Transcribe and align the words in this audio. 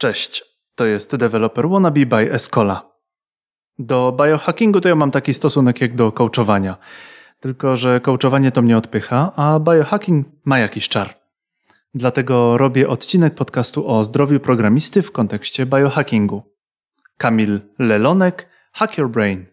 Cześć, 0.00 0.44
to 0.74 0.86
jest 0.86 1.16
Developer 1.16 1.68
Wannabe 1.68 2.06
by 2.06 2.32
Escola. 2.32 2.90
Do 3.78 4.12
biohackingu 4.12 4.80
to 4.80 4.88
ja 4.88 4.94
mam 4.94 5.10
taki 5.10 5.34
stosunek 5.34 5.80
jak 5.80 5.94
do 5.94 6.12
coachowania. 6.12 6.76
Tylko, 7.40 7.76
że 7.76 8.00
coachowanie 8.00 8.52
to 8.52 8.62
mnie 8.62 8.76
odpycha, 8.76 9.32
a 9.36 9.58
biohacking 9.58 10.26
ma 10.44 10.58
jakiś 10.58 10.88
czar. 10.88 11.14
Dlatego 11.94 12.58
robię 12.58 12.88
odcinek 12.88 13.34
podcastu 13.34 13.88
o 13.88 14.04
zdrowiu 14.04 14.40
programisty 14.40 15.02
w 15.02 15.12
kontekście 15.12 15.66
biohackingu. 15.66 16.42
Kamil 17.16 17.60
Lelonek, 17.78 18.48
Hack 18.72 18.98
Your 18.98 19.10
Brain. 19.10 19.46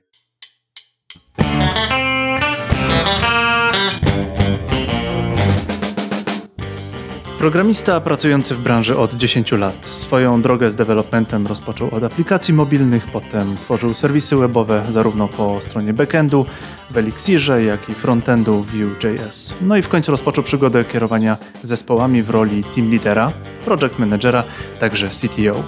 Programista 7.37 8.01
pracujący 8.01 8.55
w 8.55 8.61
branży 8.61 8.97
od 8.97 9.13
10 9.13 9.51
lat. 9.51 9.85
Swoją 9.85 10.41
drogę 10.41 10.71
z 10.71 10.75
developmentem 10.75 11.47
rozpoczął 11.47 11.95
od 11.95 12.03
aplikacji 12.03 12.53
mobilnych, 12.53 13.05
potem 13.05 13.57
tworzył 13.57 13.93
serwisy 13.93 14.35
webowe 14.35 14.83
zarówno 14.89 15.27
po 15.27 15.61
stronie 15.61 15.93
backendu 15.93 16.45
w 16.91 16.97
Elixirze, 16.97 17.63
jak 17.63 17.89
i 17.89 17.93
frontendu 17.93 18.63
w 18.63 18.71
Vue.js. 18.71 19.53
No 19.61 19.77
i 19.77 19.81
w 19.81 19.89
końcu 19.89 20.11
rozpoczął 20.11 20.43
przygodę 20.43 20.83
kierowania 20.83 21.37
zespołami 21.63 22.23
w 22.23 22.29
roli 22.29 22.63
team 22.63 22.91
leadera, 22.91 23.31
project 23.65 23.99
managera, 23.99 24.43
także 24.79 25.09
CTO. 25.09 25.63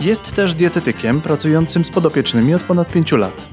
Jest 0.00 0.34
też 0.34 0.54
dietetykiem 0.54 1.20
pracującym 1.20 1.84
z 1.84 1.90
podopiecznymi 1.90 2.54
od 2.54 2.62
ponad 2.62 2.88
5 2.88 3.12
lat. 3.12 3.48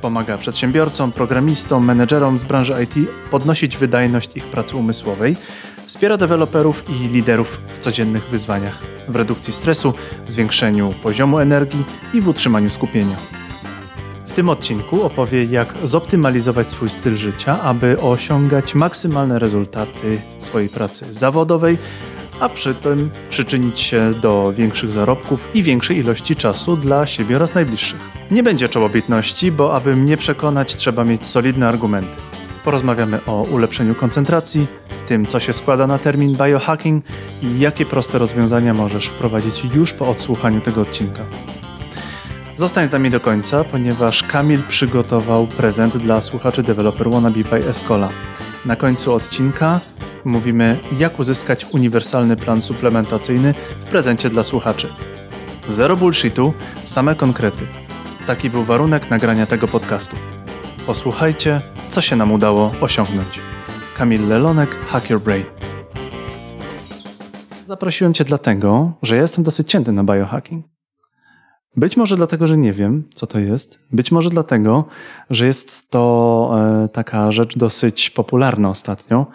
Pomaga 0.00 0.38
przedsiębiorcom, 0.38 1.12
programistom, 1.12 1.84
menedżerom 1.84 2.38
z 2.38 2.44
branży 2.44 2.74
IT 2.84 3.08
podnosić 3.30 3.76
wydajność 3.76 4.36
ich 4.36 4.44
pracy 4.44 4.76
umysłowej, 4.76 5.36
wspiera 5.92 6.16
deweloperów 6.16 6.84
i 6.88 7.08
liderów 7.08 7.60
w 7.74 7.78
codziennych 7.78 8.24
wyzwaniach, 8.24 8.82
w 9.08 9.16
redukcji 9.16 9.52
stresu, 9.52 9.94
zwiększeniu 10.26 10.90
poziomu 11.02 11.38
energii 11.38 11.84
i 12.14 12.20
w 12.20 12.28
utrzymaniu 12.28 12.70
skupienia. 12.70 13.16
W 14.26 14.32
tym 14.32 14.48
odcinku 14.48 15.02
opowie, 15.02 15.44
jak 15.44 15.74
zoptymalizować 15.84 16.66
swój 16.66 16.88
styl 16.88 17.16
życia, 17.16 17.62
aby 17.62 18.00
osiągać 18.00 18.74
maksymalne 18.74 19.38
rezultaty 19.38 20.18
swojej 20.38 20.68
pracy 20.68 21.14
zawodowej, 21.14 21.78
a 22.40 22.48
przy 22.48 22.74
tym 22.74 23.10
przyczynić 23.30 23.80
się 23.80 24.14
do 24.20 24.52
większych 24.52 24.92
zarobków 24.92 25.48
i 25.54 25.62
większej 25.62 25.96
ilości 25.96 26.36
czasu 26.36 26.76
dla 26.76 27.06
siebie 27.06 27.36
oraz 27.36 27.54
najbliższych. 27.54 28.00
Nie 28.30 28.42
będzie 28.42 28.68
czołobitności, 28.68 29.52
bo 29.52 29.74
aby 29.74 29.96
mnie 29.96 30.16
przekonać, 30.16 30.76
trzeba 30.76 31.04
mieć 31.04 31.26
solidne 31.26 31.68
argumenty. 31.68 32.31
Porozmawiamy 32.64 33.24
o 33.24 33.42
ulepszeniu 33.42 33.94
koncentracji, 33.94 34.66
tym 35.06 35.26
co 35.26 35.40
się 35.40 35.52
składa 35.52 35.86
na 35.86 35.98
termin 35.98 36.36
biohacking 36.36 37.04
i 37.42 37.60
jakie 37.60 37.86
proste 37.86 38.18
rozwiązania 38.18 38.74
możesz 38.74 39.06
wprowadzić 39.06 39.64
już 39.74 39.92
po 39.92 40.08
odsłuchaniu 40.08 40.60
tego 40.60 40.80
odcinka. 40.80 41.24
Zostań 42.56 42.86
z 42.86 42.92
nami 42.92 43.10
do 43.10 43.20
końca, 43.20 43.64
ponieważ 43.64 44.22
Kamil 44.22 44.62
przygotował 44.68 45.46
prezent 45.46 45.96
dla 45.96 46.20
słuchaczy 46.20 46.62
Developer 46.62 47.10
Wannabe 47.10 47.44
by 47.44 47.68
Escola. 47.68 48.08
Na 48.64 48.76
końcu 48.76 49.14
odcinka 49.14 49.80
mówimy, 50.24 50.78
jak 50.98 51.18
uzyskać 51.18 51.66
uniwersalny 51.72 52.36
plan 52.36 52.62
suplementacyjny 52.62 53.54
w 53.80 53.84
prezencie 53.84 54.28
dla 54.28 54.44
słuchaczy. 54.44 54.88
Zero 55.68 55.96
bullshitu, 55.96 56.54
same 56.84 57.14
konkrety. 57.14 57.66
Taki 58.26 58.50
był 58.50 58.62
warunek 58.64 59.10
nagrania 59.10 59.46
tego 59.46 59.68
podcastu. 59.68 60.16
Posłuchajcie, 60.86 61.62
co 61.88 62.00
się 62.00 62.16
nam 62.16 62.32
udało 62.32 62.72
osiągnąć. 62.80 63.40
Kamil 63.96 64.28
Lelonek, 64.28 64.86
Hack 64.86 65.10
Your 65.10 65.22
Brain. 65.22 65.44
Zaprosiłem 67.66 68.14
Cię 68.14 68.24
dlatego, 68.24 68.92
że 69.02 69.16
jestem 69.16 69.44
dosyć 69.44 69.70
cięty 69.70 69.92
na 69.92 70.04
biohacking. 70.04 70.66
Być 71.76 71.96
może 71.96 72.16
dlatego, 72.16 72.46
że 72.46 72.56
nie 72.56 72.72
wiem, 72.72 73.08
co 73.14 73.26
to 73.26 73.38
jest. 73.38 73.80
Być 73.92 74.12
może 74.12 74.30
dlatego, 74.30 74.84
że 75.30 75.46
jest 75.46 75.90
to 75.90 76.54
e, 76.84 76.88
taka 76.88 77.32
rzecz 77.32 77.58
dosyć 77.58 78.10
popularna 78.10 78.70
ostatnio. 78.70 79.26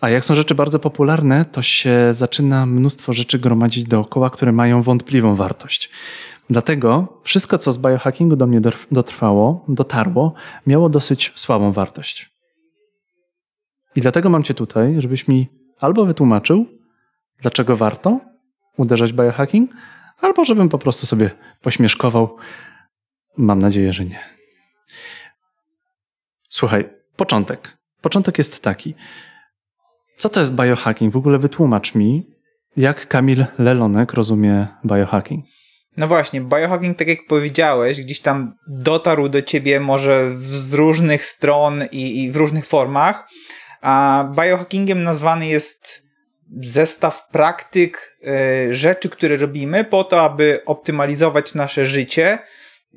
A 0.00 0.08
jak 0.08 0.24
są 0.24 0.34
rzeczy 0.34 0.54
bardzo 0.54 0.78
popularne, 0.78 1.44
to 1.44 1.62
się 1.62 2.08
zaczyna 2.10 2.66
mnóstwo 2.66 3.12
rzeczy 3.12 3.38
gromadzić 3.38 3.84
dookoła, 3.84 4.30
które 4.30 4.52
mają 4.52 4.82
wątpliwą 4.82 5.34
wartość. 5.34 5.90
Dlatego 6.50 7.20
wszystko, 7.22 7.58
co 7.58 7.72
z 7.72 7.78
biohackingu 7.78 8.36
do 8.36 8.46
mnie 8.46 8.60
dotrwało, 8.90 9.64
dotarło, 9.68 10.34
miało 10.66 10.88
dosyć 10.88 11.32
słabą 11.34 11.72
wartość. 11.72 12.32
I 13.96 14.00
dlatego 14.00 14.30
mam 14.30 14.42
Cię 14.42 14.54
tutaj, 14.54 14.94
żebyś 14.98 15.28
mi 15.28 15.48
albo 15.80 16.04
wytłumaczył, 16.04 16.66
dlaczego 17.40 17.76
warto 17.76 18.20
uderzać 18.76 19.12
biohacking, 19.12 19.70
albo 20.20 20.44
żebym 20.44 20.68
po 20.68 20.78
prostu 20.78 21.06
sobie 21.06 21.30
pośmieszkował. 21.60 22.36
Mam 23.36 23.58
nadzieję, 23.58 23.92
że 23.92 24.04
nie. 24.04 24.20
Słuchaj, 26.48 26.90
początek. 27.16 27.78
Początek 28.00 28.38
jest 28.38 28.62
taki. 28.62 28.94
Co 30.16 30.28
to 30.28 30.40
jest 30.40 30.54
biohacking? 30.54 31.12
W 31.12 31.16
ogóle 31.16 31.38
wytłumacz 31.38 31.94
mi, 31.94 32.30
jak 32.76 33.08
Kamil 33.08 33.46
Lelonek 33.58 34.12
rozumie 34.12 34.68
biohacking. 34.86 35.44
No 35.96 36.08
właśnie, 36.08 36.40
biohacking, 36.40 36.98
tak 36.98 37.08
jak 37.08 37.26
powiedziałeś, 37.28 38.00
gdzieś 38.00 38.20
tam 38.20 38.54
dotarł 38.66 39.28
do 39.28 39.42
ciebie 39.42 39.80
może 39.80 40.30
z 40.34 40.74
różnych 40.74 41.26
stron 41.26 41.84
i, 41.92 42.24
i 42.24 42.30
w 42.30 42.36
różnych 42.36 42.66
formach. 42.66 43.28
A 43.80 44.24
biohackingiem 44.36 45.02
nazwany 45.02 45.46
jest 45.46 46.02
zestaw 46.60 47.28
praktyk, 47.28 48.16
y, 48.68 48.74
rzeczy, 48.74 49.08
które 49.08 49.36
robimy 49.36 49.84
po 49.84 50.04
to, 50.04 50.20
aby 50.20 50.62
optymalizować 50.66 51.54
nasze 51.54 51.86
życie, 51.86 52.38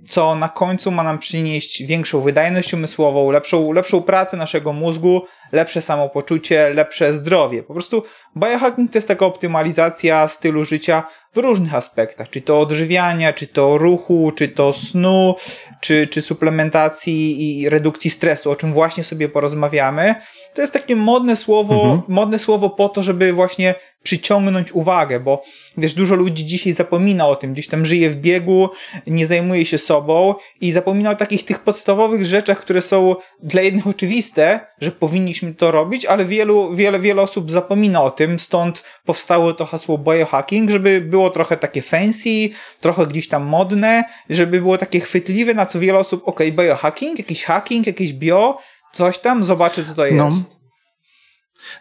co 0.07 0.35
na 0.35 0.49
końcu 0.49 0.91
ma 0.91 1.03
nam 1.03 1.19
przynieść 1.19 1.83
większą 1.83 2.21
wydajność 2.21 2.73
umysłową, 2.73 3.31
lepszą, 3.31 3.71
lepszą 3.71 4.01
pracę 4.01 4.37
naszego 4.37 4.73
mózgu, 4.73 5.21
lepsze 5.51 5.81
samopoczucie, 5.81 6.69
lepsze 6.69 7.13
zdrowie. 7.13 7.63
Po 7.63 7.73
prostu 7.73 8.03
biohacking 8.37 8.91
to 8.91 8.97
jest 8.97 9.07
taka 9.07 9.25
optymalizacja 9.25 10.27
stylu 10.27 10.65
życia 10.65 11.03
w 11.33 11.37
różnych 11.37 11.73
aspektach, 11.75 12.29
czy 12.29 12.41
to 12.41 12.59
odżywiania, 12.59 13.33
czy 13.33 13.47
to 13.47 13.77
ruchu, 13.77 14.31
czy 14.35 14.47
to 14.47 14.73
snu, 14.73 15.35
czy, 15.81 16.07
czy 16.07 16.21
suplementacji 16.21 17.61
i 17.61 17.69
redukcji 17.69 18.09
stresu, 18.09 18.51
o 18.51 18.55
czym 18.55 18.73
właśnie 18.73 19.03
sobie 19.03 19.29
porozmawiamy. 19.29 20.15
To 20.53 20.61
jest 20.61 20.73
takie 20.73 20.95
modne 20.95 21.35
słowo, 21.35 21.75
mhm. 21.75 22.01
modne 22.07 22.39
słowo 22.39 22.69
po 22.69 22.89
to, 22.89 23.03
żeby 23.03 23.33
właśnie 23.33 23.75
przyciągnąć 24.03 24.71
uwagę, 24.71 25.19
bo 25.19 25.43
wiesz, 25.77 25.93
dużo 25.93 26.15
ludzi 26.15 26.45
dzisiaj 26.45 26.73
zapomina 26.73 27.27
o 27.27 27.35
tym, 27.35 27.53
gdzieś 27.53 27.67
tam 27.67 27.85
żyje 27.85 28.09
w 28.09 28.15
biegu, 28.15 28.69
nie 29.07 29.27
zajmuje 29.27 29.65
się 29.65 29.77
sobą 29.77 30.35
i 30.61 30.71
zapomina 30.71 31.11
o 31.11 31.15
takich 31.15 31.45
tych 31.45 31.59
podstawowych 31.59 32.25
rzeczach, 32.25 32.59
które 32.59 32.81
są 32.81 33.15
dla 33.43 33.61
jednych 33.61 33.87
oczywiste, 33.87 34.59
że 34.81 34.91
powinniśmy 35.39 35.59
to 35.59 35.71
robić, 35.71 36.05
ale 36.05 36.25
wielu, 36.25 36.75
wiele, 36.75 36.99
wiele 36.99 37.21
osób 37.21 37.51
zapomina 37.51 38.03
o 38.03 38.11
tym, 38.11 38.39
stąd 38.39 38.83
powstało 39.05 39.53
to 39.53 39.65
hasło 39.65 39.97
biohacking, 39.97 40.69
żeby 40.69 41.01
było 41.01 41.29
trochę 41.29 41.57
takie 41.57 41.81
fancy, 41.81 42.49
trochę 42.79 43.07
gdzieś 43.07 43.27
tam 43.27 43.43
modne, 43.43 44.03
żeby 44.29 44.61
było 44.61 44.77
takie 44.77 44.99
chwytliwe, 44.99 45.53
na 45.53 45.65
co 45.65 45.79
wiele 45.79 45.99
osób, 45.99 46.21
ok, 46.25 46.39
biohacking, 46.51 47.17
jakiś 47.17 47.43
hacking, 47.43 47.87
jakiś 47.87 48.13
bio, 48.13 48.57
coś 48.93 49.19
tam, 49.19 49.43
zobaczy 49.43 49.85
co 49.85 49.93
to 49.93 50.01
no. 50.11 50.25
jest. 50.25 50.55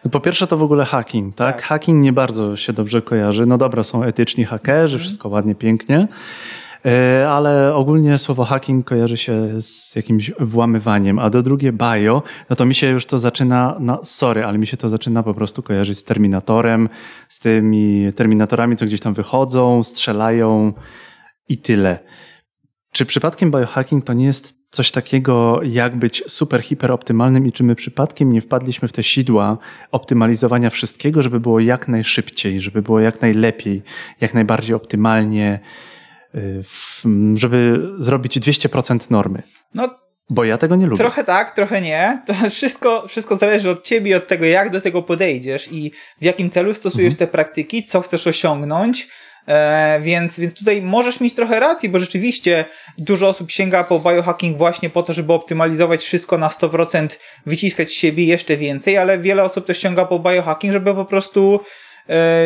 No. 0.05 0.11
Po 0.11 0.21
pierwsze 0.21 0.47
to 0.47 0.57
w 0.57 0.63
ogóle 0.63 0.85
hacking, 0.85 1.37
tak? 1.37 1.57
tak? 1.57 1.65
Hacking 1.65 2.05
nie 2.05 2.13
bardzo 2.13 2.57
się 2.57 2.73
dobrze 2.73 3.03
kojarzy. 3.03 3.47
No 3.47 3.59
dobra, 3.59 3.85
są 3.85 4.05
etyczni 4.05 4.45
hakerzy, 4.45 4.95
mhm. 4.95 5.01
wszystko 5.01 5.29
ładnie, 5.29 5.55
pięknie, 5.55 6.09
ale 7.29 7.75
ogólnie 7.75 8.19
słowo 8.19 8.45
hacking 8.45 8.87
kojarzy 8.87 9.17
się 9.17 9.63
z 9.63 9.97
jakimś 9.97 10.33
włamywaniem, 10.41 11.19
a 11.19 11.31
do 11.31 11.43
drugie 11.43 11.73
bio, 11.73 12.23
no 12.51 12.57
to 12.57 12.67
mi 12.67 12.75
się 12.75 12.91
już 12.91 13.07
to 13.07 13.19
zaczyna, 13.19 13.77
no 13.81 14.01
sorry, 14.05 14.45
ale 14.45 14.59
mi 14.59 14.67
się 14.67 14.77
to 14.77 14.89
zaczyna 14.89 15.23
po 15.23 15.35
prostu 15.35 15.63
kojarzyć 15.63 15.99
z 15.99 16.05
Terminatorem, 16.05 16.89
z 17.29 17.39
tymi 17.39 18.13
Terminatorami, 18.17 18.77
co 18.77 18.87
gdzieś 18.87 19.01
tam 19.01 19.15
wychodzą, 19.15 19.83
strzelają 19.83 20.73
i 21.49 21.59
tyle. 21.59 21.99
Czy 22.93 23.07
przypadkiem 23.07 23.51
biohacking 23.51 24.05
to 24.05 24.13
nie 24.13 24.25
jest 24.25 24.55
coś 24.71 24.91
takiego, 24.91 25.61
jak 25.63 25.97
być 25.97 26.23
super, 26.27 26.63
hiper 26.63 26.93
optymalnym 26.93 27.47
i 27.47 27.53
czy 27.53 27.65
my 27.65 27.75
przypadkiem 27.75 28.33
nie 28.33 28.41
wpadliśmy 28.41 28.89
w 28.89 28.93
te 28.93 29.03
sidła 29.03 29.59
optymalizowania 29.93 30.71
wszystkiego, 30.71 31.23
żeby 31.23 31.41
było 31.41 31.61
jak 31.61 31.89
najszybciej, 31.89 32.61
żeby 32.61 32.83
było 32.83 33.01
jak 33.01 33.21
najlepiej, 33.21 33.83
jak 34.21 34.35
najbardziej 34.35 34.77
optymalnie, 34.77 35.61
żeby 37.35 37.89
zrobić 37.99 38.39
200% 38.39 39.11
normy? 39.11 39.43
No, 39.75 39.99
bo 40.31 40.45
ja 40.45 40.59
tego 40.59 40.77
nie 40.77 40.87
lubię. 40.87 40.99
Trochę 40.99 41.25
tak, 41.25 41.55
trochę 41.55 41.81
nie. 41.81 42.23
To 42.27 42.51
wszystko, 42.51 43.09
wszystko 43.09 43.37
zależy 43.37 43.71
od 43.71 43.83
ciebie 43.83 44.17
od 44.17 44.27
tego, 44.27 44.45
jak 44.45 44.71
do 44.71 44.81
tego 44.81 45.03
podejdziesz 45.03 45.73
i 45.73 45.91
w 46.21 46.25
jakim 46.25 46.51
celu 46.51 46.75
stosujesz 46.75 47.13
mhm. 47.13 47.19
te 47.19 47.33
praktyki, 47.33 47.85
co 47.85 48.01
chcesz 48.01 48.27
osiągnąć 48.27 49.09
E, 49.47 50.01
więc, 50.03 50.41
więc 50.41 50.55
tutaj 50.55 50.83
możesz 50.83 51.21
mieć 51.21 51.35
trochę 51.35 51.61
racji, 51.61 51.89
bo 51.89 51.99
rzeczywiście 51.99 52.65
dużo 52.99 53.29
osób 53.29 53.51
sięga 53.51 53.85
po 53.85 54.01
biohacking 54.01 54.59
właśnie 54.59 54.91
po 54.91 55.03
to, 55.03 55.13
żeby 55.13 55.33
optymalizować 55.33 56.05
wszystko 56.05 56.39
na 56.39 56.49
100%, 56.49 57.09
wyciskać 57.47 57.95
siebie 57.95 58.25
jeszcze 58.25 58.57
więcej, 58.57 58.97
ale 58.97 59.19
wiele 59.19 59.43
osób 59.43 59.67
też 59.67 59.79
sięga 59.79 60.05
po 60.05 60.19
biohacking, 60.19 60.73
żeby 60.73 60.95
po 60.95 61.05
prostu 61.05 61.61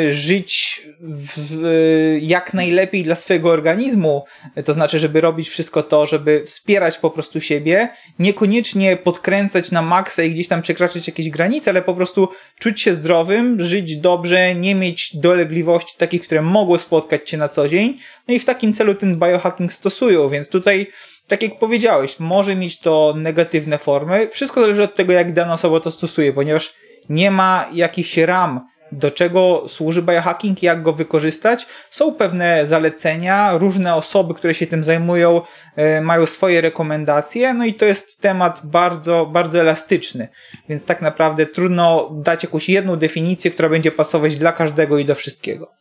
żyć 0.08 0.82
w, 1.00 2.18
jak 2.20 2.54
najlepiej 2.54 3.04
dla 3.04 3.14
swojego 3.14 3.50
organizmu, 3.50 4.24
to 4.64 4.74
znaczy, 4.74 4.98
żeby 4.98 5.20
robić 5.20 5.48
wszystko 5.48 5.82
to, 5.82 6.06
żeby 6.06 6.42
wspierać 6.46 6.98
po 6.98 7.10
prostu 7.10 7.40
siebie, 7.40 7.88
niekoniecznie 8.18 8.96
podkręcać 8.96 9.70
na 9.70 9.82
maksa 9.82 10.22
i 10.22 10.30
gdzieś 10.30 10.48
tam 10.48 10.62
przekraczać 10.62 11.06
jakieś 11.06 11.30
granice, 11.30 11.70
ale 11.70 11.82
po 11.82 11.94
prostu 11.94 12.28
czuć 12.58 12.80
się 12.80 12.94
zdrowym, 12.94 13.60
żyć 13.60 13.96
dobrze, 13.96 14.54
nie 14.54 14.74
mieć 14.74 15.16
dolegliwości 15.16 15.94
takich, 15.98 16.22
które 16.22 16.42
mogły 16.42 16.78
spotkać 16.78 17.30
cię 17.30 17.36
na 17.36 17.48
co 17.48 17.68
dzień, 17.68 17.98
no 18.28 18.34
i 18.34 18.38
w 18.38 18.44
takim 18.44 18.74
celu 18.74 18.94
ten 18.94 19.18
biohacking 19.18 19.72
stosują, 19.72 20.28
więc 20.28 20.48
tutaj 20.48 20.86
tak 21.26 21.42
jak 21.42 21.58
powiedziałeś, 21.58 22.20
może 22.20 22.56
mieć 22.56 22.80
to 22.80 23.14
negatywne 23.16 23.78
formy. 23.78 24.28
Wszystko 24.28 24.60
zależy 24.60 24.82
od 24.82 24.94
tego, 24.94 25.12
jak 25.12 25.32
dana 25.32 25.54
osoba 25.54 25.80
to 25.80 25.90
stosuje, 25.90 26.32
ponieważ 26.32 26.74
nie 27.08 27.30
ma 27.30 27.68
jakichś 27.72 28.16
ram, 28.16 28.60
do 28.92 29.10
czego 29.10 29.64
służy 29.68 30.02
biohacking 30.02 30.62
i 30.62 30.66
jak 30.66 30.82
go 30.82 30.92
wykorzystać. 30.92 31.66
Są 31.90 32.14
pewne 32.14 32.66
zalecenia, 32.66 33.58
różne 33.58 33.94
osoby, 33.94 34.34
które 34.34 34.54
się 34.54 34.66
tym 34.66 34.84
zajmują, 34.84 35.42
e, 35.76 36.00
mają 36.00 36.26
swoje 36.26 36.60
rekomendacje, 36.60 37.54
no 37.54 37.64
i 37.64 37.74
to 37.74 37.84
jest 37.84 38.20
temat 38.20 38.60
bardzo, 38.64 39.26
bardzo 39.26 39.60
elastyczny, 39.60 40.28
więc 40.68 40.84
tak 40.84 41.02
naprawdę 41.02 41.46
trudno 41.46 42.10
dać 42.12 42.42
jakąś 42.42 42.68
jedną 42.68 42.96
definicję, 42.96 43.50
która 43.50 43.68
będzie 43.68 43.90
pasować 43.90 44.36
dla 44.36 44.52
każdego 44.52 44.98
i 44.98 45.04
do 45.04 45.14
wszystkiego. 45.14 45.72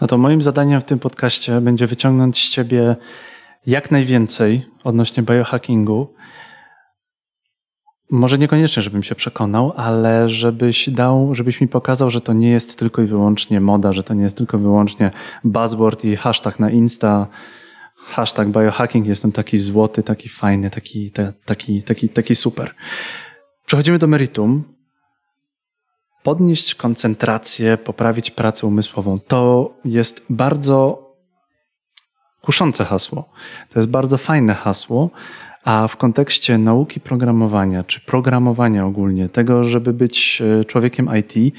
No 0.00 0.06
to 0.06 0.18
moim 0.18 0.42
zadaniem 0.42 0.80
w 0.80 0.84
tym 0.84 0.98
podcaście 0.98 1.60
będzie 1.60 1.86
wyciągnąć 1.86 2.48
z 2.48 2.50
ciebie 2.50 2.96
jak 3.66 3.90
najwięcej 3.90 4.66
odnośnie 4.84 5.22
biohackingu. 5.22 6.14
Może 8.10 8.38
niekoniecznie, 8.38 8.82
żebym 8.82 9.02
się 9.02 9.14
przekonał, 9.14 9.72
ale 9.76 10.28
żebyś 10.28 10.90
dał, 10.90 11.34
żebyś 11.34 11.60
mi 11.60 11.68
pokazał, 11.68 12.10
że 12.10 12.20
to 12.20 12.32
nie 12.32 12.50
jest 12.50 12.78
tylko 12.78 13.02
i 13.02 13.06
wyłącznie 13.06 13.60
moda, 13.60 13.92
że 13.92 14.02
to 14.02 14.14
nie 14.14 14.22
jest 14.22 14.36
tylko 14.36 14.58
i 14.58 14.60
wyłącznie 14.60 15.10
buzzword 15.44 16.04
i 16.04 16.16
hashtag 16.16 16.60
na 16.60 16.70
Insta, 16.70 17.26
hashtag 17.96 18.48
biohacking, 18.48 19.06
jestem 19.06 19.32
taki 19.32 19.58
złoty, 19.58 20.02
taki 20.02 20.28
fajny, 20.28 20.70
taki, 20.70 21.10
taki, 21.44 21.82
taki, 21.82 22.08
taki 22.08 22.34
super. 22.34 22.74
Przechodzimy 23.66 23.98
do 23.98 24.06
meritum. 24.06 24.64
Podnieść 26.22 26.74
koncentrację, 26.74 27.76
poprawić 27.76 28.30
pracę 28.30 28.66
umysłową. 28.66 29.20
To 29.20 29.70
jest 29.84 30.26
bardzo 30.30 31.04
kuszące 32.42 32.84
hasło. 32.84 33.28
To 33.72 33.78
jest 33.78 33.88
bardzo 33.88 34.18
fajne 34.18 34.54
hasło, 34.54 35.10
a 35.64 35.88
w 35.88 35.96
kontekście 35.96 36.58
nauki 36.58 37.00
programowania, 37.00 37.84
czy 37.84 38.00
programowania 38.00 38.86
ogólnie, 38.86 39.28
tego, 39.28 39.64
żeby 39.64 39.92
być 39.92 40.42
e, 40.60 40.64
człowiekiem 40.64 41.08
IT, 41.18 41.54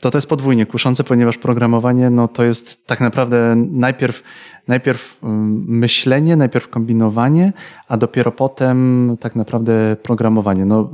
to 0.00 0.10
to 0.10 0.18
jest 0.18 0.28
podwójnie 0.28 0.66
kuszące, 0.66 1.04
ponieważ 1.04 1.38
programowanie 1.38 2.10
no, 2.10 2.28
to 2.28 2.44
jest 2.44 2.86
tak 2.86 3.00
naprawdę 3.00 3.56
najpierw, 3.56 4.22
najpierw 4.68 5.18
myślenie, 5.66 6.36
najpierw 6.36 6.68
kombinowanie, 6.68 7.52
a 7.88 7.96
dopiero 7.96 8.32
potem 8.32 9.16
tak 9.20 9.36
naprawdę 9.36 9.96
programowanie. 10.02 10.64
No, 10.64 10.90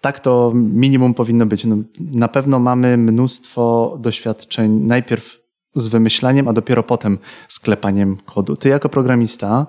tak 0.00 0.20
to 0.20 0.52
minimum 0.54 1.14
powinno 1.14 1.46
być. 1.46 1.64
No, 1.64 1.76
na 2.00 2.28
pewno 2.28 2.58
mamy 2.58 2.96
mnóstwo 2.96 3.96
doświadczeń 4.00 4.70
najpierw 4.70 5.40
z 5.74 5.88
wymyślaniem, 5.88 6.48
a 6.48 6.52
dopiero 6.52 6.82
potem 6.82 7.18
sklepaniem 7.48 8.16
kodu. 8.16 8.56
Ty 8.56 8.68
jako 8.68 8.88
programista 8.88 9.66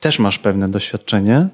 też 0.00 0.18
masz 0.18 0.38
pewne 0.38 0.68
doświadczenie 0.68 1.48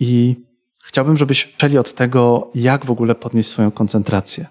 i 0.00 0.36
chciałbym, 0.84 1.16
żebyś 1.16 1.46
przeli 1.46 1.78
od 1.78 1.94
tego, 1.94 2.50
jak 2.54 2.86
w 2.86 2.90
ogóle 2.90 3.14
podnieść 3.14 3.48
swoją 3.48 3.70
koncentrację. 3.70 4.46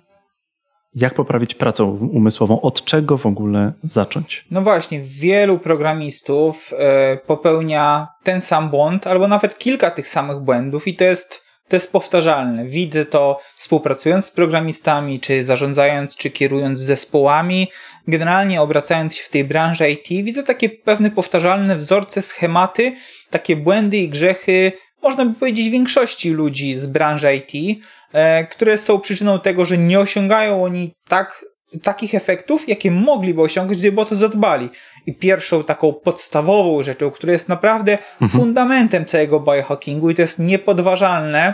Jak 0.96 1.14
poprawić 1.14 1.56
pracę 1.56 1.84
umysłową? 1.84 2.62
Od 2.62 2.86
czego 2.86 3.18
w 3.18 3.26
ogóle 3.26 3.74
zacząć? 3.84 4.46
No 4.52 4.62
właśnie, 4.62 5.02
wielu 5.02 5.60
programistów 5.60 6.74
e, 6.78 7.18
popełnia 7.18 8.08
ten 8.24 8.42
sam 8.42 8.70
błąd, 8.70 9.08
albo 9.08 9.28
nawet 9.28 9.58
kilka 9.58 9.92
tych 9.92 10.08
samych 10.08 10.40
błędów, 10.40 10.88
i 10.88 10.96
to 10.96 11.04
jest 11.04 11.49
to 11.69 11.75
jest 11.75 11.92
powtarzalne. 11.92 12.66
Widzę 12.66 13.06
to 13.06 13.39
współpracując 13.56 14.25
z 14.25 14.31
programistami, 14.31 15.19
czy 15.19 15.44
zarządzając, 15.44 16.16
czy 16.16 16.30
kierując 16.30 16.80
zespołami. 16.80 17.68
Generalnie 18.07 18.62
obracając 18.62 19.16
się 19.16 19.24
w 19.24 19.30
tej 19.30 19.44
branży 19.44 19.92
IT, 19.92 20.07
widzę 20.25 20.44
takie 20.44 20.69
pewne 20.69 21.12
powtarzalne 21.12 21.75
wzorce, 21.75 22.21
schematy, 22.21 22.95
takie 23.30 23.56
błędy 23.56 23.98
i 23.98 24.10
grzechy, 24.10 24.71
można 25.01 25.25
by 25.25 25.33
powiedzieć, 25.33 25.69
większości 25.69 26.30
ludzi 26.30 26.75
z 26.75 26.88
branży 26.88 27.36
IT, 27.36 27.81
e, 28.13 28.48
które 28.48 28.77
są 28.77 29.00
przyczyną 29.00 29.39
tego, 29.39 29.66
że 29.66 29.77
nie 29.77 30.00
osiągają 30.00 30.63
oni 30.63 30.94
tak 31.07 31.45
takich 31.83 32.16
efektów, 32.16 32.69
jakie 32.69 32.92
mogliby 32.92 33.42
osiągnąć, 33.42 33.80
gdyby 33.80 34.01
o 34.01 34.06
to 34.06 34.16
zadbali. 34.16 34.69
I 35.06 35.13
pierwszą 35.13 35.63
taką 35.63 35.94
podstawową 35.94 36.83
rzeczą, 36.83 37.12
która 37.12 37.33
jest 37.33 37.50
naprawdę 37.50 37.98
mhm. 38.21 38.30
fundamentem 38.31 39.06
całego 39.06 39.39
biohackingu 39.39 40.10
i 40.10 40.16
to 40.16 40.21
jest 40.21 40.39
niepodważalne, 40.39 41.54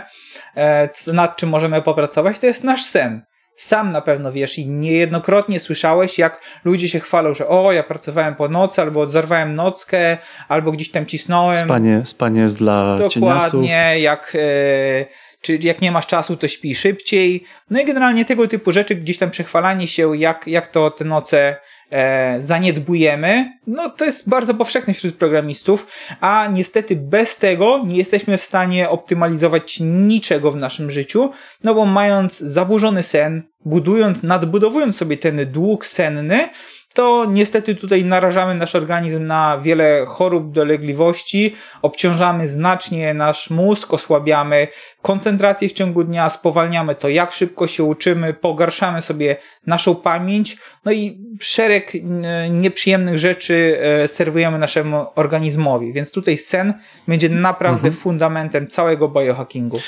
e, 0.56 0.88
nad 1.12 1.36
czym 1.36 1.48
możemy 1.48 1.82
popracować, 1.82 2.38
to 2.38 2.46
jest 2.46 2.64
nasz 2.64 2.84
sen. 2.84 3.22
Sam 3.56 3.92
na 3.92 4.00
pewno 4.00 4.32
wiesz 4.32 4.58
i 4.58 4.66
niejednokrotnie 4.66 5.60
słyszałeś, 5.60 6.18
jak 6.18 6.40
ludzie 6.64 6.88
się 6.88 7.00
chwalą, 7.00 7.34
że 7.34 7.48
o, 7.48 7.72
ja 7.72 7.82
pracowałem 7.82 8.34
po 8.34 8.48
nocy, 8.48 8.82
albo 8.82 9.00
odzerwałem 9.00 9.54
nockę, 9.54 10.18
albo 10.48 10.72
gdzieś 10.72 10.90
tam 10.90 11.06
cisnąłem. 11.06 11.64
Spanie, 11.64 12.02
spanie 12.04 12.40
jest 12.40 12.58
dla 12.58 12.96
Dokładnie, 12.96 13.10
cieniasów. 13.10 13.64
jak... 14.00 14.32
E, 14.34 15.25
czy 15.46 15.58
jak 15.62 15.80
nie 15.80 15.92
masz 15.92 16.06
czasu, 16.06 16.36
to 16.36 16.48
śpi 16.48 16.74
szybciej. 16.74 17.44
No 17.70 17.80
i 17.80 17.84
generalnie 17.84 18.24
tego 18.24 18.48
typu 18.48 18.72
rzeczy, 18.72 18.94
gdzieś 18.94 19.18
tam 19.18 19.30
przechwalanie 19.30 19.88
się, 19.88 20.16
jak, 20.16 20.46
jak 20.46 20.68
to 20.68 20.90
te 20.90 21.04
noce 21.04 21.56
e, 21.90 22.36
zaniedbujemy, 22.42 23.52
no 23.66 23.90
to 23.90 24.04
jest 24.04 24.28
bardzo 24.28 24.54
powszechne 24.54 24.94
wśród 24.94 25.14
programistów, 25.14 25.86
a 26.20 26.48
niestety 26.52 26.96
bez 26.96 27.38
tego 27.38 27.80
nie 27.86 27.96
jesteśmy 27.96 28.38
w 28.38 28.42
stanie 28.42 28.88
optymalizować 28.88 29.80
niczego 29.80 30.50
w 30.50 30.56
naszym 30.56 30.90
życiu, 30.90 31.30
no 31.64 31.74
bo 31.74 31.84
mając 31.84 32.38
zaburzony 32.38 33.02
sen, 33.02 33.42
budując, 33.64 34.22
nadbudowując 34.22 34.96
sobie 34.96 35.16
ten 35.16 35.52
dług 35.52 35.86
senny, 35.86 36.48
to 36.96 37.26
niestety 37.28 37.74
tutaj 37.74 38.04
narażamy 38.04 38.54
nasz 38.54 38.74
organizm 38.74 39.26
na 39.26 39.58
wiele 39.58 40.04
chorób, 40.06 40.52
dolegliwości, 40.52 41.54
obciążamy 41.82 42.48
znacznie 42.48 43.14
nasz 43.14 43.50
mózg, 43.50 43.94
osłabiamy 43.94 44.68
koncentrację 45.02 45.68
w 45.68 45.72
ciągu 45.72 46.04
dnia, 46.04 46.30
spowalniamy 46.30 46.94
to, 46.94 47.08
jak 47.08 47.32
szybko 47.32 47.66
się 47.66 47.84
uczymy, 47.84 48.34
pogarszamy 48.34 49.02
sobie 49.02 49.36
naszą 49.66 49.94
pamięć, 49.94 50.56
no 50.84 50.92
i 50.92 51.18
szereg 51.40 51.92
e, 51.94 52.50
nieprzyjemnych 52.50 53.18
rzeczy 53.18 53.78
e, 53.80 54.08
serwujemy 54.08 54.58
naszemu 54.58 55.06
organizmowi. 55.14 55.92
Więc 55.92 56.12
tutaj 56.12 56.38
sen 56.38 56.74
będzie 57.08 57.28
naprawdę 57.28 57.76
mhm. 57.76 57.94
fundamentem 57.94 58.66
całego 58.66 59.08
biohackingu. 59.08 59.80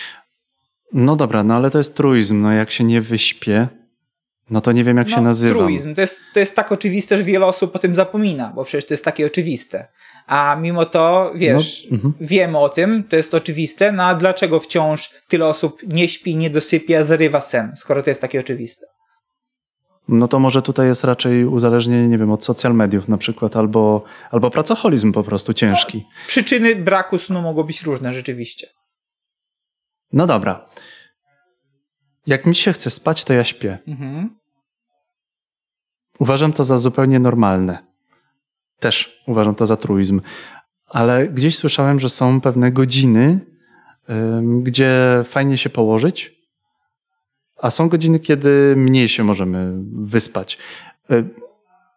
No 0.92 1.16
dobra, 1.16 1.44
no 1.44 1.54
ale 1.56 1.70
to 1.70 1.78
jest 1.78 1.96
truizm. 1.96 2.40
No 2.40 2.52
jak 2.52 2.70
się 2.70 2.84
nie 2.84 3.00
wyśpię, 3.00 3.68
no 4.50 4.60
to 4.60 4.72
nie 4.72 4.84
wiem, 4.84 4.96
jak 4.96 5.08
no, 5.08 5.14
się 5.14 5.20
nazywa. 5.20 5.54
Truizm. 5.54 5.94
To 5.94 6.00
jest, 6.00 6.22
to 6.34 6.40
jest 6.40 6.56
tak 6.56 6.72
oczywiste, 6.72 7.16
że 7.16 7.22
wiele 7.22 7.46
osób 7.46 7.76
o 7.76 7.78
tym 7.78 7.94
zapomina, 7.94 8.52
bo 8.54 8.64
przecież 8.64 8.86
to 8.86 8.94
jest 8.94 9.04
takie 9.04 9.26
oczywiste. 9.26 9.88
A 10.26 10.56
mimo 10.60 10.84
to, 10.84 11.32
wiesz, 11.34 11.86
no, 11.90 11.94
mhm. 11.94 12.14
wiemy 12.20 12.58
o 12.58 12.68
tym, 12.68 13.04
to 13.04 13.16
jest 13.16 13.34
oczywiste, 13.34 13.92
no 13.92 14.04
a 14.04 14.14
dlaczego 14.14 14.60
wciąż 14.60 15.10
tyle 15.28 15.46
osób 15.46 15.82
nie 15.86 16.08
śpi, 16.08 16.36
nie 16.36 16.50
dosypia, 16.50 17.04
zarywa 17.04 17.40
sen, 17.40 17.72
skoro 17.76 18.02
to 18.02 18.10
jest 18.10 18.20
takie 18.20 18.40
oczywiste? 18.40 18.86
No 20.08 20.28
to 20.28 20.38
może 20.38 20.62
tutaj 20.62 20.86
jest 20.86 21.04
raczej 21.04 21.44
uzależnienie, 21.44 22.08
nie 22.08 22.18
wiem, 22.18 22.30
od 22.30 22.44
social 22.44 22.74
mediów 22.74 23.08
na 23.08 23.18
przykład, 23.18 23.56
albo, 23.56 24.04
albo 24.30 24.50
pracoholizm 24.50 25.12
po 25.12 25.22
prostu 25.22 25.54
ciężki. 25.54 25.98
No, 25.98 26.10
przyczyny 26.26 26.76
braku 26.76 27.18
snu 27.18 27.42
mogą 27.42 27.62
być 27.62 27.82
różne 27.82 28.12
rzeczywiście. 28.12 28.66
No 30.12 30.26
dobra. 30.26 30.66
Jak 32.28 32.46
mi 32.46 32.54
się 32.54 32.72
chce 32.72 32.90
spać, 32.90 33.24
to 33.24 33.32
ja 33.32 33.44
śpię. 33.44 33.78
Mhm. 33.88 34.36
Uważam 36.18 36.52
to 36.52 36.64
za 36.64 36.78
zupełnie 36.78 37.18
normalne. 37.18 37.78
Też 38.80 39.22
uważam 39.26 39.54
to 39.54 39.66
za 39.66 39.76
truizm. 39.76 40.20
Ale 40.86 41.28
gdzieś 41.28 41.56
słyszałem, 41.56 42.00
że 42.00 42.08
są 42.08 42.40
pewne 42.40 42.72
godziny, 42.72 43.40
gdzie 44.62 45.22
fajnie 45.24 45.58
się 45.58 45.70
położyć, 45.70 46.38
a 47.56 47.70
są 47.70 47.88
godziny, 47.88 48.20
kiedy 48.20 48.74
mniej 48.76 49.08
się 49.08 49.24
możemy 49.24 49.72
wyspać. 49.92 50.58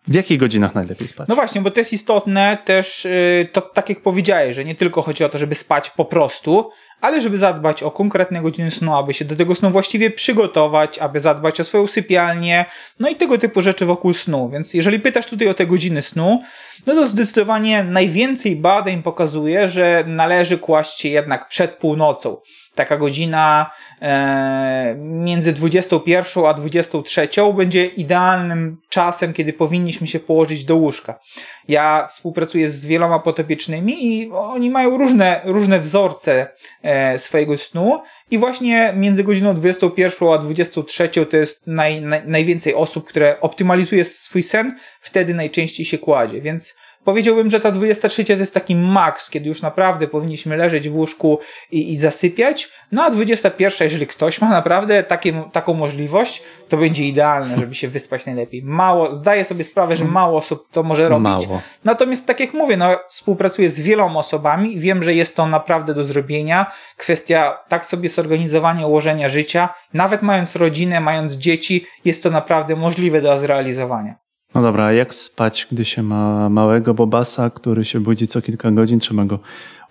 W 0.08 0.14
jakich 0.16 0.40
godzinach 0.40 0.76
najlepiej 0.76 1.08
spać? 1.08 1.28
No 1.28 1.36
właśnie, 1.36 1.62
bo 1.62 1.72
to 1.72 1.80
jest 1.80 1.94
istotne 1.94 2.58
też, 2.66 3.06
y, 3.06 3.48
to 3.54 3.62
tak 3.62 3.90
jak 3.90 4.02
powiedziałeś, 4.02 4.56
że 4.56 4.66
nie 4.66 4.76
tylko 4.76 5.02
chodzi 5.02 5.24
o 5.24 5.30
to, 5.30 5.38
żeby 5.38 5.56
spać 5.56 5.90
po 5.90 6.06
prostu, 6.06 6.70
ale 7.02 7.22
żeby 7.22 7.38
zadbać 7.38 7.84
o 7.84 7.92
konkretne 7.92 8.42
godziny 8.42 8.72
snu, 8.72 8.96
aby 8.96 9.14
się 9.14 9.26
do 9.26 9.36
tego 9.36 9.56
snu 9.56 9.72
właściwie 9.72 10.12
przygotować, 10.12 11.00
aby 11.00 11.20
zadbać 11.20 11.60
o 11.60 11.64
swoją 11.64 11.88
sypialnię, 11.88 12.66
no 13.00 13.10
i 13.10 13.16
tego 13.16 13.38
typu 13.38 13.62
rzeczy 13.62 13.86
wokół 13.86 14.14
snu. 14.14 14.50
Więc 14.50 14.74
jeżeli 14.74 15.00
pytasz 15.00 15.26
tutaj 15.26 15.48
o 15.48 15.54
te 15.54 15.68
godziny 15.68 16.02
snu, 16.02 16.42
no 16.88 16.94
to 16.94 17.08
zdecydowanie 17.08 17.84
najwięcej 17.84 18.56
badań 18.56 19.04
pokazuje, 19.04 19.70
że 19.70 20.04
należy 20.08 20.58
kłaść 20.58 21.00
się 21.00 21.10
jednak 21.10 21.48
przed 21.48 21.74
północą. 21.74 22.38
Taka 22.76 22.98
godzina 22.98 23.72
e, 24.02 24.96
między 24.98 25.54
21 25.54 26.46
a 26.46 26.54
23 26.54 27.30
będzie 27.58 27.86
idealnym 27.86 28.78
czasem, 28.90 29.34
kiedy 29.34 29.54
powinniśmy 29.54 30.08
się 30.08 30.20
położyć 30.20 30.66
do 30.66 30.76
łóżka. 30.76 31.20
Ja 31.68 32.08
współpracuję 32.10 32.70
z 32.70 32.86
wieloma 32.86 33.20
potopiecznymi 33.20 34.06
i 34.06 34.32
oni 34.32 34.70
mają 34.70 34.98
różne, 34.98 35.42
różne 35.44 35.80
wzorce 35.80 36.48
e, 36.84 37.20
swojego 37.20 37.58
snu 37.58 38.02
i 38.32 38.38
właśnie 38.38 38.94
między 38.96 39.24
godziną 39.24 39.54
21 39.54 40.30
a 40.30 40.38
23 40.38 41.10
to 41.10 41.38
jest 41.38 41.68
naj, 41.68 42.02
naj, 42.02 42.22
najwięcej 42.26 42.76
osób, 42.76 43.08
które 43.08 43.42
optymalizuje 43.42 44.06
swój 44.06 44.44
sen, 44.44 44.78
wtedy 45.02 45.34
najczęściej 45.34 45.86
się 45.86 45.98
kładzie, 45.98 46.42
więc 46.42 46.76
Powiedziałbym, 47.04 47.50
że 47.50 47.60
ta 47.60 47.72
23 47.72 48.26
to 48.26 48.34
jest 48.34 48.54
taki 48.54 48.76
maks, 48.76 49.30
kiedy 49.30 49.48
już 49.48 49.62
naprawdę 49.62 50.08
powinniśmy 50.08 50.58
leżeć 50.58 50.90
w 50.90 50.96
łóżku 50.96 51.40
i, 51.72 51.94
i 51.94 51.98
zasypiać. 51.98 52.70
No 52.92 53.04
a 53.04 53.10
21, 53.10 53.86
jeżeli 53.86 54.08
ktoś 54.08 54.42
ma 54.42 54.50
naprawdę 54.50 55.04
takie, 55.04 55.44
taką 55.52 55.74
możliwość, 55.74 56.44
to 56.70 56.78
będzie 56.78 57.04
idealne, 57.04 57.60
żeby 57.60 57.76
się 57.76 57.88
wyspać 57.88 58.26
najlepiej. 58.26 58.64
Mało, 58.64 59.16
zdaję 59.16 59.46
sobie 59.46 59.64
sprawę, 59.64 59.96
że 59.96 60.06
mało 60.06 60.38
osób 60.38 60.68
to 60.72 60.84
może 60.84 61.10
robić. 61.10 61.24
Mało. 61.24 61.62
Natomiast 61.84 62.28
tak 62.28 62.40
jak 62.40 62.54
mówię, 62.54 62.78
no, 62.78 63.00
współpracuję 63.10 63.70
z 63.70 63.80
wieloma 63.80 64.20
osobami 64.20 64.76
i 64.76 64.80
wiem, 64.80 65.04
że 65.04 65.14
jest 65.14 65.36
to 65.36 65.48
naprawdę 65.48 65.94
do 65.94 66.04
zrobienia. 66.04 66.72
Kwestia 66.98 67.58
tak 67.68 67.86
sobie 67.86 68.10
zorganizowania, 68.10 68.88
ułożenia 68.88 69.30
życia, 69.30 69.70
nawet 69.94 70.22
mając 70.22 70.56
rodzinę, 70.56 71.00
mając 71.00 71.34
dzieci, 71.34 71.86
jest 72.06 72.24
to 72.24 72.30
naprawdę 72.30 72.76
możliwe 72.76 73.22
do 73.22 73.38
zrealizowania. 73.38 74.16
No 74.56 74.62
dobra, 74.62 74.86
a 74.86 74.92
jak 74.94 75.14
spać, 75.14 75.68
gdy 75.72 75.86
się 75.86 76.04
ma 76.04 76.50
małego 76.50 76.94
bobasa, 76.94 77.50
który 77.50 77.86
się 77.86 78.00
budzi 78.00 78.28
co 78.28 78.42
kilka 78.42 78.72
godzin, 78.72 79.00
trzeba 79.00 79.26
go 79.26 79.40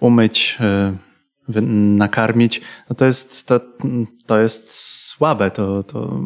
umyć, 0.00 0.59
yy, 0.61 1.62
nakarmić, 1.97 2.61
no 2.90 2.97
to 2.97 3.05
jest, 3.05 3.47
to, 3.47 3.61
to 4.26 4.38
jest 4.38 4.75
słabe, 5.07 5.50
to, 5.50 5.83
to, 5.83 6.21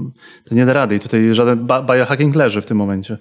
to 0.45 0.55
nie 0.55 0.67
da 0.67 0.73
rady 0.73 0.95
i 0.95 1.01
tutaj 1.01 1.35
żaden 1.35 1.67
biohacking 1.67 2.37
leży 2.37 2.61
w 2.61 2.67
tym 2.67 2.77
momencie. 2.77 3.19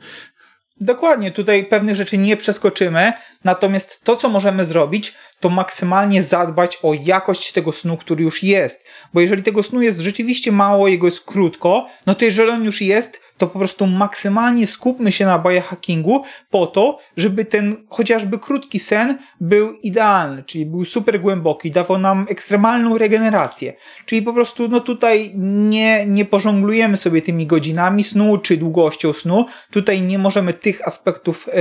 Dokładnie, 0.82 1.32
tutaj 1.32 1.66
pewnych 1.66 1.96
rzeczy 1.96 2.18
nie 2.18 2.38
przeskoczymy, 2.38 3.14
natomiast 3.44 4.04
to, 4.04 4.16
co 4.16 4.30
możemy 4.30 4.66
zrobić, 4.66 5.14
to 5.40 5.50
maksymalnie 5.50 6.24
zadbać 6.24 6.80
o 6.84 6.94
jakość 6.94 7.52
tego 7.52 7.72
snu, 7.72 7.98
który 7.98 8.24
już 8.24 8.44
jest. 8.44 8.86
Bo 9.14 9.22
jeżeli 9.22 9.44
tego 9.44 9.64
snu 9.64 9.82
jest 9.82 10.00
rzeczywiście 10.00 10.52
mało, 10.52 10.88
jego 10.88 11.08
jest 11.08 11.26
krótko, 11.26 11.88
no 12.06 12.16
to 12.16 12.26
jeżeli 12.26 12.50
on 12.50 12.64
już 12.64 12.82
jest, 12.82 13.20
to 13.38 13.48
po 13.48 13.60
prostu 13.60 13.88
maksymalnie 13.88 14.68
skupmy 14.68 15.12
się 15.12 15.26
na 15.26 15.40
biohackingu 15.40 16.24
po 16.50 16.68
to, 16.68 17.00
żeby 17.18 17.46
ten 17.46 17.76
chociażby 17.90 18.40
krótki 18.40 18.80
sen 18.80 19.18
był 19.42 19.74
idealny, 19.74 20.44
czyli 20.44 20.66
był 20.66 20.86
super 20.86 21.22
głęboki, 21.22 21.72
dawał 21.72 21.98
nam 21.98 22.26
ekstremalną 22.30 22.98
regenerację. 22.98 23.74
Czyli 24.06 24.22
po 24.22 24.34
prostu 24.34 24.68
no 24.68 24.80
tutaj 24.80 25.32
nie, 25.38 26.06
nie 26.06 26.26
pożonglujemy 26.26 26.98
sobie 26.98 27.22
tymi 27.22 27.48
godzinami 27.48 28.04
snu 28.04 28.38
czy 28.38 28.58
długością 28.58 29.14
snu. 29.14 29.46
Tutaj 29.72 30.02
nie 30.02 30.20
możemy 30.20 30.54
tych 30.54 30.88
aspektów 30.88 31.50
e, 31.50 31.54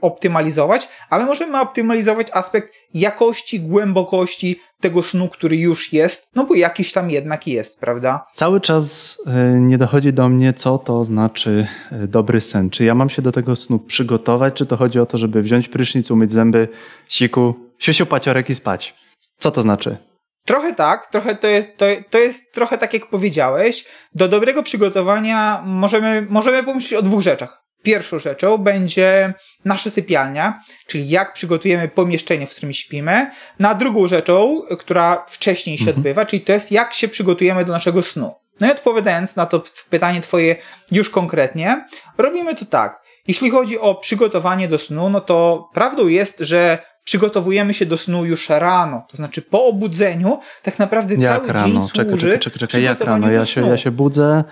optymalizować, 0.00 0.88
ale 1.10 1.26
możemy 1.26 1.60
optymalizować 1.60 2.26
aspekt 2.32 2.74
jakości, 2.94 3.60
głębokości, 3.60 4.60
tego 4.80 5.02
snu, 5.02 5.28
który 5.28 5.56
już 5.56 5.92
jest, 5.92 6.30
no 6.34 6.44
bo 6.44 6.54
jakiś 6.54 6.92
tam 6.92 7.10
jednak 7.10 7.46
jest, 7.46 7.80
prawda? 7.80 8.26
Cały 8.34 8.60
czas 8.60 9.18
e, 9.26 9.60
nie 9.60 9.78
dochodzi 9.78 10.12
do 10.12 10.28
mnie, 10.28 10.52
co 10.52 10.78
to 10.78 11.04
znaczy 11.04 11.66
e, 11.92 12.06
dobry 12.06 12.40
sen. 12.40 12.70
Czy 12.70 12.84
ja 12.84 12.94
mam 12.94 13.08
się 13.10 13.22
do 13.22 13.32
tego 13.32 13.56
snu 13.56 13.78
przygotować, 13.78 14.54
czy 14.54 14.66
to 14.66 14.76
chodzi 14.76 15.00
o 15.00 15.06
to, 15.06 15.18
żeby 15.18 15.42
wziąć 15.42 15.68
prysznic, 15.68 16.10
umyć 16.10 16.32
zęby, 16.32 16.68
siku, 17.08 17.54
siusiu 17.78 18.06
paciorek 18.06 18.50
i 18.50 18.54
spać? 18.54 18.94
Co 19.38 19.50
to 19.50 19.62
znaczy? 19.62 19.96
Trochę 20.44 20.74
tak, 20.74 21.06
trochę 21.06 21.34
to 21.34 21.48
jest, 21.48 21.68
to, 21.76 21.86
to 22.10 22.18
jest 22.18 22.54
trochę 22.54 22.78
tak, 22.78 22.94
jak 22.94 23.06
powiedziałeś. 23.06 23.84
Do 24.14 24.28
dobrego 24.28 24.62
przygotowania 24.62 25.62
możemy, 25.66 26.26
możemy 26.30 26.62
pomyśleć 26.62 26.94
o 26.94 27.02
dwóch 27.02 27.22
rzeczach. 27.22 27.67
Pierwszą 27.82 28.18
rzeczą 28.18 28.58
będzie 28.58 29.34
nasza 29.64 29.90
sypialnia, 29.90 30.60
czyli 30.86 31.08
jak 31.08 31.32
przygotujemy 31.32 31.88
pomieszczenie, 31.88 32.46
w 32.46 32.50
którym 32.50 32.72
śpimy. 32.72 33.30
Na 33.58 33.74
drugą 33.74 34.06
rzeczą, 34.06 34.62
która 34.78 35.24
wcześniej 35.28 35.78
się 35.78 35.82
mhm. 35.82 35.96
odbywa, 35.96 36.26
czyli 36.26 36.42
to 36.42 36.52
jest 36.52 36.72
jak 36.72 36.94
się 36.94 37.08
przygotujemy 37.08 37.64
do 37.64 37.72
naszego 37.72 38.02
snu. 38.02 38.34
No 38.60 38.66
i 38.66 38.70
odpowiadając 38.70 39.36
na 39.36 39.46
to 39.46 39.62
pytanie 39.90 40.20
Twoje 40.20 40.56
już 40.92 41.10
konkretnie, 41.10 41.84
robimy 42.18 42.54
to 42.54 42.64
tak. 42.64 43.02
Jeśli 43.28 43.50
chodzi 43.50 43.78
o 43.78 43.94
przygotowanie 43.94 44.68
do 44.68 44.78
snu, 44.78 45.10
no 45.10 45.20
to 45.20 45.68
prawdą 45.74 46.06
jest, 46.06 46.38
że 46.40 46.78
przygotowujemy 47.04 47.74
się 47.74 47.86
do 47.86 47.98
snu 47.98 48.24
już 48.24 48.48
rano. 48.48 49.06
To 49.10 49.16
znaczy 49.16 49.42
po 49.42 49.64
obudzeniu 49.64 50.38
tak 50.62 50.78
naprawdę 50.78 51.14
jak 51.14 51.36
cały 51.36 51.52
rano? 51.52 51.66
dzień 51.66 51.80
służy 51.80 51.92
czekaj, 51.94 52.18
czekaj, 52.18 52.38
czekaj, 52.38 52.58
czekaj, 52.68 52.82
jak 52.82 53.00
rano? 53.00 53.30
Ja 53.30 53.44
się, 53.44 53.68
ja 53.68 53.76
się 53.76 53.90
budzę, 53.90 54.44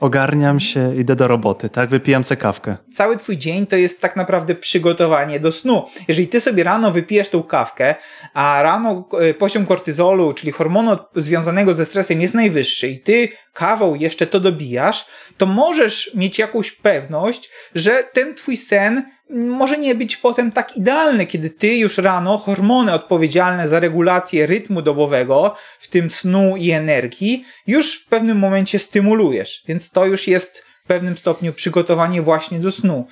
ogarniam 0.00 0.60
się, 0.60 0.96
idę 0.96 1.16
do 1.16 1.28
roboty, 1.28 1.68
tak? 1.68 1.90
Wypijam 1.90 2.24
se 2.24 2.36
kawkę. 2.36 2.76
Cały 2.92 3.16
twój 3.16 3.36
dzień 3.36 3.66
to 3.66 3.76
jest 3.76 4.00
tak 4.00 4.16
naprawdę 4.16 4.54
przygotowanie 4.54 5.40
do 5.40 5.52
snu. 5.52 5.86
Jeżeli 6.08 6.28
ty 6.28 6.40
sobie 6.40 6.64
rano 6.64 6.90
wypijesz 6.90 7.28
tą 7.28 7.42
kawkę, 7.42 7.94
a 8.34 8.62
rano 8.62 9.08
e, 9.20 9.34
poziom 9.34 9.66
kortyzolu, 9.66 10.32
czyli 10.32 10.52
hormonu 10.52 10.98
związanego 11.16 11.74
ze 11.74 11.86
stresem 11.86 12.20
jest 12.20 12.34
najwyższy 12.34 12.88
i 12.88 13.00
ty 13.00 13.28
kawą 13.52 13.94
jeszcze 13.94 14.26
to 14.26 14.40
dobijasz, 14.40 15.06
to 15.36 15.46
możesz 15.46 16.14
mieć 16.14 16.38
jakąś 16.38 16.72
pewność, 16.72 17.50
że 17.74 18.04
ten 18.12 18.34
twój 18.34 18.56
sen 18.56 19.02
może 19.32 19.78
nie 19.78 19.94
być 19.94 20.16
potem 20.16 20.52
tak 20.52 20.76
idealny, 20.76 21.26
kiedy 21.26 21.50
ty 21.50 21.76
już 21.76 21.98
rano 21.98 22.38
hormony 22.38 22.92
odpowiedzialne 22.92 23.68
za 23.68 23.80
regulację 23.80 24.46
rytmu 24.46 24.82
dobowego, 24.82 25.54
w 25.78 25.88
tym 25.88 26.10
snu 26.10 26.56
i 26.56 26.70
energii, 26.70 27.44
już 27.66 28.00
w 28.00 28.08
pewnym 28.08 28.38
momencie 28.38 28.78
stymulujesz. 28.78 29.64
Więc 29.68 29.90
to 29.90 30.06
już 30.06 30.28
jest 30.28 30.64
w 30.84 30.88
pewnym 30.88 31.16
stopniu 31.16 31.52
przygotowanie 31.52 32.22
właśnie 32.22 32.58
do 32.58 32.72
snu. 32.72 33.08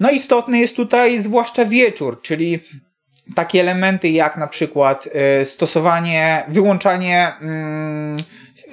No 0.00 0.10
istotny 0.10 0.58
jest 0.58 0.76
tutaj 0.76 1.20
zwłaszcza 1.20 1.64
wieczór, 1.64 2.22
czyli 2.22 2.60
takie 3.34 3.60
elementy 3.60 4.08
jak 4.08 4.36
na 4.36 4.46
przykład 4.46 5.08
y, 5.40 5.44
stosowanie, 5.44 6.44
wyłączanie 6.48 7.32
mm, 7.40 8.16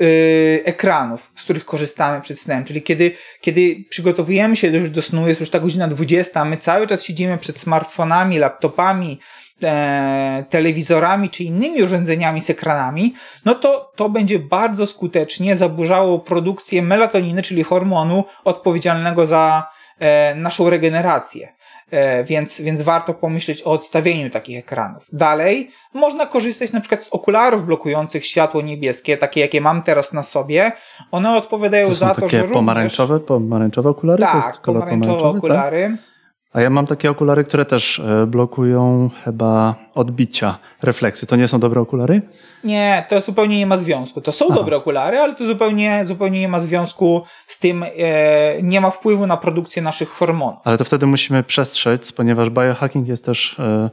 y, 0.02 0.62
ekranów, 0.66 1.32
z 1.36 1.44
których 1.44 1.66
korzystamy 1.66 2.22
przed 2.22 2.40
snem. 2.40 2.64
Czyli 2.64 2.82
kiedy, 2.82 3.12
kiedy 3.42 3.86
przygotowujemy 3.90 4.56
się 4.56 4.68
już 4.68 4.90
do 4.90 5.02
snu, 5.02 5.28
jest 5.28 5.40
już 5.40 5.50
ta 5.50 5.60
godzina 5.60 5.88
20, 5.88 6.42
a 6.42 6.46
my 6.46 6.58
cały 6.58 6.88
czas 6.88 7.04
siedzimy 7.04 7.38
przed 7.38 7.60
smartfonami, 7.60 8.40
laptopami, 8.40 9.20
e, 9.64 10.44
telewizorami 10.50 11.30
czy 11.30 11.44
innymi 11.44 11.84
urządzeniami 11.84 12.42
z 12.42 12.50
ekranami, 12.50 13.14
no 13.46 13.56
to 13.56 13.92
to 13.96 14.10
będzie 14.10 14.40
bardzo 14.40 14.88
skutecznie 14.88 15.56
zaburzało 15.56 16.20
produkcję 16.20 16.82
melatoniny, 16.82 17.42
czyli 17.42 17.64
hormonu 17.64 18.24
odpowiedzialnego 18.44 19.26
za 19.26 19.70
e, 20.00 20.36
naszą 20.36 20.70
regenerację. 20.70 21.54
E, 21.94 22.24
więc, 22.24 22.62
więc 22.62 22.82
warto 22.82 23.14
pomyśleć 23.14 23.62
o 23.62 23.72
odstawieniu 23.72 24.30
takich 24.30 24.60
ekranów. 24.60 25.08
Dalej, 25.14 25.70
można 25.94 26.26
korzystać 26.26 26.72
na 26.72 26.80
przykład 26.80 27.04
z 27.04 27.10
okularów 27.10 27.66
blokujących 27.66 28.26
światło 28.26 28.62
niebieskie, 28.62 29.18
takie 29.18 29.42
jakie 29.42 29.62
mam 29.62 29.84
teraz 29.84 30.14
na 30.14 30.24
sobie. 30.24 30.72
One 31.12 31.36
odpowiadają 31.36 31.88
to 31.88 31.94
za 31.94 32.16
to, 32.16 32.30
że 32.30 32.38
również... 32.38 32.54
pomarańczowe, 32.54 33.20
pomarańczowe 33.20 33.90
okulary? 33.90 34.22
Tak, 34.22 34.32
to 34.32 34.38
jest 34.38 34.60
kolor 34.60 34.82
pomarańczowe 34.82 35.20
tak? 35.20 35.38
okulary. 35.38 35.98
Tak? 35.98 36.13
A 36.54 36.62
ja 36.62 36.70
mam 36.70 36.88
takie 36.88 37.12
okulary, 37.12 37.44
które 37.44 37.66
też 37.66 38.00
e, 38.00 38.28
blokują 38.28 39.10
chyba 39.24 39.76
odbicia, 39.96 40.58
refleksy. 40.82 41.28
To 41.28 41.36
nie 41.36 41.48
są 41.48 41.60
dobre 41.60 41.82
okulary? 41.82 42.22
Nie, 42.64 43.06
to 43.10 43.22
zupełnie 43.22 43.58
nie 43.58 43.66
ma 43.66 43.78
związku. 43.78 44.22
To 44.22 44.32
są 44.32 44.46
Aha. 44.46 44.56
dobre 44.56 44.78
okulary, 44.78 45.18
ale 45.18 45.36
to 45.36 45.46
zupełnie, 45.46 46.06
zupełnie 46.06 46.40
nie 46.40 46.48
ma 46.48 46.60
związku 46.60 47.24
z 47.48 47.60
tym, 47.60 47.86
e, 47.98 48.62
nie 48.62 48.82
ma 48.82 48.92
wpływu 48.92 49.28
na 49.28 49.38
produkcję 49.38 49.82
naszych 49.82 50.10
hormonów. 50.10 50.60
Ale 50.64 50.78
to 50.78 50.84
wtedy 50.84 51.06
musimy 51.06 51.44
przestrzec, 51.44 52.12
ponieważ 52.12 52.50
biohacking 52.50 53.08
jest 53.08 53.26
też... 53.26 53.60
E, 53.60 53.90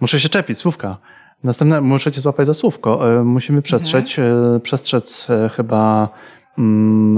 muszę 0.00 0.20
się 0.20 0.28
czepić, 0.28 0.58
słówka. 0.58 0.98
Następne, 1.44 1.80
muszę 1.80 2.12
cię 2.12 2.20
złapać 2.20 2.46
za 2.46 2.54
słówko. 2.54 3.12
E, 3.20 3.24
musimy 3.24 3.62
przestrzec, 3.62 4.18
mhm. 4.18 4.56
E, 4.56 4.60
przestrzec 4.60 5.30
e, 5.30 5.48
chyba 5.48 6.08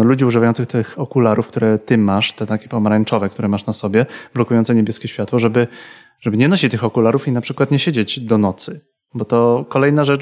ludzi 0.02 0.24
używających 0.24 0.66
tych 0.66 0.98
okularów, 0.98 1.48
które 1.48 1.78
ty 1.78 1.98
masz, 1.98 2.32
te 2.32 2.46
takie 2.46 2.68
pomarańczowe, 2.68 3.28
które 3.28 3.48
masz 3.48 3.66
na 3.66 3.72
sobie, 3.72 4.06
blokujące 4.34 4.74
niebieskie 4.74 5.08
światło, 5.08 5.38
żeby, 5.38 5.68
żeby 6.20 6.36
nie 6.36 6.48
nosić 6.48 6.70
tych 6.70 6.84
okularów 6.84 7.28
i 7.28 7.32
na 7.32 7.40
przykład 7.40 7.70
nie 7.70 7.78
siedzieć 7.78 8.20
do 8.20 8.38
nocy. 8.38 8.80
Bo 9.14 9.24
to 9.24 9.64
kolejna 9.68 10.04
rzecz, 10.04 10.20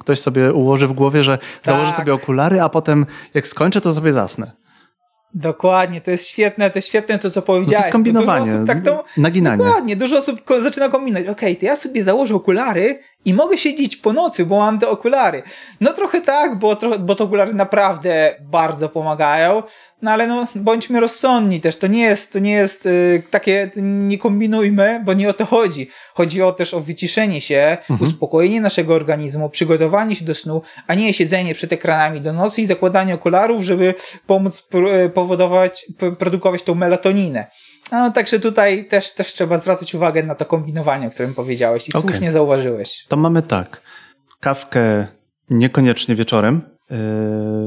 ktoś 0.00 0.20
sobie 0.20 0.52
ułoży 0.52 0.86
w 0.86 0.92
głowie, 0.92 1.22
że 1.22 1.38
tak. 1.38 1.48
założy 1.62 1.92
sobie 1.92 2.14
okulary, 2.14 2.60
a 2.60 2.68
potem 2.68 3.06
jak 3.34 3.48
skończę, 3.48 3.80
to 3.80 3.92
sobie 3.92 4.12
zasnę. 4.12 4.52
Dokładnie, 5.34 6.00
to 6.00 6.10
jest 6.10 6.26
świetne, 6.26 6.70
to 6.70 6.78
jest 6.78 6.88
świetne 6.88 7.18
to, 7.18 7.30
co 7.30 7.42
powiedziałeś. 7.42 7.70
No 7.70 7.76
to 7.76 7.82
jest 7.82 7.92
kombinowanie, 7.92 8.66
tak 8.66 8.84
to, 8.84 9.04
naginanie. 9.16 9.64
Dokładnie, 9.64 9.96
dużo 9.96 10.18
osób 10.18 10.40
zaczyna 10.62 10.88
kombinować. 10.88 11.28
Okej, 11.28 11.52
okay, 11.52 11.60
to 11.60 11.66
ja 11.66 11.76
sobie 11.76 12.04
założę 12.04 12.34
okulary 12.34 12.98
i 13.24 13.34
mogę 13.34 13.58
siedzieć 13.58 13.96
po 13.96 14.12
nocy, 14.12 14.46
bo 14.46 14.58
mam 14.58 14.78
te 14.78 14.88
okulary. 14.88 15.42
No 15.80 15.92
trochę 15.92 16.20
tak, 16.20 16.58
bo, 16.58 16.76
bo 16.98 17.14
te 17.14 17.24
okulary 17.24 17.54
naprawdę 17.54 18.34
bardzo 18.40 18.88
pomagają, 18.88 19.62
no 20.02 20.10
ale 20.10 20.26
no, 20.26 20.46
bądźmy 20.54 21.00
rozsądni 21.00 21.60
też, 21.60 21.76
to 21.76 21.86
nie 21.86 22.02
jest, 22.02 22.32
to 22.32 22.38
nie 22.38 22.52
jest 22.52 22.84
yy, 22.84 23.22
takie, 23.30 23.70
nie 23.76 24.18
kombinujmy, 24.18 25.02
bo 25.04 25.12
nie 25.12 25.28
o 25.28 25.32
to 25.32 25.46
chodzi. 25.46 25.88
Chodzi 26.14 26.42
o 26.42 26.52
też 26.52 26.74
o 26.74 26.80
wyciszenie 26.80 27.40
się, 27.40 27.76
mhm. 27.90 28.10
uspokojenie 28.10 28.60
naszego 28.60 28.94
organizmu, 28.94 29.50
przygotowanie 29.50 30.16
się 30.16 30.24
do 30.24 30.34
snu, 30.34 30.62
a 30.86 30.94
nie 30.94 31.14
siedzenie 31.14 31.54
przed 31.54 31.72
ekranami 31.72 32.20
do 32.20 32.32
nocy 32.32 32.62
i 32.62 32.66
zakładanie 32.66 33.14
okularów, 33.14 33.62
żeby 33.62 33.94
pomóc 34.26 34.68
y, 35.04 35.10
powodować, 35.10 35.86
produkować 36.18 36.62
tą 36.62 36.74
melatoninę. 36.74 37.46
No, 37.92 38.10
także 38.10 38.40
tutaj 38.40 38.84
też, 38.88 39.14
też 39.14 39.32
trzeba 39.32 39.58
zwracać 39.58 39.94
uwagę 39.94 40.22
na 40.22 40.34
to 40.34 40.44
kombinowanie, 40.44 41.06
o 41.06 41.10
którym 41.10 41.34
powiedziałeś 41.34 41.88
i 41.88 41.92
okay. 41.92 42.10
słusznie 42.10 42.32
zauważyłeś. 42.32 43.04
To 43.08 43.16
mamy 43.16 43.42
tak. 43.42 43.80
Kawkę 44.40 45.06
niekoniecznie 45.50 46.14
wieczorem. 46.14 46.62
Yy, 46.90 46.96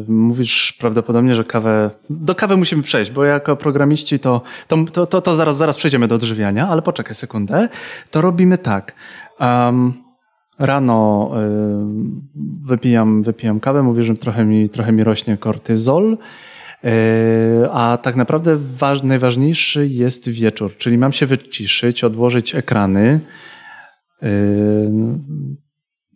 mówisz 0.08 0.74
prawdopodobnie, 0.74 1.36
że 1.36 1.44
kawę. 1.44 1.90
Do 2.10 2.36
kawy 2.36 2.58
musimy 2.58 2.84
przejść, 2.84 3.12
bo 3.12 3.24
jako 3.24 3.56
programiści 3.56 4.20
to, 4.20 4.42
to, 4.68 5.06
to, 5.08 5.22
to, 5.22 5.36
zaraz, 5.36 5.58
zaraz 5.58 5.78
przejdziemy 5.78 6.08
do 6.08 6.16
odżywiania, 6.16 6.68
ale 6.68 6.82
poczekaj 6.82 7.16
sekundę. 7.16 7.70
To 8.12 8.22
robimy 8.22 8.58
tak. 8.58 8.96
Um, 9.40 9.94
rano 10.60 11.32
yy, 11.36 11.42
wypijam, 12.64 13.24
wypijam 13.24 13.60
kawę, 13.60 13.84
mówisz, 13.84 14.06
że 14.06 14.16
trochę 14.16 14.46
mi, 14.46 14.70
trochę 14.70 14.92
mi 14.92 15.04
rośnie 15.04 15.38
kortyzol. 15.38 16.18
E, 16.84 17.70
a 17.72 17.98
tak 17.98 18.16
naprawdę 18.16 18.56
waż, 18.56 19.04
najważniejszy 19.04 19.88
jest 19.88 20.30
wieczór, 20.30 20.78
czyli 20.78 20.98
mam 20.98 21.12
się 21.14 21.26
wyciszyć, 21.26 22.04
odłożyć 22.04 22.56
ekrany. 22.56 23.20
E, 24.24 24.28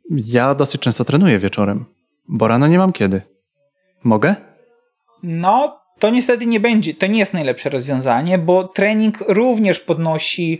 ja 0.10 0.56
dosyć 0.56 0.82
często 0.82 1.06
trenuję 1.06 1.40
wieczorem, 1.40 1.86
bo 2.28 2.48
rano 2.48 2.68
nie 2.68 2.78
mam 2.78 2.92
kiedy. 2.92 3.22
Mogę? 4.04 4.36
No, 5.24 5.82
to 6.00 6.10
niestety 6.10 6.46
nie 6.46 6.60
będzie, 6.60 6.94
to 6.94 7.08
nie 7.08 7.20
jest 7.20 7.34
najlepsze 7.34 7.70
rozwiązanie, 7.70 8.38
bo 8.38 8.68
trening 8.68 9.24
również 9.28 9.80
podnosi 9.80 10.60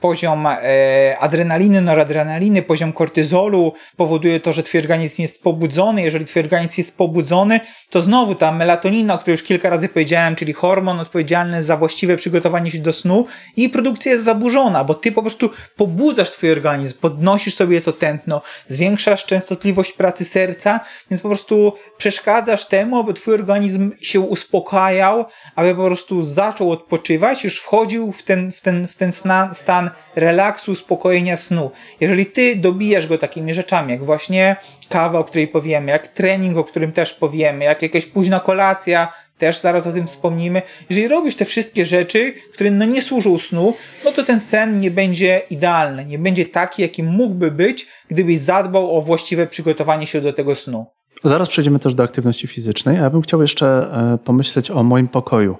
poziom 0.00 0.46
e, 0.46 1.16
adrenaliny, 1.18 1.80
noradrenaliny, 1.80 2.62
poziom 2.62 2.92
kortyzolu, 2.92 3.72
powoduje 3.96 4.40
to, 4.40 4.52
że 4.52 4.62
twój 4.62 4.80
organizm 4.80 5.22
jest 5.22 5.42
pobudzony. 5.42 6.02
Jeżeli 6.02 6.24
twój 6.24 6.42
organizm 6.42 6.74
jest 6.78 6.96
pobudzony, 6.96 7.60
to 7.90 8.02
znowu 8.02 8.34
ta 8.34 8.52
melatonina, 8.52 9.14
o 9.14 9.18
której 9.18 9.32
już 9.32 9.42
kilka 9.42 9.70
razy 9.70 9.88
powiedziałem, 9.88 10.36
czyli 10.36 10.52
hormon 10.52 11.00
odpowiedzialny 11.00 11.62
za 11.62 11.76
właściwe 11.76 12.16
przygotowanie 12.16 12.70
się 12.70 12.78
do 12.78 12.92
snu, 12.92 13.26
jej 13.56 13.68
produkcja 13.68 14.12
jest 14.12 14.24
zaburzona, 14.24 14.84
bo 14.84 14.94
ty 14.94 15.12
po 15.12 15.22
prostu 15.22 15.50
pobudzasz 15.76 16.30
twój 16.30 16.52
organizm, 16.52 16.98
podnosisz 17.00 17.54
sobie 17.54 17.80
to 17.80 17.92
tętno, 17.92 18.42
zwiększasz 18.66 19.26
częstotliwość 19.26 19.92
pracy 19.92 20.24
serca, 20.24 20.80
więc 21.10 21.22
po 21.22 21.28
prostu 21.28 21.72
przeszkadzasz 21.96 22.68
temu, 22.68 22.98
aby 22.98 23.14
twój 23.14 23.34
organizm 23.34 23.90
się 24.00 24.20
uspokajał, 24.20 25.24
aby 25.56 25.74
po 25.74 25.86
prostu 25.86 26.22
zaczął 26.22 26.72
odpoczywać, 26.72 27.44
już 27.44 27.60
wchodził 27.60 28.12
w 28.12 28.22
ten, 28.22 28.52
w 28.52 28.60
ten, 28.60 28.73
w 28.88 28.96
ten 28.96 29.12
stan, 29.12 29.54
stan 29.54 29.90
relaksu, 30.16 30.72
uspokojenia 30.72 31.36
snu. 31.36 31.70
Jeżeli 32.00 32.26
ty 32.26 32.56
dobijasz 32.56 33.06
go 33.06 33.18
takimi 33.18 33.54
rzeczami, 33.54 33.92
jak 33.92 34.04
właśnie 34.04 34.56
kawa, 34.88 35.18
o 35.18 35.24
której 35.24 35.48
powiemy, 35.48 35.92
jak 35.92 36.08
trening, 36.08 36.58
o 36.58 36.64
którym 36.64 36.92
też 36.92 37.14
powiemy, 37.14 37.64
jak 37.64 37.82
jakaś 37.82 38.06
późna 38.06 38.40
kolacja, 38.40 39.12
też 39.38 39.60
zaraz 39.60 39.86
o 39.86 39.92
tym 39.92 40.06
wspomnimy. 40.06 40.62
Jeżeli 40.90 41.08
robisz 41.08 41.36
te 41.36 41.44
wszystkie 41.44 41.84
rzeczy, 41.84 42.32
które 42.54 42.70
no 42.70 42.84
nie 42.84 43.02
służą 43.02 43.38
snu, 43.38 43.74
no 44.04 44.12
to 44.12 44.22
ten 44.22 44.40
sen 44.40 44.80
nie 44.80 44.90
będzie 44.90 45.42
idealny, 45.50 46.04
nie 46.04 46.18
będzie 46.18 46.44
taki, 46.44 46.82
jaki 46.82 47.02
mógłby 47.02 47.50
być, 47.50 47.86
gdybyś 48.08 48.38
zadbał 48.38 48.96
o 48.96 49.02
właściwe 49.02 49.46
przygotowanie 49.46 50.06
się 50.06 50.20
do 50.20 50.32
tego 50.32 50.54
snu. 50.54 50.86
Zaraz 51.24 51.48
przejdziemy 51.48 51.78
też 51.78 51.94
do 51.94 52.02
aktywności 52.02 52.46
fizycznej, 52.46 52.98
a 52.98 53.00
ja 53.00 53.10
bym 53.10 53.22
chciał 53.22 53.42
jeszcze 53.42 53.66
e, 53.66 54.18
pomyśleć 54.24 54.70
o 54.70 54.82
moim 54.82 55.08
pokoju. 55.08 55.56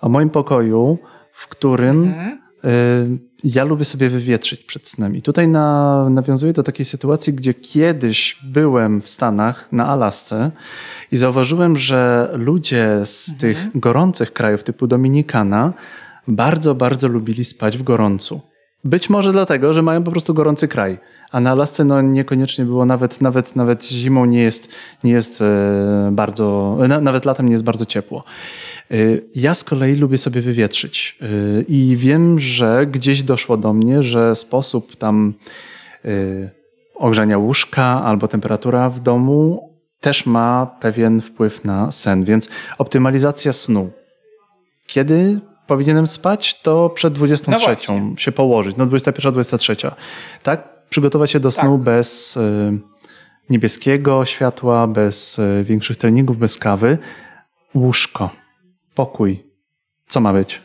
O 0.00 0.08
moim 0.08 0.30
pokoju, 0.30 0.98
w 1.34 1.48
którym 1.48 2.04
mhm. 2.04 2.44
E, 2.64 2.68
ja 3.44 3.64
lubię 3.64 3.84
sobie 3.84 4.08
wywietrzyć 4.08 4.64
przed 4.64 4.88
snem. 4.88 5.16
I 5.16 5.22
tutaj 5.22 5.48
na, 5.48 6.08
nawiązuję 6.10 6.52
do 6.52 6.62
takiej 6.62 6.86
sytuacji, 6.86 7.32
gdzie 7.32 7.54
kiedyś 7.54 8.38
byłem 8.44 9.00
w 9.00 9.08
Stanach, 9.08 9.68
na 9.72 9.86
Alasce 9.86 10.50
i 11.12 11.16
zauważyłem, 11.16 11.76
że 11.76 12.30
ludzie 12.32 13.00
z 13.04 13.28
mhm. 13.32 13.40
tych 13.40 13.80
gorących 13.80 14.32
krajów 14.32 14.62
typu 14.62 14.86
Dominikana 14.86 15.72
bardzo, 16.28 16.74
bardzo 16.74 17.08
lubili 17.08 17.44
spać 17.44 17.78
w 17.78 17.82
gorącu. 17.82 18.40
Być 18.84 19.10
może 19.10 19.32
dlatego, 19.32 19.72
że 19.72 19.82
mają 19.82 20.02
po 20.02 20.10
prostu 20.10 20.34
gorący 20.34 20.68
kraj. 20.68 20.98
A 21.30 21.40
na 21.40 21.50
Alasce 21.50 21.84
no, 21.84 22.00
niekoniecznie 22.00 22.64
było, 22.64 22.86
nawet, 22.86 23.20
nawet, 23.20 23.56
nawet 23.56 23.88
zimą 23.88 24.24
nie 24.24 24.42
jest, 24.42 24.74
nie 25.04 25.12
jest 25.12 25.42
e, 25.42 26.10
bardzo, 26.12 26.78
nawet 27.00 27.24
latem 27.24 27.46
nie 27.46 27.52
jest 27.52 27.64
bardzo 27.64 27.86
ciepło. 27.86 28.24
E, 28.90 28.96
ja 29.34 29.54
z 29.54 29.64
kolei 29.64 29.96
lubię 29.96 30.18
sobie 30.18 30.40
wywietrzyć 30.40 31.18
e, 31.20 31.62
i 31.62 31.96
wiem, 31.96 32.38
że 32.38 32.86
gdzieś 32.86 33.22
doszło 33.22 33.56
do 33.56 33.72
mnie, 33.72 34.02
że 34.02 34.34
sposób 34.34 34.96
tam 34.96 35.34
ogrzania 36.94 37.38
łóżka 37.38 38.02
albo 38.04 38.28
temperatura 38.28 38.90
w 38.90 39.00
domu 39.00 39.70
też 40.00 40.26
ma 40.26 40.76
pewien 40.80 41.20
wpływ 41.20 41.64
na 41.64 41.92
sen, 41.92 42.24
więc 42.24 42.48
optymalizacja 42.78 43.52
snu. 43.52 43.90
Kiedy 44.86 45.40
powinienem 45.66 46.06
spać, 46.06 46.60
to 46.60 46.90
przed 46.90 47.12
23 47.12 47.76
no 47.88 48.16
się 48.16 48.32
położyć, 48.32 48.76
no 48.76 48.86
21, 48.86 49.32
23. 49.32 49.76
Tak? 50.42 50.88
Przygotować 50.88 51.30
się 51.30 51.40
do 51.40 51.50
snu 51.50 51.76
tak. 51.76 51.84
bez 51.84 52.36
y, 52.36 52.72
niebieskiego 53.50 54.24
światła, 54.24 54.86
bez 54.86 55.38
y, 55.38 55.64
większych 55.64 55.96
treningów, 55.96 56.38
bez 56.38 56.58
kawy. 56.58 56.98
Łóżko, 57.74 58.30
pokój. 58.94 59.44
Co 60.06 60.20
ma 60.20 60.32
być? 60.32 60.62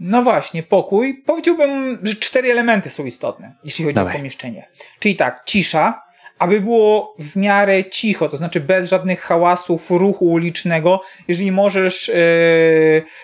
No 0.00 0.22
właśnie, 0.22 0.62
pokój. 0.62 1.22
Powiedziałbym, 1.26 1.98
że 2.02 2.14
cztery 2.14 2.50
elementy 2.50 2.90
są 2.90 3.04
istotne, 3.04 3.54
jeśli 3.64 3.84
chodzi 3.84 3.94
Dawaj. 3.94 4.14
o 4.14 4.16
pomieszczenie. 4.16 4.68
Czyli 4.98 5.16
tak, 5.16 5.42
cisza, 5.46 6.02
aby 6.38 6.60
było 6.60 7.14
w 7.18 7.36
miarę 7.36 7.84
cicho, 7.84 8.28
to 8.28 8.36
znaczy 8.36 8.60
bez 8.60 8.88
żadnych 8.88 9.20
hałasów, 9.20 9.90
ruchu 9.90 10.24
ulicznego. 10.24 11.00
Jeżeli 11.28 11.52
możesz 11.52 12.08
yy, 12.08 12.14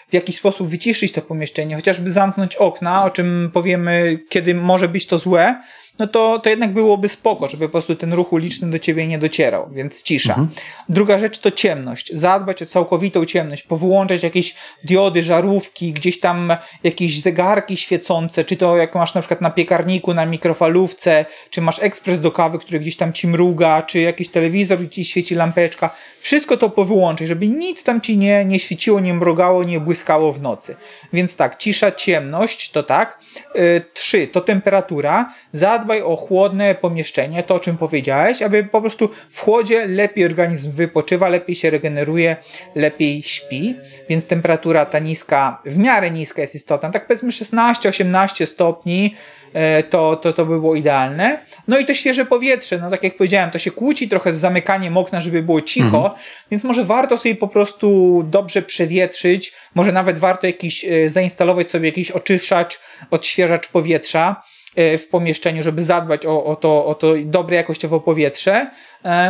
w 0.08 0.12
jakiś 0.12 0.36
sposób 0.36 0.68
wyciszyć 0.68 1.12
to 1.12 1.22
pomieszczenie, 1.22 1.76
chociażby 1.76 2.10
zamknąć 2.10 2.56
okna, 2.56 3.04
o 3.04 3.10
czym 3.10 3.50
powiemy, 3.52 4.18
kiedy 4.28 4.54
może 4.54 4.88
być 4.88 5.06
to 5.06 5.18
złe, 5.18 5.62
no 5.98 6.06
to, 6.06 6.38
to 6.38 6.50
jednak 6.50 6.72
byłoby 6.72 7.08
spoko, 7.08 7.48
żeby 7.48 7.66
po 7.66 7.72
prostu 7.72 7.96
ten 7.96 8.12
ruch 8.12 8.32
uliczny 8.32 8.70
do 8.70 8.78
ciebie 8.78 9.06
nie 9.06 9.18
docierał, 9.18 9.70
więc 9.72 10.02
cisza. 10.02 10.32
Mhm. 10.32 10.48
Druga 10.88 11.18
rzecz 11.18 11.38
to 11.38 11.50
ciemność. 11.50 12.12
Zadbać 12.12 12.62
o 12.62 12.66
całkowitą 12.66 13.24
ciemność, 13.24 13.62
powyłączać 13.62 14.22
jakieś 14.22 14.54
diody, 14.84 15.22
żarówki, 15.22 15.92
gdzieś 15.92 16.20
tam 16.20 16.56
jakieś 16.84 17.20
zegarki 17.20 17.76
świecące, 17.76 18.44
czy 18.44 18.56
to 18.56 18.76
jak 18.76 18.94
masz 18.94 19.14
na 19.14 19.20
przykład 19.20 19.40
na 19.40 19.50
piekarniku, 19.50 20.14
na 20.14 20.26
mikrofalówce, 20.26 21.26
czy 21.50 21.60
masz 21.60 21.78
ekspres 21.82 22.20
do 22.20 22.32
kawy, 22.32 22.58
który 22.58 22.80
gdzieś 22.80 22.96
tam 22.96 23.12
ci 23.12 23.28
mruga, 23.28 23.82
czy 23.82 24.00
jakiś 24.00 24.28
telewizor, 24.28 24.78
gdzie 24.78 24.88
ci 24.88 25.04
świeci 25.04 25.34
lampeczka. 25.34 25.90
Wszystko 26.24 26.56
to 26.56 26.70
powyłączyć, 26.70 27.28
żeby 27.28 27.48
nic 27.48 27.84
tam 27.84 28.00
ci 28.00 28.18
nie, 28.18 28.44
nie 28.44 28.58
świeciło, 28.58 29.00
nie 29.00 29.14
mrugało, 29.14 29.64
nie 29.64 29.80
błyskało 29.80 30.32
w 30.32 30.42
nocy. 30.42 30.76
Więc 31.12 31.36
tak, 31.36 31.56
cisza, 31.56 31.92
ciemność, 31.92 32.70
to 32.70 32.82
tak. 32.82 33.18
Yy, 33.54 33.82
trzy, 33.94 34.26
to 34.26 34.40
temperatura. 34.40 35.34
Zadbaj 35.52 36.02
o 36.02 36.16
chłodne 36.16 36.74
pomieszczenie, 36.74 37.42
to 37.42 37.54
o 37.54 37.60
czym 37.60 37.76
powiedziałeś, 37.76 38.42
aby 38.42 38.64
po 38.64 38.80
prostu 38.80 39.10
w 39.30 39.40
chłodzie 39.40 39.86
lepiej 39.86 40.24
organizm 40.24 40.72
wypoczywa, 40.72 41.28
lepiej 41.28 41.56
się 41.56 41.70
regeneruje, 41.70 42.36
lepiej 42.74 43.22
śpi. 43.22 43.76
Więc 44.08 44.26
temperatura 44.26 44.86
ta 44.86 44.98
niska, 44.98 45.62
w 45.64 45.78
miarę 45.78 46.10
niska 46.10 46.42
jest 46.42 46.54
istotna. 46.54 46.90
Tak 46.90 47.06
powiedzmy 47.06 47.30
16-18 47.30 48.46
stopni 48.46 49.14
E, 49.54 49.82
to, 49.82 50.16
to, 50.16 50.32
to 50.32 50.46
by 50.46 50.60
było 50.60 50.74
idealne. 50.74 51.38
No 51.68 51.78
i 51.78 51.84
to 51.84 51.94
świeże 51.94 52.26
powietrze, 52.26 52.78
no 52.78 52.90
tak 52.90 53.02
jak 53.02 53.16
powiedziałem, 53.16 53.50
to 53.50 53.58
się 53.58 53.70
kłóci 53.70 54.08
trochę 54.08 54.32
z 54.32 54.36
zamykaniem 54.36 54.96
okna, 54.96 55.20
żeby 55.20 55.42
było 55.42 55.60
cicho, 55.60 55.96
mhm. 55.96 56.13
Więc 56.50 56.64
może 56.64 56.84
warto 56.84 57.18
sobie 57.18 57.34
po 57.34 57.48
prostu 57.48 58.22
dobrze 58.30 58.62
przewietrzyć, 58.62 59.52
może 59.74 59.92
nawet 59.92 60.18
warto 60.18 60.46
jakiś, 60.46 60.84
e, 60.84 61.08
zainstalować 61.08 61.70
sobie 61.70 61.88
jakiś 61.88 62.10
oczyszczacz, 62.10 62.80
odświeżacz 63.10 63.68
powietrza 63.68 64.42
e, 64.76 64.98
w 64.98 65.08
pomieszczeniu, 65.08 65.62
żeby 65.62 65.84
zadbać 65.84 66.26
o, 66.26 66.44
o, 66.44 66.56
to, 66.56 66.86
o 66.86 66.94
to 66.94 67.12
dobre 67.24 67.56
jakościowo 67.56 68.00
powietrze, 68.00 68.70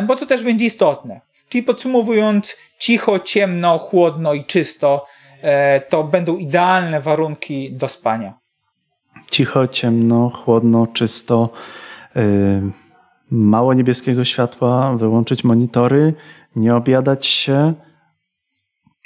bo 0.06 0.16
to 0.16 0.26
też 0.26 0.42
będzie 0.42 0.64
istotne. 0.64 1.20
Czyli 1.48 1.62
podsumowując, 1.62 2.56
cicho, 2.78 3.18
ciemno, 3.18 3.78
chłodno 3.78 4.34
i 4.34 4.44
czysto 4.44 5.06
to 5.88 6.04
będą 6.04 6.36
idealne 6.36 7.00
warunki 7.00 7.72
do 7.72 7.88
spania 7.88 8.34
cicho, 9.34 9.68
ciemno, 9.68 10.30
chłodno, 10.30 10.86
czysto, 10.86 11.50
yy, 12.14 12.22
mało 13.30 13.74
niebieskiego 13.74 14.24
światła, 14.24 14.96
wyłączyć 14.96 15.44
monitory, 15.44 16.14
nie 16.56 16.76
obiadać 16.76 17.26
się. 17.26 17.74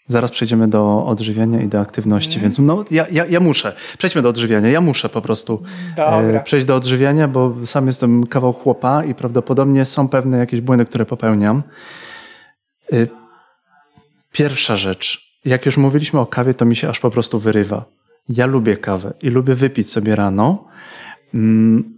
Zaraz 0.06 0.30
przejdziemy 0.30 0.68
do 0.68 1.06
odżywiania 1.06 1.62
i 1.62 1.68
do 1.68 1.80
aktywności, 1.80 2.34
Mhm. 2.34 2.42
więc 2.42 2.58
no, 2.58 2.84
ja, 2.90 3.06
ja, 3.10 3.26
ja 3.26 3.40
muszę. 3.40 3.72
Przejdźmy 3.98 4.22
do 4.22 4.28
odżywiania. 4.28 4.68
Ja 4.68 4.80
muszę 4.80 5.08
po 5.08 5.22
prostu 5.22 5.62
Dobra. 5.96 6.20
e, 6.20 6.42
przejść 6.42 6.66
do 6.66 6.76
odżywiania, 6.76 7.28
bo 7.28 7.54
sam 7.66 7.86
jestem 7.86 8.26
kawał 8.26 8.52
chłopa 8.52 9.04
i 9.04 9.14
prawdopodobnie 9.14 9.84
są 9.84 10.08
pewne 10.08 10.38
jakieś 10.38 10.60
błędy, 10.60 10.86
które 10.86 11.06
popełniam. 11.06 11.62
E, 12.92 13.06
Pierwsza 14.32 14.76
rzecz. 14.76 15.28
Jak 15.44 15.66
już 15.66 15.76
mówiliśmy 15.76 16.20
o 16.20 16.26
kawie, 16.26 16.54
to 16.54 16.64
mi 16.64 16.76
się 16.76 16.88
aż 16.88 17.00
po 17.00 17.10
prostu 17.10 17.38
wyrywa. 17.38 17.84
Ja 18.28 18.46
lubię 18.46 18.76
kawę 18.76 19.12
i 19.22 19.30
lubię 19.30 19.54
wypić 19.54 19.90
sobie 19.90 20.16
rano. 20.16 20.64
Mm, 21.34 21.97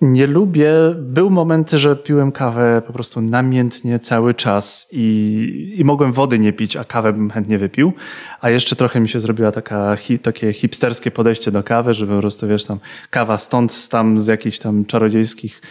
Nie 0.00 0.26
lubię. 0.26 0.72
Był 0.98 1.30
moment, 1.30 1.70
że 1.70 1.96
piłem 1.96 2.32
kawę 2.32 2.82
po 2.86 2.92
prostu 2.92 3.20
namiętnie 3.20 3.98
cały 3.98 4.34
czas 4.34 4.88
i, 4.92 5.74
i 5.76 5.84
mogłem 5.84 6.12
wody 6.12 6.38
nie 6.38 6.52
pić, 6.52 6.76
a 6.76 6.84
kawę 6.84 7.12
bym 7.12 7.30
chętnie 7.30 7.58
wypił. 7.58 7.92
A 8.40 8.50
jeszcze 8.50 8.76
trochę 8.76 9.00
mi 9.00 9.08
się 9.08 9.20
zrobiła 9.20 9.52
taka, 9.52 9.96
hi, 9.96 10.18
takie 10.18 10.52
hipsterskie 10.52 11.10
podejście 11.10 11.50
do 11.50 11.62
kawy, 11.62 11.94
że 11.94 12.06
po 12.06 12.18
prostu 12.18 12.48
wiesz 12.48 12.64
tam 12.64 12.78
kawa 13.10 13.38
stąd, 13.38 13.88
tam 13.88 14.20
z 14.20 14.26
jakichś 14.26 14.58
tam 14.58 14.84
czarodziejskich 14.84 15.62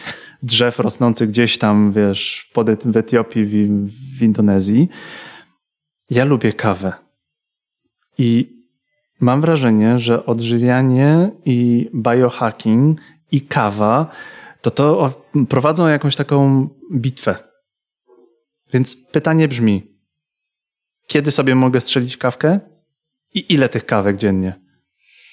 drzew 0.43 0.79
rosnących 0.79 1.29
gdzieś 1.29 1.57
tam, 1.57 1.91
wiesz, 1.91 2.49
pod, 2.53 2.83
w 2.85 2.97
Etiopii, 2.97 3.45
w, 3.45 3.87
w 4.17 4.23
Indonezji. 4.23 4.89
Ja 6.09 6.25
lubię 6.25 6.53
kawę. 6.53 6.93
I 8.17 8.55
mam 9.21 9.41
wrażenie, 9.41 9.99
że 9.99 10.25
odżywianie 10.25 11.31
i 11.45 11.89
biohacking 11.95 12.99
i 13.31 13.41
kawa 13.41 14.11
to 14.61 14.71
to 14.71 15.13
prowadzą 15.49 15.87
jakąś 15.87 16.15
taką 16.15 16.69
bitwę. 16.93 17.35
Więc 18.73 19.11
pytanie 19.11 19.47
brzmi: 19.47 19.95
kiedy 21.07 21.31
sobie 21.31 21.55
mogę 21.55 21.81
strzelić 21.81 22.17
kawkę 22.17 22.59
i 23.33 23.53
ile 23.53 23.69
tych 23.69 23.85
kawek 23.85 24.17
dziennie? 24.17 24.65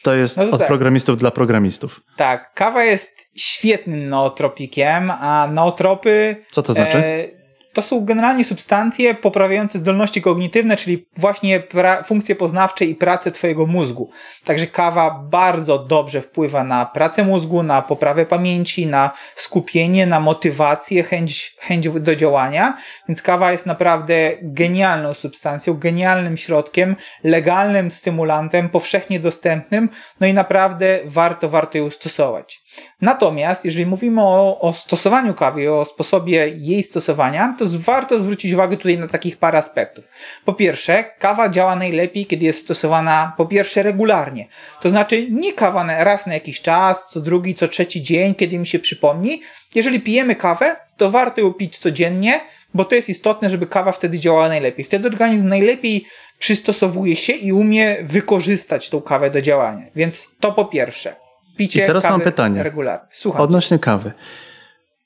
To 0.03 0.15
jest 0.15 0.37
No 0.37 0.45
to 0.45 0.51
od 0.51 0.59
tak. 0.59 0.69
programistów 0.69 1.17
dla 1.17 1.31
programistów. 1.31 2.01
Tak, 2.17 2.55
kawa 2.55 2.85
jest 2.85 3.31
świetnym 3.37 4.09
nootropikiem, 4.09 5.11
a 5.11 5.49
nootropy 5.53 6.37
Co 6.51 6.63
to 6.63 6.73
znaczy? 6.73 6.99
E, 6.99 7.42
to 7.73 7.83
są 7.83 8.05
generalnie 8.05 8.45
substancje 8.45 9.15
poprawiające 9.15 9.79
zdolności 9.79 10.23
kognitywne, 10.23 10.77
czyli 10.77 11.07
właśnie 11.17 11.63
funkcje 12.05 12.35
poznawcze 12.35 12.85
i 12.85 12.95
pracę 12.95 13.33
Twojego 13.33 13.67
mózgu. 13.67 14.11
Także 14.45 14.67
kawa 14.67 15.11
bardzo 15.31 15.79
dobrze 15.79 16.21
wpływa 16.21 16.65
na 16.65 16.87
pracę 16.87 17.25
mózgu, 17.25 17.63
na 17.63 17.83
poprawę 17.83 18.27
pamięci, 18.27 18.87
na 18.87 19.11
skupienie, 19.35 20.07
na 20.07 20.21
motywację, 20.21 21.03
chęć, 21.03 21.55
chęć 21.59 21.89
do 21.89 22.17
działania. 22.17 22.77
Więc 23.09 23.23
kawa 23.23 23.53
jest 23.53 23.67
naprawdę 23.67 24.33
genialną 24.43 25.15
substancją, 25.15 25.75
genialnym 25.75 26.37
środkiem, 26.37 26.97
legalnym 27.25 27.91
stymulantem, 27.91 28.69
powszechnie 28.69 29.21
dostępnym, 29.21 29.89
no 30.21 30.27
i 30.27 30.35
naprawdę 30.35 31.01
warto, 31.05 31.49
warto 31.49 31.79
ją 31.79 31.91
stosować. 31.91 32.62
Natomiast, 33.01 33.65
jeżeli 33.65 33.87
mówimy 33.87 34.23
o, 34.23 34.61
o 34.61 34.73
stosowaniu 34.73 35.35
kawy, 35.35 35.73
o 35.73 35.85
sposobie 35.85 36.49
jej 36.49 36.83
stosowania, 36.83 37.55
to 37.59 37.65
warto 37.79 38.19
zwrócić 38.19 38.53
uwagę 38.53 38.77
tutaj 38.77 38.99
na 38.99 39.09
takich 39.09 39.37
parę 39.37 39.59
aspektów. 39.59 40.09
Po 40.45 40.55
pierwsze, 40.55 41.05
kawa 41.19 41.49
działa 41.49 41.77
najlepiej, 41.77 42.27
kiedy 42.27 42.45
jest 42.45 42.61
stosowana 42.61 43.33
po 43.37 43.47
pierwsze 43.47 43.83
regularnie. 43.83 44.47
To 44.81 44.91
znaczy 44.91 45.27
nie 45.31 45.53
kawa 45.53 46.05
raz 46.05 46.27
na 46.27 46.35
jakiś 46.35 46.61
czas, 46.61 47.11
co 47.11 47.21
drugi, 47.21 47.55
co 47.55 47.69
trzeci 47.69 48.03
dzień, 48.03 48.35
kiedy 48.35 48.59
mi 48.59 48.67
się 48.67 48.79
przypomni. 48.79 49.43
Jeżeli 49.75 50.01
pijemy 50.01 50.37
kawę, 50.37 50.77
to 50.97 51.11
warto 51.11 51.41
ją 51.41 51.53
pić 51.53 51.79
codziennie, 51.79 52.41
bo 52.75 52.85
to 52.85 52.95
jest 52.95 53.09
istotne, 53.09 53.51
żeby 53.51 53.67
kawa 53.67 53.93
wtedy 53.93 54.19
działała 54.19 54.49
najlepiej. 54.49 54.85
Wtedy 54.85 55.09
organizm 55.09 55.49
najlepiej 55.49 56.05
przystosowuje 56.39 57.17
się 57.17 57.33
i 57.33 57.53
umie 57.53 57.97
wykorzystać 58.03 58.89
tą 58.89 59.01
kawę 59.01 59.31
do 59.31 59.43
działania. 59.43 59.87
Więc 59.97 60.37
to 60.41 60.53
po 60.53 60.65
pierwsze. 60.65 61.17
Picie 61.57 61.83
I 61.83 61.87
teraz 61.87 62.05
mam 62.05 62.13
kawy 62.13 62.25
pytanie. 62.25 62.63
regularnie. 62.63 63.09
Słucham. 63.11 63.43
Odnośnie 63.43 63.79
kawy. 63.79 64.13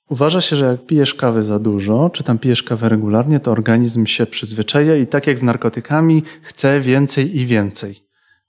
Uważa 0.08 0.40
się, 0.40 0.56
że 0.56 0.64
jak 0.64 0.86
pijesz 0.86 1.14
kawy 1.14 1.42
za 1.42 1.58
dużo, 1.58 2.10
czy 2.10 2.24
tam 2.24 2.38
pijesz 2.38 2.62
kawę 2.62 2.88
regularnie, 2.88 3.40
to 3.40 3.50
organizm 3.50 4.06
się 4.06 4.26
przyzwyczaja 4.26 4.96
i 4.96 5.06
tak 5.06 5.26
jak 5.26 5.38
z 5.38 5.42
narkotykami, 5.42 6.22
chce 6.42 6.80
więcej 6.80 7.38
i 7.38 7.46
więcej. 7.46 7.94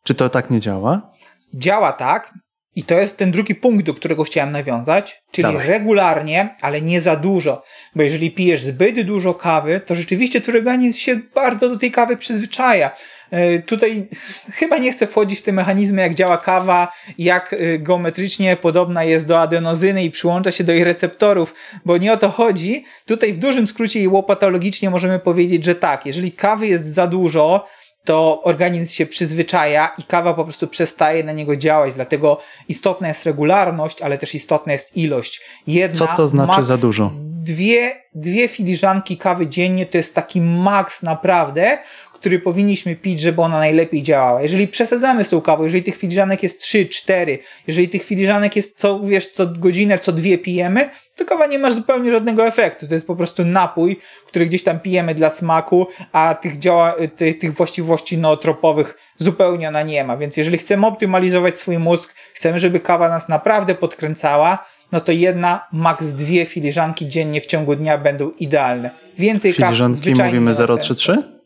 Czy 0.03 0.15
to 0.15 0.29
tak 0.29 0.49
nie 0.49 0.59
działa? 0.59 1.11
Działa 1.55 1.93
tak, 1.93 2.33
i 2.77 2.83
to 2.83 2.95
jest 2.95 3.17
ten 3.17 3.31
drugi 3.31 3.55
punkt, 3.55 3.85
do 3.85 3.93
którego 3.93 4.23
chciałem 4.23 4.51
nawiązać, 4.51 5.21
czyli 5.31 5.47
Dawaj. 5.47 5.67
regularnie, 5.67 6.55
ale 6.61 6.81
nie 6.81 7.01
za 7.01 7.15
dużo. 7.15 7.63
Bo 7.95 8.03
jeżeli 8.03 8.31
pijesz 8.31 8.61
zbyt 8.61 9.01
dużo 9.01 9.33
kawy, 9.33 9.81
to 9.85 9.95
rzeczywiście 9.95 10.41
twój 10.41 10.57
organizm 10.57 10.97
się 10.97 11.19
bardzo 11.35 11.69
do 11.69 11.77
tej 11.77 11.91
kawy 11.91 12.17
przyzwyczaja. 12.17 12.91
E, 13.31 13.59
Tutaj 13.59 14.07
chyba 14.51 14.77
nie 14.77 14.91
chcę 14.91 15.07
wchodzić 15.07 15.39
w 15.39 15.43
te 15.43 15.51
mechanizmy, 15.51 16.01
jak 16.01 16.13
działa 16.13 16.37
kawa, 16.37 16.91
jak 17.17 17.53
e, 17.53 17.79
geometrycznie 17.79 18.55
podobna 18.55 19.03
jest 19.03 19.27
do 19.27 19.41
adenozyny 19.41 20.03
i 20.03 20.11
przyłącza 20.11 20.51
się 20.51 20.63
do 20.63 20.71
jej 20.71 20.83
receptorów, 20.83 21.53
bo 21.85 21.97
nie 21.97 22.13
o 22.13 22.17
to 22.17 22.29
chodzi. 22.29 22.85
Tutaj 23.05 23.33
w 23.33 23.37
dużym 23.37 23.67
skrócie 23.67 23.99
i 23.99 24.07
łopatologicznie 24.07 24.89
możemy 24.89 25.19
powiedzieć, 25.19 25.65
że 25.65 25.75
tak, 25.75 26.05
jeżeli 26.05 26.31
kawy 26.31 26.67
jest 26.67 26.93
za 26.93 27.07
dużo, 27.07 27.65
to 28.07 28.43
organizm 28.43 28.93
się 28.93 29.05
przyzwyczaja 29.05 29.91
i 29.97 30.03
kawa 30.03 30.33
po 30.33 30.43
prostu 30.43 30.67
przestaje 30.67 31.23
na 31.23 31.31
niego 31.31 31.55
działać. 31.55 31.93
Dlatego 31.93 32.39
istotna 32.67 33.07
jest 33.07 33.25
regularność, 33.25 34.01
ale 34.01 34.17
też 34.17 34.35
istotna 34.35 34.73
jest 34.73 34.97
ilość. 34.97 35.41
Jedna, 35.67 36.07
Co 36.07 36.07
to 36.17 36.27
znaczy 36.27 36.63
za 36.63 36.77
dużo? 36.77 37.11
Dwie, 37.43 38.01
dwie 38.15 38.47
filiżanki 38.47 39.17
kawy 39.17 39.47
dziennie 39.47 39.85
to 39.85 39.97
jest 39.97 40.15
taki 40.15 40.41
maks 40.41 41.03
naprawdę, 41.03 41.77
który 42.19 42.39
powinniśmy 42.39 42.95
pić, 42.95 43.19
żeby 43.19 43.41
ona 43.41 43.57
najlepiej 43.57 44.03
działała. 44.03 44.41
Jeżeli 44.41 44.67
przesadzamy 44.67 45.23
z 45.23 45.29
tą 45.29 45.41
kawą, 45.41 45.63
jeżeli 45.63 45.83
tych 45.83 45.97
filiżanek 45.97 46.43
jest 46.43 46.61
3, 46.61 46.85
4, 46.85 47.39
jeżeli 47.67 47.89
tych 47.89 48.03
filiżanek 48.03 48.55
jest 48.55 48.79
co, 48.79 48.99
wiesz, 48.99 49.27
co 49.27 49.47
godzinę, 49.47 49.99
co 49.99 50.11
dwie 50.11 50.37
pijemy, 50.37 50.89
to 51.15 51.25
kawa 51.25 51.47
nie 51.47 51.59
ma 51.59 51.71
zupełnie 51.71 52.11
żadnego 52.11 52.47
efektu. 52.47 52.87
To 52.87 52.93
jest 52.93 53.07
po 53.07 53.15
prostu 53.15 53.45
napój, 53.45 53.99
który 54.27 54.45
gdzieś 54.45 54.63
tam 54.63 54.79
pijemy 54.79 55.15
dla 55.15 55.29
smaku, 55.29 55.87
a 56.11 56.35
tych, 56.35 56.59
działa, 56.59 56.95
tych, 57.15 57.39
tych 57.39 57.53
właściwości 57.53 58.17
nootropowych 58.17 58.97
zupełnie 59.17 59.67
ona 59.67 59.83
nie 59.83 60.03
ma. 60.03 60.17
Więc 60.17 60.37
jeżeli 60.37 60.57
chcemy 60.57 60.87
optymalizować 60.87 61.59
swój 61.59 61.79
mózg, 61.79 62.15
chcemy, 62.33 62.59
żeby 62.59 62.79
kawa 62.79 63.09
nas 63.09 63.29
naprawdę 63.29 63.75
podkręcała, 63.75 64.65
no 64.91 64.99
to 65.01 65.11
jedna, 65.11 65.67
maks 65.71 66.13
dwie 66.13 66.45
filiżanki 66.45 67.07
dziennie 67.07 67.41
w 67.41 67.45
ciągu 67.45 67.75
dnia 67.75 67.97
będą 67.97 68.29
idealne. 68.29 68.89
Więcej 69.17 69.53
kaw 69.53 69.67
Filiżanki 69.67 70.09
mówimy 70.09 70.33
nie 70.33 70.41
ma 70.41 70.53
sensu. 70.53 70.77
033? 70.77 71.36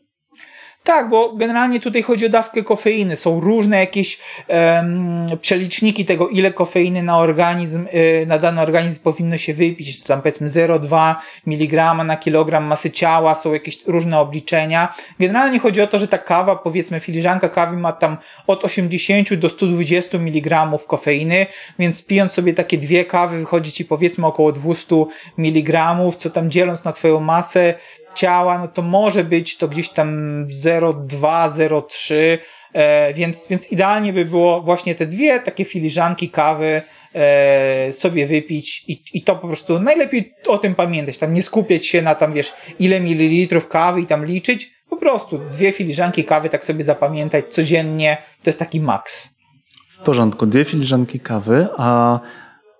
Tak, 0.84 1.08
bo 1.08 1.32
generalnie 1.32 1.80
tutaj 1.80 2.02
chodzi 2.02 2.26
o 2.26 2.28
dawkę 2.28 2.62
kofeiny. 2.62 3.16
Są 3.16 3.40
różne 3.40 3.78
jakieś 3.78 4.18
em, 4.48 5.26
przeliczniki 5.40 6.04
tego, 6.04 6.28
ile 6.28 6.52
kofeiny 6.52 7.02
na 7.02 7.18
organizm, 7.18 7.86
y, 7.94 8.26
na 8.26 8.38
dany 8.38 8.60
organizm 8.60 9.00
powinno 9.00 9.38
się 9.38 9.54
wypić. 9.54 10.00
To 10.00 10.08
tam 10.08 10.22
powiedzmy 10.22 10.48
0,2 10.48 11.14
mg 11.46 11.94
na 11.94 12.16
kilogram 12.16 12.64
masy 12.64 12.90
ciała, 12.90 13.34
są 13.34 13.52
jakieś 13.52 13.86
różne 13.86 14.18
obliczenia. 14.18 14.94
Generalnie 15.20 15.58
chodzi 15.58 15.80
o 15.80 15.86
to, 15.86 15.98
że 15.98 16.08
ta 16.08 16.18
kawa, 16.18 16.56
powiedzmy 16.56 17.00
filiżanka 17.00 17.48
kawy 17.48 17.76
ma 17.76 17.92
tam 17.92 18.16
od 18.46 18.64
80 18.64 19.34
do 19.34 19.48
120 19.48 20.18
mg 20.18 20.68
kofeiny, 20.86 21.46
więc 21.78 22.06
pijąc 22.06 22.32
sobie 22.32 22.54
takie 22.54 22.78
dwie 22.78 23.04
kawy 23.04 23.38
wychodzi 23.38 23.72
ci 23.72 23.84
powiedzmy 23.84 24.26
około 24.26 24.52
200 24.52 25.04
mg, 25.38 25.96
co 26.18 26.30
tam 26.30 26.50
dzieląc 26.50 26.84
na 26.84 26.92
twoją 26.92 27.20
masę 27.20 27.74
ciała, 28.14 28.58
no 28.58 28.68
to 28.68 28.82
może 28.82 29.24
być 29.24 29.56
to 29.56 29.68
gdzieś 29.68 29.88
tam 29.88 30.46
0,2, 30.64 31.50
0,3, 31.50 32.14
e, 32.72 33.14
więc, 33.14 33.48
więc 33.48 33.72
idealnie 33.72 34.12
by 34.12 34.24
było 34.24 34.60
właśnie 34.60 34.94
te 34.94 35.06
dwie 35.06 35.40
takie 35.40 35.64
filiżanki 35.64 36.30
kawy 36.30 36.82
e, 37.14 37.92
sobie 37.92 38.26
wypić 38.26 38.84
i, 38.88 39.02
i 39.14 39.22
to 39.22 39.36
po 39.36 39.46
prostu 39.46 39.78
najlepiej 39.80 40.34
o 40.46 40.58
tym 40.58 40.74
pamiętać, 40.74 41.18
tam 41.18 41.34
nie 41.34 41.42
skupiać 41.42 41.86
się 41.86 42.02
na 42.02 42.14
tam 42.14 42.32
wiesz 42.32 42.52
ile 42.78 43.00
mililitrów 43.00 43.68
kawy 43.68 44.00
i 44.00 44.06
tam 44.06 44.26
liczyć, 44.26 44.70
po 44.90 44.96
prostu 44.96 45.38
dwie 45.38 45.72
filiżanki 45.72 46.24
kawy 46.24 46.48
tak 46.48 46.64
sobie 46.64 46.84
zapamiętać 46.84 47.44
codziennie, 47.48 48.18
to 48.42 48.50
jest 48.50 48.58
taki 48.58 48.80
maks. 48.80 49.36
W 49.90 49.98
porządku, 50.04 50.46
dwie 50.46 50.64
filiżanki 50.64 51.20
kawy, 51.20 51.68
a 51.76 52.20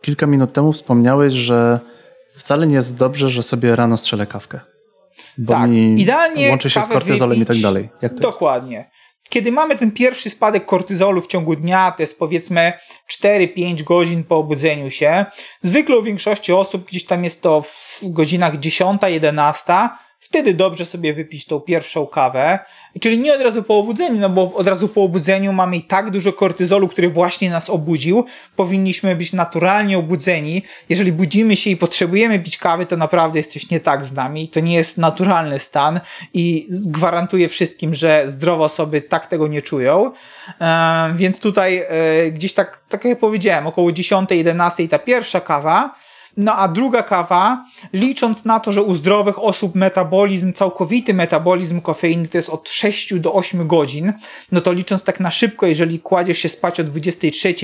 kilka 0.03 0.27
minut 0.27 0.53
temu 0.53 0.73
wspomniałeś, 0.73 1.33
że 1.33 1.81
wcale 2.37 2.67
nie 2.67 2.75
jest 2.75 2.97
dobrze, 2.99 3.29
że 3.29 3.43
sobie 3.43 3.77
rano 3.77 3.97
strzelę 3.97 4.27
kawkę. 4.27 4.61
Bo 5.39 5.53
Tak, 5.53 5.71
idealnie 5.97 6.51
łączy 6.51 6.71
się 6.71 6.83
z 6.83 6.89
kortyzolem 6.89 7.43
i 7.43 7.45
tak 7.45 7.57
wypić- 7.57 7.63
dalej. 7.63 7.89
Jak 8.03 8.13
to 8.13 8.17
jest? 8.17 8.23
Dokładnie. 8.23 8.91
Kiedy 9.29 9.53
mamy 9.53 9.79
ten 9.79 9.91
pierwszy 9.91 10.31
spadek 10.31 10.67
kortyzolu 10.67 11.23
w 11.23 11.27
ciągu 11.27 11.57
dnia, 11.57 11.91
to 11.97 12.03
jest 12.03 12.19
powiedzmy 12.19 12.73
4-5 13.07 13.83
godzin 13.83 14.25
po 14.25 14.37
obudzeniu 14.37 14.91
się. 14.91 15.25
Zwykle 15.63 15.97
u 15.97 16.03
większości 16.03 16.53
osób 16.53 16.87
gdzieś 16.89 17.05
tam 17.05 17.25
jest 17.25 17.43
to 17.43 17.63
w 17.63 18.01
godzinach 18.03 18.57
10-11. 18.59 19.89
Wtedy 20.23 20.55
dobrze 20.55 20.85
sobie 20.85 21.15
wypić 21.15 21.47
tą 21.47 21.61
pierwszą 21.61 22.07
kawę, 22.07 22.59
czyli 23.01 23.19
nie 23.19 23.35
od 23.35 23.41
razu 23.41 23.63
po 23.63 23.79
obudzeniu, 23.79 24.21
no 24.21 24.31
bo 24.31 24.55
od 24.55 24.69
razu 24.69 24.89
po 24.89 25.03
obudzeniu 25.03 25.53
mamy 25.53 25.77
i 25.77 25.83
tak 25.83 26.11
dużo 26.11 26.33
kortyzolu, 26.33 26.89
który 26.89 27.09
właśnie 27.09 27.51
nas 27.51 27.71
obudził, 27.71 28.25
powinniśmy 28.57 29.17
być 29.17 29.33
naturalnie 29.33 29.99
obudzeni. 29.99 30.63
Jeżeli 30.89 31.13
budzimy 31.13 31.57
się 31.57 31.71
i 31.71 31.77
potrzebujemy 31.77 32.41
pić 32.41 32.59
kawy, 32.59 32.87
to 32.87 32.97
naprawdę 32.97 33.39
jest 33.39 33.53
coś 33.53 33.71
nie 33.71 33.81
tak 33.81 34.05
z 34.05 34.13
nami, 34.13 34.49
to 34.49 34.61
nie 34.61 34.75
jest 34.75 34.99
naturalny 34.99 35.59
stan 35.59 36.01
i 36.35 36.69
gwarantuję 36.87 37.49
wszystkim, 37.49 37.95
że 37.95 38.23
zdrowe 38.27 38.65
osoby 38.65 39.01
tak 39.01 39.27
tego 39.27 39.49
nie 39.49 39.63
czują, 39.63 40.13
więc 41.15 41.41
tutaj 41.41 41.85
e, 41.89 42.31
gdzieś 42.31 42.53
tak, 42.53 42.81
tak 42.89 43.05
jak 43.05 43.19
powiedziałem, 43.19 43.67
około 43.67 43.93
10, 43.93 44.31
11 44.31 44.89
ta 44.89 44.99
pierwsza 44.99 45.41
kawa, 45.41 45.95
no 46.37 46.57
a 46.57 46.69
druga 46.69 47.03
kawa, 47.03 47.65
licząc 47.93 48.45
na 48.45 48.61
to, 48.61 48.73
że 48.73 48.83
u 48.83 48.95
zdrowych 48.95 49.39
osób 49.39 49.75
metabolizm, 49.75 50.53
całkowity 50.53 51.15
metabolizm 51.15 51.81
kofeiny 51.81 52.29
to 52.29 52.39
jest 52.39 52.51
od 52.51 52.69
6 52.69 53.15
do 53.15 53.35
8 53.35 53.67
godzin, 53.67 54.13
no 54.53 54.61
to 54.61 54.73
licząc 54.73 55.05
tak 55.05 55.21
na 55.21 55.31
szybko, 55.31 55.67
jeżeli 55.67 56.01
kładziesz 56.01 56.39
się 56.39 56.49
spać 56.49 56.81
o 56.81 56.85
23, 56.85 57.55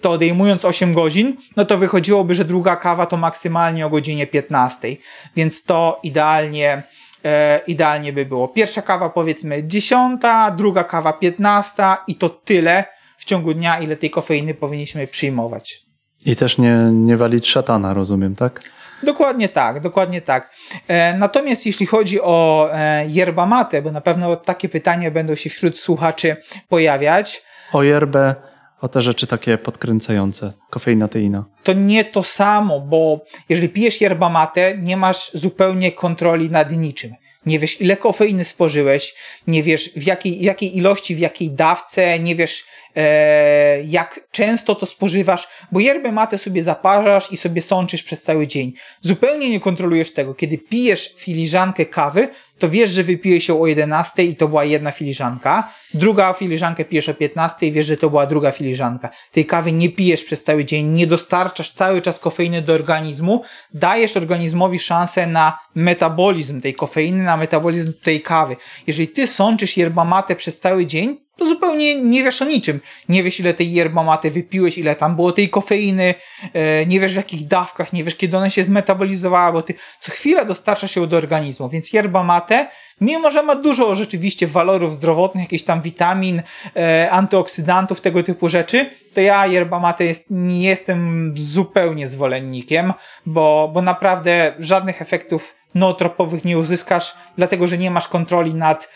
to 0.00 0.10
odejmując 0.10 0.64
8 0.64 0.92
godzin, 0.92 1.36
no 1.56 1.64
to 1.64 1.78
wychodziłoby, 1.78 2.34
że 2.34 2.44
druga 2.44 2.76
kawa 2.76 3.06
to 3.06 3.16
maksymalnie 3.16 3.86
o 3.86 3.90
godzinie 3.90 4.26
15. 4.26 4.96
Więc 5.36 5.64
to 5.64 6.00
idealnie 6.02 6.82
e, 7.24 7.60
idealnie 7.66 8.12
by 8.12 8.26
było. 8.26 8.48
Pierwsza 8.48 8.82
kawa 8.82 9.10
powiedzmy 9.10 9.64
10, 9.66 10.20
druga 10.56 10.84
kawa 10.84 11.12
15 11.12 11.82
i 12.06 12.14
to 12.14 12.28
tyle 12.28 12.84
w 13.16 13.24
ciągu 13.24 13.54
dnia, 13.54 13.80
ile 13.80 13.96
tej 13.96 14.10
kofeiny 14.10 14.54
powinniśmy 14.54 15.06
przyjmować. 15.06 15.89
I 16.24 16.36
też 16.36 16.58
nie, 16.58 16.76
nie 16.92 17.16
walić 17.16 17.48
szatana, 17.48 17.94
rozumiem, 17.94 18.36
tak? 18.36 18.60
Dokładnie 19.02 19.48
tak, 19.48 19.80
dokładnie 19.80 20.22
tak. 20.22 20.50
E, 20.88 21.18
natomiast 21.18 21.66
jeśli 21.66 21.86
chodzi 21.86 22.20
o 22.20 22.68
e, 22.72 23.06
yerba 23.08 23.46
mate, 23.46 23.82
bo 23.82 23.92
na 23.92 24.00
pewno 24.00 24.36
takie 24.36 24.68
pytania 24.68 25.10
będą 25.10 25.34
się 25.34 25.50
wśród 25.50 25.78
słuchaczy 25.78 26.36
pojawiać. 26.68 27.42
O 27.72 27.82
yerbę, 27.82 28.34
o 28.80 28.88
te 28.88 29.02
rzeczy 29.02 29.26
takie 29.26 29.58
podkręcające, 29.58 30.52
kofeina, 30.70 31.08
teina. 31.08 31.44
To 31.62 31.72
nie 31.72 32.04
to 32.04 32.22
samo, 32.22 32.80
bo 32.80 33.24
jeżeli 33.48 33.68
pijesz 33.68 34.00
yerba 34.00 34.28
mate, 34.28 34.78
nie 34.78 34.96
masz 34.96 35.32
zupełnie 35.32 35.92
kontroli 35.92 36.50
nad 36.50 36.72
niczym. 36.72 37.10
Nie 37.46 37.58
wiesz, 37.58 37.80
ile 37.80 37.96
kofeiny 37.96 38.44
spożyłeś, 38.44 39.14
nie 39.46 39.62
wiesz, 39.62 39.90
w 39.96 40.02
jakiej, 40.02 40.44
jakiej 40.44 40.76
ilości, 40.76 41.14
w 41.14 41.18
jakiej 41.18 41.50
dawce, 41.50 42.18
nie 42.18 42.36
wiesz, 42.36 42.64
e, 42.96 43.82
jak 43.82 44.20
często 44.30 44.74
to 44.74 44.86
spożywasz, 44.86 45.48
bo 45.72 45.80
yerbę 45.80 46.12
matę 46.12 46.38
sobie 46.38 46.62
zaparzasz 46.62 47.32
i 47.32 47.36
sobie 47.36 47.62
sączysz 47.62 48.02
przez 48.02 48.22
cały 48.22 48.46
dzień. 48.46 48.72
Zupełnie 49.00 49.50
nie 49.50 49.60
kontrolujesz 49.60 50.12
tego. 50.12 50.34
Kiedy 50.34 50.58
pijesz 50.58 51.14
filiżankę 51.16 51.86
kawy, 51.86 52.28
to 52.60 52.68
wiesz, 52.68 52.90
że 52.90 53.02
wypijesz 53.02 53.48
ją 53.48 53.62
o 53.62 53.66
11 53.66 54.24
i 54.24 54.36
to 54.36 54.48
była 54.48 54.64
jedna 54.64 54.90
filiżanka. 54.90 55.68
Druga 55.94 56.32
filiżankę 56.32 56.84
pijesz 56.84 57.08
o 57.08 57.14
15 57.14 57.66
i 57.66 57.72
wiesz, 57.72 57.86
że 57.86 57.96
to 57.96 58.10
była 58.10 58.26
druga 58.26 58.52
filiżanka. 58.52 59.10
Tej 59.32 59.46
kawy 59.46 59.72
nie 59.72 59.88
pijesz 59.88 60.24
przez 60.24 60.44
cały 60.44 60.64
dzień, 60.64 60.86
nie 60.86 61.06
dostarczasz 61.06 61.72
cały 61.72 62.02
czas 62.02 62.20
kofeiny 62.20 62.62
do 62.62 62.72
organizmu, 62.72 63.42
dajesz 63.74 64.16
organizmowi 64.16 64.78
szansę 64.78 65.26
na 65.26 65.58
metabolizm 65.74 66.60
tej 66.60 66.74
kofeiny, 66.74 67.22
na 67.22 67.36
metabolizm 67.36 67.92
tej 68.02 68.22
kawy. 68.22 68.56
Jeżeli 68.86 69.08
ty 69.08 69.26
sączysz 69.26 69.76
yerba 69.76 70.04
mate 70.04 70.36
przez 70.36 70.60
cały 70.60 70.86
dzień, 70.86 71.16
to 71.40 71.46
zupełnie 71.46 71.96
nie 71.96 72.24
wiesz 72.24 72.42
o 72.42 72.44
niczym. 72.44 72.80
Nie 73.08 73.22
wiesz, 73.22 73.40
ile 73.40 73.54
tej 73.54 73.72
yerba 73.72 74.02
mate 74.02 74.30
wypiłeś, 74.30 74.78
ile 74.78 74.96
tam 74.96 75.16
było 75.16 75.32
tej 75.32 75.48
kofeiny, 75.48 76.14
e, 76.52 76.86
nie 76.86 77.00
wiesz 77.00 77.12
w 77.12 77.16
jakich 77.16 77.46
dawkach, 77.46 77.92
nie 77.92 78.04
wiesz, 78.04 78.16
kiedy 78.16 78.36
ona 78.36 78.50
się 78.50 78.62
zmetabolizowała, 78.62 79.52
bo 79.52 79.62
ty 79.62 79.74
co 80.00 80.12
chwilę 80.12 80.46
dostarczasz 80.46 80.96
ją 80.96 81.06
do 81.06 81.16
organizmu, 81.16 81.68
więc 81.68 81.92
yerba 81.92 82.22
mate, 82.22 82.68
mimo 83.00 83.30
że 83.30 83.42
ma 83.42 83.54
dużo 83.54 83.94
rzeczywiście 83.94 84.46
walorów 84.46 84.94
zdrowotnych, 84.94 85.44
jakichś 85.44 85.64
tam 85.64 85.82
witamin, 85.82 86.42
e, 86.76 87.10
antyoksydantów, 87.10 88.00
tego 88.00 88.22
typu 88.22 88.48
rzeczy, 88.48 88.90
to 89.14 89.20
ja 89.20 89.46
yerba 89.46 89.80
mate 89.80 90.04
jest, 90.04 90.26
nie 90.30 90.68
jestem 90.68 91.32
zupełnie 91.36 92.08
zwolennikiem, 92.08 92.92
bo, 93.26 93.70
bo 93.74 93.82
naprawdę 93.82 94.54
żadnych 94.58 95.02
efektów 95.02 95.54
nootropowych 95.74 96.44
nie 96.44 96.58
uzyskasz, 96.58 97.14
dlatego 97.36 97.68
że 97.68 97.78
nie 97.78 97.90
masz 97.90 98.08
kontroli 98.08 98.54
nad, 98.54 98.88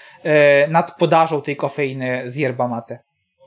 nad 0.68 0.98
podażą 0.98 1.42
tej 1.42 1.56
kofeiny 1.56 2.22
z 2.26 2.37
yerba 2.37 2.68
mate. 2.68 2.98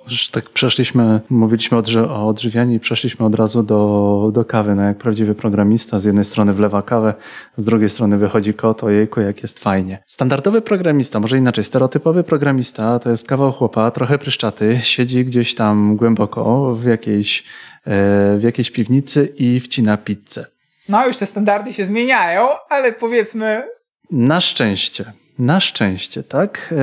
Już 0.10 0.30
tak 0.30 0.50
przeszliśmy, 0.50 1.22
mówiliśmy 1.30 1.78
o 2.10 2.28
odżywianiu 2.28 2.74
i 2.74 2.80
przeszliśmy 2.80 3.26
od 3.26 3.36
razu 3.36 3.64
do, 3.64 4.30
do 4.34 4.46
kawy. 4.46 4.76
No 4.76 4.84
jak 4.84 4.98
prawdziwy 4.98 5.36
programista, 5.36 6.00
z 6.00 6.06
jednej 6.06 6.26
strony 6.26 6.54
wlewa 6.54 6.82
kawę, 6.82 7.14
z 7.58 7.66
drugiej 7.66 7.90
strony 7.90 8.18
wychodzi 8.18 8.54
kot, 8.54 8.84
ojejku, 8.84 9.22
jak 9.22 9.42
jest 9.42 9.60
fajnie. 9.60 10.04
Standardowy 10.06 10.62
programista, 10.62 11.20
może 11.20 11.38
inaczej, 11.38 11.64
stereotypowy 11.64 12.24
programista 12.24 13.00
to 13.00 13.10
jest 13.10 13.28
kawał 13.28 13.52
chłopa, 13.52 13.92
trochę 13.92 14.18
pryszczaty, 14.18 14.80
siedzi 14.84 15.26
gdzieś 15.26 15.56
tam 15.56 15.96
głęboko 15.96 16.74
w 16.74 16.86
jakiejś, 16.86 17.44
e, 17.86 18.38
w 18.38 18.40
jakiejś 18.44 18.72
piwnicy 18.72 19.34
i 19.38 19.60
wcina 19.60 19.98
pizzę. 19.98 20.46
No 20.90 21.08
już 21.08 21.18
te 21.18 21.26
standardy 21.26 21.74
się 21.74 21.86
zmieniają, 21.86 22.48
ale 22.70 22.92
powiedzmy... 22.92 23.64
Na 24.12 24.42
szczęście. 24.42 25.14
Na 25.40 25.60
szczęście, 25.60 26.24
tak? 26.24 26.74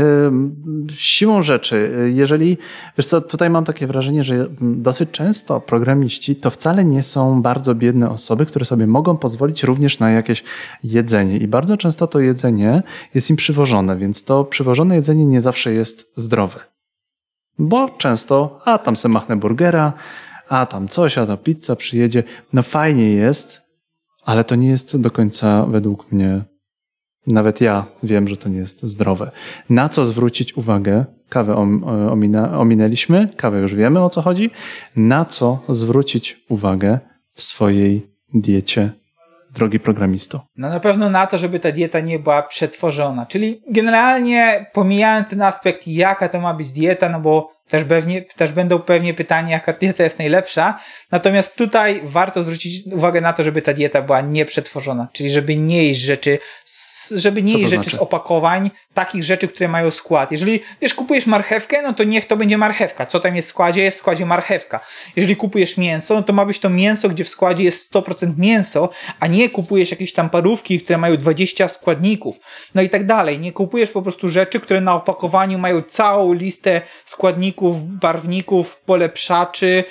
Siłą 0.97 1.43
rzeczy, 1.43 2.09
jeżeli, 2.15 2.59
wiesz 2.99 3.07
co, 3.07 3.21
tutaj 3.21 3.51
mam 3.51 3.65
takie 3.65 3.87
wrażenie, 3.87 4.25
że 4.25 4.47
dosyć 4.61 5.11
często 5.11 5.61
programiści 5.61 6.37
to 6.37 6.51
wcale 6.51 6.85
nie 6.85 7.03
są 7.03 7.43
bardzo 7.43 7.75
biedne 7.75 8.11
osoby, 8.11 8.47
które 8.47 8.65
sobie 8.65 8.87
mogą 8.87 9.17
pozwolić 9.17 9.63
również 9.63 9.99
na 9.99 10.11
jakieś 10.11 10.45
jedzenie 10.85 11.37
i 11.37 11.49
bardzo 11.49 11.77
często 11.77 12.07
to 12.07 12.21
jedzenie 12.21 12.83
jest 13.15 13.31
im 13.31 13.37
przywożone, 13.37 13.97
więc 13.97 14.25
to 14.25 14.45
przywożone 14.45 14.95
jedzenie 14.95 15.27
nie 15.27 15.43
zawsze 15.43 15.73
jest 15.73 16.13
zdrowe. 16.17 16.61
Bo 17.59 17.89
często, 17.89 18.59
a 18.65 18.79
tam 18.79 18.97
se 18.97 19.09
machnę 19.09 19.37
burgera, 19.37 19.93
a 20.49 20.67
tam 20.67 20.89
coś, 20.89 21.19
a 21.19 21.27
ta 21.27 21.37
pizza 21.37 21.77
przyjedzie, 21.77 22.23
no 22.53 22.63
fajnie 22.63 23.13
jest, 23.13 23.63
ale 24.25 24.45
to 24.45 24.55
nie 24.55 24.69
jest 24.69 25.01
do 25.01 25.11
końca 25.11 25.67
według 25.67 26.13
mnie 26.13 26.45
nawet 27.27 27.61
ja 27.61 27.87
wiem, 28.03 28.29
że 28.29 28.37
to 28.37 28.49
nie 28.49 28.59
jest 28.59 28.83
zdrowe. 28.83 29.31
Na 29.71 29.89
co 29.89 30.05
zwrócić 30.05 30.57
uwagę? 30.57 31.05
Kawę 31.29 31.57
omina, 32.11 32.59
ominęliśmy, 32.59 33.29
kawę 33.37 33.59
już 33.61 33.75
wiemy 33.75 34.05
o 34.05 34.11
co 34.11 34.23
chodzi. 34.23 34.51
Na 34.97 35.25
co 35.25 35.59
zwrócić 35.69 36.45
uwagę 36.49 36.99
w 37.35 37.43
swojej 37.43 38.11
diecie, 38.35 38.91
drogi 39.55 39.81
programisto? 39.81 40.47
No 40.57 40.69
na 40.69 40.81
pewno 40.81 41.11
na 41.11 41.27
to, 41.27 41.39
żeby 41.39 41.61
ta 41.61 41.73
dieta 41.73 42.01
nie 42.01 42.19
była 42.19 42.43
przetworzona. 42.43 43.27
Czyli 43.27 43.63
generalnie 43.71 44.67
pomijając 44.73 45.29
ten 45.29 45.43
aspekt, 45.43 45.87
jaka 45.87 46.29
to 46.29 46.41
ma 46.41 46.55
być 46.55 46.73
dieta, 46.73 47.09
no 47.09 47.21
bo 47.21 47.54
też, 47.69 47.85
pewnie, 47.85 48.23
też 48.23 48.53
będą 48.53 48.79
pewnie 48.79 49.15
pytania, 49.15 49.51
jaka 49.51 49.73
dieta 49.73 50.05
jest 50.05 50.19
najlepsza. 50.19 50.81
Natomiast 51.11 51.57
tutaj 51.57 52.01
warto 52.03 52.43
zwrócić 52.43 52.87
uwagę 52.93 53.21
na 53.21 53.33
to, 53.33 53.43
żeby 53.43 53.63
ta 53.63 53.73
dieta 53.73 54.03
była 54.03 54.21
nieprzetworzona, 54.21 55.09
czyli 55.13 55.31
żeby 55.31 55.57
nie 55.57 55.85
jeść 55.85 56.01
rzeczy, 56.01 56.39
żeby 57.11 57.43
nie 57.43 57.53
jeść 57.53 57.71
rzeczy 57.71 57.83
znaczy? 57.83 57.97
z 57.97 58.01
opakowań, 58.01 58.71
takich 58.95 59.25
rzeczy, 59.25 59.49
które 59.49 59.69
mają 59.69 59.91
skład. 59.91 60.33
Jeżeli 60.33 60.61
wiesz, 60.81 60.95
kupujesz 60.95 61.27
marchewkę, 61.27 61.83
no 61.83 61.93
to 61.93 62.05
niech 62.05 62.27
to 62.27 62.37
będzie 62.37 62.59
marchewka. 62.59 63.07
Co 63.07 63.21
tam 63.21 63.37
jest 63.37 63.49
w 63.49 63.51
składzie? 63.51 63.83
Jest 63.83 63.97
w 63.97 64.01
składzie 64.01 64.27
marchewka. 64.27 64.81
Jeżeli 65.17 65.37
kupujesz 65.37 65.77
mięso, 65.77 66.15
no 66.15 66.23
to 66.23 66.33
ma 66.33 66.47
być 66.47 66.59
to 66.61 66.71
mięso, 66.71 67.09
gdzie 67.09 67.25
w 67.25 67.29
składzie 67.29 67.65
jest 67.65 67.95
100% 67.95 68.33
mięso, 68.39 68.89
a 69.21 69.27
nie 69.27 69.51
kupujesz 69.51 69.91
jakieś 69.91 70.13
tam 70.13 70.31
parówki, 70.31 70.81
które 70.81 70.99
mają 70.99 71.17
20 71.17 71.69
składników. 71.69 72.37
No 72.75 72.83
i 72.83 72.91
tak 72.91 73.07
dalej. 73.07 73.39
Nie 73.39 73.53
kupujesz 73.53 73.91
po 73.91 74.03
prostu 74.03 74.29
rzeczy, 74.29 74.61
które 74.61 74.81
na 74.81 74.95
opakowaniu 74.95 75.59
mają 75.59 75.83
całą 75.83 76.33
listę 76.33 76.83
składników, 77.05 77.54
barwników, 78.01 78.77
polepszaczy, 78.77 79.85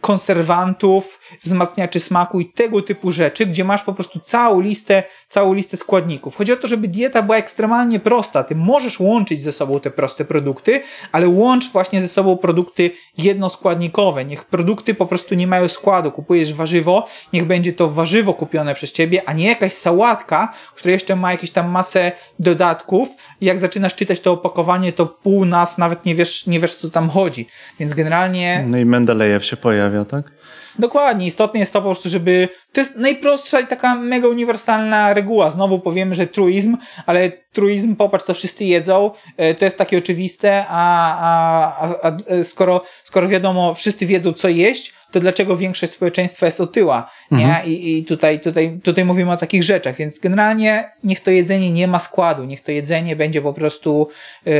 konserwantów, 0.00 1.20
wzmacniaczy 1.42 2.00
smaku 2.00 2.40
i 2.40 2.46
tego 2.46 2.82
typu 2.82 3.12
rzeczy, 3.12 3.46
gdzie 3.46 3.64
masz 3.64 3.82
po 3.82 3.92
prostu 3.92 4.20
całą 4.20 4.60
listę, 4.60 5.02
całą 5.28 5.54
listę 5.54 5.76
składników. 5.76 6.36
Chodzi 6.36 6.52
o 6.52 6.56
to, 6.56 6.68
żeby 6.68 6.88
dieta 6.88 7.22
była 7.22 7.36
ekstremalnie 7.36 8.00
prosta. 8.00 8.44
Ty 8.44 8.54
możesz 8.54 9.00
łączyć 9.00 9.42
ze 9.42 9.52
sobą 9.52 9.80
te 9.80 9.90
proste 9.90 10.24
produkty, 10.24 10.82
ale 11.12 11.28
łącz 11.28 11.72
właśnie 11.72 12.02
ze 12.02 12.08
sobą 12.08 12.36
produkty 12.36 12.90
jednoskładnikowe. 13.18 14.24
Niech 14.24 14.44
produkty 14.44 14.94
po 14.94 15.06
prostu 15.06 15.34
nie 15.34 15.46
mają 15.46 15.68
składu. 15.68 16.12
Kupujesz 16.12 16.54
warzywo, 16.54 17.06
niech 17.32 17.44
będzie 17.44 17.72
to 17.72 17.88
warzywo 17.88 18.34
kupione 18.34 18.74
przez 18.74 18.92
ciebie, 18.92 19.22
a 19.26 19.32
nie 19.32 19.48
jakaś 19.48 19.72
sałatka, 19.72 20.52
która 20.74 20.92
jeszcze 20.92 21.16
ma 21.16 21.32
jakieś 21.32 21.50
tam 21.50 21.70
masę 21.70 22.12
dodatków. 22.38 23.08
Jak 23.40 23.58
zaczynasz 23.58 23.94
czytać 23.94 24.20
to 24.20 24.32
opakowanie, 24.32 24.92
to 24.92 25.06
pół 25.06 25.44
nas 25.44 25.78
nawet 25.78 26.06
nie 26.06 26.14
wiesz, 26.14 26.46
nie 26.52 26.60
wiesz 26.60 26.74
co 26.74 26.90
tam 26.90 27.10
chodzi. 27.10 27.46
Więc 27.80 27.94
generalnie... 27.94 28.64
No 28.68 28.78
i 28.78 28.84
Mendelejew 28.84 29.44
się 29.44 29.56
pojawia, 29.56 30.04
tak? 30.04 30.32
Dokładnie. 30.78 31.26
Istotne 31.26 31.60
jest 31.60 31.72
to 31.72 31.78
po 31.78 31.88
prostu, 31.88 32.08
żeby... 32.08 32.48
To 32.72 32.80
jest 32.80 32.96
najprostsza 32.96 33.60
i 33.60 33.66
taka 33.66 33.94
mega 33.94 34.28
uniwersalna 34.28 35.14
reguła. 35.14 35.50
Znowu 35.50 35.78
powiemy, 35.78 36.14
że 36.14 36.26
truizm, 36.26 36.76
ale 37.06 37.30
truizm, 37.52 37.96
popatrz, 37.96 38.24
co 38.24 38.34
wszyscy 38.34 38.64
jedzą, 38.64 39.10
e, 39.36 39.54
to 39.54 39.64
jest 39.64 39.78
takie 39.78 39.98
oczywiste, 39.98 40.64
a, 40.68 41.16
a, 41.18 41.88
a, 42.02 42.08
a 42.08 42.44
skoro, 42.44 42.82
skoro 43.04 43.28
wiadomo, 43.28 43.74
wszyscy 43.74 44.06
wiedzą, 44.06 44.32
co 44.32 44.48
jeść, 44.48 44.94
to 45.12 45.20
dlaczego 45.20 45.56
większość 45.56 45.92
społeczeństwa 45.92 46.46
jest 46.46 46.60
otyła, 46.60 47.10
nie? 47.30 47.44
Mhm. 47.44 47.66
I, 47.66 47.98
i 47.98 48.04
tutaj, 48.04 48.40
tutaj, 48.40 48.80
tutaj 48.82 49.04
mówimy 49.04 49.32
o 49.32 49.36
takich 49.36 49.62
rzeczach, 49.62 49.96
więc 49.96 50.18
generalnie 50.18 50.84
niech 51.04 51.20
to 51.20 51.30
jedzenie 51.30 51.72
nie 51.72 51.88
ma 51.88 51.98
składu, 51.98 52.44
niech 52.44 52.60
to 52.60 52.72
jedzenie 52.72 53.16
będzie 53.16 53.42
po 53.42 53.52
prostu 53.52 54.08
yy, 54.46 54.54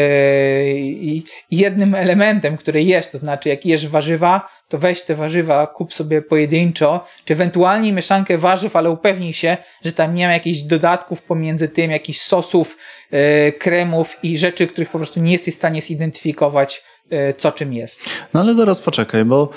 jednym 1.50 1.94
elementem, 1.94 2.56
który 2.56 2.82
jesz, 2.82 3.08
to 3.08 3.18
znaczy 3.18 3.48
jak 3.48 3.66
jesz 3.66 3.88
warzywa, 3.88 4.48
to 4.68 4.78
weź 4.78 5.02
te 5.02 5.14
warzywa, 5.14 5.66
kup 5.66 5.94
sobie 5.94 6.22
pojedynczo, 6.22 7.04
czy 7.24 7.34
ewentualnie 7.34 7.92
mieszankę 7.92 8.38
warzyw, 8.38 8.76
ale 8.76 8.90
upewnij 8.90 9.32
się, 9.32 9.56
że 9.84 9.92
tam 9.92 10.14
nie 10.14 10.26
ma 10.26 10.32
jakichś 10.32 10.60
dodatków 10.60 11.22
pomiędzy 11.22 11.68
tym, 11.68 11.90
jakichś 11.90 12.18
sosów, 12.18 12.76
yy, 13.10 13.52
kremów 13.58 14.18
i 14.22 14.38
rzeczy, 14.38 14.66
których 14.66 14.90
po 14.90 14.98
prostu 14.98 15.20
nie 15.20 15.32
jesteś 15.32 15.54
w 15.54 15.56
stanie 15.56 15.82
zidentyfikować, 15.82 16.82
yy, 17.10 17.34
co 17.36 17.52
czym 17.52 17.72
jest. 17.72 18.04
No 18.34 18.40
ale 18.40 18.54
teraz 18.54 18.80
poczekaj, 18.80 19.24
bo 19.24 19.50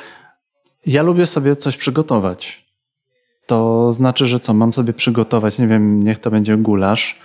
ja 0.86 1.04
lubię 1.04 1.26
sobie 1.26 1.56
coś 1.56 1.78
przygotować. 1.78 2.66
To 3.46 3.92
znaczy, 3.92 4.26
że 4.26 4.40
co, 4.40 4.54
mam 4.54 4.74
sobie 4.74 4.94
przygotować, 4.94 5.60
nie 5.60 5.68
wiem, 5.68 6.04
niech 6.04 6.20
to 6.20 6.32
będzie 6.32 6.58
gulasz, 6.58 7.20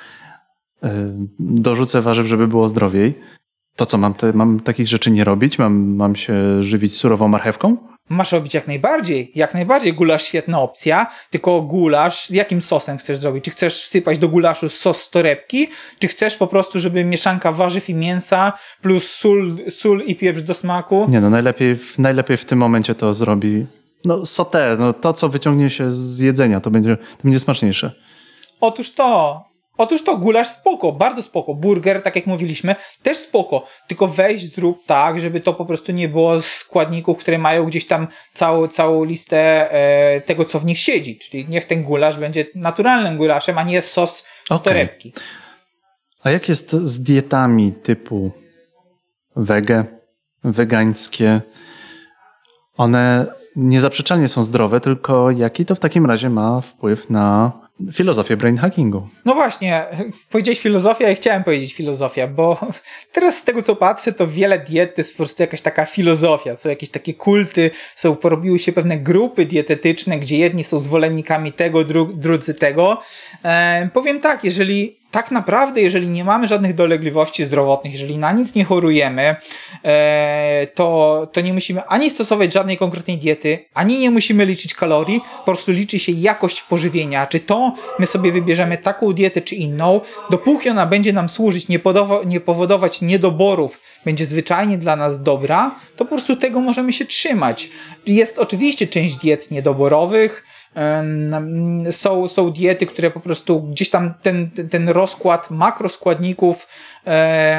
yy, 0.82 0.90
dorzucę 1.38 2.00
warzyw, 2.02 2.26
żeby 2.26 2.48
było 2.48 2.68
zdrowiej. 2.68 3.20
To 3.80 3.86
co, 3.86 3.98
mam, 3.98 4.14
te, 4.14 4.32
mam 4.32 4.60
takich 4.60 4.88
rzeczy 4.88 5.10
nie 5.10 5.24
robić? 5.24 5.58
Mam, 5.58 5.94
mam 5.96 6.16
się 6.16 6.62
żywić 6.62 6.96
surową 6.96 7.28
marchewką? 7.28 7.76
Masz 8.08 8.32
robić 8.32 8.54
jak 8.54 8.66
najbardziej, 8.66 9.32
jak 9.34 9.54
najbardziej 9.54 9.92
gulasz 9.94 10.22
świetna 10.24 10.60
opcja, 10.60 11.06
tylko 11.30 11.60
gulasz 11.62 12.26
z 12.26 12.30
jakim 12.30 12.62
sosem 12.62 12.98
chcesz 12.98 13.18
zrobić? 13.18 13.44
Czy 13.44 13.50
chcesz 13.50 13.82
wsypać 13.82 14.18
do 14.18 14.28
gulaszu 14.28 14.68
sos 14.68 15.02
z 15.02 15.10
torebki, 15.10 15.68
czy 15.98 16.08
chcesz 16.08 16.36
po 16.36 16.46
prostu, 16.46 16.80
żeby 16.80 17.04
mieszanka 17.04 17.52
warzyw 17.52 17.90
i 17.90 17.94
mięsa 17.94 18.52
plus 18.82 19.10
sól, 19.10 19.56
sól 19.70 20.02
i 20.06 20.16
pieprz 20.16 20.42
do 20.42 20.54
smaku? 20.54 21.06
Nie 21.08 21.20
no, 21.20 21.30
najlepiej, 21.30 21.76
w- 21.76 21.98
najlepiej 21.98 22.36
w 22.36 22.44
tym 22.44 22.58
momencie 22.58 22.94
to 22.94 23.14
zrobi 23.14 23.66
no 24.04 24.24
sauté, 24.26 24.76
no 24.78 24.92
to 24.92 25.12
co 25.12 25.28
wyciągnie 25.28 25.70
się 25.70 25.92
z 25.92 26.18
jedzenia, 26.18 26.60
to 26.60 26.70
będzie, 26.70 26.96
to 26.96 27.22
będzie 27.24 27.40
smaczniejsze. 27.40 27.92
Otóż 28.60 28.92
to, 28.94 29.40
otóż 29.80 30.04
to 30.04 30.16
gulasz 30.16 30.48
spoko, 30.48 30.92
bardzo 30.92 31.22
spoko. 31.22 31.54
Burger, 31.54 32.02
tak 32.02 32.16
jak 32.16 32.26
mówiliśmy, 32.26 32.74
też 33.02 33.18
spoko, 33.18 33.66
tylko 33.88 34.08
weź 34.08 34.52
zrób 34.52 34.86
tak, 34.86 35.20
żeby 35.20 35.40
to 35.40 35.54
po 35.54 35.64
prostu 35.64 35.92
nie 35.92 36.08
było 36.08 36.40
składników, 36.40 37.18
które 37.18 37.38
mają 37.38 37.66
gdzieś 37.66 37.86
tam 37.86 38.06
całą, 38.34 38.68
całą 38.68 39.04
listę 39.04 39.72
e, 39.72 40.20
tego, 40.20 40.44
co 40.44 40.60
w 40.60 40.64
nich 40.64 40.78
siedzi, 40.78 41.18
czyli 41.18 41.48
niech 41.48 41.64
ten 41.64 41.82
gulasz 41.82 42.18
będzie 42.18 42.46
naturalnym 42.54 43.16
gulaszem, 43.16 43.58
a 43.58 43.62
nie 43.62 43.82
sos 43.82 44.24
z 44.50 44.62
torebki. 44.62 45.12
A 46.22 46.30
jak 46.30 46.48
jest 46.48 46.72
z 46.72 47.02
dietami 47.02 47.72
typu 47.72 48.30
wege, 49.36 49.84
wegańskie? 50.44 51.40
One 52.76 53.26
niezaprzeczalnie 53.56 54.28
są 54.28 54.42
zdrowe, 54.42 54.80
tylko 54.80 55.30
jaki 55.30 55.64
to 55.64 55.74
w 55.74 55.80
takim 55.80 56.06
razie 56.06 56.30
ma 56.30 56.60
wpływ 56.60 57.10
na 57.10 57.52
filozofię 57.92 58.36
brain 58.36 58.56
hackingu? 58.56 59.08
No 59.24 59.34
właśnie, 59.34 59.86
powiedziałeś 60.30 60.60
filozofia, 60.60 61.08
ja 61.08 61.14
chciałem 61.14 61.44
powiedzieć 61.44 61.74
filozofia, 61.74 62.26
bo 62.26 62.60
teraz 63.12 63.38
z 63.38 63.44
tego 63.44 63.62
co 63.62 63.76
patrzę, 63.76 64.12
to 64.12 64.26
wiele 64.26 64.58
diet 64.58 64.94
to 64.94 65.00
jest 65.00 65.12
po 65.12 65.16
prostu 65.16 65.42
jakaś 65.42 65.60
taka 65.60 65.86
filozofia, 65.86 66.56
są 66.56 66.68
jakieś 66.68 66.90
takie 66.90 67.14
kulty, 67.14 67.70
są, 67.94 68.16
porobiły 68.16 68.58
się 68.58 68.72
pewne 68.72 68.98
grupy 68.98 69.44
dietetyczne, 69.44 70.18
gdzie 70.18 70.38
jedni 70.38 70.64
są 70.64 70.80
zwolennikami 70.80 71.52
tego, 71.52 71.84
dru, 71.84 72.12
drudzy 72.14 72.54
tego. 72.54 73.00
E, 73.44 73.88
powiem 73.92 74.20
tak, 74.20 74.44
jeżeli 74.44 74.99
tak 75.10 75.30
naprawdę, 75.30 75.80
jeżeli 75.80 76.08
nie 76.08 76.24
mamy 76.24 76.46
żadnych 76.46 76.74
dolegliwości 76.74 77.44
zdrowotnych, 77.44 77.92
jeżeli 77.92 78.18
na 78.18 78.32
nic 78.32 78.54
nie 78.54 78.64
chorujemy, 78.64 79.36
e, 79.84 80.66
to, 80.74 81.28
to 81.32 81.40
nie 81.40 81.52
musimy 81.52 81.84
ani 81.84 82.10
stosować 82.10 82.52
żadnej 82.52 82.76
konkretnej 82.76 83.18
diety, 83.18 83.64
ani 83.74 83.98
nie 83.98 84.10
musimy 84.10 84.46
liczyć 84.46 84.74
kalorii, 84.74 85.20
po 85.38 85.44
prostu 85.44 85.72
liczy 85.72 85.98
się 85.98 86.12
jakość 86.12 86.62
pożywienia. 86.62 87.26
Czy 87.26 87.40
to 87.40 87.74
my 87.98 88.06
sobie 88.06 88.32
wybierzemy 88.32 88.78
taką 88.78 89.12
dietę 89.12 89.40
czy 89.40 89.54
inną, 89.54 90.00
dopóki 90.30 90.68
ona 90.68 90.86
będzie 90.86 91.12
nam 91.12 91.28
służyć, 91.28 91.68
nie, 91.68 91.80
nie 92.26 92.40
powodować 92.40 93.00
niedoborów, 93.00 93.80
będzie 94.04 94.26
zwyczajnie 94.26 94.78
dla 94.78 94.96
nas 94.96 95.22
dobra, 95.22 95.76
to 95.96 96.04
po 96.04 96.08
prostu 96.08 96.36
tego 96.36 96.60
możemy 96.60 96.92
się 96.92 97.04
trzymać. 97.04 97.68
Jest 98.06 98.38
oczywiście 98.38 98.86
część 98.86 99.16
diet 99.16 99.50
niedoborowych, 99.50 100.44
Są, 101.90 102.28
są 102.28 102.50
diety, 102.50 102.86
które 102.86 103.10
po 103.10 103.20
prostu 103.20 103.62
gdzieś 103.62 103.90
tam 103.90 104.14
ten, 104.22 104.50
ten- 104.70 104.88
rozkład 104.88 105.50
makroskładników 105.50 106.68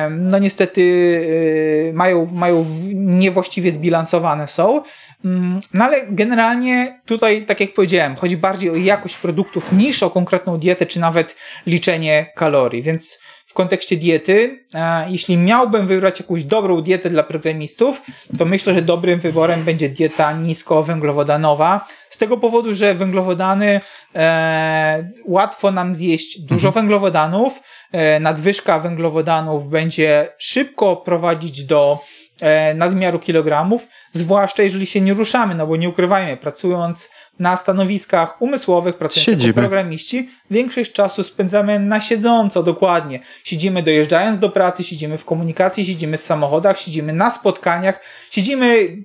no 0.09 0.39
niestety 0.39 0.81
y, 0.81 1.91
mają, 1.95 2.25
mają 2.33 2.65
niewłaściwie 2.93 3.71
zbilansowane 3.71 4.47
są. 4.47 4.81
Mm, 5.25 5.59
No 5.73 5.85
ale 5.85 6.07
generalnie 6.07 6.99
tutaj, 7.05 7.45
tak 7.45 7.59
jak 7.59 7.73
powiedziałem, 7.73 8.15
chodzi 8.15 8.37
bardziej 8.37 8.69
o 8.69 8.75
jakość 8.75 9.17
produktów 9.17 9.71
niż 9.71 10.03
o 10.03 10.09
konkretną 10.09 10.57
dietę, 10.57 10.85
czy 10.85 10.99
nawet 10.99 11.35
liczenie 11.67 12.25
kalorii, 12.35 12.81
więc 12.81 13.19
w 13.51 13.53
kontekście 13.53 13.97
diety, 13.97 14.63
jeśli 15.07 15.37
miałbym 15.37 15.87
wybrać 15.87 16.19
jakąś 16.19 16.43
dobrą 16.43 16.81
dietę 16.81 17.09
dla 17.09 17.23
programistów, 17.23 18.01
to 18.37 18.45
myślę, 18.45 18.73
że 18.73 18.81
dobrym 18.81 19.19
wyborem 19.19 19.63
będzie 19.63 19.89
dieta 19.89 20.33
niskowęglowodanowa. 20.33 21.87
Z 22.09 22.17
tego 22.17 22.37
powodu, 22.37 22.73
że 22.73 22.95
węglowodany 22.95 23.81
e, 24.15 25.09
łatwo 25.25 25.71
nam 25.71 25.95
zjeść 25.95 26.41
dużo 26.41 26.71
węglowodanów. 26.71 27.61
E, 27.91 28.19
nadwyżka 28.19 28.79
węglowodanów 28.79 29.67
będzie 29.67 30.27
szybko 30.37 30.95
prowadzić 30.95 31.63
do 31.63 31.99
e, 32.41 32.73
nadmiaru 32.73 33.19
kilogramów, 33.19 33.87
zwłaszcza 34.11 34.63
jeżeli 34.63 34.85
się 34.85 35.01
nie 35.01 35.13
ruszamy, 35.13 35.55
no 35.55 35.67
bo 35.67 35.75
nie 35.75 35.89
ukrywajmy, 35.89 36.37
pracując 36.37 37.09
na 37.41 37.57
stanowiskach 37.57 38.41
umysłowych, 38.41 38.97
pracując 38.97 39.25
Siedzimy. 39.25 39.47
jako 39.47 39.59
programiści, 39.59 40.29
większość 40.51 40.91
czasu 40.91 41.23
spędzamy 41.23 41.79
na 41.79 42.01
siedząco, 42.01 42.63
dokładnie. 42.63 43.19
Siedzimy 43.43 43.83
dojeżdżając 43.83 44.39
do 44.39 44.49
pracy, 44.49 44.83
siedzimy 44.83 45.17
w 45.17 45.25
komunikacji, 45.25 45.85
siedzimy 45.85 46.17
w 46.17 46.23
samochodach, 46.23 46.79
siedzimy 46.79 47.13
na 47.13 47.31
spotkaniach, 47.31 47.99
siedzimy 48.31 48.97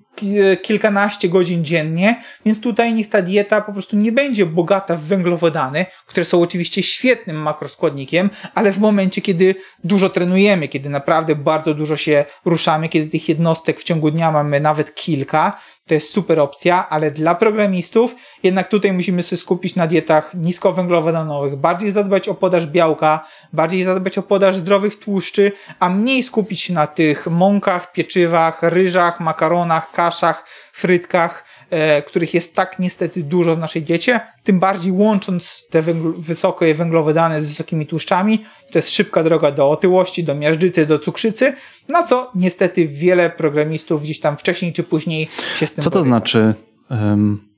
kilkanaście 0.63 1.29
godzin 1.29 1.65
dziennie, 1.65 2.21
więc 2.45 2.61
tutaj 2.61 2.95
niech 2.95 3.09
ta 3.09 3.23
dieta 3.23 3.61
po 3.61 3.73
prostu 3.73 3.97
nie 3.97 4.13
będzie 4.13 4.47
bogata 4.47 4.97
w 4.97 5.01
węglowodany, 5.01 5.87
które 6.07 6.25
są 6.25 6.43
oczywiście 6.43 6.83
świetnym 6.83 7.37
makroskładnikiem, 7.37 8.31
ale 8.55 8.73
w 8.73 8.79
momencie, 8.79 9.21
kiedy 9.21 9.55
dużo 9.85 10.11
trenujemy, 10.11 10.69
kiedy 10.69 10.91
naprawdę 10.91 11.35
bardzo 11.35 11.75
dużo 11.75 11.97
się 11.97 12.25
ruszamy, 12.45 12.89
kiedy 12.89 13.11
tych 13.11 13.29
jednostek 13.29 13.81
w 13.81 13.85
ciągu 13.85 14.11
dnia 14.11 14.33
mamy 14.33 14.61
nawet 14.61 14.95
kilka, 14.95 15.59
to 15.87 15.95
jest 15.95 16.13
super 16.13 16.41
opcja, 16.41 16.89
ale 16.89 17.11
dla 17.11 17.35
programistów 17.35 18.15
jednak 18.43 18.69
tutaj 18.69 18.93
musimy 18.93 19.23
się 19.23 19.37
skupić 19.37 19.75
na 19.75 19.87
dietach 19.87 20.35
niskowęglowodanowych, 20.35 21.57
bardziej 21.57 21.91
zadbać 21.91 22.29
o 22.29 22.35
podaż 22.35 22.67
białka, 22.67 23.27
bardziej 23.53 23.83
zadbać 23.83 24.19
o 24.19 24.23
podaż 24.23 24.57
zdrowych 24.57 24.99
tłuszczy, 24.99 25.53
a 25.81 25.89
mniej 25.89 26.23
skupić 26.23 26.61
się 26.61 26.75
na 26.75 26.87
tych 26.87 27.27
mąkach, 27.27 27.93
pieczywach, 27.93 28.63
ryżach, 28.63 29.21
makaronach, 29.21 29.91
kaszach, 30.07 30.45
frytkach, 30.73 31.45
e, 31.71 32.03
których 32.03 32.35
jest 32.35 32.55
tak 32.55 32.79
niestety 32.79 33.23
dużo 33.23 33.57
w 33.57 33.59
naszej 33.59 33.83
diecie, 33.83 34.21
tym 34.45 34.61
bardziej 34.61 34.93
łącząc 34.93 35.67
te 35.71 35.83
węgl- 35.83 36.15
wysokie 36.19 36.75
węglowodany 36.75 37.41
z 37.43 37.47
wysokimi 37.47 37.87
tłuszczami, 37.87 38.45
to 38.73 38.79
jest 38.79 38.91
szybka 38.91 39.23
droga 39.23 39.51
do 39.51 39.71
otyłości, 39.71 40.25
do 40.25 40.35
miażdżycy, 40.35 40.87
do 40.87 40.99
cukrzycy, 40.99 41.55
na 41.89 42.03
co 42.03 42.31
niestety 42.35 42.87
wiele 42.89 43.31
programistów 43.31 44.03
gdzieś 44.03 44.21
tam 44.21 44.37
wcześniej 44.37 44.73
czy 44.73 44.83
później 44.83 45.29
się 45.57 45.67
z 45.67 45.73
tym 45.73 45.85
Co 45.85 45.91
to 45.91 45.99
boryka. 45.99 46.09
znaczy 46.11 46.55
em, 46.91 47.49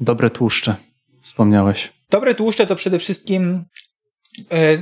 dobre 0.00 0.30
tłuszcze? 0.30 0.76
Wspomniałeś. 1.22 1.92
Dobre 2.10 2.34
tłuszcze 2.34 2.66
to 2.66 2.76
przede 2.76 2.98
wszystkim 2.98 3.64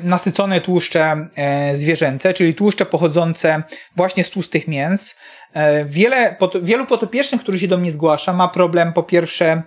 nasycone 0.03 0.61
tłuszcze 0.61 1.29
e, 1.37 1.77
zwierzęce, 1.77 2.35
czyli 2.35 2.55
tłuszcze 2.55 2.87
pochodzące 2.87 3.63
właśnie 3.97 4.25
z 4.25 4.31
tłustych 4.31 4.69
mięs. 4.69 5.19
E, 5.53 5.85
Wiele, 5.85 6.37
wielu 6.63 6.87
potopiecznych, 6.87 7.41
którzy 7.41 7.59
się 7.59 7.69
do 7.69 7.79
mnie 7.79 7.93
zgłasza, 7.93 8.33
ma 8.33 8.49
problem 8.49 8.93
po 8.93 9.03
pierwsze 9.03 9.63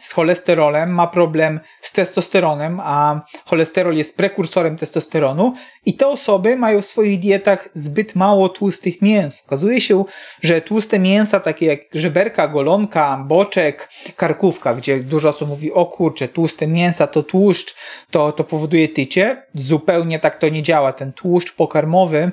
z 0.00 0.12
cholesterolem, 0.12 0.90
ma 0.90 1.06
problem 1.06 1.60
z 1.82 1.92
testosteronem, 1.92 2.80
a 2.80 3.20
cholesterol 3.44 3.96
jest 3.96 4.16
prekursorem 4.16 4.76
testosteronu 4.76 5.54
i 5.86 5.96
te 5.96 6.06
osoby 6.06 6.56
mają 6.56 6.80
w 6.80 6.86
swoich 6.86 7.20
dietach 7.20 7.68
zbyt 7.74 8.14
mało 8.14 8.48
tłustych 8.48 9.02
mięs. 9.02 9.42
Okazuje 9.46 9.80
się, 9.80 10.04
że 10.42 10.60
tłuste 10.60 10.98
mięsa, 10.98 11.40
takie 11.40 11.66
jak 11.66 11.80
żeberka, 11.94 12.48
golonka, 12.48 13.24
boczek, 13.28 13.88
karkówka, 14.16 14.74
gdzie 14.74 15.00
dużo 15.00 15.28
osób 15.28 15.48
mówi, 15.48 15.72
o 15.72 15.86
kurczę, 15.86 16.28
tłuste 16.28 16.66
mięsa 16.66 17.06
to 17.06 17.22
tłuszcz, 17.22 17.74
to, 18.10 18.32
to 18.32 18.44
powoduje 18.44 18.88
tycie. 18.88 19.42
Zupełnie 19.54 20.18
tak 20.18 20.38
to 20.38 20.48
nie 20.48 20.62
działa. 20.62 20.92
Ten 20.92 21.12
tłuszcz 21.12 21.56
pokarmowy 21.56 22.32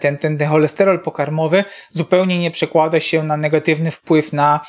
ten, 0.00 0.18
ten, 0.18 0.38
ten 0.38 0.48
cholesterol 0.48 1.00
pokarmowy 1.00 1.64
zupełnie 1.90 2.38
nie 2.38 2.50
przekłada 2.50 3.00
się 3.00 3.22
na 3.22 3.36
negatywny 3.36 3.90
wpływ 3.90 4.32
na 4.32 4.60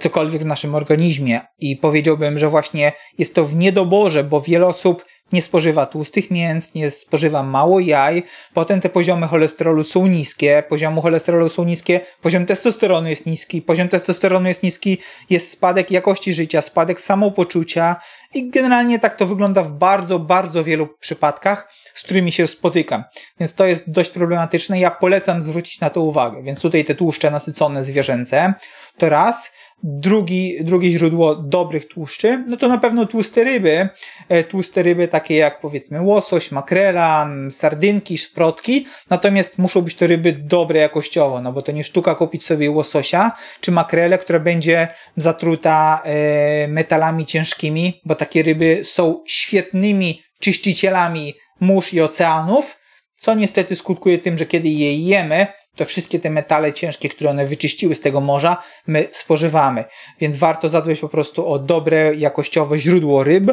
cokolwiek 0.00 0.42
w 0.42 0.46
naszym 0.46 0.74
organizmie. 0.74 1.40
I 1.58 1.76
powiedziałbym, 1.76 2.38
że 2.38 2.48
właśnie 2.48 2.92
jest 3.18 3.34
to 3.34 3.44
w 3.44 3.56
niedoborze, 3.56 4.24
bo 4.24 4.40
wiele 4.40 4.66
osób 4.66 5.04
nie 5.32 5.42
spożywa 5.42 5.86
tłustych 5.86 6.30
mięs, 6.30 6.74
nie 6.74 6.90
spożywa 6.90 7.42
mało 7.42 7.80
jaj, 7.80 8.22
potem 8.54 8.80
te 8.80 8.88
poziomy 8.88 9.26
cholesterolu 9.26 9.84
są 9.84 10.06
niskie, 10.06 10.62
poziomu 10.68 11.02
cholesterolu 11.02 11.48
są 11.48 11.64
niskie, 11.64 12.00
poziom 12.22 12.46
testosteronu 12.46 13.08
jest 13.08 13.26
niski, 13.26 13.62
poziom 13.62 13.88
testosteronu 13.88 14.48
jest 14.48 14.62
niski, 14.62 14.98
jest 15.30 15.50
spadek 15.50 15.90
jakości 15.90 16.34
życia, 16.34 16.62
spadek 16.62 17.00
samopoczucia. 17.00 17.96
I 18.34 18.50
generalnie 18.50 18.98
tak 18.98 19.16
to 19.16 19.26
wygląda 19.26 19.62
w 19.62 19.72
bardzo, 19.72 20.18
bardzo 20.18 20.64
wielu 20.64 20.88
przypadkach, 21.00 21.72
z 21.96 22.02
którymi 22.02 22.32
się 22.32 22.46
spotykam. 22.46 23.04
Więc 23.40 23.54
to 23.54 23.66
jest 23.66 23.90
dość 23.90 24.10
problematyczne. 24.10 24.80
Ja 24.80 24.90
polecam 24.90 25.42
zwrócić 25.42 25.80
na 25.80 25.90
to 25.90 26.00
uwagę. 26.00 26.42
Więc 26.42 26.60
tutaj 26.60 26.84
te 26.84 26.94
tłuszcze 26.94 27.30
nasycone 27.30 27.84
zwierzęce 27.84 28.54
to 28.98 29.08
raz. 29.08 29.54
Drugi, 29.82 30.56
drugie 30.60 30.90
źródło 30.90 31.34
dobrych 31.34 31.88
tłuszczy, 31.88 32.44
no 32.48 32.56
to 32.56 32.68
na 32.68 32.78
pewno 32.78 33.06
tłuste 33.06 33.44
ryby. 33.44 33.88
E, 34.28 34.44
tłuste 34.44 34.82
ryby 34.82 35.08
takie 35.08 35.36
jak 35.36 35.60
powiedzmy 35.60 36.02
łosoś, 36.02 36.52
makrela, 36.52 37.28
sardynki, 37.50 38.18
szprotki. 38.18 38.86
Natomiast 39.10 39.58
muszą 39.58 39.82
być 39.82 39.94
to 39.94 40.06
ryby 40.06 40.32
dobre 40.32 40.80
jakościowo, 40.80 41.42
no 41.42 41.52
bo 41.52 41.62
to 41.62 41.72
nie 41.72 41.84
sztuka 41.84 42.14
kupić 42.14 42.44
sobie 42.44 42.70
łososia 42.70 43.32
czy 43.60 43.72
makrelę, 43.72 44.18
która 44.18 44.38
będzie 44.38 44.88
zatruta 45.16 46.02
e, 46.04 46.68
metalami 46.68 47.26
ciężkimi, 47.26 48.00
bo 48.04 48.14
takie 48.14 48.42
ryby 48.42 48.80
są 48.84 49.22
świetnymi 49.26 50.22
czyścicielami 50.40 51.34
mórz 51.60 51.94
i 51.94 52.00
oceanów, 52.00 52.80
co 53.14 53.34
niestety 53.34 53.76
skutkuje 53.76 54.18
tym, 54.18 54.38
że 54.38 54.46
kiedy 54.46 54.68
je 54.68 54.98
jemy, 55.08 55.46
to 55.76 55.84
wszystkie 55.84 56.18
te 56.18 56.30
metale 56.30 56.72
ciężkie, 56.72 57.08
które 57.08 57.30
one 57.30 57.46
wyczyściły 57.46 57.94
z 57.94 58.00
tego 58.00 58.20
morza, 58.20 58.62
my 58.86 59.08
spożywamy. 59.12 59.84
Więc 60.20 60.36
warto 60.36 60.68
zadbać 60.68 60.98
po 60.98 61.08
prostu 61.08 61.48
o 61.48 61.58
dobre, 61.58 62.14
jakościowe 62.14 62.78
źródło 62.78 63.24
ryb. 63.24 63.44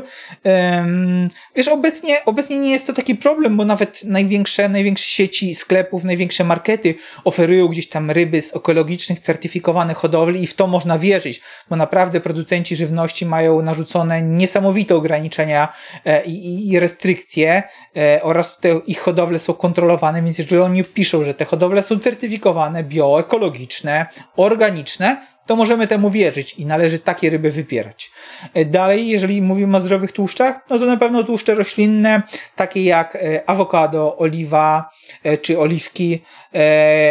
Wiesz, 1.55 1.67
obecnie, 1.67 2.25
obecnie 2.25 2.59
nie 2.59 2.71
jest 2.71 2.87
to 2.87 2.93
taki 2.93 3.15
problem, 3.15 3.57
bo 3.57 3.65
nawet 3.65 4.03
największe, 4.03 4.69
największe 4.69 5.09
sieci 5.09 5.55
sklepów, 5.55 6.03
największe 6.03 6.43
markety 6.43 6.95
oferują 7.23 7.67
gdzieś 7.67 7.89
tam 7.89 8.11
ryby 8.11 8.41
z 8.41 8.55
ekologicznych, 8.55 9.19
certyfikowanych 9.19 9.97
hodowli 9.97 10.43
i 10.43 10.47
w 10.47 10.53
to 10.53 10.67
można 10.67 10.99
wierzyć, 10.99 11.41
bo 11.69 11.75
naprawdę 11.75 12.19
producenci 12.19 12.75
żywności 12.75 13.25
mają 13.25 13.61
narzucone 13.61 14.21
niesamowite 14.21 14.95
ograniczenia 14.95 15.73
e, 16.05 16.25
i, 16.25 16.69
i 16.71 16.79
restrykcje 16.79 17.63
e, 17.97 18.19
oraz 18.23 18.59
te 18.59 18.81
ich 18.87 18.99
hodowle 18.99 19.39
są 19.39 19.53
kontrolowane, 19.53 20.21
więc 20.21 20.37
jeżeli 20.37 20.61
oni 20.61 20.83
piszą, 20.83 21.23
że 21.23 21.33
te 21.33 21.45
hodowle 21.45 21.83
są 21.83 21.99
certyfikowane, 21.99 22.12
certyfikowane, 22.13 22.83
bioekologiczne, 22.83 24.05
organiczne, 24.35 25.17
to 25.47 25.55
możemy 25.55 25.87
temu 25.87 26.09
wierzyć 26.09 26.53
i 26.53 26.65
należy 26.65 26.99
takie 26.99 27.29
ryby 27.29 27.51
wybierać. 27.51 28.11
E, 28.53 28.65
dalej, 28.65 29.07
jeżeli 29.07 29.41
mówimy 29.41 29.77
o 29.77 29.81
zdrowych 29.81 30.11
tłuszczach, 30.11 30.59
no 30.69 30.79
to 30.79 30.85
na 30.85 30.97
pewno 30.97 31.23
tłuszcze 31.23 31.55
roślinne, 31.55 32.21
takie 32.55 32.83
jak 32.83 33.15
e, 33.15 33.49
awokado, 33.49 34.17
oliwa 34.17 34.89
e, 35.23 35.37
czy 35.37 35.59
oliwki, 35.59 36.23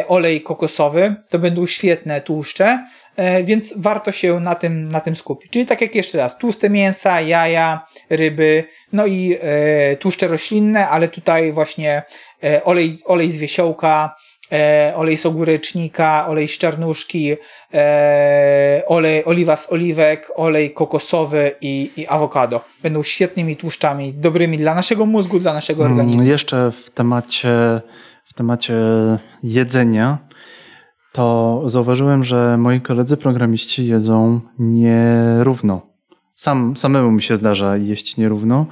olej 0.08 0.40
kokosowy, 0.40 1.14
to 1.28 1.38
będą 1.38 1.66
świetne 1.66 2.20
tłuszcze, 2.20 2.86
więc 3.44 3.74
warto 3.76 4.12
się 4.12 4.40
na 4.40 4.54
tym, 4.54 4.88
na 4.88 5.00
tym 5.00 5.16
skupić. 5.16 5.52
Czyli 5.52 5.66
tak 5.66 5.80
jak 5.80 5.94
jeszcze 5.94 6.18
raz, 6.18 6.38
tłuste 6.38 6.70
mięsa, 6.70 7.20
jaja, 7.20 7.86
ryby, 8.10 8.64
no 8.92 9.06
i 9.06 9.38
tłuszcze 10.00 10.28
roślinne, 10.28 10.88
ale 10.88 11.08
tutaj 11.08 11.52
właśnie 11.52 12.02
olej, 12.64 12.98
olej 13.04 13.30
z 13.30 13.38
wiesiołka, 13.38 14.14
e, 14.52 14.92
olej 14.96 15.18
z 15.18 15.26
ogórecznika, 15.26 16.26
olej 16.28 16.48
z 16.48 16.58
czarnuszki, 16.58 17.36
e, 17.74 18.82
olej, 18.86 19.24
oliwa 19.24 19.56
z 19.56 19.72
oliwek, 19.72 20.32
olej 20.36 20.74
kokosowy 20.74 21.52
i, 21.60 21.90
i 21.96 22.06
awokado. 22.06 22.60
Będą 22.82 23.02
świetnymi 23.02 23.56
tłuszczami, 23.56 24.14
dobrymi 24.14 24.58
dla 24.58 24.74
naszego 24.74 25.06
mózgu, 25.06 25.38
dla 25.38 25.54
naszego 25.54 25.84
mm, 25.86 25.92
organizmu. 25.92 26.26
Jeszcze 26.26 26.72
w 26.72 26.90
temacie, 26.90 27.80
w 28.24 28.34
temacie 28.34 28.74
jedzenia 29.42 30.18
to 31.12 31.62
zauważyłem, 31.66 32.24
że 32.24 32.56
moi 32.58 32.80
koledzy 32.80 33.16
programiści 33.16 33.86
jedzą 33.86 34.40
nierówno. 34.58 35.92
Sam, 36.34 36.76
samemu 36.76 37.10
mi 37.10 37.22
się 37.22 37.36
zdarza 37.36 37.76
jeść 37.76 38.16
nierówno. 38.16 38.66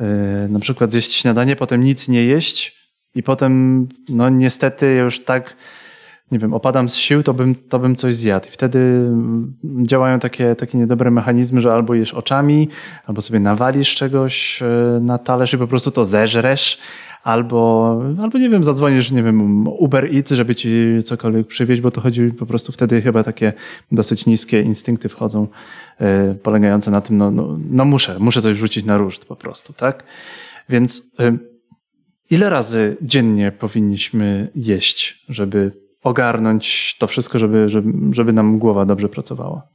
Yy, 0.00 0.06
na 0.48 0.58
przykład 0.58 0.92
zjeść 0.92 1.14
śniadanie, 1.14 1.56
potem 1.56 1.84
nic 1.84 2.08
nie 2.08 2.24
jeść, 2.24 2.79
i 3.14 3.22
potem, 3.22 3.86
no 4.08 4.28
niestety 4.28 4.94
już 4.94 5.24
tak, 5.24 5.56
nie 6.32 6.38
wiem, 6.38 6.54
opadam 6.54 6.88
z 6.88 6.94
sił, 6.94 7.22
to 7.22 7.34
bym, 7.34 7.54
to 7.54 7.78
bym 7.78 7.96
coś 7.96 8.14
zjadł. 8.14 8.48
I 8.48 8.50
wtedy 8.50 9.10
działają 9.82 10.18
takie, 10.18 10.54
takie 10.54 10.78
niedobre 10.78 11.10
mechanizmy, 11.10 11.60
że 11.60 11.72
albo 11.72 11.94
jesz 11.94 12.14
oczami, 12.14 12.68
albo 13.06 13.22
sobie 13.22 13.40
nawalisz 13.40 13.94
czegoś 13.94 14.62
e, 14.62 15.00
na 15.00 15.18
talerz 15.18 15.54
i 15.54 15.58
po 15.58 15.66
prostu 15.66 15.90
to 15.90 16.04
zeżresz, 16.04 16.78
albo, 17.22 18.02
albo 18.22 18.38
nie 18.38 18.50
wiem, 18.50 18.64
zadzwonisz, 18.64 19.10
nie 19.10 19.22
wiem, 19.22 19.68
Uber 19.68 20.14
Eats, 20.14 20.32
żeby 20.32 20.54
ci 20.54 20.98
cokolwiek 21.04 21.46
przywieźć, 21.46 21.80
bo 21.80 21.90
to 21.90 22.00
chodzi 22.00 22.30
po 22.30 22.46
prostu 22.46 22.72
wtedy 22.72 23.02
chyba 23.02 23.24
takie 23.24 23.52
dosyć 23.92 24.26
niskie 24.26 24.62
instynkty 24.62 25.08
wchodzą, 25.08 25.48
yy, 26.00 26.34
polegające 26.42 26.90
na 26.90 27.00
tym, 27.00 27.16
no, 27.16 27.30
no, 27.30 27.58
no 27.70 27.84
muszę, 27.84 28.16
muszę 28.18 28.42
coś 28.42 28.54
wrzucić 28.54 28.84
na 28.84 28.98
ruszt 28.98 29.24
po 29.24 29.36
prostu, 29.36 29.72
tak? 29.72 30.04
Więc 30.68 31.14
yy, 31.18 31.49
Ile 32.30 32.50
razy 32.50 32.96
dziennie 33.02 33.52
powinniśmy 33.52 34.50
jeść, 34.54 35.24
żeby 35.28 35.72
ogarnąć 36.02 36.96
to 36.98 37.06
wszystko, 37.06 37.38
żeby, 37.38 37.68
żeby, 37.68 37.92
żeby 38.14 38.32
nam 38.32 38.58
głowa 38.58 38.84
dobrze 38.84 39.08
pracowała? 39.08 39.68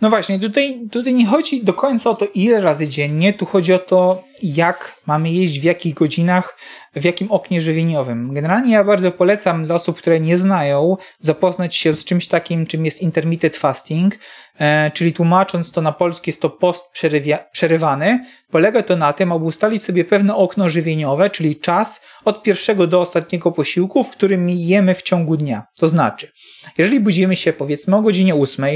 No 0.00 0.10
właśnie, 0.10 0.40
tutaj, 0.40 0.88
tutaj 0.90 1.14
nie 1.14 1.26
chodzi 1.26 1.64
do 1.64 1.72
końca 1.72 2.10
o 2.10 2.14
to, 2.14 2.26
ile 2.34 2.60
razy 2.60 2.88
dziennie, 2.88 3.32
tu 3.32 3.46
chodzi 3.46 3.72
o 3.72 3.78
to, 3.78 4.22
jak 4.42 5.02
mamy 5.06 5.30
jeść, 5.30 5.60
w 5.60 5.64
jakich 5.64 5.94
godzinach, 5.94 6.58
w 6.96 7.04
jakim 7.04 7.30
oknie 7.30 7.60
żywieniowym. 7.60 8.34
Generalnie 8.34 8.72
ja 8.72 8.84
bardzo 8.84 9.12
polecam 9.12 9.66
dla 9.66 9.74
osób, 9.74 9.98
które 9.98 10.20
nie 10.20 10.36
znają, 10.36 10.96
zapoznać 11.20 11.76
się 11.76 11.96
z 11.96 12.04
czymś 12.04 12.28
takim, 12.28 12.66
czym 12.66 12.84
jest 12.84 13.02
intermittent 13.02 13.56
fasting, 13.56 14.18
czyli 14.94 15.12
tłumacząc 15.12 15.72
to 15.72 15.82
na 15.82 15.92
polski 15.92 16.30
jest 16.30 16.42
to 16.42 16.50
post 16.50 16.84
przerywany. 17.52 18.20
Polega 18.50 18.82
to 18.82 18.96
na 18.96 19.12
tym, 19.12 19.32
aby 19.32 19.44
ustalić 19.44 19.84
sobie 19.84 20.04
pewne 20.04 20.34
okno 20.34 20.68
żywieniowe, 20.68 21.30
czyli 21.30 21.60
czas 21.60 22.04
od 22.24 22.42
pierwszego 22.42 22.86
do 22.86 23.00
ostatniego 23.00 23.52
posiłku, 23.52 24.04
w 24.04 24.10
którym 24.10 24.50
jemy 24.50 24.94
w 24.94 25.02
ciągu 25.02 25.36
dnia. 25.36 25.66
To 25.78 25.88
znaczy, 25.88 26.32
jeżeli 26.78 27.00
budzimy 27.00 27.36
się 27.36 27.52
powiedzmy 27.52 27.96
o 27.96 28.02
godzinie 28.02 28.34
8, 28.34 28.66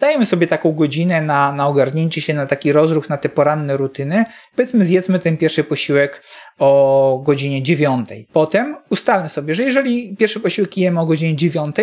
dajemy 0.00 0.26
sobie 0.26 0.46
taką 0.46 0.72
godzinę 0.72 1.20
na, 1.20 1.52
na 1.52 1.68
ogarnięcie 1.68 2.20
się, 2.20 2.34
na 2.34 2.46
taki 2.46 2.72
rozruch, 2.72 3.08
na 3.08 3.16
te 3.16 3.28
poranne 3.28 3.76
rutyny, 3.76 4.24
powiedzmy 4.56 4.84
zjedzmy 4.84 5.18
ten 5.18 5.36
pierwszy 5.36 5.64
posiłek 5.64 6.22
o 6.60 7.22
godzinie 7.24 7.62
9. 7.62 8.08
Potem 8.32 8.76
ustalmy 8.90 9.28
sobie, 9.28 9.54
że 9.54 9.62
jeżeli 9.62 10.16
pierwszy 10.16 10.40
posiłek 10.40 10.76
jemy 10.76 11.00
o 11.00 11.06
godzinie 11.06 11.36
9, 11.36 11.76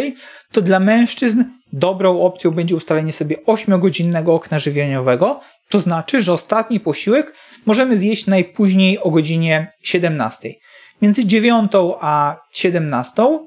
to 0.51 0.61
dla 0.61 0.79
mężczyzn 0.79 1.43
dobrą 1.73 2.21
opcją 2.21 2.51
będzie 2.51 2.75
ustalenie 2.75 3.13
sobie 3.13 3.35
8-godzinnego 3.47 4.35
okna 4.35 4.59
żywieniowego, 4.59 5.39
to 5.69 5.79
znaczy, 5.79 6.21
że 6.21 6.33
ostatni 6.33 6.79
posiłek 6.79 7.33
możemy 7.65 7.97
zjeść 7.97 8.27
najpóźniej 8.27 8.99
o 8.99 9.09
godzinie 9.09 9.67
17. 9.81 10.53
Między 11.01 11.25
9 11.25 11.71
a 11.99 12.37
17 12.51 13.39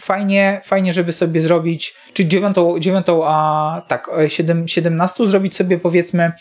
fajnie, 0.00 0.60
fajnie, 0.64 0.92
żeby 0.92 1.12
sobie 1.12 1.40
zrobić, 1.40 1.94
czy 2.12 2.26
9, 2.26 2.56
9 2.78 3.06
a 3.24 3.82
tak, 3.88 4.10
7, 4.28 4.68
17 4.68 5.26
zrobić 5.26 5.56
sobie 5.56 5.78
powiedzmy 5.78 6.32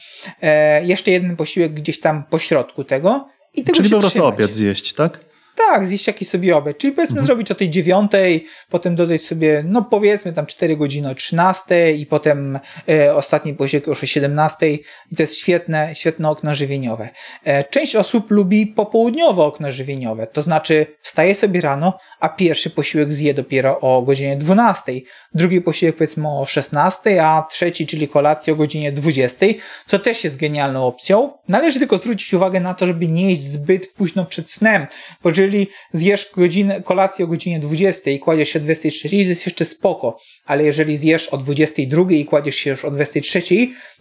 e, 0.42 0.86
jeszcze 0.86 1.12
jeden 1.12 1.36
posiłek 1.36 1.74
gdzieś 1.74 2.00
tam 2.00 2.24
po 2.24 2.40
środku 2.40 2.84
tego. 2.84 3.28
I 3.54 3.64
tego 3.64 3.78
Czyli 3.78 3.90
po 3.90 4.00
prostu 4.00 4.26
obiad 4.26 4.54
zjeść, 4.54 4.94
tak? 4.94 5.31
Tak, 5.56 5.88
zjeść 5.88 6.08
jakiś 6.08 6.30
sobie 6.30 6.58
obiad. 6.58 6.78
Czyli 6.78 6.94
powiedzmy 6.94 7.14
mhm. 7.14 7.28
zrobić 7.28 7.52
o 7.52 7.56
tej 7.56 7.70
dziewiątej, 7.70 8.46
potem 8.70 8.96
dodać 8.96 9.24
sobie, 9.24 9.64
no 9.68 9.82
powiedzmy 9.82 10.34
tam 10.34 10.46
4 10.46 10.78
godziny 10.78 11.10
o 11.10 11.16
13 11.16 11.92
i 11.92 12.06
potem 12.06 12.60
e, 12.90 13.16
ostatni 13.16 13.54
posiłek 13.54 13.88
już 13.88 14.04
o 14.04 14.06
17 14.06 14.72
i 14.74 15.16
to 15.18 15.24
jest 15.24 15.38
świetne, 15.38 15.96
świetne 15.96 16.30
okno 16.30 16.56
żywieniowe. 16.56 17.10
E, 17.44 17.64
część 17.64 17.96
osób 17.96 18.32
lubi 18.32 18.68
popołudniowe 18.68 19.44
okno 19.44 19.72
żywieniowe, 19.72 20.28
to 20.28 20.42
znaczy 20.42 20.86
wstaje 21.02 21.36
sobie 21.36 21.62
rano, 21.62 22.00
a 22.20 22.30
pierwszy 22.30 22.70
posiłek 22.70 23.12
zje 23.12 23.34
dopiero 23.34 23.80
o 23.80 24.02
godzinie 24.02 24.38
12, 24.38 24.94
drugi 25.34 25.62
posiłek 25.62 25.96
powiedzmy 25.96 26.28
o 26.28 26.46
16, 26.46 27.26
a 27.26 27.48
trzeci, 27.50 27.88
czyli 27.88 28.08
kolację 28.08 28.54
o 28.54 28.56
godzinie 28.56 28.92
20, 28.92 29.46
co 29.86 30.00
też 30.00 30.24
jest 30.24 30.38
genialną 30.38 30.86
opcją. 30.86 31.34
Należy 31.48 31.80
tylko 31.80 31.98
zwrócić 31.98 32.34
uwagę 32.34 32.60
na 32.60 32.74
to, 32.74 32.88
żeby 32.88 33.08
nie 33.08 33.30
jeść 33.30 33.44
zbyt 33.44 33.94
późno 33.94 34.26
przed 34.26 34.52
snem, 34.52 34.88
bo 35.24 35.32
jeżeli 35.42 35.68
zjesz 35.94 36.32
godzinę, 36.36 36.82
kolację 36.82 37.26
o 37.26 37.28
godzinie 37.28 37.60
20 37.60 38.12
i 38.12 38.20
kładziesz 38.20 38.50
się 38.50 38.60
o 38.60 38.62
23, 38.62 39.10
to 39.10 39.16
jest 39.16 39.46
jeszcze 39.46 39.66
spoko, 39.66 40.18
ale 40.46 40.64
jeżeli 40.64 40.98
zjesz 40.98 41.28
o 41.28 41.38
22 41.38 42.12
i 42.12 42.26
kładziesz 42.26 42.56
się 42.56 42.70
już 42.70 42.86
o 42.86 42.92
23, 42.92 43.42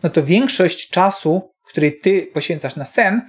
no 0.03 0.11
to 0.11 0.22
większość 0.22 0.91
czasu, 0.91 1.51
który 1.66 1.93
ty 1.93 2.22
poświęcasz 2.22 2.76
na 2.76 2.84
sen, 2.84 3.22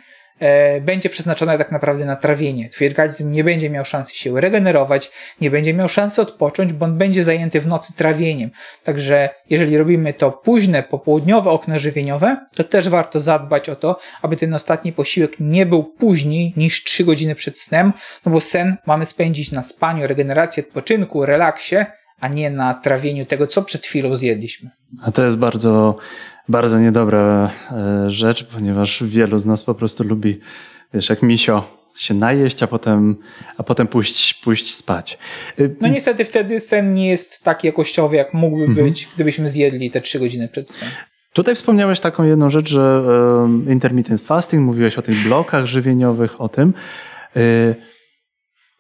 będzie 0.82 1.10
przeznaczone 1.10 1.58
tak 1.58 1.72
naprawdę 1.72 2.06
na 2.06 2.16
trawienie. 2.16 2.70
Twój 2.70 2.88
organizm 2.88 3.32
nie 3.32 3.44
będzie 3.44 3.70
miał 3.70 3.86
szansy 3.86 4.16
się 4.16 4.42
regenerować, 4.42 5.12
nie 5.42 5.52
będzie 5.52 5.74
miał 5.74 5.89
szansy 5.89 6.22
odpocząć, 6.22 6.74
bo 6.74 6.86
on 6.86 6.98
będzie 6.98 7.24
zajęty 7.24 7.62
w 7.62 7.68
nocy 7.68 7.94
trawieniem. 7.94 8.50
Także 8.84 9.30
jeżeli 9.50 9.78
robimy 9.78 10.14
to 10.14 10.32
późne, 10.32 10.84
popołudniowe 10.84 11.50
okno 11.50 11.80
żywieniowe, 11.80 12.46
to 12.56 12.64
też 12.64 12.89
warto 12.89 13.20
zadbać 13.20 13.70
o 13.70 13.76
to, 13.76 14.00
aby 14.22 14.36
ten 14.36 14.54
ostatni 14.54 14.94
posiłek 14.94 15.32
nie 15.39 15.66
był 15.66 15.84
później 15.84 16.54
niż 16.58 16.84
3 16.84 17.04
godziny 17.04 17.36
przed 17.36 17.60
snem, 17.60 17.94
no 18.26 18.32
bo 18.32 18.42
sen 18.42 18.78
mamy 18.86 19.06
spędzić 19.06 19.52
na 19.52 19.64
spaniu, 19.64 20.08
regeneracji, 20.08 20.64
odpoczynku, 20.64 21.26
relaksie, 21.26 21.76
a 22.20 22.28
nie 22.28 22.50
na 22.50 22.74
trawieniu 22.74 23.26
tego, 23.26 23.48
co 23.48 23.62
przed 23.62 23.86
chwilą 23.86 24.16
zjedliśmy. 24.16 24.70
A 25.02 25.12
to 25.12 25.24
jest 25.24 25.38
bardzo, 25.38 25.96
bardzo 26.50 26.80
niedobra 26.80 27.52
e, 27.72 28.10
rzecz, 28.10 28.44
ponieważ 28.44 29.04
wielu 29.04 29.39
z 29.39 29.46
nas 29.46 29.64
po 29.64 29.76
prostu 29.76 30.04
lubi, 30.04 30.39
wiesz, 30.94 31.10
jak 31.10 31.22
misio, 31.24 31.82
się 31.96 32.14
najeść, 32.14 32.64
a 32.64 32.68
potem, 32.68 33.18
a 33.58 33.64
potem 33.64 33.88
pójść, 33.88 34.34
pójść 34.34 34.76
spać. 34.76 35.18
Y, 35.60 35.76
no 35.82 35.88
niestety 35.88 36.26
wtedy 36.26 36.60
sen 36.60 36.94
nie 36.94 37.10
jest 37.10 37.44
tak 37.44 37.64
jakościowy, 37.64 38.16
jak 38.16 38.34
mógłby 38.34 38.64
mhm. 38.66 38.88
być, 38.88 39.08
gdybyśmy 39.16 39.50
zjedli 39.50 39.92
te 39.92 40.02
trzy 40.02 40.20
godziny 40.20 40.48
przed 40.48 40.70
snem. 40.70 40.89
Tutaj 41.34 41.56
wspomniałeś 41.56 42.00
taką 42.00 42.24
jedną 42.24 42.50
rzecz, 42.50 42.70
że 42.70 43.04
intermittent 43.70 44.22
fasting, 44.22 44.64
mówiłeś 44.64 44.98
o 44.98 45.02
tych 45.02 45.24
blokach 45.24 45.66
żywieniowych, 45.66 46.42
o 46.42 46.50
tym. 46.50 46.74
Y, 47.38 47.76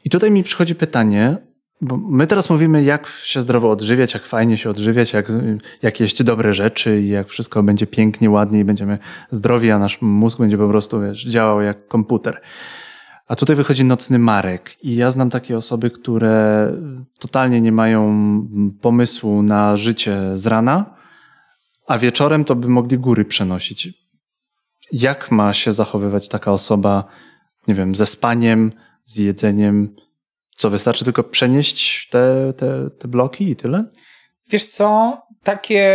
I 0.05 0.09
tutaj 0.09 0.31
mi 0.31 0.43
przychodzi 0.43 0.75
pytanie, 0.75 1.37
bo 1.81 1.97
my 1.97 2.27
teraz 2.27 2.49
mówimy, 2.49 2.83
jak 2.83 3.07
się 3.07 3.41
zdrowo 3.41 3.71
odżywiać, 3.71 4.13
jak 4.13 4.25
fajnie 4.25 4.57
się 4.57 4.69
odżywiać, 4.69 5.13
jak, 5.13 5.27
jak 5.81 5.99
jeść 5.99 6.23
dobre 6.23 6.53
rzeczy 6.53 7.01
i 7.01 7.09
jak 7.09 7.27
wszystko 7.27 7.63
będzie 7.63 7.87
pięknie, 7.87 8.29
ładnie 8.29 8.59
i 8.59 8.63
będziemy 8.63 8.97
zdrowi, 9.31 9.71
a 9.71 9.79
nasz 9.79 10.01
mózg 10.01 10.39
będzie 10.39 10.57
po 10.57 10.67
prostu 10.67 11.01
wiesz, 11.01 11.25
działał 11.25 11.61
jak 11.61 11.87
komputer. 11.87 12.41
A 13.27 13.35
tutaj 13.35 13.55
wychodzi 13.55 13.85
nocny 13.85 14.19
Marek 14.19 14.83
i 14.83 14.95
ja 14.95 15.11
znam 15.11 15.29
takie 15.29 15.57
osoby, 15.57 15.89
które 15.89 16.67
totalnie 17.19 17.61
nie 17.61 17.71
mają 17.71 18.11
pomysłu 18.81 19.43
na 19.43 19.77
życie 19.77 20.17
z 20.33 20.47
rana, 20.47 20.95
a 21.87 21.97
wieczorem 21.97 22.43
to 22.43 22.55
by 22.55 22.67
mogli 22.67 22.97
góry 22.97 23.25
przenosić. 23.25 23.89
Jak 24.91 25.31
ma 25.31 25.53
się 25.53 25.71
zachowywać 25.71 26.29
taka 26.29 26.51
osoba, 26.51 27.03
nie 27.67 27.75
wiem, 27.75 27.95
ze 27.95 28.05
spaniem, 28.05 28.71
z 29.05 29.17
jedzeniem? 29.17 29.95
Co, 30.61 30.69
wystarczy 30.69 31.05
tylko 31.05 31.23
przenieść 31.23 32.09
te, 32.09 32.53
te, 32.57 32.89
te 32.89 33.07
bloki 33.07 33.49
i 33.49 33.55
tyle? 33.55 33.85
Wiesz 34.49 34.65
co, 34.65 35.17
takie 35.43 35.85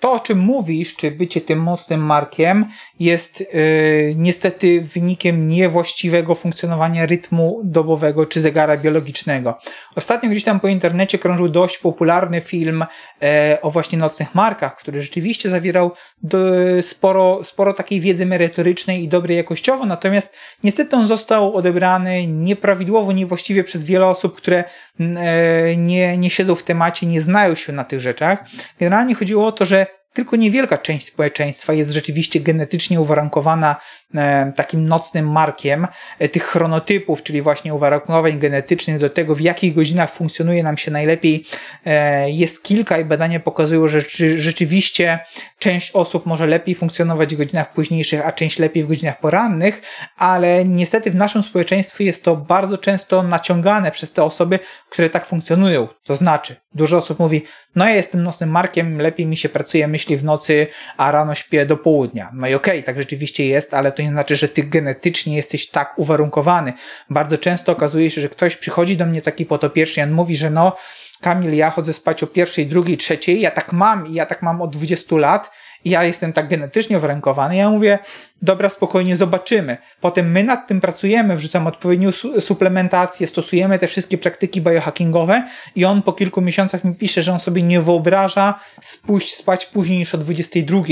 to, 0.00 0.12
o 0.12 0.20
czym 0.20 0.38
mówisz, 0.38 0.96
czy 0.96 1.10
bycie 1.10 1.40
tym 1.40 1.62
mocnym 1.62 2.00
markiem, 2.00 2.66
jest 3.00 3.40
yy, 3.40 4.14
niestety 4.16 4.80
wynikiem 4.80 5.46
niewłaściwego 5.46 6.34
funkcjonowania 6.34 7.06
rytmu 7.06 7.60
dobowego 7.64 8.26
czy 8.26 8.40
zegara 8.40 8.76
biologicznego. 8.76 9.58
Ostatnio 9.96 10.30
gdzieś 10.30 10.44
tam 10.44 10.60
po 10.60 10.68
internecie 10.68 11.18
krążył 11.18 11.48
dość 11.48 11.78
popularny 11.78 12.40
film 12.40 12.84
e, 13.22 13.58
o 13.62 13.70
właśnie 13.70 13.98
nocnych 13.98 14.34
markach, 14.34 14.76
który 14.76 15.02
rzeczywiście 15.02 15.48
zawierał 15.48 15.90
do, 16.22 16.38
sporo, 16.80 17.44
sporo 17.44 17.74
takiej 17.74 18.00
wiedzy 18.00 18.26
merytorycznej 18.26 19.02
i 19.02 19.08
dobrej 19.08 19.36
jakościowo, 19.36 19.86
natomiast 19.86 20.36
niestety 20.64 20.96
on 20.96 21.06
został 21.06 21.54
odebrany 21.54 22.26
nieprawidłowo, 22.26 23.12
niewłaściwie 23.12 23.64
przez 23.64 23.84
wiele 23.84 24.06
osób, 24.06 24.36
które 24.36 24.64
e, 25.00 25.76
nie, 25.76 26.18
nie 26.18 26.30
siedzą 26.30 26.54
w 26.54 26.62
temacie, 26.62 27.06
nie 27.06 27.20
znają 27.20 27.54
się 27.54 27.72
na 27.72 27.84
tych 27.84 28.00
rzeczach. 28.00 28.45
Generalnie 28.78 29.14
chodziło 29.14 29.46
o 29.46 29.52
to, 29.52 29.64
że 29.64 29.86
tylko 30.16 30.36
niewielka 30.36 30.78
część 30.78 31.06
społeczeństwa 31.06 31.72
jest 31.72 31.90
rzeczywiście 31.90 32.40
genetycznie 32.40 33.00
uwarunkowana 33.00 33.76
e, 34.14 34.52
takim 34.56 34.88
nocnym 34.88 35.32
markiem 35.32 35.86
e, 36.18 36.28
tych 36.28 36.44
chronotypów, 36.44 37.22
czyli 37.22 37.42
właśnie 37.42 37.74
uwarunkowań 37.74 38.38
genetycznych 38.38 38.98
do 38.98 39.10
tego, 39.10 39.34
w 39.34 39.40
jakich 39.40 39.74
godzinach 39.74 40.10
funkcjonuje 40.10 40.62
nam 40.62 40.76
się 40.76 40.90
najlepiej. 40.90 41.44
E, 41.86 42.30
jest 42.30 42.62
kilka 42.62 42.98
i 42.98 43.04
badania 43.04 43.40
pokazują, 43.40 43.88
że 43.88 44.00
rzeczywiście 44.36 45.18
część 45.58 45.90
osób 45.90 46.26
może 46.26 46.46
lepiej 46.46 46.74
funkcjonować 46.74 47.34
w 47.34 47.38
godzinach 47.38 47.72
późniejszych, 47.72 48.26
a 48.26 48.32
część 48.32 48.58
lepiej 48.58 48.82
w 48.84 48.86
godzinach 48.86 49.20
porannych, 49.20 49.82
ale 50.16 50.64
niestety 50.64 51.10
w 51.10 51.14
naszym 51.14 51.42
społeczeństwie 51.42 52.04
jest 52.04 52.24
to 52.24 52.36
bardzo 52.36 52.78
często 52.78 53.22
naciągane 53.22 53.90
przez 53.90 54.12
te 54.12 54.24
osoby, 54.24 54.58
które 54.90 55.10
tak 55.10 55.26
funkcjonują. 55.26 55.88
To 56.04 56.16
znaczy, 56.16 56.56
dużo 56.74 56.96
osób 56.96 57.18
mówi, 57.18 57.42
no 57.76 57.88
ja 57.88 57.94
jestem 57.94 58.22
nocnym 58.22 58.50
markiem, 58.50 58.98
lepiej 58.98 59.26
mi 59.26 59.36
się 59.36 59.48
pracuje, 59.48 59.88
myśli 59.88 60.05
w 60.14 60.24
nocy, 60.24 60.66
a 60.96 61.10
rano 61.10 61.34
śpię 61.34 61.66
do 61.66 61.76
południa. 61.76 62.30
No 62.34 62.48
i 62.48 62.54
okej, 62.54 62.74
okay, 62.74 62.82
tak 62.82 62.98
rzeczywiście 62.98 63.46
jest, 63.46 63.74
ale 63.74 63.92
to 63.92 64.02
nie 64.02 64.08
znaczy, 64.08 64.36
że 64.36 64.48
ty 64.48 64.62
genetycznie 64.62 65.36
jesteś 65.36 65.70
tak 65.70 65.98
uwarunkowany. 65.98 66.72
Bardzo 67.10 67.38
często 67.38 67.72
okazuje 67.72 68.10
się, 68.10 68.20
że 68.20 68.28
ktoś 68.28 68.56
przychodzi 68.56 68.96
do 68.96 69.06
mnie 69.06 69.22
taki 69.22 69.46
potopieczny, 69.46 70.02
on 70.02 70.10
mówi, 70.10 70.36
że 70.36 70.50
no, 70.50 70.76
Kamil, 71.20 71.56
ja 71.56 71.70
chodzę 71.70 71.92
spać 71.92 72.22
o 72.22 72.26
pierwszej, 72.26 72.66
drugiej, 72.66 72.96
trzeciej, 72.96 73.40
ja 73.40 73.50
tak 73.50 73.72
mam 73.72 74.06
i 74.06 74.14
ja 74.14 74.26
tak 74.26 74.42
mam 74.42 74.62
od 74.62 74.76
20 74.76 75.16
lat 75.16 75.50
i 75.84 75.90
ja 75.90 76.04
jestem 76.04 76.32
tak 76.32 76.48
genetycznie 76.48 76.96
uwarunkowany. 76.96 77.56
Ja 77.56 77.70
mówię, 77.70 77.98
dobra, 78.42 78.68
spokojnie 78.68 79.16
zobaczymy. 79.16 79.76
Potem 80.00 80.30
my 80.30 80.44
nad 80.44 80.66
tym 80.66 80.80
pracujemy, 80.80 81.36
wrzucam 81.36 81.66
odpowiednią 81.66 82.12
su 82.12 82.40
suplementację, 82.40 83.26
stosujemy 83.26 83.78
te 83.78 83.86
wszystkie 83.86 84.18
praktyki 84.18 84.60
biohackingowe 84.60 85.48
i 85.76 85.84
on 85.84 86.02
po 86.02 86.12
kilku 86.12 86.40
miesiącach 86.40 86.84
mi 86.84 86.94
pisze, 86.94 87.22
że 87.22 87.32
on 87.32 87.38
sobie 87.38 87.62
nie 87.62 87.80
wyobraża 87.80 88.60
spójść 88.80 89.34
spać 89.34 89.66
później 89.66 89.98
niż 89.98 90.14
o 90.14 90.18
22, 90.18 90.82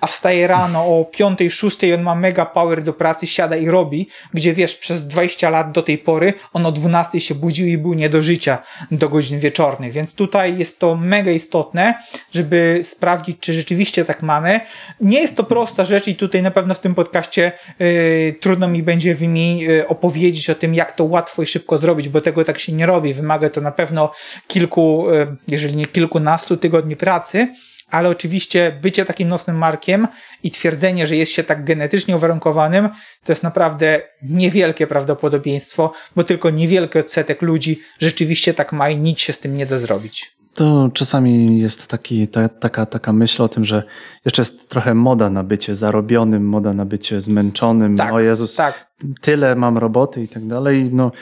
a 0.00 0.06
wstaje 0.06 0.46
rano 0.46 0.84
o 0.84 1.04
5, 1.04 1.38
6 1.50 1.82
i 1.82 1.94
on 1.94 2.02
ma 2.02 2.14
mega 2.14 2.46
power 2.46 2.82
do 2.82 2.92
pracy, 2.92 3.26
siada 3.26 3.56
i 3.56 3.66
robi, 3.66 4.08
gdzie 4.34 4.54
wiesz, 4.54 4.76
przez 4.76 5.06
20 5.06 5.50
lat 5.50 5.72
do 5.72 5.82
tej 5.82 5.98
pory 5.98 6.34
on 6.52 6.66
o 6.66 6.72
12 6.72 7.20
się 7.20 7.34
budził 7.34 7.66
i 7.66 7.78
był 7.78 7.94
nie 7.94 8.08
do 8.08 8.22
życia 8.22 8.58
do 8.90 9.08
godzin 9.08 9.38
wieczornych, 9.38 9.92
więc 9.92 10.14
tutaj 10.14 10.58
jest 10.58 10.80
to 10.80 10.96
mega 10.96 11.30
istotne, 11.30 11.94
żeby 12.32 12.80
sprawdzić, 12.82 13.36
czy 13.40 13.54
rzeczywiście 13.54 14.04
tak 14.04 14.22
mamy. 14.22 14.60
Nie 15.00 15.20
jest 15.20 15.36
to 15.36 15.44
prosta 15.44 15.84
rzecz 15.84 16.08
i 16.08 16.14
tutaj 16.14 16.42
na 16.42 16.50
pewno 16.50 16.74
w 16.74 16.78
tym 16.78 16.91
podcaście 16.94 17.52
yy, 17.78 18.34
trudno 18.40 18.68
mi 18.68 18.82
będzie 18.82 19.16
yy, 19.20 19.88
opowiedzieć 19.88 20.50
o 20.50 20.54
tym, 20.54 20.74
jak 20.74 20.92
to 20.92 21.04
łatwo 21.04 21.42
i 21.42 21.46
szybko 21.46 21.78
zrobić, 21.78 22.08
bo 22.08 22.20
tego 22.20 22.44
tak 22.44 22.58
się 22.58 22.72
nie 22.72 22.86
robi. 22.86 23.14
Wymaga 23.14 23.50
to 23.50 23.60
na 23.60 23.72
pewno 23.72 24.12
kilku, 24.46 25.06
yy, 25.10 25.36
jeżeli 25.48 25.76
nie 25.76 25.86
kilkunastu 25.86 26.56
tygodni 26.56 26.96
pracy, 26.96 27.48
ale 27.92 28.08
oczywiście 28.08 28.78
bycie 28.82 29.04
takim 29.04 29.28
nocnym 29.28 29.56
markiem 29.56 30.08
i 30.42 30.50
twierdzenie, 30.50 31.06
że 31.06 31.16
jest 31.16 31.32
się 31.32 31.44
tak 31.44 31.64
genetycznie 31.64 32.16
uwarunkowanym, 32.16 32.88
to 33.24 33.32
jest 33.32 33.42
naprawdę 33.42 34.02
niewielkie 34.22 34.86
prawdopodobieństwo, 34.86 35.92
bo 36.16 36.24
tylko 36.24 36.50
niewielki 36.50 36.98
odsetek 36.98 37.42
ludzi 37.42 37.80
rzeczywiście 38.00 38.54
tak 38.54 38.72
ma 38.72 38.90
i 38.90 38.98
nic 38.98 39.20
się 39.20 39.32
z 39.32 39.38
tym 39.38 39.54
nie 39.54 39.66
da 39.66 39.78
zrobić. 39.78 40.41
To 40.54 40.90
czasami 40.94 41.60
jest 41.60 41.86
taki, 41.86 42.28
ta, 42.28 42.48
taka, 42.48 42.86
taka 42.86 43.12
myśl 43.12 43.42
o 43.42 43.48
tym, 43.48 43.64
że 43.64 43.82
jeszcze 44.24 44.42
jest 44.42 44.68
trochę 44.68 44.94
moda 44.94 45.30
na 45.30 45.42
bycie 45.42 45.74
zarobionym, 45.74 46.48
moda 46.48 46.72
na 46.72 46.84
bycie 46.84 47.20
zmęczonym. 47.20 47.96
Tak, 47.96 48.12
o 48.12 48.20
Jezus, 48.20 48.54
tak. 48.54 48.92
tyle 49.20 49.54
mam 49.54 49.78
roboty 49.78 50.22
i 50.22 50.28
tak 50.28 50.46
dalej. 50.46 50.90
No, 50.92 51.12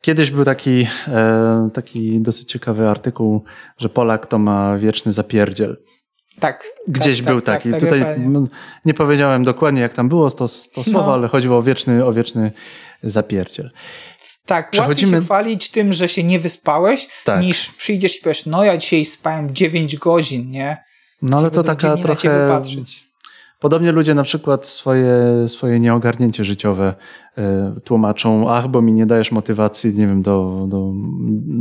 kiedyś 0.00 0.30
był 0.30 0.44
taki, 0.44 0.86
e, 1.08 1.68
taki 1.72 2.20
dosyć 2.20 2.48
ciekawy 2.48 2.88
artykuł, 2.88 3.44
że 3.78 3.88
Polak 3.88 4.26
to 4.26 4.38
ma 4.38 4.78
wieczny 4.78 5.12
zapierdziel. 5.12 5.76
Tak. 6.40 6.64
Gdzieś 6.88 7.18
tak, 7.18 7.26
był 7.26 7.40
tak, 7.40 7.56
taki. 7.56 7.70
Tak, 7.70 7.80
Tutaj 7.80 8.04
no, 8.18 8.46
nie 8.84 8.94
powiedziałem 8.94 9.44
dokładnie, 9.44 9.80
jak 9.80 9.94
tam 9.94 10.08
było 10.08 10.30
to, 10.30 10.36
to 10.74 10.84
słowo, 10.84 11.06
no. 11.06 11.14
ale 11.14 11.28
chodziło 11.28 11.58
o 11.58 11.62
wieczny, 11.62 12.04
o 12.04 12.12
wieczny 12.12 12.52
zapierdziel. 13.02 13.70
Tak, 14.46 14.70
Przechodzimy... 14.70 15.12
łatwiej 15.12 15.20
się 15.20 15.24
chwalić 15.24 15.70
tym, 15.70 15.92
że 15.92 16.08
się 16.08 16.22
nie 16.24 16.38
wyspałeś, 16.38 17.08
tak. 17.24 17.42
niż 17.42 17.70
przyjdziesz 17.70 18.18
i 18.18 18.20
powiesz, 18.22 18.46
no 18.46 18.64
ja 18.64 18.76
dzisiaj 18.76 19.04
spałem 19.04 19.50
9 19.50 19.96
godzin, 19.96 20.50
nie? 20.50 20.84
No 21.22 21.38
ale 21.38 21.50
to 21.50 21.62
taka 21.62 21.96
trochę... 21.96 22.60
Podobnie 23.62 23.92
ludzie 23.92 24.14
na 24.14 24.22
przykład 24.22 24.66
swoje, 24.66 25.14
swoje 25.46 25.80
nieogarnięcie 25.80 26.44
życiowe 26.44 26.94
y, 27.38 27.80
tłumaczą, 27.80 28.50
ach, 28.50 28.68
bo 28.68 28.82
mi 28.82 28.92
nie 28.92 29.06
dajesz 29.06 29.32
motywacji, 29.32 29.94
nie 29.94 30.06
wiem, 30.06 30.22
do, 30.22 30.66
do, 30.68 30.92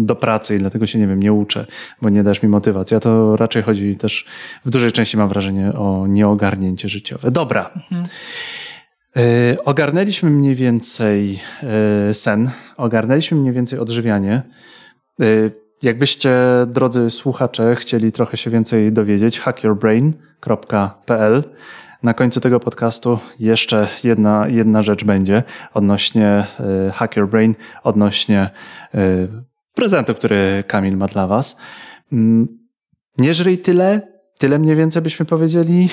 do 0.06 0.16
pracy 0.16 0.56
i 0.56 0.60
dlatego 0.60 0.86
się, 0.86 1.00
nie 1.00 1.08
wiem, 1.08 1.20
nie 1.20 1.34
uczę, 1.34 1.66
bo 2.02 2.10
nie 2.10 2.24
dajesz 2.24 2.44
mi 2.44 2.50
motywacji. 2.50 2.98
A 2.98 3.00
to 3.00 3.36
raczej 3.36 3.64
chodzi 3.64 3.96
też, 3.96 4.26
w 4.66 4.70
dużej 4.70 4.92
części 4.92 5.18
mam 5.18 5.30
wrażenie, 5.30 5.74
o 5.74 6.08
nieogarnięcie 6.08 6.90
życiowe. 6.90 7.32
Dobra. 7.32 7.72
Mhm. 7.76 8.04
E, 9.16 9.64
ogarnęliśmy 9.66 10.30
mniej 10.30 10.56
więcej 10.56 11.40
e, 12.10 12.14
sen, 12.14 12.52
ogarnęliśmy 12.82 13.38
mniej 13.38 13.54
więcej 13.54 13.80
odżywianie. 13.80 14.42
E, 15.22 15.26
jakbyście, 15.84 16.32
drodzy 16.68 17.10
słuchacze, 17.10 17.76
chcieli 17.76 18.12
trochę 18.12 18.38
się 18.38 18.50
więcej 18.50 18.92
dowiedzieć, 18.92 19.40
hackyourbrain.pl. 19.40 21.44
Na 22.04 22.14
końcu 22.14 22.42
tego 22.42 22.60
podcastu 22.60 23.20
jeszcze 23.40 23.88
jedna, 24.04 24.48
jedna 24.48 24.82
rzecz 24.82 25.04
będzie 25.04 25.44
odnośnie 25.74 26.48
Hack 26.94 27.18
Your 27.18 27.30
Brain, 27.30 27.56
odnośnie 27.84 28.50
prezentu, 29.74 30.16
który 30.16 30.64
Kamil 30.68 30.98
ma 30.98 31.06
dla 31.06 31.28
Was. 31.28 31.62
Mm, 32.12 32.48
nie 33.18 33.34
żryj 33.34 33.58
tyle, 33.58 34.02
tyle 34.40 34.60
mniej 34.60 34.76
więcej 34.76 35.02
byśmy 35.02 35.26
powiedzieli. 35.26 35.90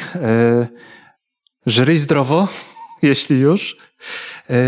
Żryj 1.66 1.98
zdrowo, 1.98 2.48
jeśli 3.02 3.40
już. 3.40 3.87
E, 4.50 4.64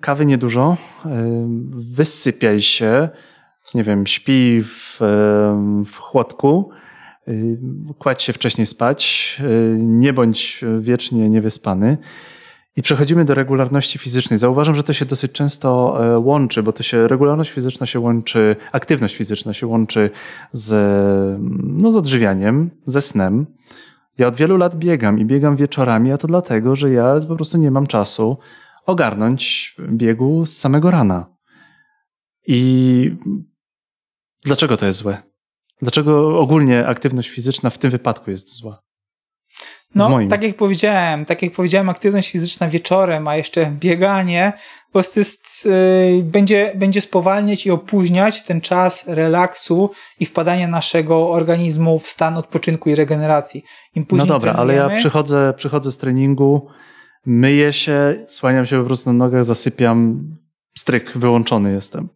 kawy 0.00 0.26
niedużo. 0.26 0.76
E, 1.04 1.46
wysypiaj 1.70 2.60
się. 2.60 3.08
Nie 3.74 3.84
wiem, 3.84 4.06
śpi 4.06 4.62
w, 4.62 4.98
w 5.86 5.98
chłodku. 5.98 6.70
Kładź 7.98 8.22
się 8.22 8.32
wcześniej 8.32 8.66
spać. 8.66 9.36
Nie 9.78 10.12
bądź 10.12 10.64
wiecznie 10.80 11.28
niewyspany. 11.30 11.98
I 12.76 12.82
przechodzimy 12.82 13.24
do 13.24 13.34
regularności 13.34 13.98
fizycznej. 13.98 14.38
Zauważam, 14.38 14.74
że 14.74 14.82
to 14.82 14.92
się 14.92 15.04
dosyć 15.04 15.32
często 15.32 15.98
łączy, 16.24 16.62
bo 16.62 16.72
to 16.72 16.82
się 16.82 17.08
regularność 17.08 17.50
fizyczna 17.50 17.86
się 17.86 18.00
łączy, 18.00 18.56
aktywność 18.72 19.16
fizyczna 19.16 19.54
się 19.54 19.66
łączy 19.66 20.10
z, 20.52 20.72
no, 21.82 21.92
z 21.92 21.96
odżywianiem, 21.96 22.70
ze 22.86 23.00
snem. 23.00 23.46
Ja 24.18 24.26
od 24.26 24.36
wielu 24.36 24.56
lat 24.56 24.74
biegam 24.74 25.18
i 25.18 25.24
biegam 25.24 25.56
wieczorami, 25.56 26.12
a 26.12 26.18
to 26.18 26.26
dlatego, 26.26 26.76
że 26.76 26.90
ja 26.90 27.20
po 27.28 27.36
prostu 27.36 27.58
nie 27.58 27.70
mam 27.70 27.86
czasu 27.86 28.38
ogarnąć 28.86 29.76
biegu 29.90 30.46
z 30.46 30.56
samego 30.56 30.90
rana. 30.90 31.36
I 32.46 33.16
dlaczego 34.44 34.76
to 34.76 34.86
jest 34.86 34.98
złe? 34.98 35.22
Dlaczego 35.82 36.38
ogólnie 36.38 36.86
aktywność 36.86 37.28
fizyczna 37.28 37.70
w 37.70 37.78
tym 37.78 37.90
wypadku 37.90 38.30
jest 38.30 38.56
zła? 38.56 38.82
No, 39.94 40.18
tak 40.30 40.42
jak 40.42 40.56
powiedziałem, 40.56 41.24
tak 41.24 41.42
jak 41.42 41.52
powiedziałem, 41.52 41.88
aktywność 41.88 42.30
fizyczna 42.30 42.68
wieczorem, 42.68 43.28
a 43.28 43.36
jeszcze 43.36 43.66
bieganie, 43.66 44.52
po 44.86 44.92
prostu 44.92 45.20
jest, 45.20 45.64
yy, 45.64 46.22
będzie, 46.22 46.72
będzie 46.74 47.00
spowalniać 47.00 47.66
i 47.66 47.70
opóźniać 47.70 48.44
ten 48.44 48.60
czas 48.60 49.04
relaksu 49.06 49.90
i 50.20 50.26
wpadania 50.26 50.68
naszego 50.68 51.30
organizmu 51.30 51.98
w 51.98 52.06
stan 52.06 52.36
odpoczynku 52.36 52.90
i 52.90 52.94
regeneracji. 52.94 53.64
Im 53.94 54.06
później 54.06 54.28
no 54.28 54.34
dobra, 54.34 54.52
ale 54.52 54.74
ja 54.74 54.88
przychodzę, 54.88 55.54
przychodzę 55.56 55.92
z 55.92 55.98
treningu, 55.98 56.68
myję 57.26 57.72
się, 57.72 58.24
słaniam 58.26 58.66
się 58.66 58.80
po 58.80 58.86
prostu 58.86 59.12
na 59.12 59.24
nogach, 59.24 59.44
zasypiam, 59.44 60.28
stryk, 60.76 61.18
wyłączony 61.18 61.72
jestem. 61.72 62.08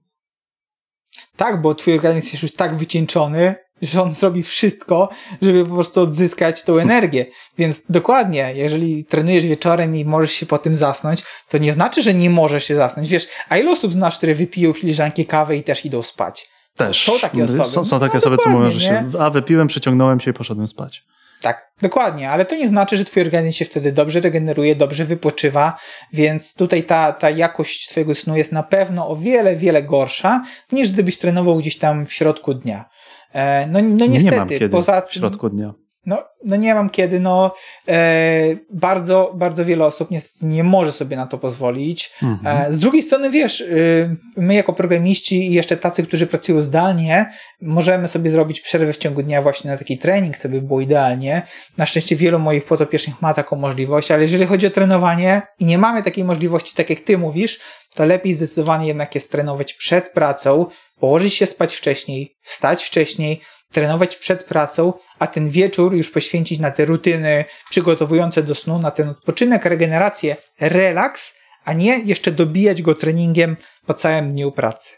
Tak, 1.37 1.63
bo 1.63 1.75
twój 1.75 1.95
organizm 1.95 2.29
jest 2.33 2.43
już 2.43 2.53
tak 2.53 2.77
wycieńczony, 2.77 3.55
że 3.83 4.03
on 4.03 4.13
zrobi 4.13 4.43
wszystko, 4.43 5.09
żeby 5.43 5.65
po 5.65 5.75
prostu 5.75 6.01
odzyskać 6.01 6.63
tą 6.63 6.79
energię. 6.87 7.27
Więc 7.59 7.83
dokładnie, 7.89 8.53
jeżeli 8.55 9.05
trenujesz 9.05 9.47
wieczorem 9.47 9.97
i 9.97 10.05
możesz 10.05 10.33
się 10.33 10.47
po 10.47 10.59
tym 10.59 10.77
zasnąć, 10.77 11.23
to 11.49 11.59
nie 11.59 11.73
znaczy, 11.73 12.03
że 12.03 12.15
nie 12.15 12.31
możesz 12.31 12.65
się 12.65 12.75
zasnąć. 12.75 13.09
Wiesz, 13.09 13.29
a 13.49 13.59
ile 13.59 13.71
osób 13.71 13.93
znasz, 13.93 14.17
które 14.17 14.35
wypiją 14.35 14.73
filiżanki 14.73 15.27
kawy 15.27 15.57
i 15.57 15.63
też 15.63 15.85
idą 15.85 16.03
spać? 16.03 16.49
Też. 16.77 17.03
Są 17.05 17.19
takie 17.19 17.45
osoby. 17.45 17.65
Są, 17.65 17.85
są 17.85 18.01
takie 18.01 18.13
no, 18.15 18.19
osoby, 18.19 18.37
co 18.37 18.51
mówią, 18.51 18.71
że 18.71 18.81
się, 18.81 19.11
a 19.19 19.31
wypiłem, 19.31 19.69
przeciągnąłem 19.69 20.21
się 20.21 20.31
i 20.31 20.35
poszedłem 20.35 20.69
spać. 20.69 21.05
Tak, 21.43 21.73
dokładnie, 21.83 22.31
ale 22.31 22.45
to 22.45 22.55
nie 22.57 22.69
znaczy, 22.69 22.97
że 22.97 23.05
twój 23.05 23.23
organizm 23.23 23.59
się 23.59 23.65
wtedy 23.65 23.93
dobrze 23.93 24.21
regeneruje, 24.21 24.77
dobrze 24.77 25.05
wypoczywa, 25.05 25.79
więc 26.13 26.55
tutaj 26.55 26.83
ta, 26.83 27.13
ta 27.13 27.31
jakość 27.31 27.89
twojego 27.89 28.15
snu 28.15 28.37
jest 28.37 28.53
na 28.53 28.63
pewno 28.63 29.09
o 29.09 29.17
wiele, 29.17 29.57
wiele 29.57 29.83
gorsza, 29.83 30.45
niż 30.73 30.93
gdybyś 30.93 31.19
trenował 31.19 31.57
gdzieś 31.57 31.79
tam 31.79 32.07
w 32.07 32.13
środku 32.13 32.55
dnia. 32.55 32.85
E, 33.33 33.67
no, 33.67 33.83
no 33.83 34.07
niestety, 34.07 34.35
nie 34.35 34.41
mam 34.41 34.49
kiedy 34.49 34.69
poza 34.69 35.01
w 35.01 35.15
środku 35.15 35.51
dnia. 35.51 35.75
No, 36.07 36.25
no 36.45 36.57
nie 36.57 36.75
mam 36.75 36.91
kiedy, 36.91 37.21
no 37.21 37.55
e, 37.89 38.57
bardzo, 38.71 39.33
bardzo 39.35 39.65
wiele 39.65 39.85
osób 39.85 40.11
niestety 40.11 40.47
nie 40.47 40.65
może 40.65 40.93
sobie 40.93 41.17
na 41.17 41.27
to 41.27 41.39
pozwolić. 41.39 42.13
Mhm. 42.23 42.67
E, 42.67 42.73
z 42.73 42.79
drugiej 42.79 43.03
strony, 43.03 43.31
wiesz, 43.31 43.61
y, 43.61 44.17
my 44.37 44.55
jako 44.55 44.73
programiści 44.73 45.51
i 45.51 45.53
jeszcze 45.53 45.77
tacy, 45.77 46.03
którzy 46.03 46.27
pracują 46.27 46.61
zdalnie, 46.61 47.27
możemy 47.61 48.09
sobie 48.09 48.31
zrobić 48.31 48.61
przerwę 48.61 48.93
w 48.93 48.97
ciągu 48.97 49.23
dnia 49.23 49.43
właśnie 49.43 49.71
na 49.71 49.79
taki 49.79 49.99
trening, 49.99 50.37
co 50.37 50.49
by 50.49 50.63
było 50.63 50.81
idealnie. 50.81 51.43
Na 51.77 51.87
szczęście 51.87 52.17
wielu 52.17 52.39
moich 52.39 52.65
podopiecznych 52.65 53.23
ma 53.23 53.35
taką 53.35 53.57
możliwość, 53.57 54.11
ale 54.11 54.23
jeżeli 54.23 54.47
chodzi 54.47 54.67
o 54.67 54.71
trenowanie 54.71 55.43
i 55.59 55.67
nie 55.67 55.79
mamy 55.79 56.03
takiej 56.03 56.25
możliwości, 56.25 56.75
tak 56.75 56.91
jak 56.91 57.01
ty 57.01 57.19
mówisz, 57.19 57.61
to 57.95 58.05
lepiej 58.05 58.35
zdecydowanie 58.35 58.87
jednak 58.87 59.15
jest 59.15 59.33
trenować 59.33 59.75
przed 59.75 60.09
pracą, 60.09 60.67
położyć 61.01 61.35
się 61.35 61.47
spać 61.47 61.75
wcześniej, 61.75 62.35
wstać 62.43 62.85
wcześniej, 62.85 63.41
trenować 63.73 64.17
przed 64.17 64.45
pracą, 64.45 64.93
a 65.19 65.27
ten 65.27 65.49
wieczór 65.49 65.95
już 65.95 66.11
poświęcić 66.11 66.59
na 66.59 66.71
te 66.71 66.85
rutyny 66.85 67.45
przygotowujące 67.71 68.43
do 68.43 68.55
snu, 68.55 68.79
na 68.79 68.91
ten 68.91 69.09
odpoczynek, 69.09 69.65
regenerację, 69.65 70.37
relaks, 70.61 71.39
a 71.65 71.73
nie 71.73 71.99
jeszcze 71.99 72.33
dobijać 72.33 72.83
go 72.83 72.95
treningiem 72.95 73.57
po 73.87 73.95
całym 73.95 74.33
dniu 74.33 74.53
pracy. 74.53 74.95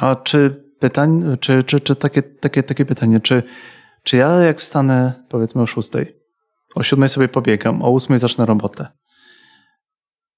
A 0.00 0.14
czy 0.14 0.64
pytań, 0.78 1.36
czy, 1.40 1.62
czy, 1.62 1.80
czy 1.80 1.96
takie, 1.96 2.22
takie, 2.22 2.62
takie 2.62 2.84
pytanie, 2.84 3.20
czy, 3.20 3.42
czy 4.02 4.16
ja 4.16 4.28
jak 4.28 4.60
wstanę 4.60 5.24
powiedzmy 5.28 5.62
o 5.62 5.66
6, 5.66 5.90
o 6.74 6.82
7 6.82 7.08
sobie 7.08 7.28
pobiegam, 7.28 7.82
o 7.82 7.94
8 7.94 8.18
zacznę 8.18 8.46
robotę, 8.46 8.88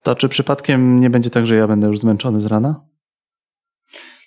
to 0.05 0.15
czy 0.15 0.29
przypadkiem 0.29 0.99
nie 0.99 1.11
będzie 1.11 1.31
tak, 1.31 1.47
że 1.47 1.57
ja 1.57 1.67
będę 1.67 1.87
już 1.87 1.99
zmęczony 1.99 2.41
z 2.41 2.47
rana? 2.47 2.87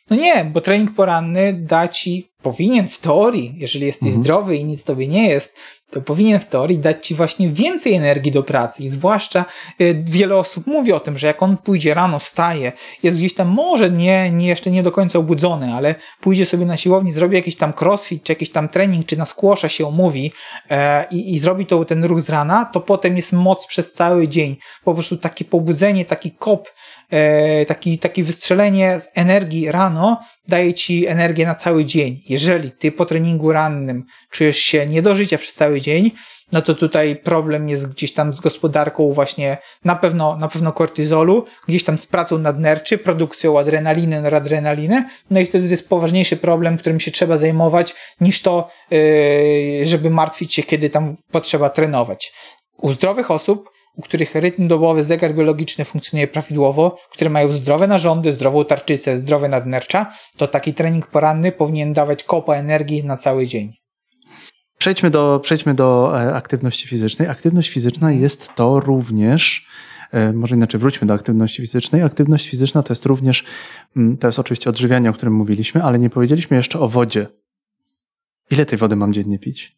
No 0.09 0.15
nie, 0.15 0.45
bo 0.45 0.61
trening 0.61 0.95
poranny 0.95 1.53
da 1.53 1.87
ci, 1.87 2.29
powinien 2.41 2.87
w 2.87 2.99
teorii, 2.99 3.53
jeżeli 3.57 3.85
jesteś 3.85 4.07
mhm. 4.07 4.23
zdrowy 4.23 4.55
i 4.55 4.65
nic 4.65 4.83
tobie 4.83 5.07
nie 5.07 5.29
jest, 5.29 5.59
to 5.91 6.01
powinien 6.01 6.39
w 6.39 6.45
teorii 6.45 6.79
dać 6.79 7.07
ci 7.07 7.15
właśnie 7.15 7.49
więcej 7.49 7.93
energii 7.93 8.31
do 8.31 8.43
pracy. 8.43 8.83
I 8.83 8.89
zwłaszcza 8.89 9.45
y, 9.81 10.03
wiele 10.05 10.35
osób 10.35 10.67
mówi 10.67 10.93
o 10.93 10.99
tym, 10.99 11.17
że 11.17 11.27
jak 11.27 11.43
on 11.43 11.57
pójdzie 11.57 11.93
rano, 11.93 12.19
wstaje, 12.19 12.71
jest 13.03 13.17
gdzieś 13.17 13.33
tam 13.33 13.47
może 13.47 13.91
nie, 13.91 14.31
nie 14.31 14.47
jeszcze 14.47 14.71
nie 14.71 14.83
do 14.83 14.91
końca 14.91 15.19
obudzony, 15.19 15.73
ale 15.73 15.95
pójdzie 16.21 16.45
sobie 16.45 16.65
na 16.65 16.77
siłowni, 16.77 17.11
zrobi 17.11 17.35
jakiś 17.35 17.55
tam 17.55 17.73
crossfit, 17.81 18.23
czy 18.23 18.31
jakiś 18.31 18.51
tam 18.51 18.69
trening, 18.69 19.05
czy 19.05 19.17
na 19.17 19.25
skłosza 19.25 19.69
się 19.69 19.85
umówi 19.85 20.31
e, 20.69 21.05
i, 21.11 21.33
i 21.33 21.39
zrobi 21.39 21.65
to 21.65 21.85
ten 21.85 22.03
ruch 22.03 22.21
z 22.21 22.29
rana, 22.29 22.65
to 22.73 22.81
potem 22.81 23.17
jest 23.17 23.33
moc 23.33 23.67
przez 23.67 23.93
cały 23.93 24.27
dzień. 24.27 24.55
Po 24.83 24.93
prostu 24.93 25.17
takie 25.17 25.45
pobudzenie, 25.45 26.05
taki 26.05 26.31
kop 26.31 26.69
e, 27.09 27.65
taki, 27.65 27.97
takie 27.97 28.23
wystrzelenie 28.23 28.99
z 28.99 29.11
energii 29.15 29.71
rano 29.71 30.19
daje 30.47 30.73
ci 30.73 31.07
energię 31.07 31.45
na 31.45 31.55
cały 31.55 31.85
dzień. 31.85 32.19
Jeżeli 32.29 32.71
ty 32.71 32.91
po 32.91 33.05
treningu 33.05 33.51
rannym 33.51 34.03
czujesz 34.29 34.57
się 34.57 34.87
nie 34.87 35.01
do 35.01 35.15
życia 35.15 35.37
przez 35.37 35.53
cały 35.53 35.76
dzień, 35.81 36.11
no 36.51 36.61
to 36.61 36.73
tutaj 36.73 37.15
problem 37.15 37.69
jest 37.69 37.93
gdzieś 37.93 38.13
tam 38.13 38.33
z 38.33 38.39
gospodarką 38.39 39.13
właśnie 39.13 39.57
na 39.85 39.95
pewno, 39.95 40.37
na 40.37 40.47
pewno 40.47 40.73
kortyzolu, 40.73 41.45
gdzieś 41.67 41.83
tam 41.83 41.97
z 41.97 42.07
pracą 42.07 42.37
nadnerczy, 42.37 42.97
produkcją 42.97 43.59
adrenaliny, 43.59 44.21
noradrenaliny, 44.21 45.05
no 45.31 45.39
i 45.39 45.45
wtedy 45.45 45.65
to 45.65 45.71
jest 45.71 45.89
poważniejszy 45.89 46.37
problem, 46.37 46.77
którym 46.77 46.99
się 46.99 47.11
trzeba 47.11 47.37
zajmować, 47.37 47.95
niż 48.21 48.41
to, 48.41 48.69
yy, 48.91 49.85
żeby 49.85 50.09
martwić 50.09 50.53
się, 50.53 50.63
kiedy 50.63 50.89
tam 50.89 51.15
potrzeba 51.31 51.69
trenować. 51.69 52.33
U 52.77 52.93
zdrowych 52.93 53.31
osób 53.31 53.69
u 53.97 54.01
których 54.01 54.35
rytm 54.35 54.67
dobowy, 54.67 55.03
zegar 55.03 55.33
biologiczny 55.33 55.85
funkcjonuje 55.85 56.27
prawidłowo, 56.27 56.97
które 57.11 57.29
mają 57.29 57.51
zdrowe 57.51 57.87
narządy, 57.87 58.33
zdrową 58.33 58.65
tarczycę, 58.65 59.19
zdrowe 59.19 59.49
nadnercza, 59.49 60.11
to 60.37 60.47
taki 60.47 60.73
trening 60.73 61.07
poranny 61.07 61.51
powinien 61.51 61.93
dawać 61.93 62.23
kopa 62.23 62.55
energii 62.55 63.03
na 63.03 63.17
cały 63.17 63.47
dzień. 63.47 63.71
Przejdźmy 64.77 65.09
do, 65.09 65.39
przejdźmy 65.43 65.73
do 65.73 66.11
e, 66.21 66.35
aktywności 66.35 66.87
fizycznej. 66.87 67.27
Aktywność 67.27 67.69
fizyczna 67.69 68.11
jest 68.11 68.55
to 68.55 68.79
również, 68.79 69.67
e, 70.11 70.33
może 70.33 70.55
inaczej 70.55 70.79
wróćmy 70.79 71.07
do 71.07 71.13
aktywności 71.13 71.61
fizycznej. 71.61 72.01
Aktywność 72.01 72.49
fizyczna 72.49 72.83
to 72.83 72.93
jest 72.93 73.05
również, 73.05 73.43
mm, 73.95 74.17
to 74.17 74.27
jest 74.27 74.39
oczywiście 74.39 74.69
odżywianie, 74.69 75.09
o 75.09 75.13
którym 75.13 75.33
mówiliśmy, 75.33 75.83
ale 75.83 75.99
nie 75.99 76.09
powiedzieliśmy 76.09 76.57
jeszcze 76.57 76.79
o 76.79 76.87
wodzie. 76.87 77.27
Ile 78.51 78.65
tej 78.65 78.77
wody 78.77 78.95
mam 78.95 79.13
dziennie 79.13 79.39
pić? 79.39 79.77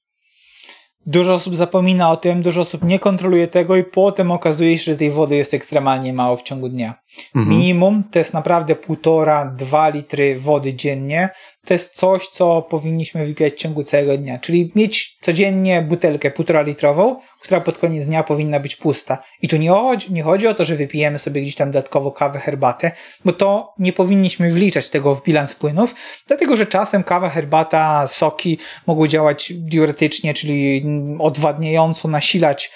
Dużo 1.06 1.34
osób 1.34 1.56
zapomina 1.56 2.12
o 2.12 2.18
tym, 2.18 2.42
dużo 2.42 2.62
osób 2.62 2.84
nie 2.84 3.00
kontroluje 3.00 3.48
tego 3.48 3.76
i 3.76 3.84
potem 3.84 4.32
okazuje 4.32 4.78
się, 4.78 4.92
że 4.92 4.98
tej 4.98 5.12
wody 5.12 5.36
jest 5.36 5.54
ekstremalnie 5.54 6.14
mało 6.14 6.38
w 6.38 6.44
ciągu 6.44 6.70
dnia. 6.70 6.94
Mhm. 7.36 7.58
Minimum 7.58 8.04
to 8.12 8.20
jest 8.20 8.34
naprawdę 8.34 8.76
półtora, 8.76 9.46
dwa 9.46 9.90
litry 9.90 10.40
wody 10.40 10.74
dziennie. 10.74 11.30
To 11.66 11.74
jest 11.74 11.96
coś, 11.96 12.28
co 12.28 12.62
powinniśmy 12.62 13.26
wypijać 13.26 13.54
w 13.54 13.58
ciągu 13.58 13.84
całego 13.84 14.18
dnia. 14.18 14.40
Czyli 14.40 14.72
mieć 14.76 15.18
codziennie 15.22 15.82
butelkę 15.82 16.32
półtora 16.32 16.62
litrową, 16.62 17.16
która 17.42 17.62
pod 17.62 17.78
koniec 17.78 18.06
dnia 18.06 18.24
powinna 18.24 18.60
być 18.60 18.76
pusta. 18.76 19.24
I 19.42 19.48
tu 19.48 19.58
nie 19.58 19.70
chodzi, 19.70 20.14
nie 20.14 20.24
chodzi 20.24 20.48
o 20.48 20.54
to, 20.54 20.66
że 20.66 20.76
wypijemy 20.76 21.20
sobie 21.20 21.42
gdzieś 21.42 21.56
tam 21.56 21.72
dodatkowo 21.72 22.12
kawę, 22.12 22.40
herbatę, 22.40 22.92
bo 23.26 23.34
to 23.34 23.74
nie 23.80 23.94
powinniśmy 23.94 24.52
wliczać 24.52 24.90
tego 24.90 25.16
w 25.16 25.24
bilans 25.24 25.56
płynów, 25.56 25.96
dlatego 26.28 26.58
że 26.58 26.66
czasem 26.66 27.04
kawa, 27.04 27.30
herbata, 27.30 28.08
soki 28.08 28.58
mogą 28.88 29.08
działać 29.08 29.54
diuretycznie, 29.56 30.34
czyli 30.34 30.86
odwadniająco 31.20 32.08
nasilać 32.08 32.72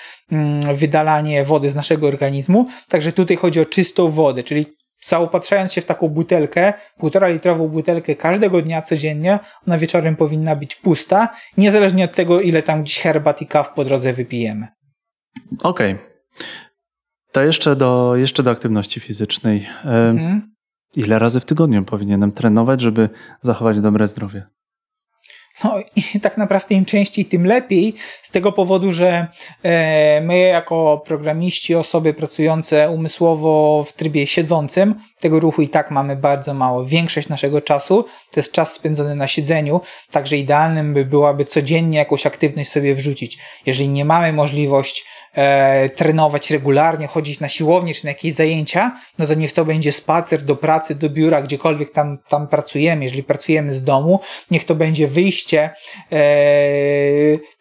wydalanie 0.75 1.43
wody 1.43 1.71
z 1.71 1.75
naszego 1.75 2.07
organizmu. 2.07 2.67
Także 2.89 3.11
tutaj 3.11 3.37
chodzi 3.37 3.59
o 3.59 3.65
czystą 3.65 4.09
wodę, 4.09 4.43
czyli 4.43 4.65
zaopatrzając 5.03 5.73
się 5.73 5.81
w 5.81 5.85
taką 5.85 6.07
butelkę, 6.07 6.73
półtora 6.97 7.27
litrową 7.27 7.67
butelkę 7.67 8.15
każdego 8.15 8.61
dnia 8.61 8.81
codziennie, 8.81 9.39
ona 9.67 9.77
wieczorem 9.77 10.15
powinna 10.15 10.55
być 10.55 10.75
pusta, 10.75 11.29
niezależnie 11.57 12.05
od 12.05 12.15
tego, 12.15 12.41
ile 12.41 12.61
tam 12.61 12.83
gdzieś 12.83 12.99
herbat 12.99 13.41
i 13.41 13.47
kaw 13.47 13.73
po 13.73 13.85
drodze 13.85 14.13
wypijemy. 14.13 14.67
Okej. 15.63 15.93
Okay. 15.93 16.13
To 17.31 17.43
jeszcze 17.43 17.75
do, 17.75 18.15
jeszcze 18.15 18.43
do 18.43 18.51
aktywności 18.51 18.99
fizycznej. 18.99 19.67
Mhm. 19.83 20.53
Ile 20.95 21.19
razy 21.19 21.39
w 21.39 21.45
tygodniu 21.45 21.83
powinienem 21.83 22.31
trenować, 22.31 22.81
żeby 22.81 23.09
zachować 23.41 23.81
dobre 23.81 24.07
zdrowie? 24.07 24.47
No 25.63 25.79
i 26.15 26.19
tak 26.19 26.37
naprawdę 26.37 26.75
im 26.75 26.85
częściej, 26.85 27.25
tym 27.25 27.45
lepiej, 27.45 27.93
z 28.21 28.31
tego 28.31 28.51
powodu, 28.51 28.93
że 28.93 29.27
e, 29.63 30.21
my 30.21 30.39
jako 30.39 31.01
programiści, 31.05 31.75
osoby 31.75 32.13
pracujące 32.13 32.89
umysłowo 32.89 33.83
w 33.87 33.93
trybie 33.93 34.27
siedzącym, 34.27 34.95
tego 35.19 35.39
ruchu 35.39 35.61
i 35.61 35.69
tak 35.69 35.91
mamy 35.91 36.15
bardzo 36.15 36.53
mało. 36.53 36.85
Większość 36.85 37.29
naszego 37.29 37.61
czasu 37.61 38.05
to 38.31 38.39
jest 38.39 38.51
czas 38.51 38.73
spędzony 38.73 39.15
na 39.15 39.27
siedzeniu, 39.27 39.81
także 40.11 40.37
idealnym 40.37 40.93
by 40.93 41.05
byłaby 41.05 41.45
codziennie 41.45 41.97
jakąś 41.97 42.25
aktywność 42.25 42.71
sobie 42.71 42.95
wrzucić. 42.95 43.37
Jeżeli 43.65 43.89
nie 43.89 44.05
mamy 44.05 44.33
możliwości 44.33 45.03
e, 45.33 45.89
trenować 45.89 46.51
regularnie, 46.51 47.07
chodzić 47.07 47.39
na 47.39 47.49
siłownię 47.49 47.93
czy 47.93 48.05
na 48.05 48.11
jakieś 48.11 48.33
zajęcia, 48.33 48.95
no 49.19 49.27
to 49.27 49.33
niech 49.33 49.53
to 49.53 49.65
będzie 49.65 49.91
spacer 49.91 50.43
do 50.43 50.55
pracy, 50.55 50.95
do 50.95 51.09
biura, 51.09 51.41
gdziekolwiek 51.41 51.91
tam, 51.91 52.17
tam 52.27 52.47
pracujemy. 52.47 53.03
Jeżeli 53.03 53.23
pracujemy 53.23 53.73
z 53.73 53.83
domu, 53.83 54.19
niech 54.51 54.65
to 54.65 54.75
będzie 54.75 55.07
wyjście, 55.07 55.69
e, 56.11 56.17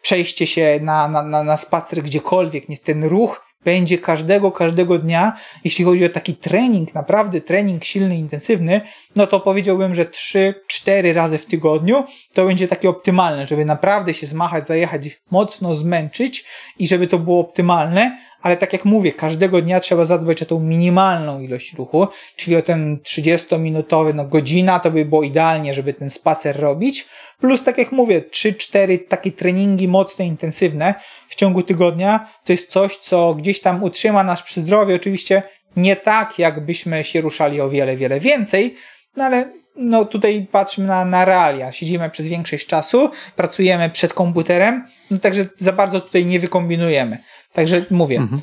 przejście 0.01 0.47
się 0.47 0.79
na, 0.81 1.07
na, 1.07 1.23
na, 1.23 1.43
na 1.43 1.57
spacer 1.57 2.03
gdziekolwiek, 2.03 2.69
niech 2.69 2.81
ten 2.81 3.03
ruch 3.03 3.52
będzie 3.65 3.97
każdego, 3.97 4.51
każdego 4.51 4.99
dnia. 4.99 5.33
Jeśli 5.63 5.85
chodzi 5.85 6.05
o 6.05 6.09
taki 6.09 6.35
trening, 6.35 6.95
naprawdę 6.95 7.41
trening 7.41 7.83
silny, 7.83 8.17
intensywny, 8.17 8.81
no 9.15 9.27
to 9.27 9.39
powiedziałbym, 9.39 9.95
że 9.95 10.05
3-4 10.05 11.13
razy 11.13 11.37
w 11.37 11.45
tygodniu 11.45 12.03
to 12.33 12.45
będzie 12.45 12.67
takie 12.67 12.89
optymalne, 12.89 13.47
żeby 13.47 13.65
naprawdę 13.65 14.13
się 14.13 14.27
zmachać, 14.27 14.67
zajechać, 14.67 15.21
mocno 15.31 15.75
zmęczyć 15.75 16.45
i 16.79 16.87
żeby 16.87 17.07
to 17.07 17.19
było 17.19 17.39
optymalne, 17.39 18.17
ale 18.41 18.57
tak 18.57 18.73
jak 18.73 18.85
mówię, 18.85 19.11
każdego 19.11 19.61
dnia 19.61 19.79
trzeba 19.79 20.05
zadbać 20.05 20.41
o 20.41 20.45
tą 20.45 20.59
minimalną 20.59 21.39
ilość 21.39 21.73
ruchu, 21.73 22.07
czyli 22.35 22.55
o 22.55 22.61
ten 22.61 22.97
30-minutowy, 22.97 24.13
no 24.13 24.25
godzina 24.25 24.79
to 24.79 24.91
by 24.91 25.05
było 25.05 25.23
idealnie, 25.23 25.73
żeby 25.73 25.93
ten 25.93 26.09
spacer 26.09 26.59
robić, 26.59 27.05
plus 27.39 27.63
tak 27.63 27.77
jak 27.77 27.91
mówię, 27.91 28.21
3-4 28.21 28.99
takie 29.07 29.31
treningi 29.31 29.87
mocne, 29.87 30.25
intensywne 30.25 30.95
w 31.33 31.35
ciągu 31.35 31.63
tygodnia, 31.63 32.29
to 32.43 32.53
jest 32.53 32.69
coś, 32.69 32.97
co 32.97 33.33
gdzieś 33.33 33.61
tam 33.61 33.83
utrzyma 33.83 34.23
nas 34.23 34.41
przy 34.41 34.61
zdrowiu, 34.61 34.95
oczywiście 34.95 35.43
nie 35.75 35.95
tak, 35.95 36.39
jakbyśmy 36.39 37.03
się 37.03 37.21
ruszali 37.21 37.61
o 37.61 37.69
wiele, 37.69 37.97
wiele 37.97 38.19
więcej, 38.19 38.75
no 39.17 39.23
ale 39.23 39.45
no 39.75 40.05
tutaj 40.05 40.47
patrzmy 40.51 40.85
na, 40.85 41.05
na 41.05 41.25
realia. 41.25 41.71
Siedzimy 41.71 42.09
przez 42.09 42.27
większość 42.27 42.67
czasu, 42.67 43.09
pracujemy 43.35 43.89
przed 43.89 44.13
komputerem, 44.13 44.87
no 45.11 45.17
także 45.17 45.45
za 45.57 45.73
bardzo 45.73 46.01
tutaj 46.01 46.25
nie 46.25 46.39
wykombinujemy. 46.39 47.17
Także 47.51 47.85
mówię, 47.91 48.17
mhm. 48.17 48.41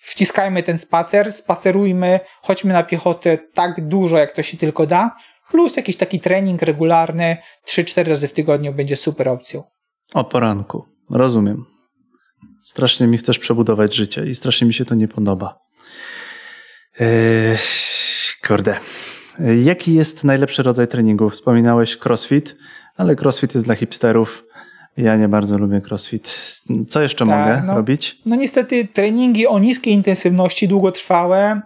wciskajmy 0.00 0.62
ten 0.62 0.78
spacer, 0.78 1.32
spacerujmy, 1.32 2.20
chodźmy 2.42 2.72
na 2.72 2.82
piechotę 2.82 3.38
tak 3.54 3.88
dużo, 3.88 4.18
jak 4.18 4.32
to 4.32 4.42
się 4.42 4.56
tylko 4.56 4.86
da, 4.86 5.16
plus 5.50 5.76
jakiś 5.76 5.96
taki 5.96 6.20
trening 6.20 6.62
regularny 6.62 7.36
3-4 7.68 8.08
razy 8.08 8.28
w 8.28 8.32
tygodniu 8.32 8.72
będzie 8.72 8.96
super 8.96 9.28
opcją. 9.28 9.62
O 10.14 10.24
poranku, 10.24 10.84
rozumiem. 11.10 11.75
Strasznie 12.66 13.06
mi 13.06 13.18
chcesz 13.18 13.38
przebudować 13.38 13.94
życie 13.94 14.26
i 14.26 14.34
strasznie 14.34 14.66
mi 14.66 14.74
się 14.74 14.84
to 14.84 14.94
nie 14.94 15.08
podoba. 15.08 15.58
Eee, 17.00 17.56
kurde. 18.46 18.76
Jaki 19.64 19.94
jest 19.94 20.24
najlepszy 20.24 20.62
rodzaj 20.62 20.88
treningu? 20.88 21.30
Wspominałeś 21.30 21.98
crossfit, 22.04 22.56
ale 22.96 23.16
crossfit 23.16 23.54
jest 23.54 23.66
dla 23.66 23.74
hipsterów. 23.74 24.44
Ja 24.96 25.16
nie 25.16 25.28
bardzo 25.28 25.58
lubię 25.58 25.80
crossfit. 25.88 26.40
Co 26.88 27.00
jeszcze 27.00 27.26
tak, 27.26 27.38
mogę 27.38 27.62
no, 27.66 27.74
robić? 27.74 28.16
No 28.26 28.36
niestety 28.36 28.88
treningi 28.92 29.46
o 29.46 29.58
niskiej 29.58 29.94
intensywności, 29.94 30.68
długotrwałe 30.68 31.62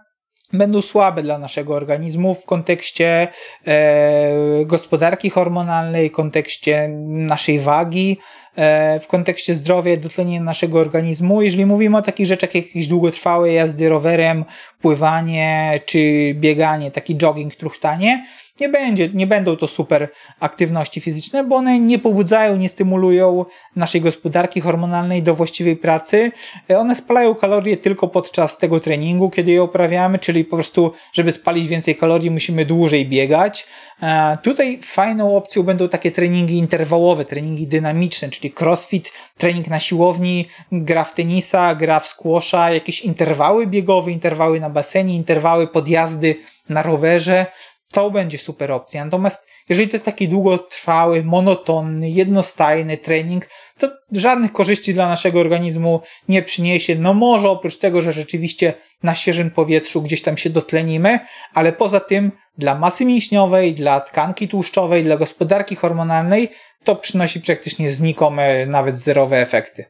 będą 0.53 0.83
słabe 0.83 1.23
dla 1.23 1.39
naszego 1.39 1.75
organizmu 1.75 2.35
w 2.35 2.45
kontekście 2.45 3.29
e, 3.67 4.65
gospodarki 4.65 5.31
hormonalnej, 5.31 6.09
w 6.09 6.13
kontekście 6.13 6.89
naszej 7.09 7.61
wagi, 7.61 8.19
e, 8.57 9.01
w 9.01 9.07
kontekście 9.07 9.55
zdrowia 9.55 9.93
i 9.93 9.99
dotlenienia 9.99 10.41
naszego 10.41 10.79
organizmu. 10.79 11.43
Jeżeli 11.43 11.67
mówimy 11.67 11.97
o 11.97 12.03
takich 12.03 12.27
rzeczach 12.27 12.55
jak 12.55 12.67
jakieś 12.67 12.89
długotrwałe 12.89 13.53
jazdy 13.53 13.89
rowerem, 13.89 14.45
pływanie 14.81 15.81
czy 15.87 16.33
bieganie, 16.35 16.91
taki 16.91 17.17
jogging, 17.17 17.57
truchtanie, 17.57 18.25
nie 18.61 18.69
będzie, 18.69 19.09
nie 19.15 19.27
będą 19.27 19.57
to 19.57 19.69
super 19.69 20.09
aktywności 20.41 21.01
fizyczne, 21.01 21.45
bo 21.45 21.57
one 21.57 21.79
nie 21.79 21.99
pobudzają, 21.99 22.57
nie 22.57 22.69
stymulują 22.69 23.45
naszej 23.77 24.01
gospodarki 24.01 24.61
hormonalnej 24.61 25.23
do 25.23 25.35
właściwej 25.35 25.77
pracy. 25.77 26.33
One 26.69 26.95
spalają 26.95 27.35
kalorie 27.35 27.77
tylko 27.77 28.09
podczas 28.09 28.59
tego 28.59 28.81
treningu, 28.81 29.31
kiedy 29.31 29.51
je 29.51 29.63
uprawiamy, 29.63 30.19
czyli 30.19 30.45
po 30.45 30.57
prostu, 30.57 30.93
żeby 31.13 31.33
spalić 31.33 31.69
więcej 31.69 31.97
kalorii, 31.97 32.31
musimy 32.31 32.65
dłużej 32.65 33.07
biegać. 33.07 33.67
E, 34.03 34.39
tutaj 34.43 34.79
fajną 34.83 35.37
opcją 35.37 35.63
będą 35.63 35.89
takie 35.89 36.11
treningi 36.11 36.59
interwałowe, 36.59 37.25
treningi 37.25 37.67
dynamiczne, 37.67 38.29
czyli 38.29 38.55
crossfit, 38.61 39.13
trening 39.39 39.69
na 39.69 39.81
siłowni, 39.81 40.47
gra 40.73 41.05
w 41.05 41.15
tenisa, 41.15 41.75
gra 41.75 42.01
w 42.01 42.07
squasha, 42.07 42.71
jakieś 42.71 43.01
interwały 43.01 43.67
biegowe, 43.67 44.11
interwały 44.11 44.61
na 44.61 44.71
basenie, 44.71 45.17
interwały 45.17 45.67
podjazdy 45.67 46.37
na 46.69 46.83
rowerze 46.83 47.47
to 47.93 48.11
będzie 48.11 48.39
super 48.39 48.73
opcja. 48.73 49.05
Natomiast 49.05 49.49
jeżeli 49.69 49.89
to 49.89 49.95
jest 49.95 50.05
taki 50.05 50.29
długotrwały, 50.29 51.25
monotonny, 51.25 52.11
jednostajny 52.11 52.97
trening, 52.97 53.49
to 53.79 53.89
żadnych 54.13 54.53
korzyści 54.53 54.95
dla 54.95 55.09
naszego 55.09 55.41
organizmu 55.41 56.01
nie 56.29 56.43
przyniesie. 56.43 56.95
No 56.95 57.15
może 57.15 57.51
oprócz 57.51 57.77
tego, 57.77 58.03
że 58.03 58.13
rzeczywiście 58.13 58.75
na 59.03 59.15
świeżym 59.15 59.51
powietrzu 59.51 60.03
gdzieś 60.03 60.23
tam 60.23 60.37
się 60.37 60.51
dotlenimy, 60.51 61.19
ale 61.55 61.73
poza 61.73 62.01
tym 62.01 62.33
dla 62.59 62.75
masy 62.75 63.05
mięśniowej, 63.05 63.75
dla 63.75 64.01
tkanki 64.01 64.49
tłuszczowej, 64.49 65.05
dla 65.05 65.17
gospodarki 65.17 65.77
hormonalnej 65.77 66.49
to 66.85 66.97
przynosi 66.97 67.41
praktycznie 67.41 67.91
znikome, 67.91 68.67
nawet 68.67 68.99
zerowe 68.99 69.39
efekty. 69.39 69.85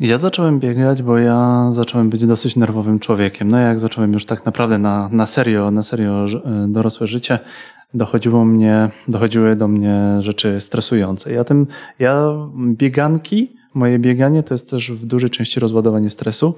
Ja 0.00 0.18
zacząłem 0.18 0.60
biegać, 0.60 1.02
bo 1.02 1.18
ja 1.18 1.68
zacząłem 1.70 2.10
być 2.10 2.26
dosyć 2.26 2.56
nerwowym 2.56 2.98
człowiekiem. 2.98 3.48
No 3.48 3.58
jak 3.58 3.80
zacząłem 3.80 4.12
już 4.12 4.24
tak 4.24 4.46
naprawdę 4.46 4.78
na, 4.78 5.08
na 5.12 5.26
serio, 5.26 5.70
na 5.70 5.82
serio 5.82 6.26
e, 6.26 6.66
dorosłe 6.68 7.06
życie, 7.06 7.38
dochodziło 7.94 8.44
mnie, 8.44 8.90
dochodziły 9.08 9.56
do 9.56 9.68
mnie 9.68 10.16
rzeczy 10.20 10.60
stresujące. 10.60 11.32
Ja 11.32 11.44
tym, 11.44 11.66
ja 11.98 12.24
bieganki, 12.56 13.56
moje 13.74 13.98
bieganie 13.98 14.42
to 14.42 14.54
jest 14.54 14.70
też 14.70 14.92
w 14.92 15.06
dużej 15.06 15.30
części 15.30 15.60
rozładowanie 15.60 16.10
stresu, 16.10 16.56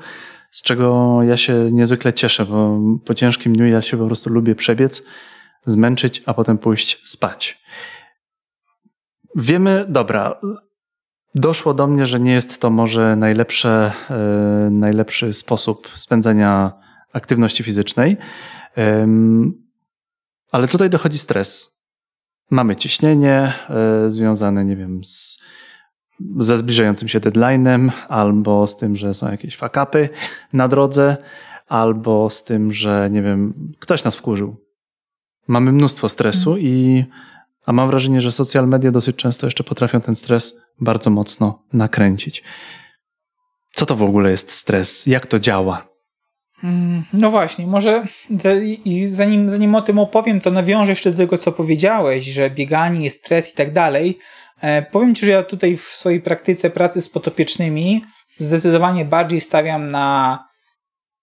z 0.50 0.62
czego 0.62 1.18
ja 1.22 1.36
się 1.36 1.68
niezwykle 1.72 2.12
cieszę, 2.12 2.46
bo 2.46 2.80
po 3.04 3.14
ciężkim 3.14 3.52
dniu 3.52 3.66
ja 3.66 3.82
się 3.82 3.96
po 3.96 4.06
prostu 4.06 4.30
lubię 4.30 4.54
przebiec, 4.54 5.04
zmęczyć, 5.66 6.22
a 6.26 6.34
potem 6.34 6.58
pójść 6.58 7.10
spać. 7.10 7.62
Wiemy, 9.36 9.86
dobra, 9.88 10.40
Doszło 11.34 11.74
do 11.74 11.86
mnie, 11.86 12.06
że 12.06 12.20
nie 12.20 12.32
jest 12.32 12.60
to 12.60 12.70
może 12.70 13.16
najlepsze, 13.16 13.92
e, 14.10 14.70
najlepszy 14.70 15.34
sposób 15.34 15.88
spędzania 15.94 16.72
aktywności 17.12 17.62
fizycznej, 17.62 18.16
ale 20.50 20.68
tutaj 20.68 20.90
dochodzi 20.90 21.18
stres. 21.18 21.80
Mamy 22.50 22.76
ciśnienie 22.76 23.52
e, 23.70 24.10
związane, 24.10 24.64
nie 24.64 24.76
wiem, 24.76 25.04
z, 25.04 25.38
ze 26.38 26.56
zbliżającym 26.56 27.08
się 27.08 27.20
deadline'em, 27.20 27.90
albo 28.08 28.66
z 28.66 28.76
tym, 28.76 28.96
że 28.96 29.14
są 29.14 29.30
jakieś 29.30 29.56
fakapy 29.56 30.08
na 30.52 30.68
drodze, 30.68 31.16
albo 31.68 32.30
z 32.30 32.44
tym, 32.44 32.72
że 32.72 33.08
nie 33.10 33.22
wiem, 33.22 33.72
ktoś 33.78 34.04
nas 34.04 34.16
wkurzył. 34.16 34.56
Mamy 35.48 35.72
mnóstwo 35.72 36.08
stresu 36.08 36.50
mm. 36.52 36.64
i 36.64 37.04
a 37.66 37.72
mam 37.72 37.88
wrażenie, 37.88 38.20
że 38.20 38.32
social 38.32 38.68
media 38.68 38.90
dosyć 38.90 39.16
często 39.16 39.46
jeszcze 39.46 39.64
potrafią 39.64 40.00
ten 40.00 40.14
stres 40.14 40.60
bardzo 40.80 41.10
mocno 41.10 41.62
nakręcić. 41.72 42.42
Co 43.72 43.86
to 43.86 43.96
w 43.96 44.02
ogóle 44.02 44.30
jest 44.30 44.50
stres? 44.50 45.06
Jak 45.06 45.26
to 45.26 45.38
działa? 45.38 45.86
Mm, 46.64 47.04
no 47.12 47.30
właśnie, 47.30 47.66
może 47.66 48.04
zanim, 49.08 49.50
zanim 49.50 49.74
o 49.74 49.82
tym 49.82 49.98
opowiem, 49.98 50.40
to 50.40 50.50
nawiążę 50.50 50.92
jeszcze 50.92 51.10
do 51.10 51.16
tego, 51.16 51.38
co 51.38 51.52
powiedziałeś, 51.52 52.26
że 52.26 52.50
bieganie, 52.50 53.10
stres 53.10 53.52
i 53.52 53.54
tak 53.56 53.72
dalej. 53.72 54.18
E, 54.60 54.82
powiem 54.82 55.14
Ci, 55.14 55.26
że 55.26 55.32
ja 55.32 55.42
tutaj 55.42 55.76
w 55.76 55.82
swojej 55.82 56.20
praktyce 56.20 56.70
pracy 56.70 57.02
z 57.02 57.08
potopiecznymi 57.08 58.04
zdecydowanie 58.38 59.04
bardziej 59.04 59.40
stawiam 59.40 59.90
na 59.90 60.38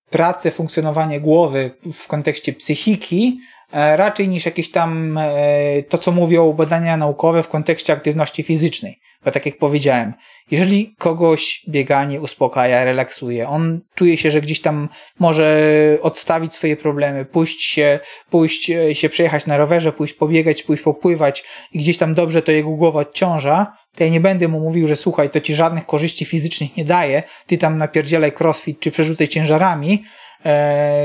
pracę, 0.10 0.52
funkcjonowanie 0.52 1.22
głowy 1.22 1.72
w 1.93 2.08
kontekście 2.08 2.54
psychiki, 2.54 3.39
raczej 3.72 4.30
niż 4.30 4.45
jakieś 4.45 4.72
tam 4.72 5.17
e, 5.17 5.84
to, 5.84 5.97
co 5.97 6.11
mówią 6.11 6.53
badania 6.53 6.97
naukowe 6.97 7.43
w 7.43 7.47
kontekście 7.47 7.93
aktywności 7.93 8.43
fizycznej. 8.43 8.99
Bo 9.26 9.32
tak 9.32 9.45
jak 9.45 9.57
powiedziałem, 9.57 10.13
jeżeli 10.51 10.95
kogoś 10.97 11.65
bieganie 11.69 12.22
uspokaja, 12.22 12.86
relaksuje, 12.86 13.47
on 13.47 13.82
czuje 13.95 14.17
się, 14.17 14.32
że 14.32 14.41
gdzieś 14.41 14.61
tam 14.61 14.89
może 15.19 15.57
odstawić 16.01 16.55
swoje 16.55 16.78
problemy, 16.78 17.26
pójść 17.26 17.63
się, 17.63 17.99
pójść 18.30 18.69
e, 18.69 18.95
się 18.95 19.09
przejechać 19.09 19.45
na 19.45 19.57
rowerze, 19.57 19.93
pójść 19.93 20.13
pobiegać, 20.13 20.63
pójść 20.63 20.84
popływać 20.84 21.43
i 21.72 21.80
gdzieś 21.80 21.97
tam 21.97 22.13
dobrze 22.13 22.41
to 22.41 22.51
jego 22.51 22.69
głowa 22.69 22.99
odciąża, 22.99 23.74
to 23.97 24.03
ja 24.03 24.09
nie 24.09 24.19
będę 24.19 24.47
mu 24.47 24.59
mówił, 24.59 24.88
że 24.88 24.95
słuchaj, 24.95 25.30
to 25.30 25.41
ci 25.41 25.55
żadnych 25.55 25.86
korzyści 25.86 26.26
fizycznych 26.26 26.78
nie 26.78 26.86
daje, 26.86 27.24
ty 27.47 27.57
tam 27.57 27.78
napierdzielaj 27.78 28.32
crossfit 28.39 28.80
czy 28.80 28.91
przerzucaj 28.91 29.28
ciężarami, 29.28 29.93
e, 29.93 30.30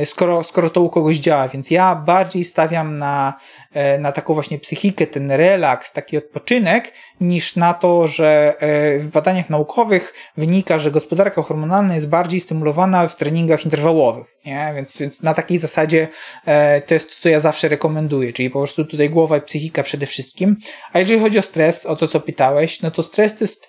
skoro, 0.04 0.44
skoro 0.44 0.70
to 0.70 0.80
u 0.80 0.90
kogoś 0.90 1.16
działa, 1.16 1.48
więc 1.48 1.70
ja 1.70 1.94
bardziej 1.94 2.44
stawiam 2.44 2.98
na, 2.98 3.34
e, 3.72 3.98
na 3.98 4.12
taką 4.12 4.34
właśnie 4.34 4.58
psychikę, 4.58 5.06
ten 5.06 5.30
relaks, 5.30 5.92
taki 5.92 6.16
odpoczynek, 6.16 6.92
niż 7.20 7.56
na 7.56 7.74
to, 7.74 8.08
że 8.08 8.54
e, 8.58 8.98
w 8.98 9.08
badaniach 9.08 9.50
naukowych 9.50 10.14
wynika, 10.36 10.78
że 10.78 10.90
gospodarka 10.90 11.42
hormonalna 11.42 11.94
jest 11.94 12.08
bardziej 12.08 12.40
stymulowana 12.40 13.06
w 13.06 13.16
treningach 13.16 13.64
interwałowych, 13.64 14.36
nie? 14.46 14.72
Więc, 14.74 14.98
więc 14.98 15.22
na 15.22 15.34
takiej 15.34 15.58
zasadzie 15.58 16.08
e, 16.46 16.80
to 16.80 16.94
jest 16.94 17.08
to, 17.08 17.22
co 17.22 17.28
ja 17.28 17.40
zawsze 17.40 17.68
rekomenduję, 17.68 18.32
czyli 18.32 18.50
po 18.50 18.58
prostu 18.58 18.84
tutaj 18.84 19.10
głowa 19.10 19.36
i 19.36 19.40
psychika 19.40 19.82
przede 19.82 20.06
wszystkim. 20.06 20.56
A 20.92 20.98
jeżeli 20.98 21.20
chodzi 21.20 21.38
o 21.38 21.42
stres, 21.42 21.86
o 21.86 21.96
to, 21.96 22.08
co 22.08 22.20
pytałeś, 22.20 22.82
no 22.82 22.90
to 22.90 23.02
stres 23.02 23.36
to 23.36 23.44
jest 23.44 23.68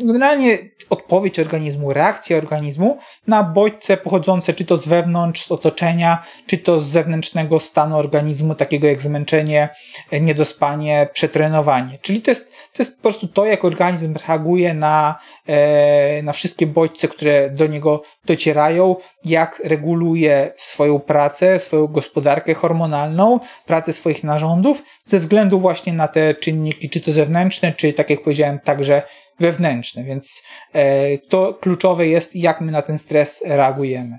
generalnie 0.00 0.58
odpowiedź 0.90 1.38
organizmu, 1.38 1.92
reakcja 1.92 2.36
organizmu 2.36 2.98
na 3.26 3.42
bodźce 3.42 3.96
pochodzące 3.96 4.52
czy 4.54 4.64
to 4.64 4.76
z 4.76 4.88
wewnątrz, 4.88 5.44
z 5.44 5.52
otoczenia, 5.52 6.22
czy 6.46 6.58
to 6.58 6.80
z 6.80 6.86
zewnętrznego 6.86 7.60
stanu 7.60 7.96
organizmu, 7.96 8.54
takiego 8.54 8.86
jak 8.86 9.02
zmęczenie, 9.02 9.68
niedospanie, 10.12 11.08
przetrenowanie. 11.12 11.92
Czyli 12.02 12.22
to 12.22 12.30
jest, 12.30 12.52
to 12.72 12.82
jest 12.82 12.96
po 12.96 13.02
prostu 13.02 13.28
to, 13.28 13.46
jak 13.46 13.64
organizm 13.64 14.14
reaguje 14.28 14.74
na, 14.74 15.18
e, 15.46 16.22
na 16.22 16.32
wszystkie 16.32 16.66
bodźce, 16.66 17.08
które 17.08 17.50
do 17.50 17.66
niego 17.66 18.02
docierają, 18.24 18.96
jak 19.24 19.62
reguluje 19.64 20.52
swoją 20.56 20.98
pracę, 20.98 21.60
swoją 21.60 21.86
gospodarkę 21.86 22.54
hormonalną, 22.54 23.40
pracę 23.66 23.92
swoich 23.92 24.24
narządów, 24.24 24.82
ze 25.04 25.18
względu 25.18 25.60
właśnie 25.60 25.92
na 25.92 26.08
te 26.08 26.34
czynniki, 26.34 26.90
czy 26.90 27.00
to 27.00 27.12
zewnętrzne, 27.12 27.72
czy 27.72 27.92
tak 27.92 28.10
jak 28.10 28.22
powiedziałem, 28.22 28.58
także 28.58 29.02
wewnętrzne, 29.40 30.04
więc 30.04 30.42
e, 30.72 31.18
to 31.18 31.54
kluczowe 31.54 32.06
jest, 32.06 32.36
jak 32.36 32.60
my 32.60 32.72
na 32.72 32.82
ten 32.82 32.98
stres 32.98 33.42
reagujemy. 33.46 34.18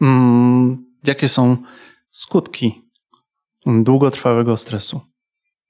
Mm, 0.00 0.86
jakie 1.06 1.28
są 1.28 1.56
skutki 2.12 2.82
długotrwałego 3.66 4.56
stresu? 4.56 5.00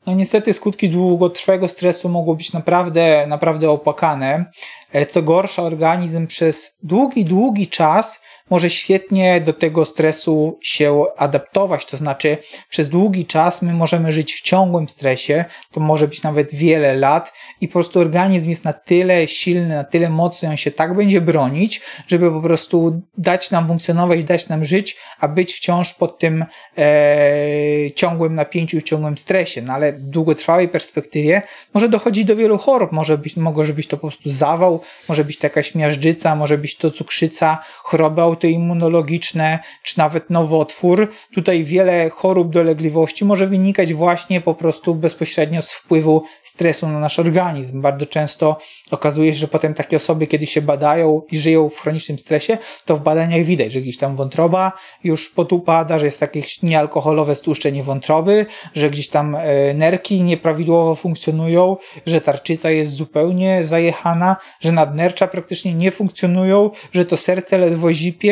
No 0.06 0.14
niestety 0.14 0.52
skutki 0.52 0.90
długotrwałego 0.90 1.68
stresu 1.68 2.08
mogą 2.08 2.34
być 2.34 2.52
naprawdę, 2.52 3.26
naprawdę 3.26 3.70
opłakane. 3.70 4.44
E, 4.92 5.06
co 5.06 5.22
gorsza, 5.22 5.62
organizm 5.62 6.26
przez 6.26 6.78
długi, 6.82 7.24
długi 7.24 7.68
czas 7.68 8.22
może 8.50 8.70
świetnie 8.70 9.40
do 9.40 9.52
tego 9.52 9.84
stresu 9.84 10.58
się 10.62 11.04
adaptować. 11.16 11.86
To 11.86 11.96
znaczy, 11.96 12.38
przez 12.68 12.88
długi 12.88 13.26
czas 13.26 13.62
my 13.62 13.72
możemy 13.72 14.12
żyć 14.12 14.34
w 14.34 14.42
ciągłym 14.42 14.88
stresie, 14.88 15.44
to 15.72 15.80
może 15.80 16.08
być 16.08 16.22
nawet 16.22 16.54
wiele 16.54 16.96
lat, 16.96 17.32
i 17.60 17.68
po 17.68 17.72
prostu 17.72 18.00
organizm 18.00 18.50
jest 18.50 18.64
na 18.64 18.72
tyle 18.72 19.28
silny, 19.28 19.74
na 19.74 19.84
tyle 19.84 20.10
mocny, 20.10 20.48
on 20.48 20.56
się 20.56 20.70
tak 20.70 20.96
będzie 20.96 21.20
bronić, 21.20 21.80
żeby 22.08 22.30
po 22.30 22.40
prostu 22.40 23.02
dać 23.18 23.50
nam 23.50 23.66
funkcjonować, 23.68 24.24
dać 24.24 24.48
nam 24.48 24.64
żyć, 24.64 24.96
a 25.20 25.28
być 25.28 25.54
wciąż 25.54 25.94
pod 25.94 26.18
tym 26.18 26.44
e, 26.78 27.90
ciągłym 27.94 28.34
napięciu, 28.34 28.80
ciągłym 28.80 29.18
stresie. 29.18 29.62
No 29.62 29.72
ale 29.72 29.92
w 29.92 30.00
długotrwałej 30.00 30.68
perspektywie 30.68 31.42
może 31.74 31.88
dochodzić 31.88 32.24
do 32.24 32.36
wielu 32.36 32.58
chorób. 32.58 32.92
Może 32.92 33.18
być, 33.18 33.36
może 33.36 33.72
być 33.72 33.86
to 33.86 33.96
po 33.96 34.00
prostu 34.00 34.30
zawał, 34.30 34.80
może 35.08 35.24
być 35.24 35.38
to 35.38 35.46
jakaś 35.46 35.74
miażdżyca, 35.74 36.36
może 36.36 36.58
być 36.58 36.76
to 36.76 36.90
cukrzyca, 36.90 37.58
choroby 37.82 38.22
autoimmunologiczne, 38.36 39.58
czy 39.82 39.98
nawet 39.98 40.30
nowotwór. 40.30 41.08
Tutaj 41.34 41.64
wiele 41.64 42.10
chorób, 42.10 42.52
dolegliwości 42.52 43.24
może 43.24 43.46
wynikać 43.46 43.94
właśnie 43.94 44.40
po 44.40 44.54
prostu 44.54 44.94
bezpośrednio 44.94 45.62
z 45.62 45.72
wpływu 45.72 46.22
stresu 46.42 46.88
na 46.88 47.00
nasz 47.00 47.18
organizm. 47.18 47.80
Bardzo 47.80 48.06
często 48.06 48.58
okazuje 48.90 49.32
się, 49.32 49.38
że 49.38 49.48
potem 49.48 49.74
takie 49.74 49.96
osoby, 49.96 50.26
kiedy 50.26 50.46
się 50.46 50.62
badają 50.62 51.22
i 51.30 51.38
żyją 51.38 51.68
w 51.68 51.78
chronicznym 51.78 52.18
stresie, 52.18 52.58
to 52.84 52.96
w 52.96 53.00
badaniach 53.00 53.44
widać, 53.44 53.72
że 53.72 53.80
gdzieś 53.80 53.96
tam 53.96 54.16
wątroba 54.16 54.72
już 55.04 55.28
potupada, 55.28 55.98
że 55.98 56.06
jest 56.06 56.20
jakieś 56.20 56.62
niealkoholowe 56.62 57.34
stłuszczenie 57.34 57.82
wątroby, 57.82 58.46
że 58.74 58.90
gdzieś 58.90 59.08
tam 59.08 59.34
e, 59.34 59.74
nerki 59.74 60.22
nieprawidłowo 60.22 60.94
funkcjonują, 60.94 61.76
że 62.06 62.20
tarczyca 62.20 62.70
jest 62.70 62.92
zupełnie 62.92 63.60
zajechana, 63.64 64.36
że 64.60 64.72
nadnercza 64.72 65.26
praktycznie 65.26 65.74
nie 65.74 65.90
funkcjonują, 65.90 66.70
że 66.92 67.04
to 67.04 67.16
serce 67.16 67.58
ledwo 67.58 67.92
zipie 67.92 68.25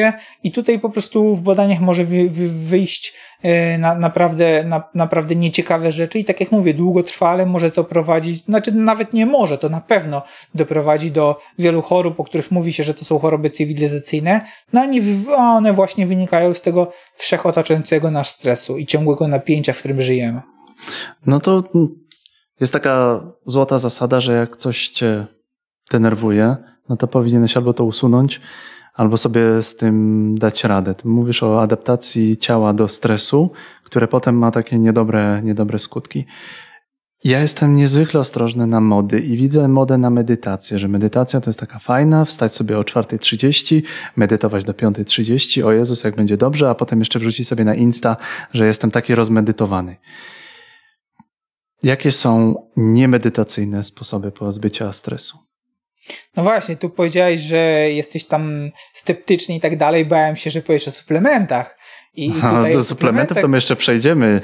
i 0.45 0.53
tutaj 0.53 0.79
po 0.79 0.91
prostu 0.91 1.37
w 1.37 1.43
badaniach 1.43 1.81
może 1.81 2.05
wy, 2.05 2.29
wy, 2.29 2.49
wyjść 2.49 3.15
E, 3.45 3.79
na, 3.79 3.95
naprawdę, 3.95 4.65
na, 4.65 4.83
naprawdę 4.95 5.37
nieciekawe 5.37 5.93
rzeczy 5.93 6.19
i 6.19 6.25
tak 6.25 6.41
jak 6.41 6.53
mówię, 6.53 6.75
długotrwale 6.75 7.47
może 7.47 7.71
to 7.71 7.85
prowadzić, 7.85 8.45
znaczy 8.45 8.73
nawet 8.73 9.13
nie 9.13 9.27
może, 9.27 9.59
to 9.59 9.69
na 9.69 9.81
pewno 9.81 10.23
doprowadzi 10.55 11.11
do 11.11 11.41
wielu 11.59 11.83
chorób, 11.83 12.21
o 12.21 12.25
których 12.25 12.51
mówi 12.51 12.73
się, 12.73 12.85
że 12.85 12.95
to 12.95 13.05
są 13.05 13.19
choroby 13.19 13.51
cywilizacyjne, 13.51 14.41
no 14.73 14.83
a 15.37 15.57
one 15.57 15.73
właśnie 15.73 16.07
wynikają 16.07 16.55
z 16.55 16.63
tego 16.63 16.93
wszechotaczającego 17.15 18.11
nas 18.11 18.29
stresu 18.29 18.79
i 18.79 18.87
ciągłego 18.87 19.29
napięcia, 19.29 19.73
w 19.73 19.79
którym 19.79 20.03
żyjemy. 20.03 20.41
No 21.27 21.41
to 21.41 21.63
jest 22.61 22.73
taka 22.73 23.21
złota 23.47 23.79
zasada, 23.79 24.21
że 24.21 24.33
jak 24.33 24.57
coś 24.57 24.89
cię 24.89 25.27
denerwuje, 25.91 26.57
no 26.89 26.97
to 26.97 27.07
powinieneś 27.07 27.57
albo 27.57 27.75
to 27.75 27.85
usunąć, 27.85 28.41
albo 28.95 29.17
sobie 29.17 29.63
z 29.63 29.77
tym 29.77 30.35
dać 30.39 30.65
radę. 30.65 30.95
Ty 30.95 31.09
mówisz 31.09 31.43
o 31.43 31.63
adaptacji 31.63 32.37
ciała 32.37 32.73
do 32.73 32.89
stresu, 32.89 33.51
które 33.85 34.09
potem 34.09 34.39
ma 34.39 34.51
takie 34.51 34.79
niedobre, 34.79 35.43
niedobre 35.43 35.79
skutki. 35.79 36.25
Ja 37.25 37.41
jestem 37.41 37.75
niezwykle 37.75 38.21
ostrożny 38.21 38.67
na 38.67 38.81
mody 38.81 39.21
i 39.21 39.37
widzę 39.37 39.69
modę 39.69 39.99
na 39.99 40.11
medytację, 40.11 40.79
że 40.79 40.89
medytacja 40.89 41.41
to 41.41 41.51
jest 41.51 41.61
taka 41.61 41.79
fajna, 41.79 42.25
wstać 42.25 42.55
sobie 42.55 42.79
o 42.79 42.83
4.30, 42.83 43.83
medytować 44.17 44.65
do 44.65 44.73
5.30, 44.73 45.65
o 45.65 45.73
Jezus, 45.73 46.05
jak 46.05 46.17
będzie 46.17 46.37
dobrze, 46.37 46.71
a 46.71 46.75
potem 46.75 46.99
jeszcze 46.99 47.19
wrzucić 47.19 47.49
sobie 47.49 47.65
na 47.65 47.75
Insta, 47.75 48.17
że 48.53 48.67
jestem 48.67 48.91
taki 48.91 49.15
rozmedytowany. 49.15 49.97
Jakie 51.83 52.13
są 52.13 52.55
niemedytacyjne 52.77 53.85
sposoby 53.85 54.33
pozbycia 54.33 54.93
stresu? 54.93 55.44
No 56.37 56.43
właśnie, 56.43 56.77
tu 56.77 56.91
powiedziałeś, 56.91 57.41
że 57.41 57.91
jesteś 57.91 58.25
tam 58.25 58.71
sceptyczny 58.93 59.55
i 59.55 59.61
tak 59.61 59.77
dalej. 59.77 60.05
Bałem 60.05 60.37
się, 60.37 60.51
że 60.51 60.63
powiesz 60.63 60.89
o 60.89 60.91
suplementach. 60.91 61.79
I, 62.17 62.33
tutaj 62.33 62.73
do 62.73 62.85
suplementów 62.85 63.41
to 63.41 63.49
my 63.49 63.57
jeszcze 63.57 63.77
przejdziemy. 63.77 64.41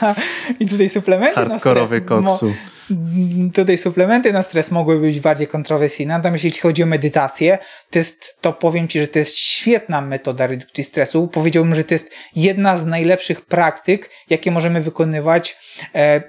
I 0.60 0.66
tutaj 0.66 0.88
suplementy 0.88 1.34
Hardkorowy 1.34 2.00
koksu. 2.00 2.54
Tutaj 3.54 3.78
suplementy 3.78 4.32
na 4.32 4.42
stres 4.42 4.70
mogły 4.70 5.00
być 5.00 5.20
bardziej 5.20 5.46
kontrowersyjne, 5.46 6.14
natomiast 6.14 6.44
jeśli 6.44 6.60
chodzi 6.60 6.82
o 6.82 6.86
medytację, 6.86 7.58
to, 7.90 7.98
jest, 7.98 8.36
to 8.40 8.52
powiem 8.52 8.88
Ci, 8.88 9.00
że 9.00 9.08
to 9.08 9.18
jest 9.18 9.38
świetna 9.38 10.00
metoda 10.00 10.46
redukcji 10.46 10.84
stresu. 10.84 11.28
Powiedziałbym, 11.28 11.74
że 11.74 11.84
to 11.84 11.94
jest 11.94 12.14
jedna 12.36 12.78
z 12.78 12.86
najlepszych 12.86 13.40
praktyk, 13.40 14.10
jakie 14.30 14.50
możemy 14.50 14.80
wykonywać 14.80 15.56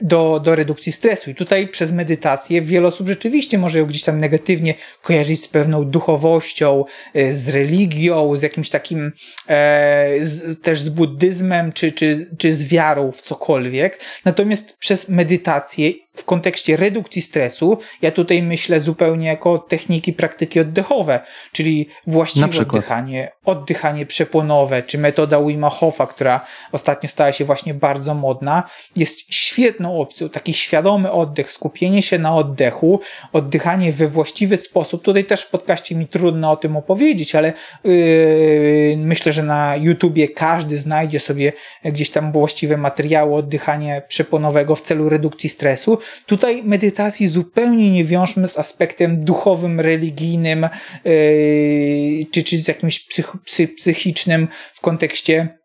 do, 0.01 0.39
do 0.39 0.55
redukcji 0.55 0.91
stresu. 0.91 1.29
I 1.29 1.35
tutaj 1.35 1.67
przez 1.67 1.91
medytację 1.91 2.61
wiele 2.61 2.87
osób 2.87 3.07
rzeczywiście 3.07 3.57
może 3.57 3.79
ją 3.79 3.85
gdzieś 3.85 4.03
tam 4.03 4.19
negatywnie 4.19 4.73
kojarzyć 5.01 5.43
z 5.43 5.47
pewną 5.47 5.85
duchowością, 5.85 6.85
e, 7.13 7.33
z 7.33 7.49
religią, 7.49 8.37
z 8.37 8.41
jakimś 8.41 8.69
takim 8.69 9.11
e, 9.47 10.15
z, 10.21 10.61
też 10.61 10.81
z 10.81 10.89
buddyzmem, 10.89 11.71
czy, 11.71 11.91
czy, 11.91 12.27
czy 12.37 12.53
z 12.53 12.67
wiarą 12.67 13.11
w 13.11 13.21
cokolwiek. 13.21 13.99
Natomiast 14.25 14.77
przez 14.77 15.09
medytację 15.09 15.91
w 16.19 16.25
kontekście 16.25 16.77
redukcji 16.77 17.21
stresu, 17.21 17.77
ja 18.01 18.11
tutaj 18.11 18.43
myślę 18.43 18.79
zupełnie 18.79 19.27
jako 19.27 19.57
techniki, 19.57 20.13
praktyki 20.13 20.59
oddechowe, 20.59 21.19
czyli 21.51 21.89
właściwe 22.07 22.61
oddychanie, 22.61 23.31
oddychanie 23.45 24.05
przepłonowe, 24.05 24.83
czy 24.83 24.97
metoda 24.97 25.43
Wima 25.43 25.69
Hofa, 25.69 26.07
która 26.07 26.45
ostatnio 26.71 27.09
stała 27.09 27.33
się 27.33 27.45
właśnie 27.45 27.73
bardzo 27.73 28.13
modna, 28.13 28.63
jest 28.95 29.33
świetną 29.39 30.01
opcją. 30.01 30.29
Taki 30.29 30.53
świadomy 30.53 31.11
oddech, 31.11 31.51
skupienie 31.51 32.01
się 32.01 32.19
na 32.19 32.35
oddechu, 32.35 32.99
oddychanie 33.33 33.91
we 33.91 34.07
właściwy 34.07 34.57
sposób. 34.57 35.03
Tutaj 35.03 35.23
też 35.23 35.41
w 35.41 35.49
podcaście 35.49 35.95
mi 35.95 36.07
trudno 36.07 36.51
o 36.51 36.57
tym 36.57 36.77
opowiedzieć, 36.77 37.35
ale 37.35 37.53
yy, 37.83 38.97
myślę, 38.97 39.33
że 39.33 39.43
na 39.43 39.75
YouTubie 39.75 40.27
każdy 40.27 40.77
znajdzie 40.77 41.19
sobie 41.19 41.53
gdzieś 41.85 42.09
tam 42.09 42.31
właściwe 42.31 42.77
materiały 42.77 43.35
oddychania 43.35 44.01
przepłonowego 44.01 44.75
w 44.75 44.81
celu 44.81 45.09
redukcji 45.09 45.49
stresu. 45.49 45.99
Tutaj 46.25 46.63
medytacji 46.63 47.27
zupełnie 47.27 47.91
nie 47.91 48.05
wiążmy 48.05 48.47
z 48.47 48.57
aspektem 48.59 49.23
duchowym, 49.23 49.79
religijnym, 49.79 50.69
yy, 51.05 52.25
czy, 52.31 52.43
czy 52.43 52.57
z 52.57 52.67
jakimś 52.67 52.99
psych, 52.99 53.33
psychicznym 53.77 54.47
w 54.73 54.81
kontekście 54.81 55.58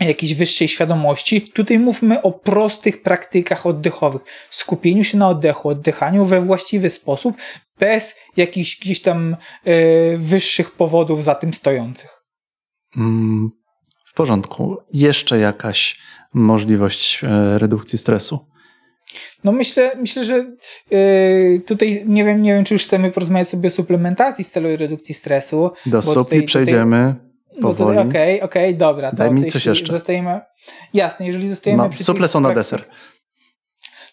jakiejś 0.00 0.34
wyższej 0.34 0.68
świadomości. 0.68 1.40
Tutaj 1.42 1.78
mówmy 1.78 2.22
o 2.22 2.32
prostych 2.32 3.02
praktykach 3.02 3.66
oddechowych. 3.66 4.22
Skupieniu 4.50 5.04
się 5.04 5.18
na 5.18 5.28
oddechu, 5.28 5.68
oddychaniu 5.68 6.24
we 6.24 6.40
właściwy 6.40 6.90
sposób, 6.90 7.36
bez 7.78 8.16
jakichś 8.36 8.80
gdzieś 8.80 9.02
tam 9.02 9.36
yy, 9.64 9.74
wyższych 10.18 10.70
powodów 10.70 11.24
za 11.24 11.34
tym 11.34 11.54
stojących. 11.54 12.10
Mm, 12.96 13.50
w 14.06 14.14
porządku. 14.14 14.76
Jeszcze 14.92 15.38
jakaś 15.38 15.98
możliwość 16.34 17.20
e, 17.24 17.58
redukcji 17.58 17.98
stresu? 17.98 18.38
No 19.44 19.52
myślę, 19.52 19.92
myślę, 19.96 20.24
że 20.24 20.46
yy, 20.90 21.60
tutaj 21.66 22.04
nie 22.06 22.24
wiem, 22.24 22.42
nie 22.42 22.54
wiem, 22.54 22.64
czy 22.64 22.74
już 22.74 22.84
chcemy 22.84 23.10
porozmawiać 23.10 23.48
sobie 23.48 23.68
o 23.68 23.70
suplementacji 23.70 24.44
w 24.44 24.50
celu 24.50 24.76
redukcji 24.76 25.14
stresu. 25.14 25.70
Do 25.86 26.02
supli 26.02 26.42
przejdziemy. 26.42 27.14
Tutaj 27.14 27.27
No 27.60 27.74
to 27.74 27.84
okej, 27.84 28.00
okej, 28.02 28.40
okay, 28.42 28.74
dobra. 28.74 29.12
Daj 29.12 29.30
mi 29.30 29.46
coś 29.46 29.66
jeszcze. 29.66 29.92
Zostajemy, 29.92 30.40
jasne, 30.94 31.26
jeżeli 31.26 31.48
zostajemy 31.48 31.88
przy 31.88 32.04
Suple 32.04 32.28
są 32.28 32.40
na 32.40 32.54
deser. 32.54 32.84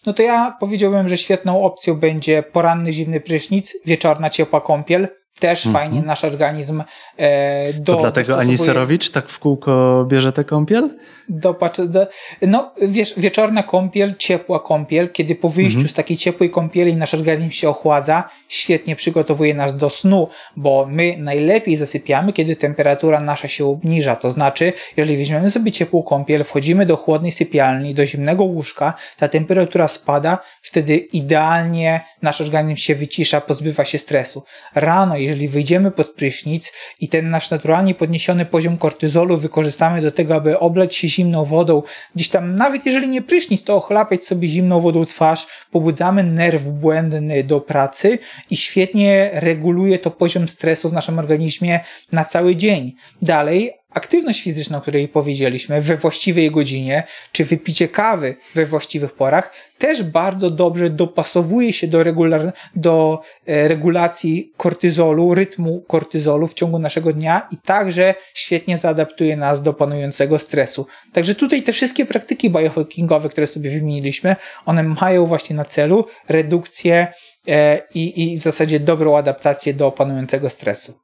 No 0.06 0.12
to 0.12 0.22
ja 0.22 0.56
powiedziałbym, 0.60 1.08
że 1.08 1.16
świetną 1.16 1.62
opcją 1.62 1.94
będzie 1.94 2.42
poranny 2.42 2.92
zimny 2.92 3.20
prysznic, 3.20 3.76
wieczorna 3.86 4.30
ciepła 4.30 4.60
kąpiel, 4.60 5.08
też 5.40 5.66
mm 5.66 5.74
-hmm. 5.74 5.78
fajnie 5.78 6.02
nasz 6.02 6.24
organizm 6.24 6.82
e, 7.16 7.72
do, 7.72 7.94
To 7.94 8.00
dlatego 8.00 8.38
Aniserowicz 8.38 9.10
tak 9.10 9.28
w 9.28 9.38
kółko 9.38 10.04
bierze 10.08 10.32
tę 10.32 10.44
kąpiel? 10.44 10.90
Do, 11.28 11.58
do, 11.88 12.06
no 12.42 12.72
wiesz, 12.82 13.14
wieczorna 13.16 13.62
kąpiel, 13.62 14.14
ciepła 14.18 14.60
kąpiel, 14.60 15.10
kiedy 15.10 15.34
po 15.34 15.48
wyjściu 15.48 15.78
mm 15.78 15.86
-hmm. 15.86 15.90
z 15.90 15.94
takiej 15.94 16.16
ciepłej 16.16 16.50
kąpieli 16.50 16.96
nasz 16.96 17.14
organizm 17.14 17.50
się 17.50 17.68
ochładza, 17.68 18.28
świetnie 18.48 18.96
przygotowuje 18.96 19.54
nas 19.54 19.76
do 19.76 19.90
snu, 19.90 20.28
bo 20.56 20.86
my 20.90 21.16
najlepiej 21.18 21.76
zasypiamy, 21.76 22.32
kiedy 22.32 22.56
temperatura 22.56 23.20
nasza 23.20 23.48
się 23.48 23.66
obniża. 23.66 24.16
To 24.16 24.32
znaczy, 24.32 24.72
jeżeli 24.96 25.16
weźmiemy 25.16 25.50
sobie 25.50 25.72
ciepłą 25.72 26.02
kąpiel, 26.02 26.44
wchodzimy 26.44 26.86
do 26.86 26.96
chłodnej 26.96 27.32
sypialni, 27.32 27.94
do 27.94 28.06
zimnego 28.06 28.44
łóżka, 28.44 28.94
ta 29.16 29.28
temperatura 29.28 29.88
spada, 29.88 30.38
wtedy 30.62 30.96
idealnie 30.96 32.00
nasz 32.22 32.40
organizm 32.40 32.76
się 32.76 32.94
wycisza, 32.94 33.40
pozbywa 33.40 33.84
się 33.84 33.98
stresu. 33.98 34.42
Rano, 34.74 35.16
jeżeli 35.26 35.48
wyjdziemy 35.48 35.90
pod 35.90 36.08
prysznic 36.08 36.72
i 37.00 37.08
ten 37.08 37.30
nasz 37.30 37.50
naturalnie 37.50 37.94
podniesiony 37.94 38.46
poziom 38.46 38.78
kortyzolu 38.78 39.36
wykorzystamy 39.36 40.02
do 40.02 40.12
tego, 40.12 40.34
aby 40.34 40.58
oblać 40.58 40.96
się 40.96 41.08
zimną 41.08 41.44
wodą, 41.44 41.82
gdzieś 42.14 42.28
tam, 42.28 42.56
nawet 42.56 42.86
jeżeli 42.86 43.08
nie 43.08 43.22
prysznic, 43.22 43.64
to 43.64 43.76
ochlapiać 43.76 44.24
sobie 44.24 44.48
zimną 44.48 44.80
wodą 44.80 45.04
twarz, 45.04 45.46
pobudzamy 45.70 46.22
nerw 46.22 46.66
błędny 46.66 47.44
do 47.44 47.60
pracy 47.60 48.18
i 48.50 48.56
świetnie 48.56 49.30
reguluje 49.32 49.98
to 49.98 50.10
poziom 50.10 50.48
stresu 50.48 50.88
w 50.88 50.92
naszym 50.92 51.18
organizmie 51.18 51.80
na 52.12 52.24
cały 52.24 52.56
dzień. 52.56 52.92
Dalej, 53.22 53.72
aktywność 53.96 54.42
fizyczna, 54.42 54.78
o 54.78 54.80
której 54.80 55.08
powiedzieliśmy, 55.08 55.80
we 55.80 55.96
właściwej 55.96 56.50
godzinie, 56.50 57.02
czy 57.32 57.44
wypicie 57.44 57.88
kawy 57.88 58.36
we 58.54 58.66
właściwych 58.66 59.12
porach, 59.12 59.52
też 59.78 60.02
bardzo 60.02 60.50
dobrze 60.50 60.90
dopasowuje 60.90 61.72
się 61.72 61.88
do, 61.88 62.02
regular, 62.02 62.52
do 62.74 63.20
e, 63.46 63.68
regulacji 63.68 64.52
kortyzolu, 64.56 65.34
rytmu 65.34 65.84
kortyzolu 65.88 66.48
w 66.48 66.54
ciągu 66.54 66.78
naszego 66.78 67.12
dnia 67.12 67.48
i 67.50 67.56
także 67.58 68.14
świetnie 68.34 68.78
zaadaptuje 68.78 69.36
nas 69.36 69.62
do 69.62 69.74
panującego 69.74 70.38
stresu. 70.38 70.86
Także 71.12 71.34
tutaj 71.34 71.62
te 71.62 71.72
wszystkie 71.72 72.06
praktyki 72.06 72.50
biohackingowe, 72.50 73.28
które 73.28 73.46
sobie 73.46 73.70
wymieniliśmy, 73.70 74.36
one 74.66 74.82
mają 74.82 75.26
właśnie 75.26 75.56
na 75.56 75.64
celu 75.64 76.06
redukcję 76.28 77.06
e, 77.48 77.82
i, 77.94 78.32
i 78.32 78.38
w 78.38 78.42
zasadzie 78.42 78.80
dobrą 78.80 79.16
adaptację 79.16 79.74
do 79.74 79.92
panującego 79.92 80.50
stresu. 80.50 80.94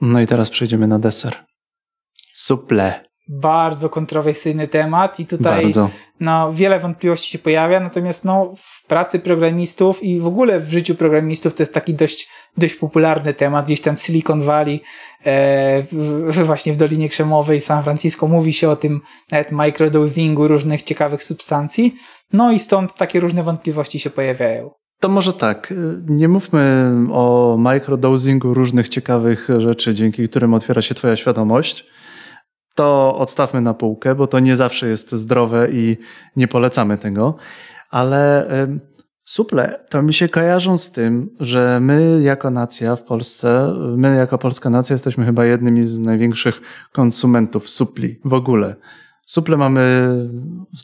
No 0.00 0.20
i 0.20 0.26
teraz 0.26 0.50
przejdziemy 0.50 0.86
na 0.86 0.98
deser. 0.98 1.36
Suple. 2.34 3.04
Bardzo 3.28 3.88
kontrowersyjny 3.88 4.68
temat 4.68 5.20
i 5.20 5.26
tutaj 5.26 5.62
Bardzo. 5.62 5.90
no, 6.20 6.52
wiele 6.52 6.78
wątpliwości 6.78 7.32
się 7.32 7.38
pojawia, 7.38 7.80
natomiast 7.80 8.24
no, 8.24 8.52
w 8.56 8.86
pracy 8.86 9.18
programistów 9.18 10.02
i 10.02 10.20
w 10.20 10.26
ogóle 10.26 10.60
w 10.60 10.70
życiu 10.70 10.94
programistów 10.94 11.54
to 11.54 11.62
jest 11.62 11.74
taki 11.74 11.94
dość, 11.94 12.28
dość 12.56 12.74
popularny 12.74 13.34
temat. 13.34 13.64
Gdzieś 13.64 13.80
tam 13.80 13.96
w 13.96 14.00
Silicon 14.00 14.42
Valley, 14.42 14.80
e, 15.24 15.82
w, 15.92 16.44
właśnie 16.46 16.72
w 16.72 16.76
Dolinie 16.76 17.08
Krzemowej, 17.08 17.60
San 17.60 17.82
Francisco 17.82 18.28
mówi 18.28 18.52
się 18.52 18.70
o 18.70 18.76
tym 18.76 19.00
nawet 19.30 19.52
microdosingu 19.52 20.48
różnych 20.48 20.82
ciekawych 20.82 21.22
substancji. 21.22 21.94
No 22.32 22.52
i 22.52 22.58
stąd 22.58 22.94
takie 22.94 23.20
różne 23.20 23.42
wątpliwości 23.42 23.98
się 23.98 24.10
pojawiają. 24.10 24.70
To 25.00 25.08
może 25.08 25.32
tak, 25.32 25.74
nie 26.08 26.28
mówmy 26.28 26.92
o 27.12 27.56
microdosingu 27.58 28.54
różnych 28.54 28.88
ciekawych 28.88 29.48
rzeczy, 29.58 29.94
dzięki 29.94 30.28
którym 30.28 30.54
otwiera 30.54 30.82
się 30.82 30.94
Twoja 30.94 31.16
świadomość 31.16 31.93
to 32.74 33.16
odstawmy 33.18 33.60
na 33.60 33.74
półkę, 33.74 34.14
bo 34.14 34.26
to 34.26 34.38
nie 34.38 34.56
zawsze 34.56 34.88
jest 34.88 35.12
zdrowe 35.12 35.68
i 35.70 35.96
nie 36.36 36.48
polecamy 36.48 36.98
tego. 36.98 37.36
Ale 37.90 38.46
suple 39.24 39.84
to 39.90 40.02
mi 40.02 40.14
się 40.14 40.28
kojarzą 40.28 40.78
z 40.78 40.90
tym, 40.90 41.30
że 41.40 41.80
my 41.80 42.20
jako 42.22 42.50
nacja 42.50 42.96
w 42.96 43.02
Polsce, 43.02 43.74
my 43.96 44.16
jako 44.16 44.38
polska 44.38 44.70
nacja 44.70 44.94
jesteśmy 44.94 45.24
chyba 45.24 45.44
jednymi 45.44 45.84
z 45.84 45.98
największych 45.98 46.60
konsumentów 46.92 47.70
supli 47.70 48.20
w 48.24 48.34
ogóle. 48.34 48.76
Suple 49.26 49.56
mamy 49.56 50.14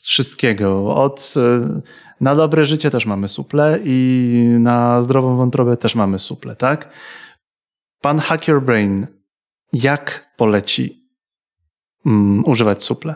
wszystkiego. 0.03 0.95
Od 0.95 1.35
e, 1.37 1.81
na 2.21 2.35
dobre 2.35 2.65
życie 2.65 2.91
też 2.91 3.07
mamy 3.07 3.29
suple 3.29 3.79
i 3.85 4.57
na 4.61 5.01
zdrową 5.01 5.37
wątrobę 5.37 5.77
też 5.77 5.95
mamy 5.95 6.19
suple, 6.19 6.57
tak? 6.57 6.93
Pan 8.01 8.19
Hack 8.19 8.49
Your 8.49 8.63
Brain, 8.63 9.07
jak 9.73 10.33
poleci 10.37 11.00
mm, 12.07 12.43
używać 12.47 12.83
suple. 12.83 13.15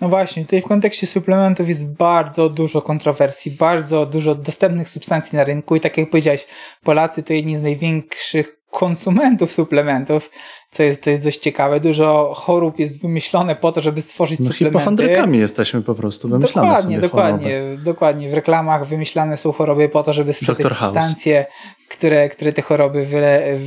No 0.00 0.08
właśnie, 0.08 0.44
tutaj 0.44 0.60
w 0.60 0.64
kontekście 0.64 1.06
suplementów 1.06 1.68
jest 1.68 1.96
bardzo 1.96 2.48
dużo 2.48 2.82
kontrowersji, 2.82 3.52
bardzo 3.52 4.06
dużo 4.06 4.34
dostępnych 4.34 4.88
substancji 4.88 5.36
na 5.36 5.44
rynku 5.44 5.76
i 5.76 5.80
tak 5.80 5.98
jak 5.98 6.10
powiedziałeś, 6.10 6.46
Polacy 6.84 7.22
to 7.22 7.32
jedni 7.32 7.56
z 7.56 7.62
największych 7.62 8.64
konsumentów 8.70 9.52
suplementów, 9.52 10.30
co 10.70 10.82
jest, 10.82 11.04
co 11.04 11.10
jest 11.10 11.24
dość 11.24 11.38
ciekawe. 11.38 11.80
Dużo 11.80 12.32
chorób 12.36 12.78
jest 12.78 13.02
wymyślone 13.02 13.56
po 13.56 13.72
to, 13.72 13.80
żeby 13.80 14.02
stworzyć 14.02 14.40
no, 14.40 14.44
suplementy. 14.44 14.78
Hipochondrykami 14.78 15.38
jesteśmy 15.38 15.82
po 15.82 15.94
prostu, 15.94 16.28
wymyślamy 16.28 16.68
dokładnie, 16.68 17.00
Dokładnie, 17.00 17.60
choroby. 17.60 17.82
dokładnie. 17.84 18.30
W 18.30 18.34
reklamach 18.34 18.86
wymyślane 18.86 19.36
są 19.36 19.52
choroby 19.52 19.88
po 19.88 20.02
to, 20.02 20.12
żeby 20.12 20.32
sprzedać 20.32 20.72
substancje, 20.72 21.46
które, 21.88 22.28
które 22.28 22.52
te 22.52 22.62
choroby 22.62 23.04
wyle, 23.04 23.58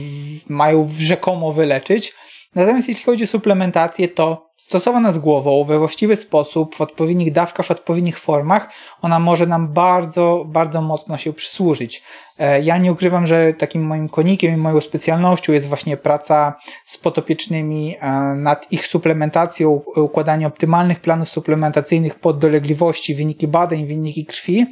mają 0.49 0.89
rzekomo 0.99 1.51
wyleczyć. 1.51 2.15
Natomiast 2.55 2.87
jeśli 2.87 3.03
chodzi 3.03 3.23
o 3.23 3.27
suplementację, 3.27 4.07
to 4.07 4.46
stosowana 4.57 5.11
z 5.11 5.19
głową, 5.19 5.63
we 5.63 5.79
właściwy 5.79 6.15
sposób, 6.15 6.75
w 6.75 6.81
odpowiednich 6.81 7.31
dawkach, 7.31 7.65
w 7.65 7.71
odpowiednich 7.71 8.19
formach, 8.19 8.69
ona 9.01 9.19
może 9.19 9.47
nam 9.47 9.67
bardzo, 9.67 10.43
bardzo 10.47 10.81
mocno 10.81 11.17
się 11.17 11.33
przysłużyć. 11.33 12.03
E, 12.39 12.61
ja 12.61 12.77
nie 12.77 12.91
ukrywam, 12.91 13.27
że 13.27 13.53
takim 13.53 13.83
moim 13.83 14.09
konikiem 14.09 14.53
i 14.53 14.57
moją 14.57 14.81
specjalnością 14.81 15.53
jest 15.53 15.67
właśnie 15.67 15.97
praca 15.97 16.53
z 16.83 16.97
potopiecznymi 16.97 17.95
e, 17.99 18.11
nad 18.35 18.71
ich 18.71 18.87
suplementacją, 18.87 19.81
układanie 19.95 20.47
optymalnych 20.47 20.99
planów 20.99 21.29
suplementacyjnych 21.29 22.15
pod 22.15 22.39
dolegliwości, 22.39 23.15
wyniki 23.15 23.47
badań, 23.47 23.85
wyniki 23.85 24.25
krwi. 24.25 24.65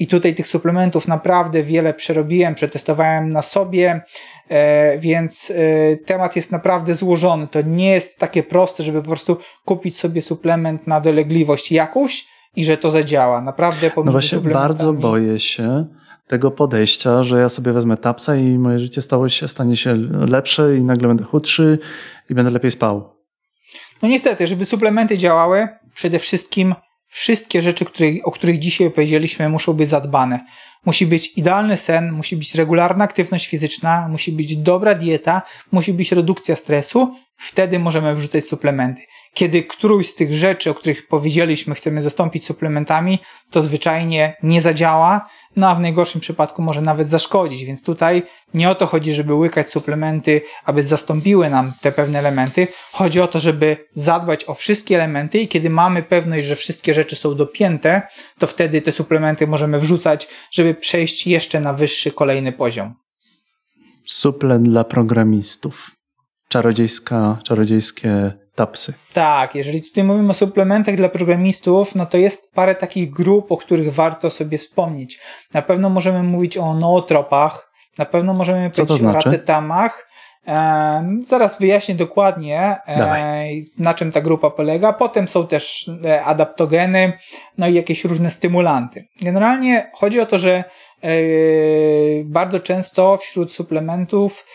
I 0.00 0.06
tutaj 0.06 0.34
tych 0.34 0.46
suplementów 0.46 1.08
naprawdę 1.08 1.62
wiele 1.62 1.94
przerobiłem, 1.94 2.54
przetestowałem 2.54 3.32
na 3.32 3.42
sobie, 3.42 4.00
e, 4.48 4.98
więc 4.98 5.52
temat 6.06 6.36
jest 6.36 6.52
naprawdę 6.52 6.94
złożony. 6.94 7.48
To 7.48 7.62
nie 7.62 7.90
jest 7.90 8.18
takie 8.18 8.42
proste, 8.42 8.82
żeby 8.82 9.02
po 9.02 9.08
prostu 9.08 9.27
kupić 9.64 9.96
sobie 9.96 10.22
suplement 10.22 10.86
na 10.86 11.00
dolegliwość 11.00 11.72
jakąś 11.72 12.28
i 12.56 12.64
że 12.64 12.76
to 12.76 12.90
zadziała. 12.90 13.42
Naprawdę 13.42 13.90
No 14.04 14.12
właśnie 14.12 14.38
bardzo 14.38 14.92
boję 14.92 15.40
się, 15.40 15.86
tego 16.26 16.50
podejścia, 16.50 17.22
że 17.22 17.40
ja 17.40 17.48
sobie 17.48 17.72
wezmę 17.72 17.96
tapsa 17.96 18.36
i 18.36 18.58
moje 18.58 18.78
życie 18.78 19.02
stało 19.02 19.28
się, 19.28 19.48
stanie 19.48 19.76
się 19.76 19.94
lepsze 20.28 20.76
i 20.76 20.82
nagle 20.82 21.08
będę 21.08 21.24
chudszy 21.24 21.78
i 22.30 22.34
będę 22.34 22.50
lepiej 22.50 22.70
spał. 22.70 23.12
No 24.02 24.08
niestety, 24.08 24.46
żeby 24.46 24.64
suplementy 24.64 25.18
działały, 25.18 25.68
przede 25.94 26.18
wszystkim 26.18 26.74
wszystkie 27.08 27.62
rzeczy, 27.62 27.84
które, 27.84 28.08
o 28.24 28.30
których 28.30 28.58
dzisiaj 28.58 28.90
powiedzieliśmy, 28.90 29.48
muszą 29.48 29.72
być 29.72 29.88
zadbane. 29.88 30.44
Musi 30.84 31.06
być 31.06 31.32
idealny 31.36 31.76
sen, 31.76 32.12
musi 32.12 32.36
być 32.36 32.54
regularna 32.54 33.04
aktywność 33.04 33.46
fizyczna, 33.46 34.08
musi 34.08 34.32
być 34.32 34.56
dobra 34.56 34.94
dieta, 34.94 35.42
musi 35.72 35.92
być 35.92 36.12
redukcja 36.12 36.56
stresu. 36.56 37.14
Wtedy 37.36 37.78
możemy 37.78 38.14
wrzucać 38.14 38.44
suplementy. 38.44 39.02
Kiedy 39.38 39.62
którąś 39.62 40.08
z 40.08 40.14
tych 40.14 40.32
rzeczy, 40.32 40.70
o 40.70 40.74
których 40.74 41.08
powiedzieliśmy, 41.08 41.74
chcemy 41.74 42.02
zastąpić 42.02 42.44
suplementami, 42.44 43.18
to 43.50 43.60
zwyczajnie 43.60 44.36
nie 44.42 44.62
zadziała, 44.62 45.28
no 45.56 45.68
a 45.68 45.74
w 45.74 45.80
najgorszym 45.80 46.20
przypadku 46.20 46.62
może 46.62 46.80
nawet 46.80 47.08
zaszkodzić. 47.08 47.64
Więc 47.64 47.84
tutaj 47.84 48.22
nie 48.54 48.70
o 48.70 48.74
to 48.74 48.86
chodzi, 48.86 49.14
żeby 49.14 49.34
łykać 49.34 49.70
suplementy, 49.70 50.40
aby 50.64 50.82
zastąpiły 50.82 51.50
nam 51.50 51.72
te 51.80 51.92
pewne 51.92 52.18
elementy. 52.18 52.68
Chodzi 52.92 53.20
o 53.20 53.28
to, 53.28 53.40
żeby 53.40 53.76
zadbać 53.94 54.44
o 54.44 54.54
wszystkie 54.54 54.94
elementy 54.94 55.38
i 55.38 55.48
kiedy 55.48 55.70
mamy 55.70 56.02
pewność, 56.02 56.46
że 56.46 56.56
wszystkie 56.56 56.94
rzeczy 56.94 57.16
są 57.16 57.34
dopięte, 57.34 58.02
to 58.38 58.46
wtedy 58.46 58.82
te 58.82 58.92
suplementy 58.92 59.46
możemy 59.46 59.78
wrzucać, 59.78 60.28
żeby 60.50 60.74
przejść 60.74 61.26
jeszcze 61.26 61.60
na 61.60 61.72
wyższy 61.72 62.10
kolejny 62.10 62.52
poziom. 62.52 62.94
Suple 64.06 64.58
dla 64.58 64.84
programistów. 64.84 65.90
Czarodziejska, 66.48 67.38
czarodziejskie 67.44 68.47
tapsy. 68.58 68.94
Tak, 69.12 69.54
jeżeli 69.54 69.82
tutaj 69.82 70.04
mówimy 70.04 70.30
o 70.30 70.34
suplementach 70.34 70.96
dla 70.96 71.08
programistów, 71.08 71.94
no 71.94 72.06
to 72.06 72.16
jest 72.16 72.54
parę 72.54 72.74
takich 72.74 73.10
grup, 73.10 73.52
o 73.52 73.56
których 73.56 73.94
warto 73.94 74.30
sobie 74.30 74.58
wspomnieć. 74.58 75.20
Na 75.54 75.62
pewno 75.62 75.90
możemy 75.90 76.22
mówić 76.22 76.56
o 76.56 76.74
nootropach, 76.74 77.72
na 77.98 78.04
pewno 78.04 78.34
możemy 78.34 78.70
powiedzieć 78.70 78.98
znaczy? 78.98 79.18
o 79.18 79.30
racetamach, 79.30 80.07
E, 80.48 81.18
zaraz 81.26 81.58
wyjaśnię 81.58 81.94
dokładnie, 81.94 82.76
e, 82.86 83.50
na 83.78 83.94
czym 83.94 84.12
ta 84.12 84.20
grupa 84.20 84.50
polega. 84.50 84.92
Potem 84.92 85.28
są 85.28 85.46
też 85.46 85.90
e, 86.04 86.24
adaptogeny, 86.24 87.12
no 87.58 87.68
i 87.68 87.74
jakieś 87.74 88.04
różne 88.04 88.30
stymulanty. 88.30 89.04
Generalnie 89.22 89.90
chodzi 89.94 90.20
o 90.20 90.26
to, 90.26 90.38
że 90.38 90.64
e, 91.02 91.10
bardzo 92.24 92.60
często 92.60 93.16
wśród 93.16 93.52
suplementów 93.52 94.46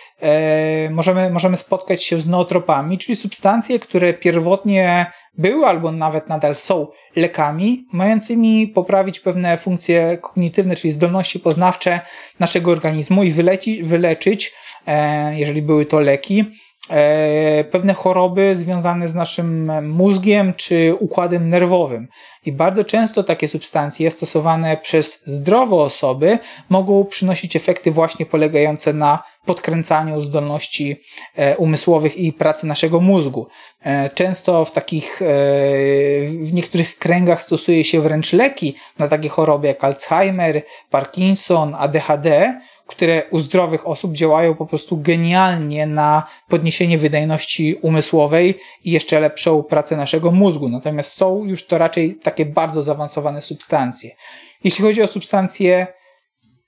możemy, 0.89 1.29
możemy 1.29 1.57
spotkać 1.57 2.03
się 2.03 2.21
z 2.21 2.27
nootropami, 2.27 2.97
czyli 2.97 3.15
substancje, 3.15 3.79
które 3.79 4.13
pierwotnie 4.13 5.05
były 5.37 5.65
albo 5.65 5.91
nawet 5.91 6.29
nadal 6.29 6.55
są 6.55 6.87
lekami, 7.15 7.85
mającymi 7.93 8.67
poprawić 8.67 9.19
pewne 9.19 9.57
funkcje 9.57 10.17
kognitywne, 10.21 10.75
czyli 10.75 10.93
zdolności 10.93 11.39
poznawcze 11.39 11.99
naszego 12.39 12.71
organizmu 12.71 13.23
i 13.23 13.31
wyleci, 13.31 13.83
wyleczyć 13.83 14.53
jeżeli 15.31 15.61
były 15.61 15.86
to 15.86 15.99
leki, 15.99 16.45
e, 16.89 17.63
pewne 17.63 17.93
choroby 17.93 18.57
związane 18.57 19.07
z 19.07 19.15
naszym 19.15 19.71
mózgiem 19.89 20.53
czy 20.53 20.95
układem 20.99 21.49
nerwowym. 21.49 22.07
I 22.45 22.51
bardzo 22.51 22.84
często 22.84 23.23
takie 23.23 23.47
substancje 23.47 24.11
stosowane 24.11 24.77
przez 24.77 25.25
zdrowe 25.25 25.75
osoby 25.75 26.39
mogą 26.69 27.05
przynosić 27.05 27.55
efekty 27.55 27.91
właśnie 27.91 28.25
polegające 28.25 28.93
na 28.93 29.23
podkręcaniu 29.45 30.21
zdolności 30.21 30.95
e, 31.36 31.57
umysłowych 31.57 32.17
i 32.17 32.34
pracy 32.34 32.67
naszego 32.67 32.99
mózgu. 32.99 33.47
Często 34.15 34.65
w 34.65 34.71
takich, 34.71 35.21
w 36.41 36.53
niektórych 36.53 36.97
kręgach 36.97 37.41
stosuje 37.41 37.84
się 37.84 38.01
wręcz 38.01 38.34
leki 38.34 38.75
na 38.99 39.07
takie 39.07 39.29
choroby 39.29 39.67
jak 39.67 39.84
Alzheimer, 39.84 40.61
Parkinson, 40.89 41.75
ADHD, 41.77 42.59
które 42.88 43.23
u 43.31 43.39
zdrowych 43.39 43.88
osób 43.88 44.13
działają 44.13 44.55
po 44.55 44.65
prostu 44.65 44.97
genialnie 44.97 45.88
na 45.88 46.27
podniesienie 46.49 46.97
wydajności 46.97 47.75
umysłowej 47.81 48.55
i 48.84 48.91
jeszcze 48.91 49.19
lepszą 49.19 49.63
pracę 49.63 49.97
naszego 49.97 50.31
mózgu. 50.31 50.69
Natomiast 50.69 51.13
są 51.13 51.43
już 51.45 51.67
to 51.67 51.77
raczej 51.77 52.15
takie 52.15 52.45
bardzo 52.45 52.84
zaawansowane 52.84 53.41
substancje. 53.41 54.11
Jeśli 54.63 54.84
chodzi 54.84 55.01
o 55.01 55.07
substancje 55.07 55.88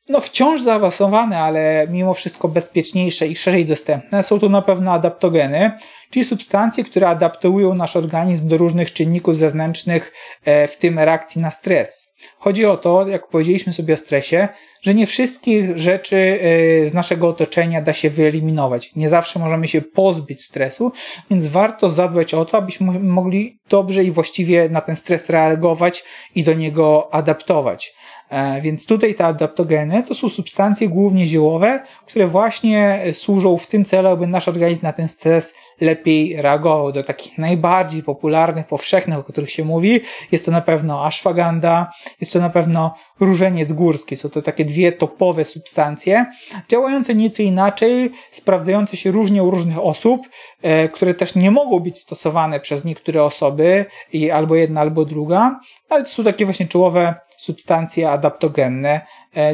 no 0.10 0.20
wciąż 0.20 0.62
zaawansowane, 0.62 1.40
ale 1.40 1.88
mimo 1.90 2.14
wszystko 2.14 2.48
bezpieczniejsze 2.48 3.28
i 3.28 3.36
szerzej 3.36 3.66
dostępne, 3.66 4.24
są 4.24 4.40
to 4.40 4.50
na 4.50 4.62
pewno 4.62 4.92
adaptogeny, 4.92 5.72
czyli 6.10 6.26
substancje, 6.26 6.84
które 6.84 7.10
adaptują 7.10 7.74
nasz 7.74 7.96
organizm 7.96 8.48
do 8.48 8.58
różnych 8.58 8.94
czynników 8.94 9.36
zewnętrznych, 9.36 10.14
e, 10.46 10.68
w 10.68 10.78
tym 10.78 11.00
reakcji 11.00 11.42
na 11.42 11.52
stres. 11.52 12.05
Chodzi 12.38 12.66
o 12.66 12.78
to, 12.78 13.08
jak 13.08 13.28
powiedzieliśmy 13.28 13.74
sobie 13.74 13.94
o 13.94 13.98
stresie, 13.98 14.48
że 14.82 14.94
nie 14.94 15.08
wszystkich 15.08 15.78
rzeczy 15.78 16.40
e, 16.86 16.90
z 16.90 16.94
naszego 16.94 17.28
otoczenia 17.28 17.82
da 17.82 17.94
się 17.94 18.10
wyeliminować. 18.10 18.96
Nie 18.96 19.10
zawsze 19.10 19.40
możemy 19.40 19.68
się 19.68 19.82
pozbyć 19.82 20.44
stresu, 20.44 20.92
więc 21.30 21.48
warto 21.48 21.90
zadbać 21.90 22.34
o 22.34 22.46
to, 22.46 22.58
abyśmy 22.58 23.00
mogli 23.00 23.60
dobrze 23.70 24.04
i 24.04 24.12
właściwie 24.12 24.70
na 24.70 24.82
ten 24.82 24.96
stres 24.96 25.30
reagować 25.30 26.04
i 26.36 26.44
do 26.44 26.54
niego 26.54 27.14
adaptować. 27.14 27.94
E, 28.30 28.62
więc 28.62 28.86
tutaj 28.86 29.16
te 29.16 29.26
adaptogeny 29.26 30.04
to 30.04 30.14
są 30.14 30.30
substancje 30.30 30.90
głównie 30.90 31.28
ziołowe, 31.28 31.84
które 32.06 32.28
właśnie 32.28 33.04
służą 33.12 33.58
w 33.58 33.68
tym 33.68 33.86
celu, 33.86 34.10
aby 34.10 34.28
nasz 34.28 34.48
organizm 34.48 34.84
na 34.84 34.94
ten 34.94 35.08
stres 35.08 35.56
lepiej 35.82 36.42
reagował. 36.42 36.92
Do 36.92 37.04
takich 37.04 37.38
najbardziej 37.38 38.04
popularnych, 38.04 38.68
powszechnych, 38.68 39.18
o 39.18 39.24
których 39.24 39.52
się 39.52 39.66
mówi, 39.66 40.02
jest 40.32 40.46
to 40.46 40.52
na 40.52 40.62
pewno 40.62 41.06
ashwagandha, 41.06 41.92
jest 42.22 42.34
to 42.34 42.40
na 42.40 42.50
pewno 42.50 42.96
różeniec 43.20 43.74
górski. 43.74 44.16
Są 44.16 44.30
to 44.30 44.42
takie 44.42 44.66
dwie 44.66 44.92
topowe 44.92 45.46
substancje, 45.46 46.26
działające 46.70 47.16
nieco 47.16 47.44
inaczej, 47.44 48.12
sprawdzające 48.32 48.98
się 48.98 49.12
różnie 49.12 49.44
u 49.44 49.52
różnych 49.52 49.80
osób, 49.80 50.22
e, 50.62 50.90
które 50.90 51.14
też 51.14 51.36
nie 51.36 51.52
mogą 51.52 51.80
być 51.80 52.00
stosowane 52.00 52.60
przez 52.60 52.86
niektóre 52.86 53.24
osoby, 53.24 53.86
i 54.14 54.32
albo 54.32 54.56
jedna, 54.56 54.82
albo 54.82 55.06
druga, 55.06 55.60
ale 55.90 56.04
to 56.04 56.10
są 56.10 56.24
takie 56.24 56.46
właśnie 56.46 56.68
czołowe 56.68 57.16
substancje 57.38 58.10
adaptogenne, 58.10 59.02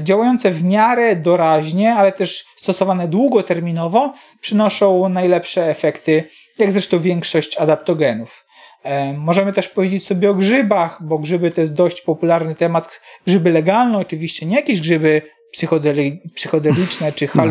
działające 0.02 0.52
w 0.52 0.64
miarę 0.64 1.16
doraźnie, 1.16 1.96
ale 1.96 2.12
też 2.12 2.46
stosowane 2.56 3.08
długoterminowo, 3.08 4.14
przynoszą 4.42 5.10
najlepsze 5.10 5.70
efekty, 5.70 6.24
jak 6.60 6.72
zresztą 6.72 7.00
większość 7.00 7.58
adaptogenów. 7.58 8.46
E, 8.84 9.14
możemy 9.14 9.54
też 9.54 9.68
powiedzieć 9.68 10.06
sobie 10.06 10.30
o 10.30 10.34
grzybach, 10.34 10.98
bo 11.04 11.20
grzyby 11.20 11.52
to 11.52 11.62
jest 11.62 11.74
dość 11.74 12.02
popularny 12.02 12.56
temat. 12.56 13.02
Grzyby 13.28 13.52
legalne, 13.52 13.98
oczywiście, 13.98 14.46
nie 14.46 14.56
jakieś 14.56 14.82
grzyby 14.82 15.22
psychodeli, 15.52 16.22
psychodeliczne 16.36 17.12
czy 17.12 17.28
no. 17.36 17.44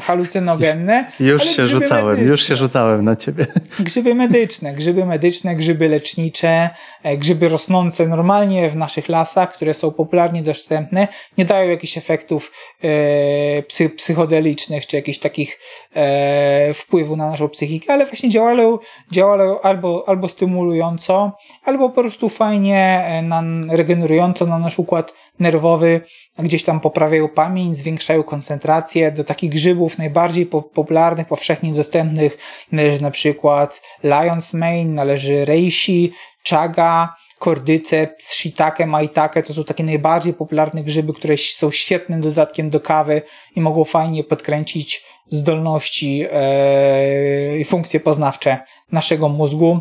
halucynogenne. 0.00 1.10
Już 1.20 1.44
się 1.44 1.66
rzucałem, 1.66 2.06
medyczne. 2.06 2.28
już 2.28 2.48
się 2.48 2.56
rzucałem 2.56 3.04
na 3.04 3.16
ciebie. 3.16 3.46
Grzyby 3.80 4.14
medyczne, 4.14 4.74
grzyby 4.74 5.06
medyczne, 5.06 5.56
grzyby 5.56 5.88
lecznicze, 5.88 6.70
e, 7.02 7.16
grzyby 7.16 7.48
rosnące 7.48 8.06
normalnie 8.06 8.70
w 8.70 8.76
naszych 8.76 9.08
lasach, 9.08 9.52
które 9.52 9.74
są 9.74 9.90
popularnie 9.90 10.42
dostępne, 10.42 11.08
nie 11.38 11.44
dają 11.44 11.70
jakichś 11.70 11.98
efektów 11.98 12.52
e, 12.82 13.62
psy, 13.62 13.90
psychodelicznych 13.90 14.86
czy 14.86 14.96
jakichś 14.96 15.18
takich 15.18 15.58
e, 15.94 16.74
wpływu 16.74 17.16
na 17.16 17.30
naszą 17.30 17.48
psychikę, 17.48 17.92
ale 17.92 18.06
właśnie 18.06 18.28
działają, 18.28 18.78
działają 19.12 19.60
albo, 19.60 20.04
albo 20.06 20.28
stymulująco, 20.28 21.36
albo 21.64 21.90
po 21.90 22.02
prostu 22.02 22.28
fajnie 22.28 23.04
e, 23.06 23.22
na, 23.22 23.42
regenerująco 23.70 24.46
na 24.46 24.58
nasz 24.58 24.78
układ 24.78 25.12
nerwowy, 25.40 26.00
gdzieś 26.38 26.64
tam 26.64 26.80
poprawiają 26.80 27.28
pamięć, 27.28 27.76
zwiększają 27.76 28.22
koncentrację. 28.22 29.12
Do 29.12 29.24
takich 29.24 29.50
grzybów 29.50 29.98
najbardziej 29.98 30.46
popularnych, 30.46 31.26
powszechnie 31.26 31.72
dostępnych 31.72 32.38
należy 32.72 33.02
na 33.02 33.10
przykład 33.10 33.82
Lion's 34.04 34.56
Mane, 34.58 34.84
należy 34.84 35.44
Reishi, 35.44 36.12
Chaga, 36.48 37.14
kordyceps, 37.38 38.34
shiitake, 38.34 38.86
maitake, 38.86 39.42
to 39.42 39.54
są 39.54 39.64
takie 39.64 39.84
najbardziej 39.84 40.34
popularne 40.34 40.84
grzyby, 40.84 41.12
które 41.12 41.36
są 41.36 41.70
świetnym 41.70 42.20
dodatkiem 42.20 42.70
do 42.70 42.80
kawy 42.80 43.22
i 43.56 43.60
mogą 43.60 43.84
fajnie 43.84 44.24
podkręcić 44.24 45.04
zdolności 45.26 46.24
e, 46.32 47.58
i 47.58 47.64
funkcje 47.64 48.00
poznawcze 48.00 48.58
naszego 48.92 49.28
mózgu, 49.28 49.80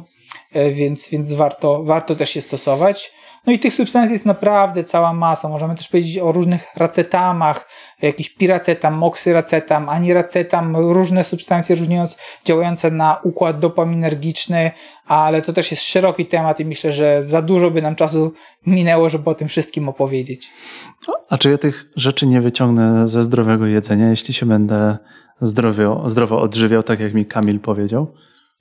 e, 0.54 0.72
więc, 0.72 1.10
więc 1.10 1.34
warto, 1.34 1.84
warto 1.84 2.16
też 2.16 2.36
je 2.36 2.42
stosować. 2.42 3.12
No 3.48 3.54
i 3.54 3.60
tych 3.60 3.74
substancji 3.74 4.14
jest 4.14 4.26
naprawdę 4.26 4.84
cała 4.84 5.14
masa. 5.14 5.50
Możemy 5.50 5.76
też 5.76 5.88
powiedzieć 5.88 6.18
o 6.18 6.32
różnych 6.32 6.68
racetamach, 6.78 7.70
jakiś 8.02 8.30
piracetam, 8.30 8.94
moksyracetam, 8.94 9.90
aniracetam, 9.90 10.76
różne 10.76 11.24
substancje 11.24 11.76
różniące, 11.76 12.16
działające 12.46 12.92
na 12.92 13.20
układ 13.24 13.60
dopaminergiczny, 13.60 14.72
ale 15.06 15.42
to 15.42 15.54
też 15.54 15.72
jest 15.72 15.84
szeroki 15.84 16.26
temat 16.26 16.60
i 16.60 16.66
myślę, 16.66 16.92
że 16.92 17.24
za 17.24 17.42
dużo 17.42 17.72
by 17.72 17.82
nam 17.82 17.96
czasu 17.96 18.34
minęło, 18.66 19.10
żeby 19.10 19.30
o 19.30 19.36
tym 19.36 19.48
wszystkim 19.48 19.90
opowiedzieć. 19.90 20.50
A 21.30 21.38
czy 21.38 21.52
ja 21.52 21.58
tych 21.58 21.86
rzeczy 21.96 22.28
nie 22.28 22.42
wyciągnę 22.42 23.08
ze 23.08 23.24
zdrowego 23.24 23.66
jedzenia, 23.66 24.10
jeśli 24.10 24.34
się 24.34 24.46
będę 24.46 24.98
zdrowo, 25.42 26.10
zdrowo 26.10 26.42
odżywiał, 26.42 26.84
tak 26.84 27.00
jak 27.00 27.14
mi 27.14 27.26
Kamil 27.26 27.60
powiedział? 27.60 28.14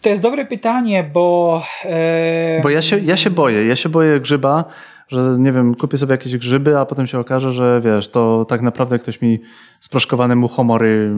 To 0.02 0.08
jest 0.08 0.22
dobre 0.22 0.46
pytanie, 0.46 1.10
bo. 1.12 1.62
E... 1.84 2.60
Bo 2.62 2.70
ja 2.70 2.82
się, 2.82 2.98
ja 2.98 3.16
się 3.16 3.30
boję. 3.30 3.66
Ja 3.66 3.76
się 3.76 3.88
boję 3.88 4.20
grzyba, 4.20 4.64
że 5.08 5.36
nie 5.38 5.52
wiem, 5.52 5.74
kupię 5.74 5.98
sobie 5.98 6.12
jakieś 6.12 6.36
grzyby, 6.36 6.78
a 6.78 6.86
potem 6.86 7.06
się 7.06 7.18
okaże, 7.18 7.52
że 7.52 7.80
wiesz, 7.84 8.08
to 8.08 8.44
tak 8.44 8.62
naprawdę 8.62 8.98
ktoś 8.98 9.22
mi 9.22 9.40
sproszkowane 9.80 10.36
muchomory 10.36 11.14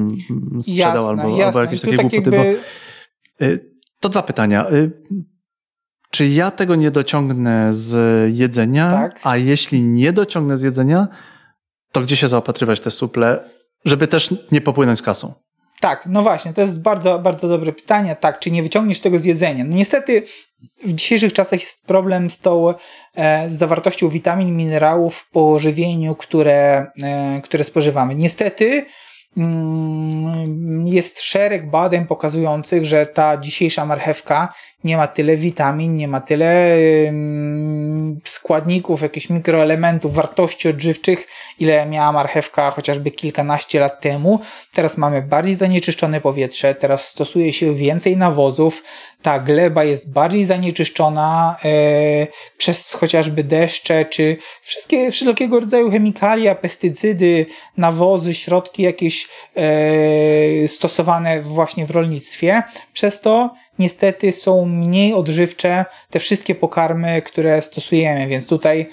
sprzedał 0.60 1.06
jasne, 1.06 1.22
albo, 1.22 1.30
jasne. 1.30 1.46
albo 1.46 1.60
jakieś 1.60 1.80
takie 1.80 1.96
tak 1.96 2.06
głupoty. 2.06 2.36
Jakby... 2.36 2.60
Bo, 3.40 3.46
y, 3.46 3.70
to 4.00 4.08
dwa 4.08 4.22
pytania. 4.22 4.70
Y, 4.70 4.90
czy 6.10 6.26
ja 6.26 6.50
tego 6.50 6.74
nie 6.74 6.90
dociągnę 6.90 7.74
z 7.74 7.94
jedzenia? 8.36 8.92
Tak. 8.92 9.20
A 9.24 9.36
jeśli 9.36 9.82
nie 9.82 10.12
dociągnę 10.12 10.56
z 10.56 10.62
jedzenia, 10.62 11.08
to 11.92 12.00
gdzie 12.00 12.16
się 12.16 12.28
zaopatrywać 12.28 12.80
te 12.80 12.90
suple, 12.90 13.50
żeby 13.84 14.06
też 14.06 14.34
nie 14.52 14.60
popłynąć 14.60 14.98
z 14.98 15.02
kasą? 15.02 15.34
Tak, 15.80 16.06
no 16.06 16.22
właśnie, 16.22 16.52
to 16.52 16.60
jest 16.60 16.82
bardzo, 16.82 17.18
bardzo 17.18 17.48
dobre 17.48 17.72
pytanie. 17.72 18.16
Tak, 18.20 18.38
czy 18.38 18.50
nie 18.50 18.62
wyciągniesz 18.62 19.00
tego 19.00 19.20
z 19.20 19.24
jedzenia? 19.24 19.64
No 19.64 19.76
niestety 19.76 20.22
w 20.84 20.92
dzisiejszych 20.92 21.32
czasach 21.32 21.60
jest 21.60 21.86
problem 21.86 22.30
z 22.30 22.40
tą 22.40 22.74
e, 23.16 23.50
z 23.50 23.58
zawartością 23.58 24.08
witamin, 24.08 24.56
minerałów 24.56 25.16
w 25.16 25.30
pożywieniu, 25.30 26.14
które, 26.14 26.86
e, 27.02 27.40
które 27.44 27.64
spożywamy. 27.64 28.14
Niestety 28.14 28.86
mm, 29.36 30.86
jest 30.86 31.22
szereg 31.22 31.70
badań 31.70 32.06
pokazujących, 32.06 32.84
że 32.84 33.06
ta 33.06 33.36
dzisiejsza 33.36 33.86
marchewka 33.86 34.54
nie 34.84 34.96
ma 34.96 35.06
tyle 35.06 35.36
witamin, 35.36 35.96
nie 35.96 36.08
ma 36.08 36.20
tyle 36.20 36.76
składników, 38.24 39.02
jakichś 39.02 39.30
mikroelementów, 39.30 40.14
wartości 40.14 40.68
odżywczych, 40.68 41.26
ile 41.58 41.86
miała 41.86 42.12
marchewka 42.12 42.70
chociażby 42.70 43.10
kilkanaście 43.10 43.80
lat 43.80 44.00
temu. 44.00 44.40
Teraz 44.74 44.98
mamy 44.98 45.22
bardziej 45.22 45.54
zanieczyszczone 45.54 46.20
powietrze, 46.20 46.74
teraz 46.74 47.08
stosuje 47.08 47.52
się 47.52 47.74
więcej 47.74 48.16
nawozów, 48.16 48.82
ta 49.22 49.38
gleba 49.38 49.84
jest 49.84 50.12
bardziej 50.12 50.44
zanieczyszczona 50.44 51.56
e, 51.64 52.26
przez 52.58 52.92
chociażby 52.92 53.44
deszcze, 53.44 54.04
czy 54.04 54.36
wszystkie 54.62 55.10
wszelkiego 55.10 55.60
rodzaju 55.60 55.90
chemikalia, 55.90 56.54
pestycydy, 56.54 57.46
nawozy, 57.76 58.34
środki 58.34 58.82
jakieś 58.82 59.28
e, 59.56 60.68
stosowane 60.68 61.42
właśnie 61.42 61.86
w 61.86 61.90
rolnictwie. 61.90 62.62
Przez 62.92 63.20
to 63.20 63.54
niestety 63.78 64.32
są 64.32 64.66
mniej 64.66 65.14
odżywcze 65.14 65.84
te 66.10 66.20
wszystkie 66.20 66.54
pokarmy, 66.54 67.22
które 67.22 67.62
stosujemy, 67.62 68.26
więc 68.26 68.46
tutaj 68.46 68.86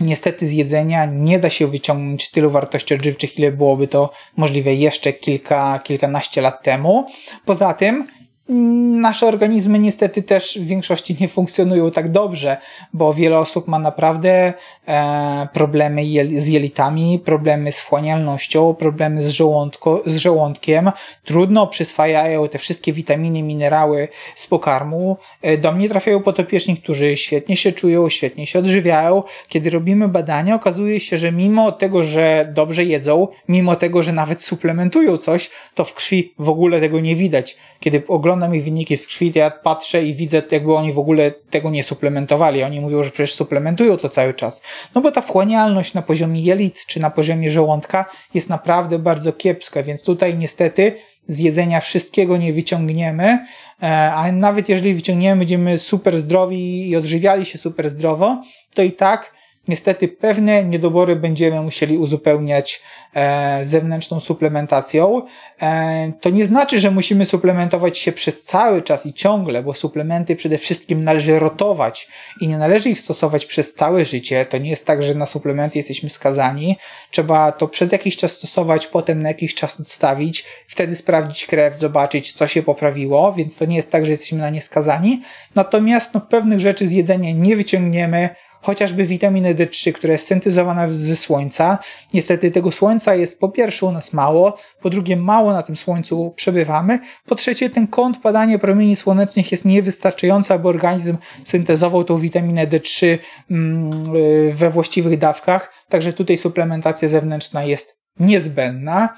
Niestety 0.00 0.46
z 0.46 0.52
jedzenia 0.52 1.04
nie 1.04 1.38
da 1.40 1.50
się 1.50 1.66
wyciągnąć 1.66 2.30
tylu 2.30 2.50
wartości 2.50 2.94
odżywczych, 2.94 3.38
ile 3.38 3.52
byłoby 3.52 3.88
to 3.88 4.10
możliwe 4.36 4.74
jeszcze 4.74 5.12
kilka, 5.12 5.80
kilkanaście 5.84 6.40
lat 6.40 6.62
temu. 6.62 7.06
Poza 7.44 7.74
tym 7.74 8.06
nasze 8.48 9.26
organizmy 9.26 9.78
niestety 9.78 10.22
też 10.22 10.58
w 10.58 10.66
większości 10.66 11.16
nie 11.20 11.28
funkcjonują 11.28 11.90
tak 11.90 12.10
dobrze, 12.10 12.56
bo 12.92 13.14
wiele 13.14 13.38
osób 13.38 13.68
ma 13.68 13.78
naprawdę 13.78 14.52
e, 14.88 15.48
problemy 15.52 16.02
z 16.36 16.46
jelitami, 16.46 17.18
problemy 17.24 17.72
z 17.72 17.80
wchłanialnością, 17.80 18.74
problemy 18.74 19.22
z, 19.22 19.30
żołądko, 19.30 20.02
z 20.06 20.16
żołądkiem. 20.16 20.92
Trudno 21.24 21.66
przyswajają 21.66 22.48
te 22.48 22.58
wszystkie 22.58 22.92
witaminy, 22.92 23.42
minerały 23.42 24.08
z 24.34 24.46
pokarmu. 24.46 25.16
E, 25.42 25.58
do 25.58 25.72
mnie 25.72 25.88
trafiają 25.88 26.22
potopieczni, 26.22 26.76
którzy 26.76 27.16
świetnie 27.16 27.56
się 27.56 27.72
czują, 27.72 28.08
świetnie 28.08 28.46
się 28.46 28.58
odżywiają. 28.58 29.22
Kiedy 29.48 29.70
robimy 29.70 30.08
badania, 30.08 30.54
okazuje 30.54 31.00
się, 31.00 31.18
że 31.18 31.32
mimo 31.32 31.72
tego, 31.72 32.02
że 32.02 32.52
dobrze 32.54 32.84
jedzą, 32.84 33.28
mimo 33.48 33.76
tego, 33.76 34.02
że 34.02 34.12
nawet 34.12 34.42
suplementują 34.42 35.18
coś, 35.18 35.50
to 35.74 35.84
w 35.84 35.94
krwi 35.94 36.34
w 36.38 36.48
ogóle 36.48 36.80
tego 36.80 37.00
nie 37.00 37.16
widać. 37.16 37.56
Kiedy 37.80 38.02
oglądam 38.08 38.33
oglądam 38.34 38.54
ich 38.54 38.64
wyniki 38.64 38.96
w 38.96 39.06
krwi, 39.06 39.32
to 39.32 39.38
ja 39.38 39.50
patrzę 39.50 40.04
i 40.04 40.14
widzę, 40.14 40.42
jakby 40.50 40.74
oni 40.74 40.92
w 40.92 40.98
ogóle 40.98 41.30
tego 41.50 41.70
nie 41.70 41.82
suplementowali. 41.84 42.62
Oni 42.62 42.80
mówią, 42.80 43.02
że 43.02 43.10
przecież 43.10 43.34
suplementują 43.34 43.96
to 43.96 44.08
cały 44.08 44.34
czas. 44.34 44.62
No 44.94 45.00
bo 45.00 45.10
ta 45.10 45.20
wchłanialność 45.20 45.94
na 45.94 46.02
poziomie 46.02 46.40
jelit 46.40 46.86
czy 46.86 47.00
na 47.00 47.10
poziomie 47.10 47.50
żołądka 47.50 48.04
jest 48.34 48.48
naprawdę 48.48 48.98
bardzo 48.98 49.32
kiepska, 49.32 49.82
więc 49.82 50.04
tutaj 50.04 50.38
niestety 50.38 50.92
z 51.28 51.38
jedzenia 51.38 51.80
wszystkiego 51.80 52.36
nie 52.36 52.52
wyciągniemy, 52.52 53.38
e, 53.82 54.12
a 54.12 54.32
nawet 54.32 54.68
jeżeli 54.68 54.94
wyciągniemy, 54.94 55.38
będziemy 55.38 55.78
super 55.78 56.20
zdrowi 56.20 56.88
i 56.88 56.96
odżywiali 56.96 57.44
się 57.44 57.58
super 57.58 57.90
zdrowo, 57.90 58.42
to 58.74 58.82
i 58.82 58.92
tak 58.92 59.32
niestety 59.68 60.08
pewne 60.08 60.64
niedobory 60.64 61.16
będziemy 61.16 61.62
musieli 61.62 61.98
uzupełniać 61.98 62.82
e, 63.14 63.64
zewnętrzną 63.64 64.20
suplementacją. 64.20 65.22
E, 65.62 66.12
to 66.20 66.30
nie 66.30 66.46
znaczy, 66.46 66.78
że 66.78 66.90
musimy 66.90 67.24
suplementować 67.24 67.98
się 67.98 68.12
przez 68.12 68.42
cały 68.42 68.82
czas 68.82 69.06
i 69.06 69.12
ciągle, 69.12 69.62
bo 69.62 69.74
suplementy 69.74 70.36
przede 70.36 70.58
wszystkim 70.58 71.04
należy 71.04 71.38
rotować 71.38 72.08
i 72.40 72.48
nie 72.48 72.58
należy 72.58 72.90
ich 72.90 73.00
stosować 73.00 73.46
przez 73.46 73.74
całe 73.74 74.04
życie. 74.04 74.46
To 74.46 74.58
nie 74.58 74.70
jest 74.70 74.86
tak, 74.86 75.02
że 75.02 75.14
na 75.14 75.26
suplementy 75.26 75.78
jesteśmy 75.78 76.10
skazani. 76.10 76.76
Trzeba 77.10 77.52
to 77.52 77.68
przez 77.68 77.92
jakiś 77.92 78.16
czas 78.16 78.32
stosować, 78.32 78.86
potem 78.86 79.22
na 79.22 79.28
jakiś 79.28 79.54
czas 79.54 79.80
odstawić, 79.80 80.44
wtedy 80.68 80.96
sprawdzić 80.96 81.46
krew, 81.46 81.76
zobaczyć, 81.76 82.32
co 82.32 82.46
się 82.46 82.62
poprawiło, 82.62 83.32
więc 83.32 83.58
to 83.58 83.64
nie 83.64 83.76
jest 83.76 83.90
tak, 83.90 84.04
że 84.04 84.10
jesteśmy 84.10 84.38
na 84.38 84.50
nie 84.50 84.62
skazani. 84.62 85.22
Natomiast 85.54 86.14
no, 86.14 86.20
pewnych 86.20 86.60
rzeczy 86.60 86.88
z 86.88 86.90
jedzenia 86.90 87.32
nie 87.32 87.56
wyciągniemy, 87.56 88.28
chociażby 88.64 89.04
witaminę 89.04 89.54
D3, 89.54 89.92
która 89.92 90.12
jest 90.12 90.26
syntezowana 90.26 90.88
ze 90.88 91.16
słońca. 91.16 91.78
Niestety 92.14 92.50
tego 92.50 92.72
słońca 92.72 93.14
jest 93.14 93.40
po 93.40 93.48
pierwsze 93.48 93.86
u 93.86 93.92
nas 93.92 94.12
mało, 94.12 94.56
po 94.80 94.90
drugie 94.90 95.16
mało 95.16 95.52
na 95.52 95.62
tym 95.62 95.76
słońcu 95.76 96.32
przebywamy, 96.36 96.98
po 97.26 97.34
trzecie 97.34 97.70
ten 97.70 97.86
kąt 97.86 98.20
padania 98.20 98.58
promieni 98.58 98.96
słonecznych 98.96 99.52
jest 99.52 99.64
niewystarczający, 99.64 100.54
aby 100.54 100.68
organizm 100.68 101.16
syntezował 101.44 102.04
tą 102.04 102.18
witaminę 102.18 102.66
D3 102.66 103.18
mm, 103.50 104.16
y, 104.16 104.52
we 104.54 104.70
właściwych 104.70 105.18
dawkach, 105.18 105.72
także 105.88 106.12
tutaj 106.12 106.38
suplementacja 106.38 107.08
zewnętrzna 107.08 107.64
jest 107.64 107.98
niezbędna. 108.20 109.14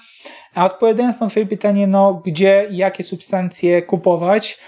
A 0.54 0.66
odpowiadając 0.66 1.20
na 1.20 1.28
Twoje 1.28 1.46
pytanie, 1.46 1.86
no 1.86 2.22
gdzie, 2.26 2.66
jakie 2.70 3.04
substancje 3.04 3.82
kupować, 3.82 4.58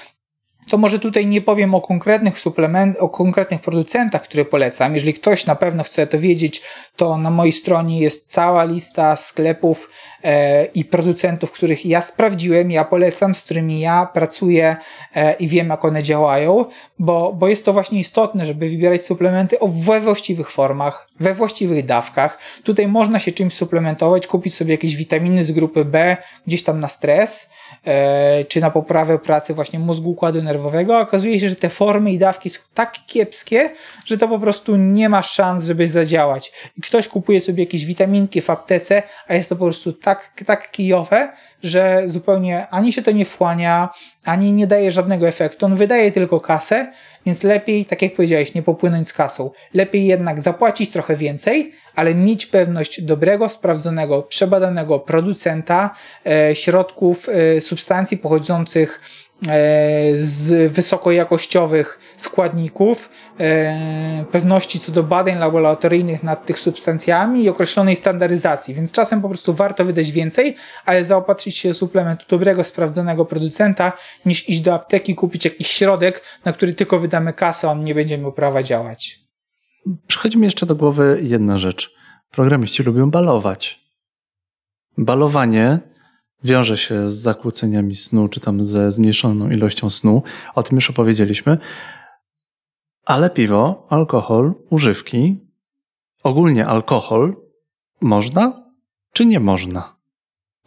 to 0.69 0.79
może 0.79 0.99
tutaj 0.99 1.27
nie 1.27 1.41
powiem 1.41 1.75
o 1.75 1.81
konkretnych 1.81 2.39
suplement, 2.39 2.97
o 2.99 3.09
konkretnych 3.09 3.61
producentach, 3.61 4.23
które 4.23 4.45
polecam. 4.45 4.95
Jeżeli 4.95 5.15
ktoś 5.15 5.47
na 5.47 5.55
pewno 5.55 5.85
chce 5.85 6.07
to 6.07 6.21
wiedzieć, 6.21 6.63
to 6.97 7.19
na 7.19 7.31
mojej 7.31 7.53
stronie 7.53 8.01
jest 8.01 8.31
cała 8.33 8.65
lista 8.65 9.17
sklepów 9.17 9.91
e, 10.25 10.65
i 10.65 10.85
producentów, 10.85 11.53
których 11.53 11.87
ja 11.87 12.01
sprawdziłem, 12.01 12.71
ja 12.71 12.85
polecam, 12.85 13.35
z 13.35 13.45
którymi 13.45 13.81
ja 13.81 14.09
pracuję 14.13 14.77
e, 15.15 15.33
i 15.33 15.49
wiem, 15.49 15.69
jak 15.69 15.85
one 15.85 16.03
działają, 16.03 16.65
bo, 16.99 17.33
bo 17.33 17.49
jest 17.49 17.65
to 17.65 17.73
właśnie 17.73 18.01
istotne, 18.01 18.47
żeby 18.47 18.69
wybierać 18.69 19.05
suplementy 19.05 19.61
o 19.61 19.69
we 19.69 20.01
właściwych 20.01 20.51
formach, 20.51 21.09
we 21.21 21.35
właściwych 21.35 21.87
dawkach. 21.87 22.39
Tutaj 22.65 22.89
można 22.89 23.19
się 23.19 23.33
czymś 23.33 23.55
suplementować, 23.55 24.27
kupić 24.27 24.55
sobie 24.55 24.71
jakieś 24.71 24.97
witaminy 24.97 25.45
z 25.45 25.53
grupy 25.53 25.85
B 25.85 26.17
gdzieś 26.47 26.63
tam 26.63 26.81
na 26.81 26.89
stres, 26.89 27.51
czy 28.49 28.61
na 28.61 28.71
poprawę 28.71 29.19
pracy 29.19 29.55
właśnie 29.55 29.79
mózgu 29.79 30.11
układu 30.11 30.43
nerwowego, 30.43 30.99
okazuje 30.99 31.41
się, 31.41 31.49
że 31.49 31.57
te 31.57 31.69
formy 31.69 32.13
i 32.13 32.19
dawki 32.19 32.51
są 32.51 32.61
tak 32.75 32.95
kiepskie, 33.07 33.71
że 34.07 34.19
to 34.19 34.29
po 34.29 34.39
prostu 34.39 34.77
nie 34.77 35.09
ma 35.09 35.23
szans, 35.23 35.65
żeby 35.65 35.89
zadziałać. 35.89 36.53
I 36.77 36.81
ktoś 36.81 37.09
kupuje 37.09 37.41
sobie 37.41 37.65
jakieś 37.65 37.85
witaminki 37.85 38.41
w 38.41 38.51
aptece, 38.51 39.03
a 39.29 39.35
jest 39.35 39.49
to 39.49 39.57
po 39.57 39.65
prostu 39.65 39.93
tak, 39.93 40.43
tak 40.47 40.71
kijowe, 40.71 41.33
że 41.63 42.03
zupełnie 42.07 42.69
ani 42.69 42.93
się 42.93 43.03
to 43.03 43.11
nie 43.11 43.25
wchłania, 43.25 43.89
ani 44.25 44.53
nie 44.53 44.67
daje 44.67 44.93
żadnego 44.93 45.29
efektu. 45.29 45.67
On 45.67 45.77
wydaje 45.77 46.13
tylko 46.13 46.41
kasę, 46.41 46.93
więc 47.27 47.43
lepiej, 47.43 47.85
tak 47.85 48.03
jak 48.03 48.15
powiedziałeś, 48.15 48.55
nie 48.55 48.63
popłynąć 48.63 49.09
z 49.09 49.13
kasą. 49.13 49.51
Lepiej 49.75 50.07
jednak 50.07 50.41
zapłacić 50.41 50.91
trochę 50.91 51.17
więcej, 51.17 51.73
ale 51.95 52.15
mieć 52.15 52.47
pewność 52.47 53.03
dobrego, 53.03 53.49
sprawdzonego, 53.49 54.23
przebadanego 54.23 54.99
producenta 54.99 55.95
e, 56.27 56.55
środków, 56.55 57.29
e, 57.29 57.61
substancji 57.61 58.17
pochodzących 58.19 59.01
z 60.15 60.73
wysokojakościowych 60.73 61.99
składników, 62.17 63.11
e, 63.41 64.25
pewności 64.33 64.81
co 64.81 64.93
do 64.93 65.03
badań 65.03 65.39
laboratoryjnych 65.39 66.23
nad 66.23 66.47
tych 66.47 66.59
substancjami 66.59 67.43
i 67.43 67.49
określonej 67.49 67.97
standaryzacji, 67.97 68.75
więc 68.75 68.93
czasem 68.93 69.23
po 69.23 69.29
prostu 69.29 69.55
warto 69.55 69.85
wydać 69.85 70.13
więcej, 70.13 70.57
ale 70.85 71.05
zaopatrzyć 71.05 71.57
się 71.57 71.75
w 71.75 71.77
suplementu 71.77 72.25
dobrego, 72.29 72.65
sprawdzonego 72.65 73.25
producenta, 73.25 73.93
niż 74.27 74.49
iść 74.49 74.61
do 74.61 74.75
apteki, 74.75 75.15
kupić 75.15 75.45
jakiś 75.45 75.67
środek, 75.67 76.23
na 76.45 76.53
który 76.53 76.75
tylko 76.75 76.99
wydamy 76.99 77.33
kasę, 77.33 77.69
on 77.69 77.85
nie 77.85 77.95
będzie 77.95 78.19
miał 78.19 78.33
prawa 78.33 78.63
działać. 78.63 79.21
Przychodzi 80.07 80.39
mi 80.39 80.45
jeszcze 80.45 80.67
do 80.67 80.75
głowy 80.75 81.19
jedna 81.23 81.59
rzecz. 81.59 81.91
Programiści 82.31 82.83
lubią 82.83 83.11
balować. 83.11 83.81
Balowanie 84.99 85.79
wiąże 86.45 86.79
się 86.79 87.11
z 87.11 87.15
zakłóceniami 87.15 87.97
snu, 87.97 88.29
czy 88.29 88.41
tam 88.41 88.65
ze 88.65 88.91
zmniejszoną 88.91 89.51
ilością 89.51 89.91
snu. 89.91 90.23
O 90.55 90.63
tym 90.63 90.77
już 90.77 90.91
opowiedzieliśmy. 90.91 91.59
Ale 93.05 93.31
piwo, 93.31 93.87
alkohol, 93.91 94.55
używki, 94.71 95.41
ogólnie 96.23 96.67
alkohol 96.67 97.37
można 98.01 98.69
czy 99.13 99.27
nie 99.27 99.41
można? 99.41 99.97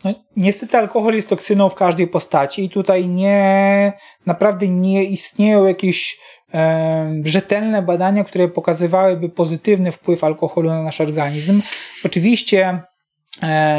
No, 0.04 0.14
niestety 0.36 0.78
alkohol 0.78 1.14
jest 1.14 1.30
toksyną 1.30 1.70
w 1.70 1.76
każdej 1.76 2.08
postaci 2.08 2.66
i 2.66 2.70
tutaj 2.70 3.08
nie, 3.08 3.94
naprawdę 4.26 4.68
nie 4.68 5.04
istnieją 5.04 5.66
jakieś 5.66 6.20
e, 6.54 7.22
rzetelne 7.24 7.82
badania, 7.82 8.24
które 8.24 8.48
pokazywałyby 8.48 9.30
pozytywny 9.30 9.92
wpływ 9.92 10.24
alkoholu 10.24 10.70
na 10.70 10.84
nasz 10.84 11.02
organizm. 11.02 11.62
Oczywiście 12.06 12.80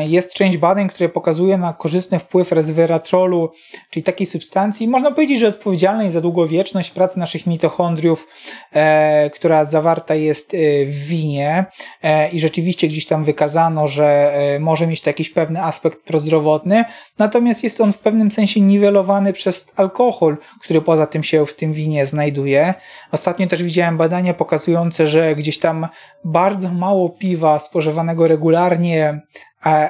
jest 0.06 0.34
część 0.34 0.56
badań, 0.56 0.88
które 0.88 1.08
pokazuje 1.08 1.58
na 1.58 1.72
korzystny 1.72 2.18
wpływ 2.18 2.52
resveratrolu, 2.52 3.52
czyli 3.90 4.02
takiej 4.02 4.26
substancji, 4.26 4.88
można 4.88 5.10
powiedzieć, 5.10 5.38
że 5.38 5.48
odpowiedzialnej 5.48 6.10
za 6.10 6.20
długowieczność 6.20 6.90
pracy 6.90 7.18
naszych 7.18 7.46
mitochondriów, 7.46 8.28
e, 8.72 9.30
która 9.30 9.64
zawarta 9.64 10.14
jest 10.14 10.54
e, 10.54 10.56
w 10.86 11.06
winie 11.06 11.64
e, 12.02 12.28
i 12.30 12.40
rzeczywiście 12.40 12.88
gdzieś 12.88 13.06
tam 13.06 13.24
wykazano, 13.24 13.88
że 13.88 14.34
e, 14.34 14.60
może 14.60 14.86
mieć 14.86 15.00
to 15.00 15.10
jakiś 15.10 15.30
pewny 15.30 15.62
aspekt 15.62 16.02
prozdrowotny, 16.04 16.84
natomiast 17.18 17.64
jest 17.64 17.80
on 17.80 17.92
w 17.92 17.98
pewnym 17.98 18.30
sensie 18.30 18.60
niwelowany 18.60 19.32
przez 19.32 19.72
alkohol, 19.76 20.36
który 20.60 20.82
poza 20.82 21.06
tym 21.06 21.24
się 21.24 21.46
w 21.46 21.54
tym 21.54 21.72
winie 21.72 22.06
znajduje. 22.06 22.74
Ostatnio 23.12 23.46
też 23.46 23.62
widziałem 23.62 23.96
badania 23.96 24.34
pokazujące, 24.34 25.06
że 25.06 25.36
gdzieś 25.36 25.58
tam 25.58 25.88
bardzo 26.24 26.68
mało 26.68 27.10
piwa 27.10 27.58
spożywanego 27.58 28.28
regularnie 28.28 29.20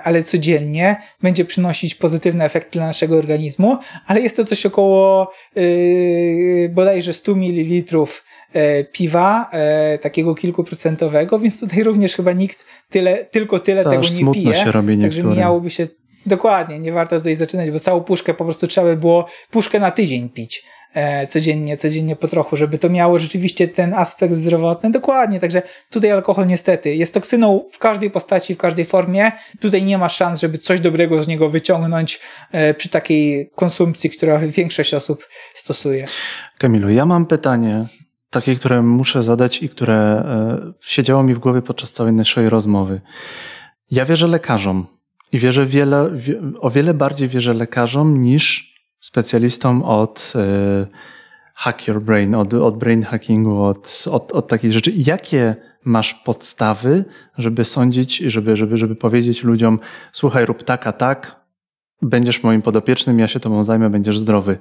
ale 0.05 0.23
codziennie 0.23 0.97
będzie 1.23 1.45
przynosić 1.45 1.95
pozytywny 1.95 2.45
efekt 2.45 2.73
dla 2.73 2.87
naszego 2.87 3.17
organizmu, 3.17 3.79
ale 4.07 4.21
jest 4.21 4.37
to 4.37 4.45
coś 4.45 4.67
około 4.67 5.33
yy, 5.57 6.69
bodajże 6.69 7.13
100 7.13 7.33
ml 7.33 7.97
e, 8.53 8.85
piwa, 8.85 9.51
e, 9.53 9.99
takiego 9.99 10.35
kilkuprocentowego, 10.35 11.39
więc 11.39 11.61
tutaj 11.61 11.83
również 11.83 12.15
chyba 12.15 12.33
nikt 12.33 12.67
tyle, 12.91 13.25
tylko 13.31 13.59
tyle 13.59 13.85
to 13.85 13.91
tego 13.91 14.03
nie 14.21 14.33
pije. 14.33 14.55
Się 14.55 14.73
robi 14.73 14.99
także 14.99 15.23
miałoby 15.23 15.71
się 15.71 15.87
Dokładnie, 16.27 16.79
nie 16.79 16.93
warto 16.93 17.19
tutaj 17.19 17.37
zaczynać, 17.37 17.71
bo 17.71 17.81
całą 17.81 18.01
puszkę 18.01 18.35
po 18.35 18.45
prostu 18.45 18.67
trzeba 18.67 18.87
by 18.87 18.97
było 18.97 19.27
puszkę 19.51 19.81
na 19.81 19.91
tydzień 19.91 20.29
pić 20.29 20.65
e, 20.65 20.82
codziennie, 21.29 21.77
codziennie 21.77 22.17
po 22.17 22.29
trochu, 22.29 22.57
żeby 22.57 22.79
to 22.79 22.89
miało 22.89 23.19
rzeczywiście 23.19 23.69
ten 23.69 23.95
aspekt 23.95 24.35
zdrowotny. 24.35 24.91
Dokładnie, 24.91 25.41
także 25.41 25.63
tutaj 25.91 26.11
alkohol 26.11 26.47
niestety 26.47 26.95
jest 26.95 27.15
toksyną 27.15 27.65
w 27.73 27.79
każdej 27.79 28.11
postaci, 28.11 28.55
w 28.55 28.59
każdej 28.59 28.85
formie. 28.85 29.33
Tutaj 29.61 29.83
nie 29.83 29.99
ma 29.99 30.09
szans, 30.09 30.41
żeby 30.41 30.59
coś 30.59 30.81
dobrego 30.81 31.23
z 31.23 31.29
niego 31.29 31.49
wyciągnąć 31.49 32.21
e, 32.53 32.75
przy 32.75 32.89
takiej 32.89 33.51
konsumpcji, 33.55 34.11
którą 34.11 34.51
większość 34.51 34.95
osób 34.95 35.29
stosuje. 35.55 36.05
Kamilu, 36.59 36.91
ja 36.91 37.07
mam 37.07 37.27
pytanie, 37.27 37.87
takie, 38.31 38.55
które 38.55 38.83
muszę 38.83 39.23
zadać 39.23 39.63
i 39.63 39.69
które 39.69 39.95
e, 39.95 40.73
siedziało 40.81 41.23
mi 41.23 41.35
w 41.35 41.39
głowie 41.39 41.63
podczas 41.63 41.93
całej 41.93 42.13
naszej 42.13 42.49
rozmowy. 42.49 43.01
Ja 43.91 44.05
wierzę 44.05 44.27
lekarzom 44.27 44.87
i 45.33 45.39
wierzę 45.39 45.67
wiele, 45.67 46.11
wie, 46.15 46.41
o 46.61 46.71
wiele 46.71 46.95
bardziej 46.95 47.29
wierzę 47.29 47.55
lekarzom 47.55 48.23
niż 48.23 48.72
specjalistom 49.03 49.83
od 49.83 50.33
y, 50.37 50.87
hack 51.55 51.89
your 51.89 52.03
brain, 52.03 52.35
od, 52.35 52.55
od 52.55 52.79
brain 52.79 53.03
hackingu, 53.03 53.63
od, 53.63 54.05
od, 54.11 54.33
od 54.33 54.49
takiej 54.49 54.73
rzeczy. 54.73 54.93
Jakie 54.97 55.57
masz 55.85 56.15
podstawy, 56.15 57.05
żeby 57.39 57.65
sądzić, 57.65 58.17
żeby, 58.17 58.57
żeby, 58.57 58.77
żeby 58.77 58.97
powiedzieć 58.97 59.43
ludziom, 59.43 59.79
słuchaj, 60.13 60.47
rób 60.47 60.63
tak, 60.63 60.87
a 60.87 60.93
tak, 60.93 61.37
będziesz 62.03 62.43
moim 62.43 62.63
podopiecznym, 62.63 63.19
ja 63.19 63.29
się 63.29 63.41
tobą 63.41 63.65
zajmę, 63.65 63.91
będziesz 63.91 64.19
zdrowy. 64.19 64.59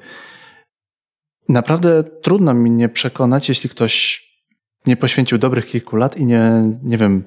Naprawdę 1.49 2.03
trudno 2.03 2.53
mi 2.53 2.72
nie 2.72 2.89
przekonać, 2.89 3.49
jeśli 3.49 3.69
ktoś 3.69 4.23
nie 4.85 4.97
poświęcił 4.97 5.38
dobrych 5.38 5.68
kilku 5.68 5.95
lat 5.95 6.18
i 6.18 6.26
nie, 6.26 6.72
nie 6.84 6.97
wiem, 6.97 7.23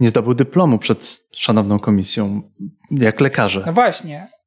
nie 0.00 0.08
zdobył 0.08 0.34
dyplomu 0.34 0.78
przed 0.78 1.28
szanowną 1.36 1.78
komisją, 1.78 2.42
jak 2.90 3.20
lekarze. 3.20 3.62
No 3.66 3.72
właśnie. 3.72 4.37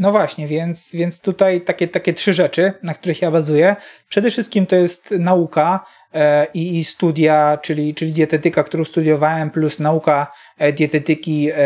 No 0.00 0.12
właśnie, 0.12 0.46
więc, 0.46 0.90
więc 0.94 1.20
tutaj 1.20 1.60
takie, 1.60 1.88
takie 1.88 2.14
trzy 2.14 2.32
rzeczy, 2.32 2.72
na 2.82 2.94
których 2.94 3.22
ja 3.22 3.30
bazuję. 3.30 3.76
Przede 4.08 4.30
wszystkim 4.30 4.66
to 4.66 4.76
jest 4.76 5.10
nauka 5.10 5.86
e, 6.14 6.46
i, 6.54 6.78
i 6.78 6.84
studia, 6.84 7.58
czyli, 7.62 7.94
czyli 7.94 8.12
dietetyka, 8.12 8.64
którą 8.64 8.84
studiowałem, 8.84 9.50
plus 9.50 9.78
nauka 9.78 10.32
e, 10.58 10.72
dietetyki 10.72 11.50
e, 11.50 11.56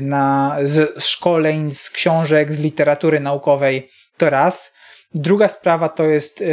na, 0.00 0.56
z 0.62 1.04
szkoleń, 1.04 1.70
z 1.70 1.90
książek, 1.90 2.52
z 2.52 2.60
literatury 2.60 3.20
naukowej. 3.20 3.88
To 4.16 4.30
raz. 4.30 4.73
Druga 5.14 5.48
sprawa 5.48 5.88
to 5.88 6.04
jest 6.04 6.42
e, 6.42 6.44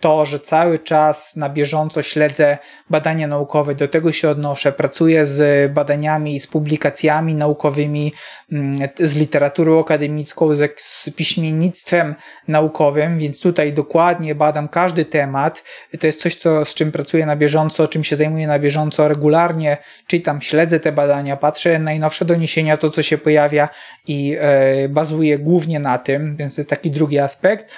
to, 0.00 0.26
że 0.26 0.40
cały 0.40 0.78
czas 0.78 1.36
na 1.36 1.48
bieżąco 1.48 2.02
śledzę 2.02 2.58
badania 2.90 3.26
naukowe, 3.26 3.74
do 3.74 3.88
tego 3.88 4.12
się 4.12 4.30
odnoszę, 4.30 4.72
pracuję 4.72 5.26
z 5.26 5.72
badaniami, 5.72 6.40
z 6.40 6.46
publikacjami 6.46 7.34
naukowymi, 7.34 8.12
mm, 8.52 8.88
z 9.00 9.16
literaturą 9.16 9.80
akademicką, 9.80 10.48
z 10.76 11.10
piśmiennictwem 11.10 12.14
naukowym, 12.48 13.18
więc 13.18 13.40
tutaj 13.40 13.72
dokładnie 13.72 14.34
badam 14.34 14.68
każdy 14.68 15.04
temat. 15.04 15.64
To 16.00 16.06
jest 16.06 16.20
coś, 16.20 16.36
co, 16.36 16.64
z 16.64 16.74
czym 16.74 16.92
pracuję 16.92 17.26
na 17.26 17.36
bieżąco, 17.36 17.88
czym 17.88 18.04
się 18.04 18.16
zajmuję 18.16 18.46
na 18.46 18.58
bieżąco 18.58 19.08
regularnie, 19.08 19.76
czytam, 20.06 20.40
śledzę 20.40 20.80
te 20.80 20.92
badania, 20.92 21.36
patrzę 21.36 21.78
najnowsze 21.78 22.24
doniesienia, 22.24 22.76
to 22.76 22.90
co 22.90 23.02
się 23.02 23.18
pojawia 23.18 23.68
i 24.06 24.36
e, 24.40 24.88
bazuję 24.88 25.38
głównie 25.38 25.80
na 25.80 25.98
tym, 25.98 26.36
więc 26.36 26.54
to 26.54 26.60
jest 26.60 26.70
taki 26.70 26.90
drugi 26.90 27.18
aspekt. 27.18 27.77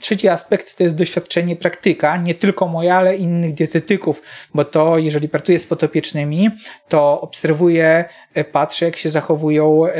Trzeci 0.00 0.28
aspekt 0.28 0.76
to 0.76 0.82
jest 0.82 0.96
doświadczenie 0.96 1.56
praktyka, 1.56 2.16
nie 2.16 2.34
tylko 2.34 2.68
moja, 2.68 2.96
ale 2.96 3.16
innych 3.16 3.54
dietetyków, 3.54 4.22
bo 4.54 4.64
to 4.64 4.98
jeżeli 4.98 5.28
pracuję 5.28 5.58
z 5.58 5.66
potopiecznymi, 5.66 6.50
to 6.88 7.20
obserwuję, 7.20 8.04
e, 8.34 8.44
patrzę 8.44 8.84
jak 8.84 8.96
się 8.96 9.10
zachowują, 9.10 9.86
e, 9.86 9.92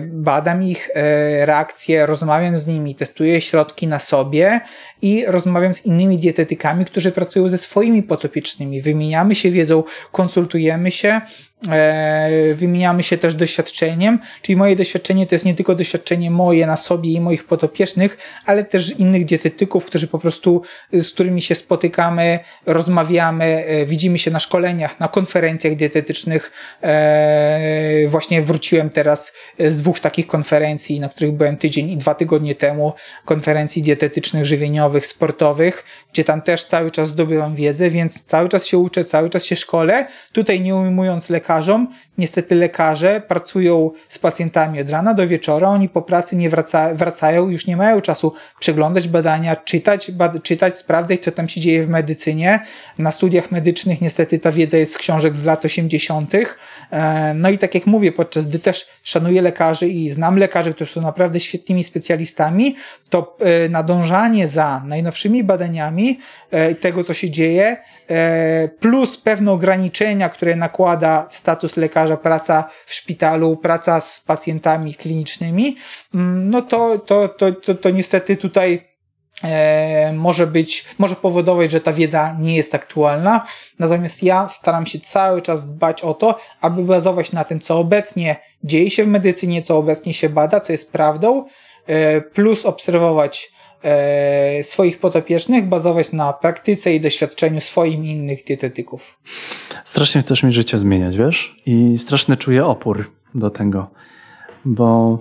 badam 0.00 0.62
ich 0.62 0.90
e, 0.94 1.46
reakcje, 1.46 2.06
rozmawiam 2.06 2.58
z 2.58 2.66
nimi, 2.66 2.94
testuję 2.94 3.40
środki 3.40 3.86
na 3.86 3.98
sobie 3.98 4.60
i 5.02 5.24
rozmawiam 5.26 5.74
z 5.74 5.86
innymi 5.86 6.18
dietetykami, 6.18 6.84
którzy 6.84 7.12
pracują 7.12 7.48
ze 7.48 7.58
swoimi 7.58 8.02
potopiecznymi. 8.02 8.80
Wymieniamy 8.80 9.34
się 9.34 9.50
wiedzą, 9.50 9.82
konsultujemy 10.12 10.90
się, 10.90 11.20
wymieniamy 12.54 13.02
się 13.02 13.18
też 13.18 13.34
doświadczeniem, 13.34 14.18
czyli 14.42 14.56
moje 14.56 14.76
doświadczenie 14.76 15.26
to 15.26 15.34
jest 15.34 15.44
nie 15.44 15.54
tylko 15.54 15.74
doświadczenie 15.74 16.30
moje 16.30 16.66
na 16.66 16.76
sobie 16.76 17.10
i 17.10 17.20
moich 17.20 17.44
potopiecznych, 17.44 18.18
ale 18.46 18.64
też 18.64 18.90
innych 18.98 19.24
dietetyków, 19.24 19.43
którzy 19.86 20.08
po 20.08 20.18
prostu, 20.18 20.62
z 20.92 21.12
którymi 21.12 21.42
się 21.42 21.54
spotykamy, 21.54 22.38
rozmawiamy, 22.66 23.64
e, 23.66 23.86
widzimy 23.86 24.18
się 24.18 24.30
na 24.30 24.40
szkoleniach, 24.40 25.00
na 25.00 25.08
konferencjach 25.08 25.76
dietetycznych. 25.76 26.52
E, 26.82 28.08
właśnie 28.08 28.42
wróciłem 28.42 28.90
teraz 28.90 29.32
z 29.58 29.80
dwóch 29.80 30.00
takich 30.00 30.26
konferencji, 30.26 31.00
na 31.00 31.08
których 31.08 31.32
byłem 31.32 31.56
tydzień 31.56 31.90
i 31.90 31.96
dwa 31.96 32.14
tygodnie 32.14 32.54
temu, 32.54 32.92
konferencji 33.24 33.82
dietetycznych, 33.82 34.46
żywieniowych, 34.46 35.06
sportowych, 35.06 35.84
gdzie 36.14 36.24
tam 36.24 36.42
też 36.42 36.64
cały 36.64 36.90
czas 36.90 37.08
zdobywam 37.08 37.54
wiedzę, 37.54 37.90
więc 37.90 38.24
cały 38.24 38.48
czas 38.48 38.66
się 38.66 38.78
uczę, 38.78 39.04
cały 39.04 39.30
czas 39.30 39.44
się 39.44 39.56
szkolę. 39.56 40.06
Tutaj 40.32 40.60
nie 40.60 40.76
ujmując 40.76 41.30
lekarzom, 41.30 41.88
niestety 42.18 42.54
lekarze 42.54 43.22
pracują 43.28 43.90
z 44.08 44.18
pacjentami 44.18 44.80
od 44.80 44.90
rana 44.90 45.14
do 45.14 45.28
wieczora, 45.28 45.68
oni 45.68 45.88
po 45.88 46.02
pracy 46.02 46.36
nie 46.36 46.50
wraca, 46.50 46.94
wracają, 46.94 47.48
już 47.48 47.66
nie 47.66 47.76
mają 47.76 48.00
czasu 48.00 48.32
przeglądać 48.60 49.08
badania, 49.08 49.56
czytać, 49.56 50.10
bad, 50.10 50.42
czytać, 50.42 50.78
sprawdzać, 50.78 51.20
co 51.20 51.32
tam 51.32 51.48
się 51.48 51.60
dzieje 51.60 51.84
w 51.84 51.88
medycynie. 51.88 52.60
Na 52.98 53.12
studiach 53.12 53.50
medycznych 53.50 54.00
niestety 54.00 54.38
ta 54.38 54.52
wiedza 54.52 54.76
jest 54.76 54.92
z 54.92 54.98
książek 54.98 55.36
z 55.36 55.44
lat 55.44 55.64
80. 55.64 56.32
E, 56.90 57.34
no 57.34 57.50
i 57.50 57.58
tak 57.58 57.74
jak 57.74 57.86
mówię, 57.86 58.12
podczas 58.12 58.46
gdy 58.46 58.58
też 58.58 58.86
szanuję 59.02 59.42
lekarzy 59.42 59.88
i 59.88 60.10
znam 60.10 60.38
lekarzy, 60.38 60.74
którzy 60.74 60.92
są 60.92 61.00
naprawdę 61.00 61.40
świetnymi 61.40 61.84
specjalistami, 61.84 62.76
to 63.10 63.36
e, 63.40 63.68
nadążanie 63.68 64.48
za 64.48 64.82
najnowszymi 64.86 65.44
badaniami 65.44 66.03
e, 66.50 66.74
tego, 66.74 67.04
co 67.04 67.14
się 67.14 67.30
dzieje, 67.30 67.76
e, 68.10 68.68
plus 68.68 69.16
pewne 69.16 69.52
ograniczenia, 69.52 70.28
które 70.28 70.56
nakłada 70.56 71.26
status 71.30 71.76
lekarza, 71.76 72.16
praca 72.16 72.70
w 72.86 72.94
szpitalu, 72.94 73.56
praca 73.56 74.00
z 74.00 74.20
pacjentami 74.20 74.94
klinicznymi, 74.94 75.76
mm, 76.14 76.50
no 76.50 76.62
to, 76.62 76.98
to, 76.98 77.28
to, 77.28 77.52
to, 77.52 77.74
to 77.74 77.90
niestety 77.90 78.36
tutaj 78.36 78.82
e, 79.44 80.12
może 80.12 80.46
być, 80.46 80.84
może 80.98 81.16
powodować, 81.16 81.70
że 81.70 81.80
ta 81.80 81.92
wiedza 81.92 82.36
nie 82.40 82.56
jest 82.56 82.74
aktualna. 82.74 83.46
Natomiast 83.78 84.22
ja 84.22 84.48
staram 84.48 84.86
się 84.86 85.00
cały 85.00 85.42
czas 85.42 85.70
dbać 85.70 86.02
o 86.02 86.14
to, 86.14 86.38
aby 86.60 86.82
bazować 86.82 87.32
na 87.32 87.44
tym, 87.44 87.60
co 87.60 87.78
obecnie 87.78 88.36
dzieje 88.64 88.90
się 88.90 89.04
w 89.04 89.08
medycynie, 89.08 89.62
co 89.62 89.78
obecnie 89.78 90.14
się 90.14 90.28
bada, 90.28 90.60
co 90.60 90.72
jest 90.72 90.92
prawdą, 90.92 91.44
plus 92.32 92.66
obserwować 92.66 93.53
swoich 94.62 94.98
potopiecznych 94.98 95.68
bazować 95.68 96.12
na 96.12 96.32
praktyce 96.32 96.94
i 96.94 97.00
doświadczeniu 97.00 97.60
swoim 97.60 98.04
i 98.04 98.08
innych 98.08 98.44
dietetyków. 98.44 99.20
Strasznie 99.84 100.20
chcesz 100.20 100.42
mi 100.42 100.52
życie 100.52 100.78
zmieniać, 100.78 101.16
wiesz? 101.16 101.56
I 101.66 101.98
straszny 101.98 102.36
czuję 102.36 102.66
opór 102.66 103.10
do 103.34 103.50
tego, 103.50 103.90
bo... 104.64 105.18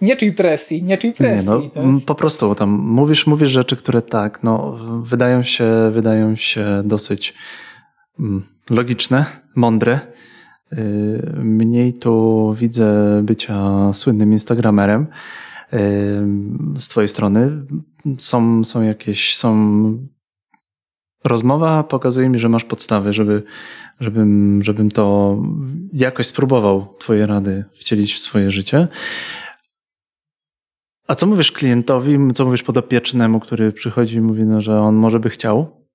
Nie 0.00 0.16
czuj 0.16 0.32
presji, 0.32 0.82
nie 0.82 0.98
czuj 0.98 1.12
presji. 1.12 1.50
Nie, 1.50 1.70
no, 1.74 1.92
jest... 1.92 2.06
Po 2.06 2.14
prostu 2.14 2.54
tam 2.54 2.70
mówisz, 2.70 3.26
mówisz 3.26 3.50
rzeczy, 3.50 3.76
które 3.76 4.02
tak, 4.02 4.42
no, 4.42 4.78
wydają 5.02 5.42
się, 5.42 5.90
wydają 5.90 6.36
się 6.36 6.82
dosyć 6.84 7.34
mm, 8.20 8.42
logiczne, 8.70 9.24
mądre. 9.56 10.00
Y, 10.72 10.76
mniej 11.36 11.92
tu 11.92 12.54
widzę 12.58 13.20
bycia 13.22 13.92
słynnym 13.92 14.32
instagramerem, 14.32 15.06
z 16.78 16.88
twojej 16.88 17.08
strony 17.08 17.66
są, 18.18 18.64
są 18.64 18.82
jakieś, 18.82 19.36
są 19.36 19.98
rozmowa 21.24 21.82
pokazuje 21.82 22.28
mi, 22.28 22.38
że 22.38 22.48
masz 22.48 22.64
podstawy, 22.64 23.12
żeby, 23.12 23.42
żebym, 24.00 24.60
żebym 24.62 24.90
to 24.90 25.36
jakoś 25.92 26.26
spróbował 26.26 26.94
twoje 26.98 27.26
rady 27.26 27.64
wcielić 27.72 28.14
w 28.14 28.18
swoje 28.18 28.50
życie. 28.50 28.88
A 31.08 31.14
co 31.14 31.26
mówisz 31.26 31.52
klientowi, 31.52 32.18
co 32.34 32.44
mówisz 32.44 32.62
podopiecznemu, 32.62 33.40
który 33.40 33.72
przychodzi 33.72 34.16
i 34.16 34.20
mówi, 34.20 34.44
no, 34.44 34.60
że 34.60 34.80
on 34.80 34.94
może 34.94 35.20
by 35.20 35.30
chciał, 35.30 35.86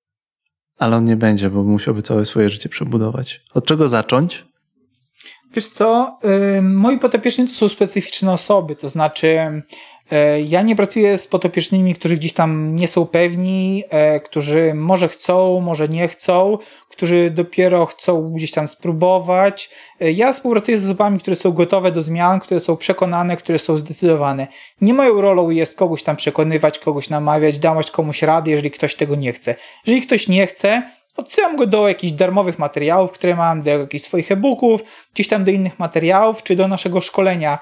ale 0.78 0.96
on 0.96 1.04
nie 1.04 1.16
będzie, 1.16 1.50
bo 1.50 1.62
musiałby 1.62 2.02
całe 2.02 2.24
swoje 2.24 2.48
życie 2.48 2.68
przebudować. 2.68 3.44
Od 3.54 3.66
czego 3.66 3.88
zacząć? 3.88 4.49
Wiesz 5.54 5.68
co, 5.68 6.18
moi 6.62 6.98
potopieczni 6.98 7.48
to 7.48 7.54
są 7.54 7.68
specyficzne 7.68 8.32
osoby, 8.32 8.76
to 8.76 8.88
znaczy 8.88 9.62
E, 10.10 10.40
ja 10.40 10.62
nie 10.62 10.76
pracuję 10.76 11.18
z 11.18 11.26
potopiecznymi, 11.26 11.94
którzy 11.94 12.16
gdzieś 12.16 12.32
tam 12.32 12.76
nie 12.76 12.88
są 12.88 13.06
pewni, 13.06 13.84
e, 13.90 14.20
którzy 14.20 14.74
może 14.74 15.08
chcą, 15.08 15.60
może 15.60 15.88
nie 15.88 16.08
chcą, 16.08 16.58
którzy 16.88 17.30
dopiero 17.30 17.86
chcą 17.86 18.32
gdzieś 18.32 18.50
tam 18.50 18.68
spróbować. 18.68 19.70
E, 20.00 20.12
ja 20.12 20.32
współpracuję 20.32 20.78
z 20.78 20.84
osobami, 20.84 21.18
które 21.20 21.36
są 21.36 21.52
gotowe 21.52 21.92
do 21.92 22.02
zmian, 22.02 22.40
które 22.40 22.60
są 22.60 22.76
przekonane, 22.76 23.36
które 23.36 23.58
są 23.58 23.76
zdecydowane. 23.76 24.46
Nie 24.80 24.94
moją 24.94 25.20
rolą 25.20 25.50
jest 25.50 25.76
kogoś 25.76 26.02
tam 26.02 26.16
przekonywać, 26.16 26.78
kogoś 26.78 27.10
namawiać, 27.10 27.58
dawać 27.58 27.90
komuś 27.90 28.22
rady, 28.22 28.50
jeżeli 28.50 28.70
ktoś 28.70 28.94
tego 28.94 29.14
nie 29.14 29.32
chce. 29.32 29.54
Jeżeli 29.86 30.02
ktoś 30.02 30.28
nie 30.28 30.46
chce, 30.46 30.82
odsyłam 31.20 31.56
go 31.56 31.66
do 31.66 31.88
jakichś 31.88 32.12
darmowych 32.12 32.58
materiałów, 32.58 33.12
które 33.12 33.36
mam, 33.36 33.62
do 33.62 33.70
jakichś 33.70 34.04
swoich 34.04 34.32
e-booków, 34.32 34.80
gdzieś 35.14 35.28
tam 35.28 35.44
do 35.44 35.50
innych 35.50 35.78
materiałów, 35.78 36.42
czy 36.42 36.56
do 36.56 36.68
naszego 36.68 37.00
szkolenia 37.00 37.58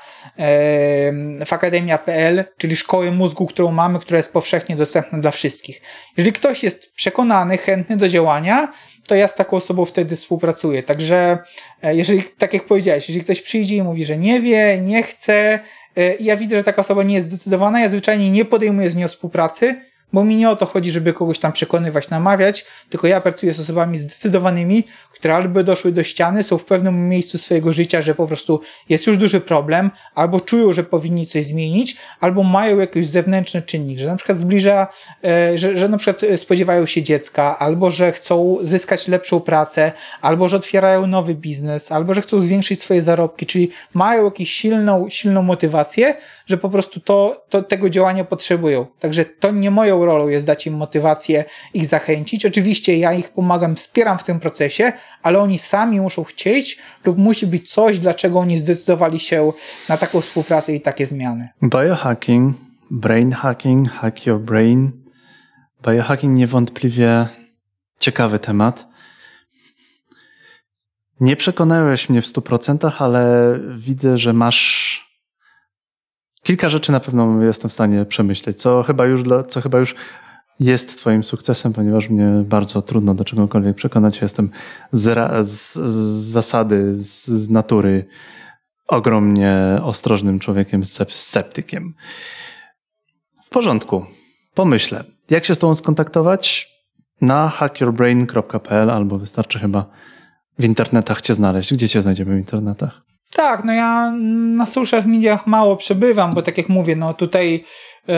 w 1.46 1.52
akademia.pl, 1.52 2.44
czyli 2.56 2.76
szkoły 2.76 3.12
mózgu, 3.12 3.46
którą 3.46 3.70
mamy, 3.70 3.98
która 3.98 4.16
jest 4.16 4.32
powszechnie 4.32 4.76
dostępna 4.76 5.18
dla 5.18 5.30
wszystkich. 5.30 5.80
Jeżeli 6.16 6.32
ktoś 6.32 6.62
jest 6.62 6.94
przekonany, 6.94 7.58
chętny 7.58 7.96
do 7.96 8.08
działania, 8.08 8.72
to 9.08 9.14
ja 9.14 9.28
z 9.28 9.34
taką 9.34 9.56
osobą 9.56 9.84
wtedy 9.84 10.16
współpracuję. 10.16 10.82
Także 10.82 11.38
e, 11.82 11.96
jeżeli, 11.96 12.22
tak 12.38 12.54
jak 12.54 12.64
powiedziałeś, 12.64 13.08
jeżeli 13.08 13.24
ktoś 13.24 13.40
przyjdzie 13.40 13.76
i 13.76 13.82
mówi, 13.82 14.04
że 14.04 14.16
nie 14.16 14.40
wie, 14.40 14.80
nie 14.82 15.02
chce, 15.02 15.58
e, 15.96 16.14
ja 16.20 16.36
widzę, 16.36 16.56
że 16.56 16.64
taka 16.64 16.80
osoba 16.80 17.02
nie 17.02 17.14
jest 17.14 17.28
zdecydowana, 17.28 17.80
ja 17.80 17.88
zwyczajnie 17.88 18.30
nie 18.30 18.44
podejmuję 18.44 18.90
z 18.90 18.96
nią 18.96 19.08
współpracy, 19.08 19.80
bo 20.12 20.24
mi 20.24 20.36
nie 20.36 20.50
o 20.50 20.56
to 20.56 20.66
chodzi, 20.66 20.90
żeby 20.90 21.12
kogoś 21.12 21.38
tam 21.38 21.52
przekonywać, 21.52 22.10
namawiać, 22.10 22.66
tylko 22.90 23.06
ja 23.06 23.20
pracuję 23.20 23.54
z 23.54 23.60
osobami 23.60 23.98
zdecydowanymi, 23.98 24.84
które 25.12 25.34
albo 25.34 25.62
doszły 25.62 25.92
do 25.92 26.02
ściany, 26.02 26.42
są 26.42 26.58
w 26.58 26.64
pewnym 26.64 27.08
miejscu 27.08 27.38
swojego 27.38 27.72
życia, 27.72 28.02
że 28.02 28.14
po 28.14 28.26
prostu 28.26 28.60
jest 28.88 29.06
już 29.06 29.18
duży 29.18 29.40
problem, 29.40 29.90
albo 30.14 30.40
czują, 30.40 30.72
że 30.72 30.84
powinni 30.84 31.26
coś 31.26 31.44
zmienić, 31.44 31.96
albo 32.20 32.42
mają 32.42 32.78
jakiś 32.78 33.06
zewnętrzny 33.06 33.62
czynnik, 33.62 33.98
że 33.98 34.06
na 34.06 34.16
przykład 34.16 34.38
zbliża, 34.38 34.86
e, 35.24 35.58
że, 35.58 35.76
że 35.76 35.88
na 35.88 35.98
przykład 35.98 36.22
spodziewają 36.36 36.86
się 36.86 37.02
dziecka, 37.02 37.58
albo 37.58 37.90
że 37.90 38.12
chcą 38.12 38.58
zyskać 38.62 39.08
lepszą 39.08 39.40
pracę, 39.40 39.92
albo 40.20 40.48
że 40.48 40.56
otwierają 40.56 41.06
nowy 41.06 41.34
biznes, 41.34 41.92
albo 41.92 42.14
że 42.14 42.22
chcą 42.22 42.40
zwiększyć 42.40 42.82
swoje 42.82 43.02
zarobki, 43.02 43.46
czyli 43.46 43.70
mają 43.94 44.24
jakąś 44.24 44.50
silną, 44.50 45.08
silną 45.08 45.42
motywację, 45.42 46.14
że 46.48 46.56
po 46.56 46.70
prostu 46.70 47.00
to, 47.00 47.44
to 47.48 47.62
tego 47.62 47.90
działania 47.90 48.24
potrzebują. 48.24 48.86
Także 48.98 49.24
to 49.24 49.50
nie 49.50 49.70
moją 49.70 50.04
rolą 50.04 50.28
jest 50.28 50.46
dać 50.46 50.66
im 50.66 50.74
motywację, 50.76 51.44
ich 51.74 51.86
zachęcić. 51.86 52.46
Oczywiście 52.46 52.98
ja 52.98 53.12
ich 53.12 53.28
pomagam, 53.28 53.76
wspieram 53.76 54.18
w 54.18 54.24
tym 54.24 54.40
procesie, 54.40 54.92
ale 55.22 55.38
oni 55.38 55.58
sami 55.58 56.00
muszą 56.00 56.24
chcieć 56.24 56.78
lub 57.04 57.18
musi 57.18 57.46
być 57.46 57.72
coś, 57.72 57.98
dlaczego 57.98 58.38
oni 58.38 58.58
zdecydowali 58.58 59.20
się 59.20 59.52
na 59.88 59.96
taką 59.96 60.20
współpracę 60.20 60.74
i 60.74 60.80
takie 60.80 61.06
zmiany. 61.06 61.48
Biohacking, 61.62 62.56
brain 62.90 63.32
hacking, 63.32 63.90
hack 63.90 64.26
your 64.26 64.40
brain. 64.40 64.92
Biohacking 65.88 66.38
niewątpliwie 66.38 67.26
ciekawy 67.98 68.38
temat. 68.38 68.88
Nie 71.20 71.36
przekonałeś 71.36 72.08
mnie 72.08 72.22
w 72.22 72.26
100%, 72.26 72.90
ale 72.98 73.54
widzę, 73.76 74.18
że 74.18 74.32
masz 74.32 75.07
kilka 76.42 76.68
rzeczy 76.68 76.92
na 76.92 77.00
pewno 77.00 77.42
jestem 77.42 77.70
w 77.70 77.72
stanie 77.72 78.04
przemyśleć, 78.04 78.60
co 78.60 78.82
chyba 78.82 79.06
już, 79.06 79.22
dla, 79.22 79.42
co 79.42 79.60
chyba 79.60 79.78
już 79.78 79.94
jest 80.60 80.98
Twoim 80.98 81.24
sukcesem, 81.24 81.72
ponieważ 81.72 82.08
mnie 82.08 82.44
bardzo 82.44 82.82
trudno 82.82 83.14
do 83.14 83.24
czegokolwiek 83.24 83.76
przekonać. 83.76 84.20
Jestem 84.20 84.50
z, 84.92 85.44
z, 85.48 85.74
z 85.74 86.30
zasady, 86.30 86.96
z, 86.96 87.26
z, 87.26 87.50
natury 87.50 88.04
ogromnie 88.86 89.80
ostrożnym 89.82 90.38
człowiekiem, 90.38 90.84
sceptykiem. 91.08 91.94
W 93.44 93.50
porządku. 93.50 94.04
Pomyślę, 94.54 95.04
jak 95.30 95.44
się 95.44 95.54
z 95.54 95.58
Tobą 95.58 95.74
skontaktować? 95.74 96.78
Na 97.20 97.48
hackyourbrain.pl 97.48 98.90
albo 98.90 99.18
wystarczy 99.18 99.58
chyba 99.58 99.86
w 100.58 100.64
internetach 100.64 101.20
Cię 101.20 101.34
znaleźć. 101.34 101.74
Gdzie 101.74 101.88
Cię 101.88 102.02
znajdziemy 102.02 102.34
w 102.34 102.38
internetach? 102.38 103.07
Tak, 103.32 103.64
no 103.64 103.72
ja 103.72 104.12
na 104.56 104.66
social 104.66 105.04
mediach 105.06 105.46
mało 105.46 105.76
przebywam, 105.76 106.30
bo 106.30 106.42
tak 106.42 106.58
jak 106.58 106.68
mówię, 106.68 106.96
no 106.96 107.14
tutaj 107.14 107.64
yy, 108.08 108.14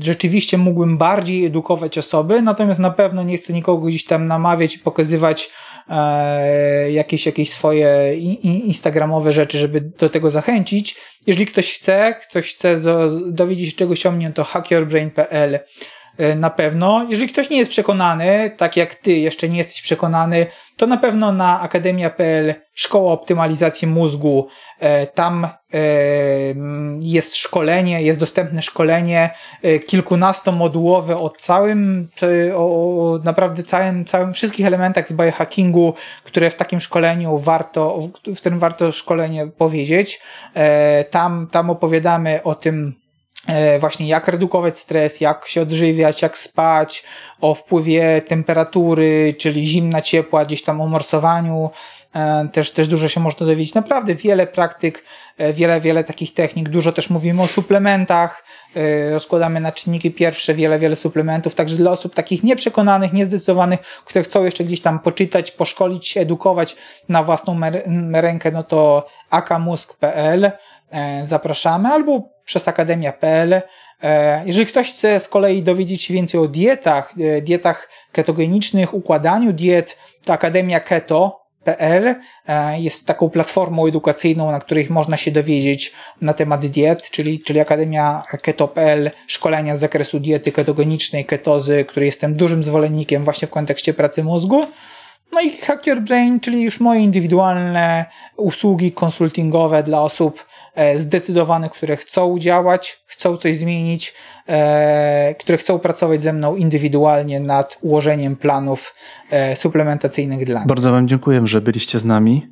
rzeczywiście 0.00 0.58
mógłbym 0.58 0.98
bardziej 0.98 1.46
edukować 1.46 1.98
osoby, 1.98 2.42
natomiast 2.42 2.80
na 2.80 2.90
pewno 2.90 3.22
nie 3.22 3.38
chcę 3.38 3.52
nikogo 3.52 3.86
gdzieś 3.86 4.04
tam 4.04 4.26
namawiać 4.26 4.76
i 4.76 4.78
pokazywać 4.78 5.50
yy, 5.88 6.92
jakieś, 6.92 7.26
jakieś 7.26 7.52
swoje 7.52 8.16
instagramowe 8.42 9.32
rzeczy, 9.32 9.58
żeby 9.58 9.80
do 9.80 10.10
tego 10.10 10.30
zachęcić. 10.30 10.96
Jeżeli 11.26 11.46
ktoś 11.46 11.72
chce, 11.72 12.14
ktoś 12.28 12.54
chce 12.54 12.80
dowiedzieć 13.26 13.70
się 13.70 13.76
czegoś 13.76 14.06
o 14.06 14.12
mnie, 14.12 14.32
to 14.32 14.44
hackyourbrain.pl 14.44 15.58
na 16.36 16.50
pewno. 16.50 17.06
Jeżeli 17.08 17.28
ktoś 17.28 17.50
nie 17.50 17.58
jest 17.58 17.70
przekonany, 17.70 18.50
tak 18.56 18.76
jak 18.76 18.94
ty 18.94 19.12
jeszcze 19.12 19.48
nie 19.48 19.58
jesteś 19.58 19.82
przekonany, 19.82 20.46
to 20.76 20.86
na 20.86 20.96
pewno 20.96 21.32
na 21.32 21.60
akademia.pl 21.60 22.54
Szkoła 22.74 23.12
Optymalizacji 23.12 23.88
Mózgu, 23.88 24.48
e, 24.78 25.06
tam 25.06 25.44
e, 25.44 25.78
jest 27.00 27.36
szkolenie, 27.36 28.02
jest 28.02 28.20
dostępne 28.20 28.62
szkolenie 28.62 29.30
kilkunastomodułowe 29.86 31.16
o 31.16 31.30
całym, 31.30 32.08
o 32.56 33.18
naprawdę 33.24 33.62
całym, 33.62 34.04
całym, 34.04 34.32
wszystkich 34.32 34.66
elementach 34.66 35.08
z 35.08 35.12
biohackingu, 35.12 35.94
które 36.24 36.50
w 36.50 36.54
takim 36.54 36.80
szkoleniu 36.80 37.38
warto, 37.38 37.98
w 38.26 38.40
którym 38.40 38.58
warto 38.58 38.92
szkolenie 38.92 39.46
powiedzieć. 39.46 40.20
Tam, 41.10 41.48
tam 41.52 41.70
opowiadamy 41.70 42.42
o 42.42 42.54
tym, 42.54 42.99
E, 42.99 42.99
właśnie 43.80 44.08
jak 44.08 44.28
redukować 44.28 44.78
stres, 44.78 45.20
jak 45.20 45.46
się 45.48 45.62
odżywiać, 45.62 46.22
jak 46.22 46.38
spać, 46.38 47.04
o 47.40 47.54
wpływie 47.54 48.22
temperatury, 48.28 49.34
czyli 49.38 49.66
zimna, 49.66 50.02
ciepła, 50.02 50.44
gdzieś 50.44 50.62
tam 50.62 50.80
o 50.80 50.86
morsowaniu, 50.86 51.70
e, 52.14 52.48
też, 52.52 52.70
też 52.70 52.88
dużo 52.88 53.08
się 53.08 53.20
można 53.20 53.46
dowiedzieć. 53.46 53.74
Naprawdę 53.74 54.14
wiele 54.14 54.46
praktyk, 54.46 55.04
e, 55.38 55.52
wiele, 55.52 55.80
wiele 55.80 56.04
takich 56.04 56.34
technik, 56.34 56.68
dużo 56.68 56.92
też 56.92 57.10
mówimy 57.10 57.42
o 57.42 57.46
suplementach, 57.46 58.44
rozkładamy 59.12 59.60
na 59.60 59.72
czynniki 59.72 60.10
pierwsze 60.10 60.54
wiele, 60.54 60.78
wiele 60.78 60.96
suplementów, 60.96 61.54
także 61.54 61.76
dla 61.76 61.90
osób 61.90 62.14
takich 62.14 62.42
nieprzekonanych, 62.42 63.12
niezdecydowanych, 63.12 63.80
które 63.80 64.22
chcą 64.24 64.44
jeszcze 64.44 64.64
gdzieś 64.64 64.80
tam 64.80 64.98
poczytać, 64.98 65.50
poszkolić 65.50 66.08
się, 66.08 66.20
edukować 66.20 66.76
na 67.08 67.22
własną 67.22 67.60
rękę, 68.12 68.50
no 68.50 68.62
to 68.62 69.08
akamusk.pl 69.30 70.52
zapraszamy, 71.22 71.88
albo 71.88 72.28
przez 72.44 72.68
akademia.pl. 72.68 73.62
E, 74.02 74.42
jeżeli 74.46 74.66
ktoś 74.66 74.92
chce 74.92 75.20
z 75.20 75.28
kolei 75.28 75.62
dowiedzieć 75.62 76.02
się 76.02 76.14
więcej 76.14 76.40
o 76.40 76.48
dietach, 76.48 77.14
e, 77.20 77.42
dietach 77.42 77.88
ketogenicznych, 78.12 78.94
układaniu 78.94 79.52
diet, 79.52 79.98
to 80.24 80.32
Akademia 80.32 80.80
Keto.pl 80.80 82.14
e, 82.48 82.80
jest 82.80 83.06
taką 83.06 83.30
platformą 83.30 83.86
edukacyjną, 83.86 84.50
na 84.50 84.60
której 84.60 84.86
można 84.90 85.16
się 85.16 85.30
dowiedzieć 85.30 85.92
na 86.20 86.34
temat 86.34 86.66
diet, 86.66 87.10
czyli, 87.10 87.40
czyli 87.40 87.60
Akademia 87.60 88.22
Keto.pl, 88.42 89.10
szkolenia 89.26 89.76
z 89.76 89.80
zakresu 89.80 90.20
diety 90.20 90.52
ketogenicznej, 90.52 91.24
ketozy, 91.24 91.84
której 91.84 92.06
jestem 92.06 92.34
dużym 92.34 92.64
zwolennikiem 92.64 93.24
właśnie 93.24 93.48
w 93.48 93.50
kontekście 93.50 93.94
pracy 93.94 94.24
mózgu. 94.24 94.66
No 95.32 95.40
i 95.40 95.50
Hacker 95.50 96.00
Brain, 96.00 96.40
czyli 96.40 96.62
już 96.62 96.80
moje 96.80 97.00
indywidualne 97.00 98.04
usługi 98.36 98.92
konsultingowe 98.92 99.82
dla 99.82 100.02
osób 100.02 100.49
E, 100.74 100.98
zdecydowane, 100.98 101.70
które 101.70 101.96
chcą 101.96 102.38
działać, 102.38 103.04
chcą 103.06 103.36
coś 103.36 103.58
zmienić, 103.58 104.14
e, 104.48 105.34
które 105.34 105.58
chcą 105.58 105.78
pracować 105.78 106.22
ze 106.22 106.32
mną 106.32 106.56
indywidualnie 106.56 107.40
nad 107.40 107.78
ułożeniem 107.80 108.36
planów 108.36 108.94
e, 109.30 109.56
suplementacyjnych 109.56 110.44
dla 110.44 110.60
mnie. 110.60 110.68
Bardzo 110.68 110.92
Wam 110.92 111.08
dziękuję, 111.08 111.42
że 111.44 111.60
byliście 111.60 111.98
z 111.98 112.04
nami. 112.04 112.48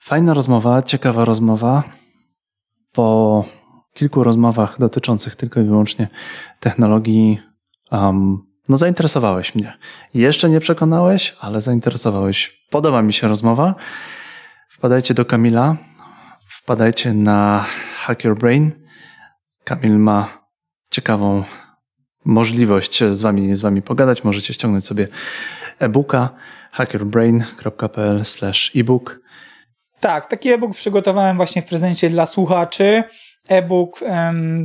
Fajna 0.00 0.34
rozmowa, 0.34 0.82
ciekawa 0.82 1.24
rozmowa. 1.24 1.82
Po 2.92 3.44
kilku 3.94 4.24
rozmowach 4.24 4.78
dotyczących 4.78 5.36
tylko 5.36 5.60
i 5.60 5.64
wyłącznie 5.64 6.08
technologii, 6.60 7.40
um, 7.92 8.38
no 8.68 8.78
zainteresowałeś 8.78 9.54
mnie. 9.54 9.78
Jeszcze 10.14 10.48
nie 10.48 10.60
przekonałeś, 10.60 11.36
ale 11.40 11.60
zainteresowałeś. 11.60 12.66
Podoba 12.70 13.02
mi 13.02 13.12
się 13.12 13.28
rozmowa. 13.28 13.74
Wpadajcie 14.68 15.14
do 15.14 15.24
Kamila 15.24 15.76
wpadajcie 16.68 17.14
na 17.14 17.64
Hack 17.96 18.24
Your 18.24 18.38
Brain. 18.38 18.72
Kamil 19.64 19.98
ma 19.98 20.48
ciekawą 20.90 21.44
możliwość 22.24 23.04
z 23.10 23.22
wami, 23.22 23.54
z 23.54 23.60
wami 23.60 23.82
pogadać. 23.82 24.24
Możecie 24.24 24.54
ściągnąć 24.54 24.86
sobie 24.86 25.08
e-booka 25.78 26.30
hackerbrain.pl 26.72 28.22
e-book. 28.76 29.20
Tak, 30.00 30.26
taki 30.26 30.48
e-book 30.52 30.74
przygotowałem 30.76 31.36
właśnie 31.36 31.62
w 31.62 31.64
prezencie 31.64 32.10
dla 32.10 32.26
słuchaczy. 32.26 33.04
E-book 33.48 34.00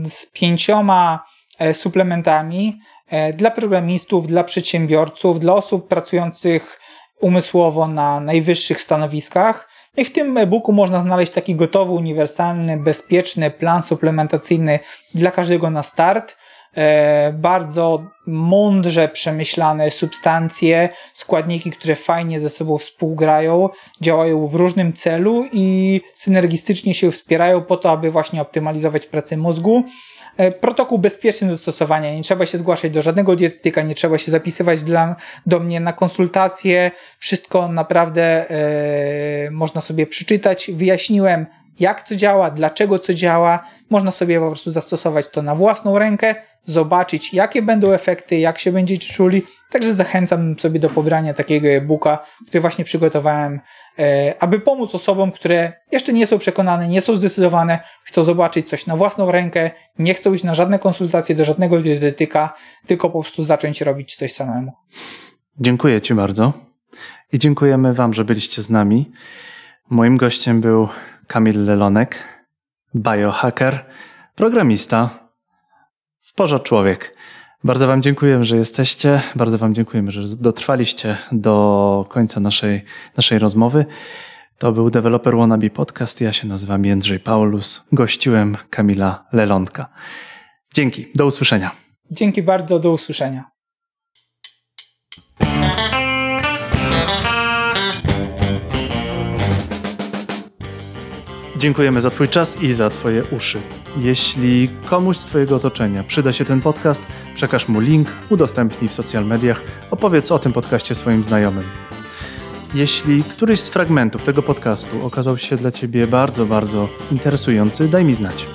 z 0.05 0.31
pięcioma 0.31 1.25
e, 1.59 1.73
suplementami 1.73 2.80
e, 3.07 3.34
dla 3.34 3.51
programistów, 3.51 4.27
dla 4.27 4.43
przedsiębiorców, 4.43 5.39
dla 5.39 5.53
osób 5.53 5.88
pracujących 5.88 6.80
umysłowo 7.21 7.88
na 7.88 8.19
najwyższych 8.19 8.81
stanowiskach 8.81 9.72
No 9.98 10.02
i 10.02 10.06
w 10.06 10.14
tym 10.14 10.38
e-booku 10.38 10.72
można 10.72 11.02
znaleźć 11.02 11.32
taki 11.32 11.56
gotowy, 11.56 11.91
uniwersalny, 11.91 12.78
bezpieczny 12.78 13.52
plan 13.52 13.84
suplementacyjny 13.84 14.80
dla 15.15 15.32
każdego 15.32 15.70
na 15.70 15.84
start. 15.84 16.36
E, 16.78 17.34
bardzo 17.34 18.03
mądrze 18.28 19.07
przemyślane 19.07 19.91
substancje, 19.91 20.90
składniki, 21.14 21.72
które 21.72 21.95
fajnie 21.95 22.40
ze 22.40 22.49
sobą 22.49 22.78
współgrają, 22.78 23.70
działają 24.02 24.48
w 24.48 24.56
różnym 24.56 24.94
celu 24.94 25.45
i 25.52 26.02
synergistycznie 26.14 26.94
się 26.94 27.11
wspierają 27.11 27.61
po 27.61 27.78
to, 27.78 27.91
aby 27.91 28.11
właśnie 28.11 28.41
optymalizować 28.41 29.06
pracę 29.06 29.38
mózgu. 29.38 29.84
E, 30.38 30.51
protokół 30.51 30.99
bezpieczny 30.99 31.47
do 31.47 31.57
stosowania. 31.57 32.15
Nie 32.15 32.23
trzeba 32.23 32.45
się 32.45 32.57
zgłaszać 32.57 32.91
do 32.91 33.01
żadnego 33.01 33.35
dietetyka, 33.35 33.81
nie 33.81 33.95
trzeba 33.95 34.18
się 34.18 34.31
zapisywać 34.31 34.84
dla, 34.84 35.15
do 35.45 35.60
mnie 35.60 35.80
na 35.80 35.93
konsultacje. 35.93 36.91
Wszystko 37.18 37.68
naprawdę 37.68 38.49
e, 38.49 39.51
można 39.51 39.81
sobie 39.81 40.07
przeczytać. 40.07 40.72
Wyjaśniłem, 40.73 41.45
jak 41.79 42.07
to 42.07 42.15
działa, 42.15 42.51
dlaczego 42.51 42.99
co 42.99 43.13
działa. 43.13 43.63
Można 43.89 44.11
sobie 44.11 44.39
po 44.39 44.47
prostu 44.47 44.71
zastosować 44.71 45.29
to 45.29 45.41
na 45.41 45.55
własną 45.55 45.99
rękę, 45.99 46.35
zobaczyć, 46.65 47.33
jakie 47.33 47.61
będą 47.61 47.91
efekty, 47.91 48.37
jak 48.37 48.59
się 48.59 48.71
będziecie 48.71 49.13
czuli. 49.13 49.41
Także 49.71 49.93
zachęcam 49.93 50.59
sobie 50.59 50.79
do 50.79 50.89
pobrania 50.89 51.33
takiego 51.33 51.67
e-booka, 51.67 52.25
który 52.47 52.61
właśnie 52.61 52.85
przygotowałem, 52.85 53.59
e, 53.99 54.33
aby 54.39 54.59
pomóc 54.59 54.95
osobom, 54.95 55.31
które 55.31 55.73
jeszcze 55.91 56.13
nie 56.13 56.27
są 56.27 56.39
przekonane, 56.39 56.87
nie 56.87 57.01
są 57.01 57.15
zdecydowane, 57.15 57.79
chcą 58.03 58.23
zobaczyć 58.23 58.69
coś 58.69 58.87
na 58.87 58.97
własną 58.97 59.31
rękę, 59.31 59.71
nie 59.99 60.13
chcą 60.13 60.33
iść 60.33 60.43
na 60.43 60.55
żadne 60.55 60.79
konsultacje 60.79 61.35
do 61.35 61.45
żadnego 61.45 61.79
dietetyka, 61.79 62.53
tylko 62.87 63.09
po 63.09 63.21
prostu 63.21 63.43
zacząć 63.43 63.81
robić 63.81 64.15
coś 64.15 64.33
samemu. 64.33 64.71
Dziękuję 65.59 66.01
Ci 66.01 66.13
bardzo 66.13 66.53
i 67.33 67.39
dziękujemy 67.39 67.93
Wam, 67.93 68.13
że 68.13 68.25
byliście 68.25 68.61
z 68.61 68.69
nami. 68.69 69.11
Moim 69.89 70.17
gościem 70.17 70.61
był 70.61 70.87
Kamil 71.27 71.65
Lelonek, 71.65 72.23
biohacker, 72.95 73.85
programista, 74.35 75.09
w 76.21 76.33
porze 76.33 76.59
człowiek. 76.59 77.15
Bardzo 77.63 77.87
Wam 77.87 78.01
dziękuję, 78.01 78.43
że 78.43 78.57
jesteście. 78.57 79.21
Bardzo 79.35 79.57
Wam 79.57 79.75
dziękujemy, 79.75 80.11
że 80.11 80.37
dotrwaliście 80.37 81.17
do 81.31 82.05
końca 82.09 82.39
naszej, 82.39 82.85
naszej 83.17 83.39
rozmowy. 83.39 83.85
To 84.57 84.71
był 84.71 84.89
Developer 84.89 85.35
Wannabe 85.37 85.69
Podcast. 85.69 86.21
Ja 86.21 86.33
się 86.33 86.47
nazywam 86.47 86.85
Jędrzej 86.85 87.19
Paulus. 87.19 87.85
Gościłem 87.91 88.57
Kamila 88.69 89.25
Lelonka. 89.33 89.87
Dzięki. 90.73 91.05
Do 91.15 91.25
usłyszenia. 91.25 91.71
Dzięki 92.11 92.43
bardzo. 92.43 92.79
Do 92.79 92.91
usłyszenia. 92.91 93.51
Dziękujemy 101.64 102.02
za 102.02 102.10
Twój 102.10 102.30
czas 102.30 102.61
i 102.61 102.73
za 102.73 102.90
Twoje 102.90 103.23
uszy. 103.23 103.60
Jeśli 103.98 104.69
komuś 104.85 105.18
z 105.18 105.26
Twojego 105.26 105.56
otoczenia 105.56 106.03
przyda 106.03 106.34
się 106.34 106.45
ten 106.45 106.61
podcast, 106.61 107.07
przekaż 107.35 107.68
mu 107.68 107.80
link, 107.80 108.07
udostępnij 108.30 108.90
w 108.90 108.94
social 108.94 109.26
mediach, 109.26 109.61
opowiedz 109.91 110.31
o 110.31 110.40
tym 110.40 110.53
podcaście 110.53 110.95
swoim 110.95 111.23
znajomym. 111.23 111.64
Jeśli 112.73 113.23
któryś 113.23 113.60
z 113.60 113.69
fragmentów 113.69 114.23
tego 114.23 114.44
podcastu 114.44 115.06
okazał 115.06 115.38
się 115.38 115.56
dla 115.56 115.72
Ciebie 115.72 116.07
bardzo, 116.07 116.45
bardzo 116.45 116.90
interesujący, 117.11 117.88
daj 117.88 118.06
mi 118.06 118.14
znać. 118.14 118.45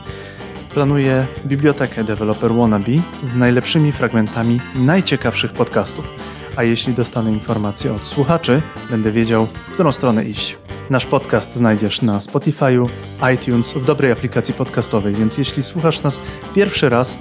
Planuję 0.74 1.26
bibliotekę 1.46 2.04
Developer 2.04 2.54
Wannabe 2.54 2.92
z 3.22 3.34
najlepszymi 3.34 3.92
fragmentami 3.92 4.60
najciekawszych 4.74 5.52
podcastów. 5.52 6.12
A 6.56 6.62
jeśli 6.62 6.94
dostanę 6.94 7.32
informacje 7.32 7.92
od 7.92 8.06
słuchaczy, 8.06 8.62
będę 8.90 9.12
wiedział, 9.12 9.46
w 9.46 9.72
którą 9.72 9.92
stronę 9.92 10.24
iść. 10.24 10.56
Nasz 10.90 11.06
podcast 11.06 11.54
znajdziesz 11.54 12.02
na 12.02 12.18
Spotify'u, 12.18 12.88
iTunes, 13.34 13.74
w 13.74 13.84
dobrej 13.84 14.12
aplikacji 14.12 14.54
podcastowej, 14.54 15.14
więc 15.14 15.38
jeśli 15.38 15.62
słuchasz 15.62 16.02
nas 16.02 16.20
pierwszy 16.54 16.88
raz, 16.88 17.18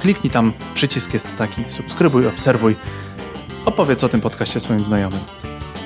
kliknij 0.00 0.30
tam, 0.30 0.52
przycisk 0.74 1.14
jest 1.14 1.36
taki, 1.36 1.64
subskrybuj, 1.68 2.26
obserwuj, 2.26 2.76
opowiedz 3.64 4.04
o 4.04 4.08
tym 4.08 4.20
podcaście 4.20 4.60
swoim 4.60 4.86
znajomym. 4.86 5.20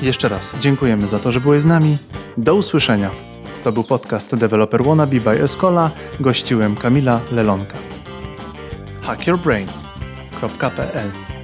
Jeszcze 0.03 0.28
raz 0.28 0.59
dziękujemy 0.59 1.09
za 1.09 1.19
to, 1.19 1.32
że 1.32 1.40
byłeś 1.40 1.62
z 1.62 1.66
nami. 1.66 1.98
Do 2.36 2.55
usłyszenia. 2.55 3.11
To 3.65 3.73
był 3.73 3.85
podcast 3.85 4.36
Developer 4.36 4.85
Wannabe 4.85 5.20
by 5.20 5.43
Escola. 5.43 5.90
Gościłem 6.20 6.77
Kamila 6.77 7.20
Lelonka. 7.32 7.77
hackyourbrain.pl 9.03 11.35